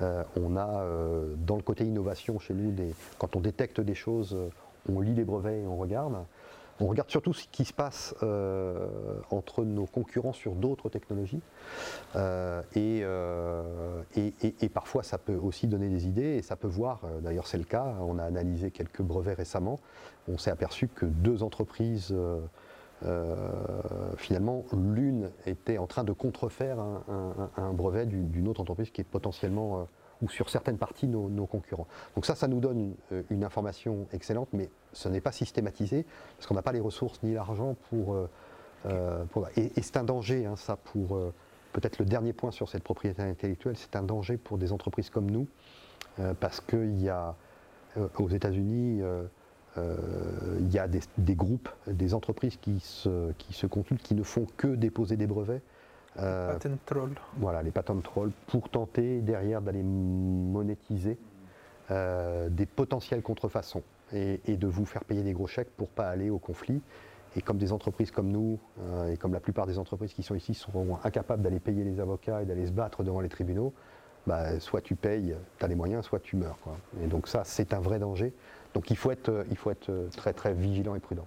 Euh, 0.00 0.22
on 0.36 0.56
a 0.56 0.82
euh, 0.82 1.34
dans 1.38 1.56
le 1.56 1.62
côté 1.62 1.84
innovation 1.84 2.38
chez 2.38 2.54
nous, 2.54 2.72
quand 3.18 3.34
on 3.34 3.40
détecte 3.40 3.80
des 3.80 3.94
choses, 3.94 4.36
on 4.88 5.00
lit 5.00 5.14
les 5.14 5.24
brevets 5.24 5.62
et 5.62 5.66
on 5.66 5.76
regarde. 5.76 6.16
On 6.80 6.86
regarde 6.86 7.10
surtout 7.10 7.32
ce 7.32 7.46
qui 7.50 7.64
se 7.64 7.72
passe 7.72 8.14
euh, 8.22 8.86
entre 9.30 9.64
nos 9.64 9.86
concurrents 9.86 10.32
sur 10.32 10.54
d'autres 10.54 10.88
technologies. 10.88 11.40
Euh, 12.14 12.62
euh, 12.76 14.02
et, 14.16 14.68
parfois, 14.68 15.02
ça 15.02 15.18
peut 15.18 15.34
aussi 15.34 15.66
donner 15.66 15.88
des 15.88 16.06
idées 16.06 16.36
et 16.36 16.42
ça 16.42 16.56
peut 16.56 16.68
voir, 16.68 17.00
d'ailleurs 17.20 17.46
c'est 17.46 17.58
le 17.58 17.64
cas, 17.64 17.96
on 18.00 18.18
a 18.18 18.22
analysé 18.22 18.70
quelques 18.70 19.02
brevets 19.02 19.34
récemment, 19.34 19.80
on 20.28 20.38
s'est 20.38 20.50
aperçu 20.50 20.88
que 20.88 21.06
deux 21.06 21.42
entreprises, 21.42 22.14
finalement, 24.16 24.64
l'une 24.72 25.30
était 25.46 25.78
en 25.78 25.86
train 25.86 26.04
de 26.04 26.12
contrefaire 26.12 26.78
un, 26.78 27.72
brevet 27.72 28.06
d'une 28.06 28.46
autre 28.46 28.60
entreprise 28.60 28.90
qui 28.90 29.00
est 29.00 29.04
potentiellement 29.04 29.88
ou 30.22 30.28
sur 30.28 30.50
certaines 30.50 30.78
parties 30.78 31.06
nos, 31.06 31.46
concurrents. 31.46 31.86
Donc 32.14 32.26
ça, 32.26 32.34
ça 32.34 32.48
nous 32.48 32.60
donne 32.60 32.94
euh, 33.12 33.22
une, 33.30 33.44
information 33.44 34.06
excellente, 34.12 34.48
mais 34.52 34.70
ce 34.92 35.08
n'est 35.08 35.20
pas 35.20 35.32
systématisé, 35.32 36.04
parce 36.36 36.46
qu'on 36.46 36.54
n'a 36.54 36.62
pas 36.62 36.72
les 36.72 36.80
ressources 36.80 37.22
ni 37.22 37.34
l'argent 37.34 37.76
pour... 37.88 38.14
Euh, 38.14 38.28
euh, 38.86 39.24
et, 39.56 39.70
c'est 39.82 39.96
un 39.96 40.04
danger, 40.04 40.46
hein, 40.46 40.56
ça, 40.56 40.76
pour... 40.76 41.18
Peut-être 41.72 41.98
le 41.98 42.06
dernier 42.06 42.32
point 42.32 42.50
sur 42.50 42.68
cette 42.68 42.82
propriété 42.82 43.22
intellectuelle, 43.22 43.76
c'est 43.76 43.94
un 43.94 44.02
danger 44.02 44.36
pour 44.38 44.58
des 44.58 44.72
entreprises 44.72 45.10
comme 45.10 45.30
nous, 45.30 45.46
parce 46.40 46.60
qu'il 46.60 47.00
y 47.00 47.10
a 47.10 47.36
aux 48.18 48.28
États-Unis, 48.28 49.02
il 49.76 50.72
y 50.72 50.78
a 50.78 50.88
des, 50.88 51.00
des, 51.18 51.34
groupes, 51.34 51.68
des 51.86 52.14
entreprises 52.14 52.56
qui 52.56 52.80
se, 52.80 53.32
qui 53.32 53.52
se 53.52 53.66
consultent, 53.66 54.02
qui 54.02 54.14
ne 54.14 54.22
font 54.22 54.46
que 54.56 54.68
déposer 54.68 55.16
des 55.16 55.26
brevets 55.26 55.60
euh, 56.20 56.52
patent 56.52 56.84
troll. 56.86 57.10
Voilà, 57.36 57.62
les 57.62 57.70
patent 57.70 58.02
trolls, 58.02 58.32
pour 58.46 58.68
tenter 58.68 59.20
derrière 59.20 59.62
d'aller 59.62 59.82
monétiser 59.82 61.18
euh, 61.90 62.48
des 62.48 62.66
potentielles 62.66 63.22
contrefaçons 63.22 63.82
et, 64.12 64.38
de 64.46 64.66
vous 64.66 64.84
faire 64.84 65.04
payer 65.04 65.22
des 65.22 65.32
gros 65.32 65.46
chèques 65.46 65.70
pour 65.76 65.88
pas 65.88 66.08
aller 66.08 66.30
au 66.30 66.38
conflit. 66.38 66.80
Et 67.36 67.42
comme 67.42 67.58
des 67.58 67.72
entreprises 67.72 68.10
comme 68.10 68.28
nous, 68.28 68.58
euh, 68.80 69.12
et 69.12 69.16
comme 69.16 69.34
la 69.34 69.40
plupart 69.40 69.66
des 69.66 69.78
entreprises 69.78 70.14
qui 70.14 70.22
sont 70.22 70.34
ici, 70.34 70.54
sont 70.54 70.98
incapables 71.04 71.42
d'aller 71.42 71.60
payer 71.60 71.84
les 71.84 72.00
avocats 72.00 72.42
et 72.42 72.46
d'aller 72.46 72.66
se 72.66 72.72
battre 72.72 73.02
devant 73.04 73.20
les 73.20 73.28
tribunaux, 73.28 73.72
bah, 74.26 74.58
soit 74.60 74.80
tu 74.80 74.96
payes, 74.96 75.34
tu 75.58 75.64
as 75.64 75.68
les 75.68 75.74
moyens, 75.74 76.04
soit 76.04 76.20
tu 76.20 76.36
meurs. 76.36 76.58
Et 77.02 77.06
donc 77.06 77.28
ça, 77.28 77.42
c'est 77.44 77.72
un 77.72 77.80
vrai 77.80 77.98
danger. 77.98 78.32
Donc 78.74 78.90
il 78.90 78.96
faut 78.96 79.10
être, 79.10 79.44
il 79.50 79.56
faut 79.56 79.70
être 79.70 80.08
très 80.16 80.32
très 80.32 80.52
vigilant 80.52 80.94
et 80.94 81.00
prudent. 81.00 81.26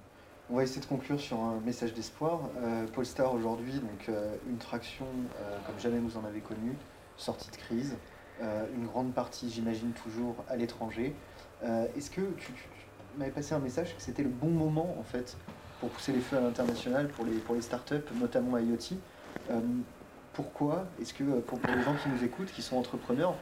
On 0.52 0.58
va 0.58 0.64
essayer 0.64 0.82
de 0.82 0.86
conclure 0.86 1.18
sur 1.18 1.40
un 1.40 1.62
message 1.66 1.94
d'espoir. 1.94 2.42
Euh, 2.62 2.86
Polestar 2.88 3.34
aujourd'hui, 3.34 3.72
donc 3.72 4.10
euh, 4.10 4.36
une 4.50 4.58
traction 4.58 5.06
euh, 5.40 5.58
comme 5.66 5.80
jamais 5.80 6.00
vous 6.00 6.18
en 6.18 6.26
avez 6.26 6.42
connu, 6.42 6.76
sortie 7.16 7.50
de 7.52 7.56
crise, 7.56 7.96
euh, 8.42 8.66
une 8.76 8.86
grande 8.86 9.14
partie, 9.14 9.50
j'imagine 9.50 9.94
toujours, 9.94 10.36
à 10.50 10.58
l'étranger. 10.58 11.16
Est-ce 11.96 12.10
que 12.10 12.22
tu, 12.38 12.52
m'avais 13.18 13.32
passé 13.32 13.54
un 13.54 13.60
message 13.60 13.96
que 13.96 14.02
c'était 14.02 14.24
le 14.24 14.30
bon 14.30 14.50
moment 14.50 14.98
en 15.00 15.04
fait 15.04 15.38
pour 15.80 15.90
pousser 15.90 16.12
les 16.12 16.20
feux 16.20 16.38
à 16.38 16.42
l'international 16.42 17.08
pour 17.10 17.24
les, 17.24 17.34
pour 17.34 17.54
les 17.54 17.62
startups, 17.62 18.04
notamment 18.20 18.58
IoT? 18.58 18.98
Pourquoi? 20.34 20.88
Est-ce 21.00 21.14
que 21.14 21.24
pour, 21.42 21.60
les 21.68 21.84
gens 21.84 21.94
qui 22.02 22.10
nous 22.10 22.24
écoutent, 22.24 22.52
qui 22.52 22.64
sont 22.64 22.78
entrepreneurs, 22.78 23.36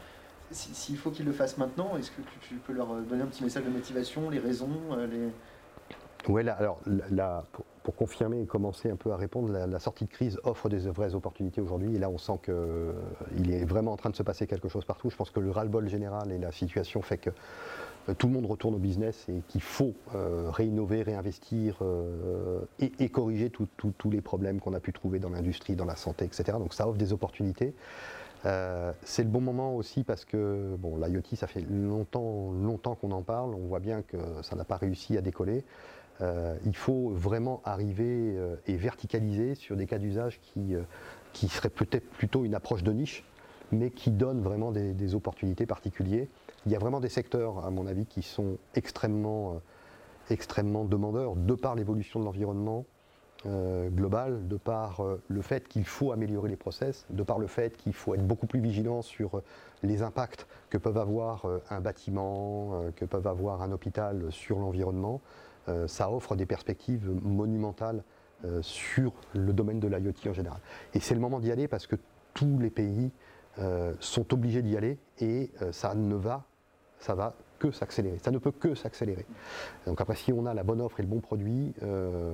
s'il 0.52 0.98
faut 0.98 1.12
qu'ils 1.12 1.26
le 1.26 1.32
fassent 1.32 1.58
maintenant, 1.58 1.96
est-ce 1.98 2.12
que 2.12 2.22
tu, 2.42 2.56
peux 2.56 2.74
leur 2.74 2.94
donner 3.04 3.24
un 3.24 3.28
petit 3.28 3.44
message 3.44 3.64
de 3.64 3.70
motivation, 3.70 4.30
les 4.30 4.40
raisons, 4.40 4.70
Oui, 6.28 6.48
alors 6.48 6.80
là, 7.12 7.44
pour, 7.52 7.96
confirmer 7.96 8.42
et 8.42 8.46
commencer 8.46 8.92
un 8.92 8.96
peu 8.96 9.12
à 9.12 9.18
répondre, 9.18 9.52
la, 9.52 9.80
sortie 9.80 10.06
de 10.06 10.12
crise 10.12 10.40
offre 10.44 10.70
des 10.70 10.88
vraies 10.90 11.16
opportunités 11.16 11.60
aujourd'hui. 11.60 11.96
Et 11.96 12.00
là, 12.00 12.08
on 12.10 12.20
sent 12.20 12.40
qu'il 12.44 13.52
est 13.52 13.66
vraiment 13.66 13.94
en 13.94 13.98
train 13.98 14.12
de 14.12 14.16
se 14.16 14.22
passer 14.22 14.46
quelque 14.46 14.70
chose 14.70 14.86
partout. 14.86 15.10
Je 15.10 15.16
pense 15.16 15.32
que 15.32 15.40
le 15.40 15.50
ras-le-bol 15.50 15.90
général 15.90 16.32
et 16.32 16.38
la 16.38 16.52
situation 16.52 17.02
fait 17.02 17.18
que 17.18 17.32
euh, 18.10 18.14
tout 18.14 18.28
le 18.28 18.34
monde 18.34 18.46
retourne 18.46 18.76
au 18.76 18.80
business 18.80 19.26
et 19.30 19.42
qu'il 19.48 19.62
faut 19.62 19.94
euh, 20.16 20.50
réinnover, 20.52 21.04
réinvestir 21.04 21.78
euh, 21.82 22.62
et, 22.80 23.10
corriger 23.10 23.50
tous 23.50 24.10
les 24.10 24.22
problèmes 24.22 24.60
qu'on 24.60 24.74
a 24.74 24.80
pu 24.80 24.94
trouver 24.94 25.20
dans 25.20 25.30
l'industrie, 25.30 25.76
dans 25.76 25.86
la 25.86 25.96
santé, 25.96 26.26
etc. 26.26 26.58
Donc 26.58 26.74
ça 26.74 26.88
offre 26.88 26.98
des 26.98 27.14
opportunités. 27.14 27.74
c'est 28.44 29.24
le 29.24 29.30
bon 29.30 29.42
moment 29.42 29.76
aussi 29.76 30.04
parce 30.04 30.26
que 30.26 30.76
bon, 30.78 30.98
l'IoT, 30.98 31.36
ça 31.36 31.48
fait 31.48 31.66
longtemps, 31.70 32.52
longtemps 32.52 32.96
qu'on 32.96 33.12
en 33.12 33.22
parle. 33.22 33.54
On 33.54 33.68
voit 33.68 33.80
bien 33.80 34.02
que 34.02 34.18
ça 34.44 34.56
n'a 34.56 34.64
pas 34.64 34.78
réussi 34.78 35.18
à 35.18 35.22
décoller. 35.22 35.66
Il 36.22 36.76
faut 36.76 37.12
vraiment 37.12 37.62
arriver 37.64 38.36
et 38.68 38.76
verticaliser 38.76 39.56
sur 39.56 39.78
des 39.78 39.86
cas 39.86 39.98
d'usage 39.98 40.40
qui, 40.42 40.76
qui 41.34 41.48
seraient 41.48 41.70
peut-être 41.70 42.10
plutôt 42.10 42.46
une 42.46 42.56
approche 42.56 42.84
de 42.84 42.92
niche, 42.92 43.24
mais 43.72 43.92
qui 43.92 44.12
donnent 44.12 44.42
vraiment 44.42 44.72
des, 44.72 45.16
opportunités 45.16 45.66
particulières. 45.66 46.28
Il 46.66 46.72
y 46.72 46.76
a 46.76 46.80
vraiment 46.80 47.00
des 47.00 47.10
secteurs, 47.10 47.66
à 47.66 47.72
mon 47.72 47.88
avis, 47.88 48.06
qui 48.06 48.22
sont 48.22 48.58
extrêmement, 48.76 49.54
euh, 49.54 50.34
extrêmement 50.34 50.86
demandeurs, 50.86 51.36
de 51.36 51.54
par 51.54 51.76
l'évolution 51.76 52.20
de 52.20 52.26
l'environnement 52.26 52.86
euh, 53.46 53.90
global, 53.90 54.48
de 54.48 54.58
par 54.58 55.02
euh, 55.02 55.22
le 55.30 55.42
fait 55.42 55.68
qu'il 55.68 55.86
faut 55.86 56.12
améliorer 56.12 56.50
les 56.50 56.58
process, 56.58 57.06
de 57.10 57.24
par 57.24 57.40
le 57.40 57.48
fait 57.48 57.78
qu'il 57.78 57.94
faut 57.94 58.14
être 58.14 58.26
beaucoup 58.26 58.48
plus 58.48 58.60
vigilant 58.60 59.02
sur 59.02 59.42
les 59.82 60.02
impacts 60.02 60.46
que 60.70 60.78
peuvent 60.78 60.98
avoir 60.98 61.46
un 61.70 61.80
bâtiment, 61.80 62.84
que 62.98 63.06
peuvent 63.06 63.28
avoir 63.28 63.62
un 63.62 63.72
hôpital 63.72 64.26
sur 64.30 64.60
l'environnement. 64.60 65.22
Ça 65.88 66.12
offre 66.12 66.36
des 66.36 66.46
perspectives 66.46 67.10
monumentales 67.22 68.04
sur 68.62 69.14
le 69.34 69.54
domaine 69.54 69.80
de 69.80 69.88
l'IoT 69.88 70.30
en 70.30 70.34
général. 70.34 70.60
Et 70.94 71.00
c'est 71.00 71.14
le 71.14 71.20
moment 71.20 71.40
d'y 71.40 71.52
aller 71.52 71.68
parce 71.68 71.88
que 71.88 71.96
tous 72.34 72.58
les 72.60 72.70
pays 72.70 73.12
sont 74.00 74.34
obligés 74.34 74.62
d'y 74.62 74.78
aller 74.78 74.98
et 75.20 75.52
ça 75.72 75.96
ne 75.96 76.16
va 76.16 76.46
ça 77.00 77.16
va 77.16 77.34
que 77.60 77.72
s'accélérer. 77.72 78.20
Ça 78.20 78.32
ne 78.32 78.38
peut 78.38 78.52
que 78.52 78.76
s'accélérer. 78.76 79.26
Donc 79.86 80.00
après, 80.00 80.16
si 80.16 80.32
on 80.32 80.46
a 80.46 80.54
la 80.54 80.64
bonne 80.64 80.82
offre 80.82 81.00
et 81.00 81.04
le 81.04 81.10
bon 81.10 81.20
produit, 81.20 81.74
euh, 81.84 82.34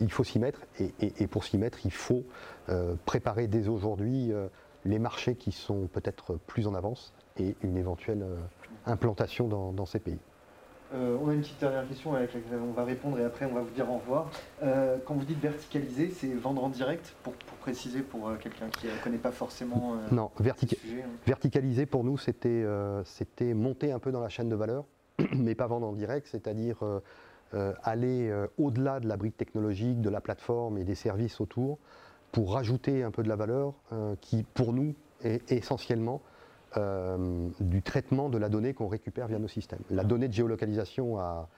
il 0.00 0.10
faut 0.10 0.24
s'y 0.24 0.38
mettre. 0.38 0.60
Et, 0.78 1.26
pour 1.26 1.44
s'y 1.44 1.58
mettre, 1.58 1.84
il 1.84 1.92
faut 1.92 2.24
euh, 2.68 2.94
préparer 3.06 3.48
dès 3.48 3.68
aujourd'hui 3.68 4.32
euh, 4.32 4.48
les 4.84 4.98
marchés 4.98 5.34
qui 5.34 5.52
sont 5.52 5.88
peut-être 5.88 6.36
plus 6.46 6.66
en 6.66 6.74
avance 6.74 7.12
et 7.38 7.56
une 7.62 7.76
éventuelle 7.76 8.24
implantation 8.86 9.48
dans 9.48 9.86
ces 9.86 9.98
pays. 9.98 10.18
Euh, 10.92 11.16
on 11.22 11.28
a 11.28 11.34
une 11.34 11.40
petite 11.40 11.60
dernière 11.60 11.86
question 11.86 12.14
avec 12.14 12.34
laquelle 12.34 12.58
on 12.58 12.72
va 12.72 12.84
répondre 12.84 13.18
et 13.18 13.24
après 13.24 13.46
on 13.46 13.54
va 13.54 13.60
vous 13.60 13.70
dire 13.70 13.88
au 13.90 13.98
revoir. 13.98 14.30
Euh, 14.62 14.96
quand 15.04 15.14
vous 15.14 15.24
dites 15.24 15.40
verticaliser, 15.40 16.10
c'est 16.10 16.32
vendre 16.34 16.64
en 16.64 16.68
direct 16.68 17.14
pour, 17.22 17.34
préciser 17.60 18.00
pour 18.00 18.28
euh, 18.28 18.36
quelqu'un 18.36 18.68
qui 18.70 18.86
ne 18.86 19.02
connaît 19.02 19.18
pas 19.18 19.30
forcément. 19.30 19.96
non, 20.10 20.30
hein. 20.36 20.52
verticaliser 21.26 21.86
pour 21.86 22.04
nous 22.04 22.18
c'était 22.18 22.64
c'était 23.04 23.54
monter 23.54 23.92
un 23.92 23.98
peu 23.98 24.10
dans 24.10 24.20
la 24.20 24.28
chaîne 24.28 24.48
de 24.48 24.56
valeur, 24.56 24.84
mais 25.34 25.54
pas 25.54 25.66
vendre 25.66 25.86
en 25.86 25.92
direct, 25.92 26.26
c'est-à-dire 26.30 26.78
aller 27.82 28.32
au-delà 28.58 29.00
de 29.00 29.08
la 29.08 29.16
brique 29.16 29.36
technologique, 29.36 30.00
de 30.00 30.10
la 30.10 30.20
plateforme 30.20 30.78
et 30.78 30.84
des 30.84 30.94
services 30.94 31.40
autour 31.40 31.78
pour 32.32 32.54
rajouter 32.54 33.02
un 33.02 33.10
peu 33.10 33.22
de 33.22 33.28
la 33.28 33.36
valeur 33.36 33.74
qui 34.20 34.42
pour 34.54 34.72
nous 34.72 34.94
est 35.22 35.52
essentiellement 35.52 36.22
euh, 36.76 37.48
du 37.58 37.82
traitement 37.82 38.28
de 38.28 38.38
la 38.38 38.48
donnée 38.48 38.74
qu'on 38.74 38.86
récupère 38.86 39.26
via 39.26 39.40
nos 39.40 39.48
systèmes. 39.48 39.80
La 39.90 40.04
donnée 40.04 40.28
de 40.28 40.32
géolocalisation 40.32 41.18
a, 41.18 41.48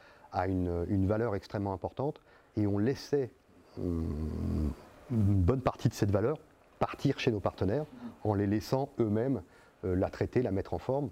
une, 0.49 1.07
valeur 1.07 1.35
extrêmement 1.35 1.75
importante 1.75 2.23
et 2.57 2.67
on 2.67 2.79
laissait 2.79 3.31
hum, 3.79 4.73
une 5.11 5.43
bonne 5.43 5.61
partie 5.61 5.91
de 5.91 5.95
cette 5.95 6.11
valeur 6.11 6.39
partir 6.79 7.19
chez 7.19 7.31
nos 7.31 7.41
partenaires 7.41 7.85
en 8.25 8.33
les 8.33 8.47
laissant 8.47 8.89
eux-mêmes 9.01 9.43
euh, 9.85 9.95
la 9.95 10.09
traiter, 10.09 10.41
la 10.41 10.51
mettre 10.51 10.73
en 10.73 10.79
forme. 10.79 11.11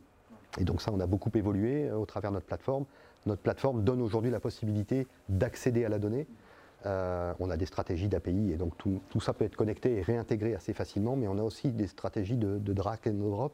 Et 0.58 0.64
donc 0.64 0.80
ça, 0.80 0.92
on 0.94 1.00
a 1.00 1.06
beaucoup 1.06 1.30
évolué 1.34 1.90
euh, 1.90 1.96
au 1.96 2.06
travers 2.06 2.30
de 2.30 2.36
notre 2.36 2.46
plateforme. 2.46 2.86
Notre 3.26 3.42
plateforme 3.42 3.84
donne 3.84 4.00
aujourd'hui 4.00 4.30
la 4.30 4.40
possibilité 4.40 5.06
d'accéder 5.28 5.84
à 5.84 5.90
la 5.90 5.98
donnée. 5.98 6.26
on 6.86 7.50
a 7.50 7.56
des 7.58 7.66
stratégies 7.66 8.08
d'API 8.08 8.52
et 8.52 8.56
donc 8.56 8.78
tout, 8.78 9.20
ça 9.20 9.34
peut 9.34 9.44
être 9.44 9.56
connecté 9.56 9.98
et 9.98 10.00
réintégré 10.00 10.54
assez 10.54 10.72
facilement, 10.72 11.16
mais 11.16 11.28
on 11.28 11.36
a 11.36 11.42
aussi 11.42 11.70
des 11.70 11.86
stratégies 11.86 12.38
de, 12.38 12.56
de 12.56 12.72
drag 12.72 13.00
and 13.06 13.12
drop 13.12 13.52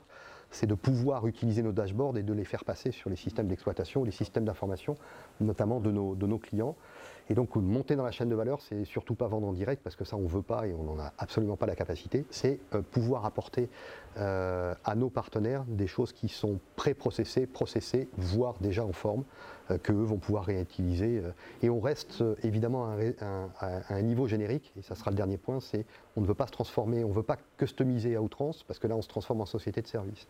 c'est 0.57 0.67
de 0.67 0.75
pouvoir 0.75 1.27
utiliser 1.27 1.63
nos 1.63 1.73
dashboards 1.73 2.17
et 2.17 2.23
de 2.23 2.33
les 2.33 2.45
faire 2.45 2.65
passer 2.65 2.91
sur 2.91 3.11
les 3.11 3.17
systèmes 3.17 3.47
d'exploitation, 3.47 4.05
les 4.05 4.11
systèmes 4.11 4.47
d'information, 4.47 4.97
notamment 5.41 5.81
de 5.81 5.91
nos, 5.91 6.39
clients. 6.39 6.77
Et 7.29 7.35
donc 7.35 7.57
monter 7.57 7.95
dans 7.95 8.05
la 8.05 8.11
chaîne 8.11 8.29
de 8.29 8.35
valeur, 8.35 8.61
c'est 8.63 8.85
surtout 8.85 9.15
pas 9.15 9.27
vendre 9.27 9.49
en 9.49 9.53
direct 9.53 9.83
parce 9.83 9.97
que 9.97 10.05
ça 10.05 10.17
on 10.17 10.23
ne 10.23 10.29
veut 10.29 10.43
pas 10.43 10.67
et 10.67 10.73
on 10.73 10.85
n'en 10.85 10.99
a 10.99 11.13
absolument 11.19 11.57
pas 11.57 11.67
la 11.67 11.75
capacité. 11.75 12.25
C'est 12.31 12.61
euh, 12.75 12.81
pouvoir 12.83 13.27
apporter 13.27 13.69
euh, 14.17 14.75
à 14.85 14.95
nos 14.95 15.11
partenaires 15.11 15.65
des 15.67 15.89
choses 15.89 16.13
qui 16.13 16.29
sont 16.29 16.59
pré-processées, 16.77 17.47
processées, 17.47 18.09
voire 18.17 18.55
déjà 18.61 18.85
en 18.85 18.93
forme, 18.93 19.25
euh, 19.71 19.79
qu'eux 19.79 19.93
vont 19.93 20.19
pouvoir 20.19 20.45
réutiliser. 20.45 21.23
Et 21.63 21.71
on 21.71 21.81
reste 21.81 22.23
évidemment 22.43 22.87
à 23.21 23.95
un, 23.95 24.03
niveau 24.03 24.27
générique, 24.27 24.73
et 24.79 24.83
ça 24.83 24.95
sera 24.95 25.11
le 25.11 25.17
dernier 25.17 25.37
point, 25.37 25.61
c'est 25.61 25.85
on 26.17 26.21
ne 26.21 26.27
veut 26.27 26.35
pas 26.35 26.47
se 26.47 26.53
transformer, 26.53 27.05
on 27.05 27.09
ne 27.09 27.15
veut 27.15 27.23
pas 27.23 27.37
customiser 27.57 28.17
à 28.17 28.23
outrance, 28.23 28.63
parce 28.63 28.79
que 28.79 28.87
là 28.87 28.97
on 28.97 29.03
se 29.03 29.09
transforme 29.09 29.41
en 29.41 29.47
société 29.47 29.83
de 29.83 29.87
service. 29.87 30.27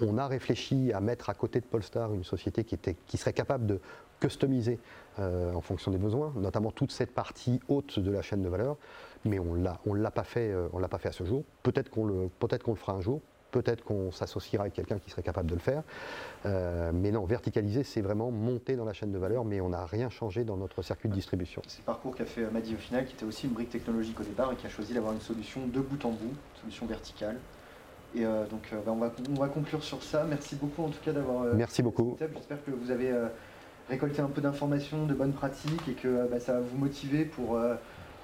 On 0.00 0.18
a 0.18 0.26
réfléchi 0.26 0.92
à 0.92 1.00
mettre 1.00 1.30
à 1.30 1.34
côté 1.34 1.60
de 1.60 1.66
Polestar 1.66 2.12
une 2.14 2.24
société 2.24 2.64
qui, 2.64 3.16
serait 3.16 3.32
capable 3.32 3.66
de 3.66 3.80
customiser 4.20 4.78
euh, 5.18 5.52
en 5.52 5.60
fonction 5.60 5.90
des 5.90 5.98
besoins, 5.98 6.32
notamment 6.36 6.70
toute 6.70 6.92
cette 6.92 7.12
partie 7.12 7.60
haute 7.68 7.98
de 7.98 8.10
la 8.10 8.22
chaîne 8.22 8.42
de 8.42 8.48
valeur, 8.48 8.76
mais 9.24 9.38
on 9.38 9.56
on 9.86 9.94
l'a 9.94 10.10
pas 10.10 10.24
fait, 10.24 10.50
euh, 10.50 10.68
à 10.72 11.12
ce 11.12 11.24
jour. 11.24 11.44
Peut-être 11.62 11.90
qu'on 11.90 12.30
peut-être 12.38 12.62
qu'on 12.62 12.72
le 12.72 12.78
fera 12.78 12.92
un 12.92 13.00
jour. 13.00 13.20
Peut-être 13.62 13.84
qu'on 13.84 14.10
s'associera 14.10 14.62
avec 14.62 14.74
quelqu'un 14.74 14.98
qui 14.98 15.10
serait 15.10 15.22
capable 15.22 15.48
de 15.48 15.54
le 15.54 15.60
faire. 15.60 15.82
Euh, 16.44 16.90
mais 16.92 17.10
non, 17.10 17.24
verticaliser, 17.24 17.84
c'est 17.84 18.00
vraiment 18.00 18.30
monter 18.30 18.76
dans 18.76 18.84
la 18.84 18.92
chaîne 18.92 19.12
de 19.12 19.18
valeur, 19.18 19.44
mais 19.44 19.60
on 19.60 19.70
n'a 19.70 19.86
rien 19.86 20.10
changé 20.10 20.44
dans 20.44 20.56
notre 20.56 20.82
circuit 20.82 21.08
de 21.08 21.14
distribution. 21.14 21.62
C'est 21.66 21.78
le 21.78 21.84
parcours 21.84 22.14
qu'a 22.14 22.26
fait 22.26 22.50
Madi 22.50 22.74
au 22.74 22.78
final, 22.78 23.06
qui 23.06 23.14
était 23.14 23.24
aussi 23.24 23.46
une 23.46 23.52
brique 23.52 23.70
technologique 23.70 24.20
au 24.20 24.24
départ 24.24 24.52
et 24.52 24.56
qui 24.56 24.66
a 24.66 24.70
choisi 24.70 24.94
d'avoir 24.94 25.12
une 25.12 25.20
solution 25.20 25.66
de 25.66 25.80
bout 25.80 26.04
en 26.04 26.10
bout, 26.10 26.24
une 26.24 26.60
solution 26.60 26.86
verticale. 26.86 27.38
Et 28.14 28.22
donc 28.22 28.72
bah, 28.72 28.92
on, 28.92 28.96
va, 28.96 29.12
on 29.30 29.40
va 29.40 29.48
conclure 29.48 29.82
sur 29.82 30.02
ça. 30.02 30.24
Merci 30.24 30.56
beaucoup 30.56 30.84
en 30.84 30.88
tout 30.88 31.00
cas 31.04 31.12
d'avoir. 31.12 31.54
Merci 31.54 31.82
beaucoup. 31.82 32.16
J'espère 32.18 32.64
que 32.64 32.70
vous 32.70 32.90
avez 32.90 33.12
récolter 33.88 34.20
un 34.20 34.28
peu 34.28 34.40
d'informations, 34.40 35.06
de 35.06 35.14
bonnes 35.14 35.32
pratiques 35.32 35.88
et 35.88 35.92
que 35.92 36.08
euh, 36.08 36.26
bah, 36.30 36.40
ça 36.40 36.54
va 36.54 36.60
vous 36.60 36.76
motiver 36.76 37.24
pour, 37.24 37.56
euh, 37.56 37.74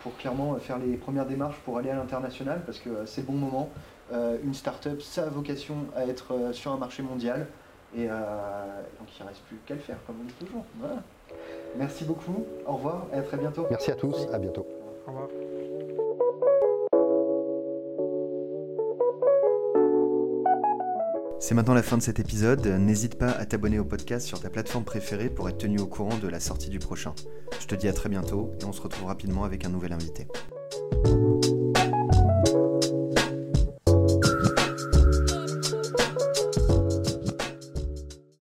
pour 0.02 0.16
clairement 0.16 0.56
faire 0.56 0.78
les 0.78 0.96
premières 0.96 1.26
démarches 1.26 1.58
pour 1.64 1.78
aller 1.78 1.90
à 1.90 1.94
l'international 1.94 2.62
parce 2.64 2.78
que 2.78 2.90
euh, 2.90 3.06
c'est 3.06 3.24
bon 3.24 3.34
moment. 3.34 3.70
Une 4.44 4.54
start-up, 4.54 5.00
ça 5.00 5.24
a 5.24 5.28
vocation 5.28 5.74
à 5.96 6.06
être 6.06 6.34
sur 6.52 6.72
un 6.72 6.76
marché 6.76 7.02
mondial 7.02 7.46
et 7.96 8.06
donc 8.06 9.08
il 9.18 9.22
ne 9.22 9.28
reste 9.28 9.42
plus 9.48 9.56
qu'à 9.66 9.74
le 9.74 9.80
faire 9.80 9.96
comme 10.06 10.16
on 10.20 10.24
dit 10.24 10.34
toujours. 10.34 10.64
Merci 11.76 12.04
beaucoup, 12.04 12.44
au 12.66 12.74
revoir 12.74 13.06
et 13.12 13.16
à 13.16 13.22
très 13.22 13.36
bientôt. 13.36 13.66
Merci 13.70 13.90
à 13.90 13.94
tous, 13.94 14.28
à 14.32 14.38
bientôt. 14.38 14.66
Au 15.06 15.10
revoir. 15.10 15.28
C'est 21.40 21.56
maintenant 21.56 21.74
la 21.74 21.82
fin 21.82 21.98
de 21.98 22.02
cet 22.02 22.20
épisode. 22.20 22.64
N'hésite 22.66 23.18
pas 23.18 23.30
à 23.30 23.44
t'abonner 23.44 23.80
au 23.80 23.84
podcast 23.84 24.26
sur 24.26 24.38
ta 24.38 24.48
plateforme 24.48 24.84
préférée 24.84 25.28
pour 25.28 25.48
être 25.48 25.58
tenu 25.58 25.80
au 25.80 25.86
courant 25.86 26.16
de 26.16 26.28
la 26.28 26.38
sortie 26.38 26.70
du 26.70 26.78
prochain. 26.78 27.14
Je 27.60 27.66
te 27.66 27.74
dis 27.74 27.88
à 27.88 27.92
très 27.92 28.08
bientôt 28.08 28.52
et 28.60 28.64
on 28.64 28.72
se 28.72 28.80
retrouve 28.80 29.06
rapidement 29.06 29.42
avec 29.42 29.64
un 29.64 29.68
nouvel 29.68 29.92
invité. 29.92 30.28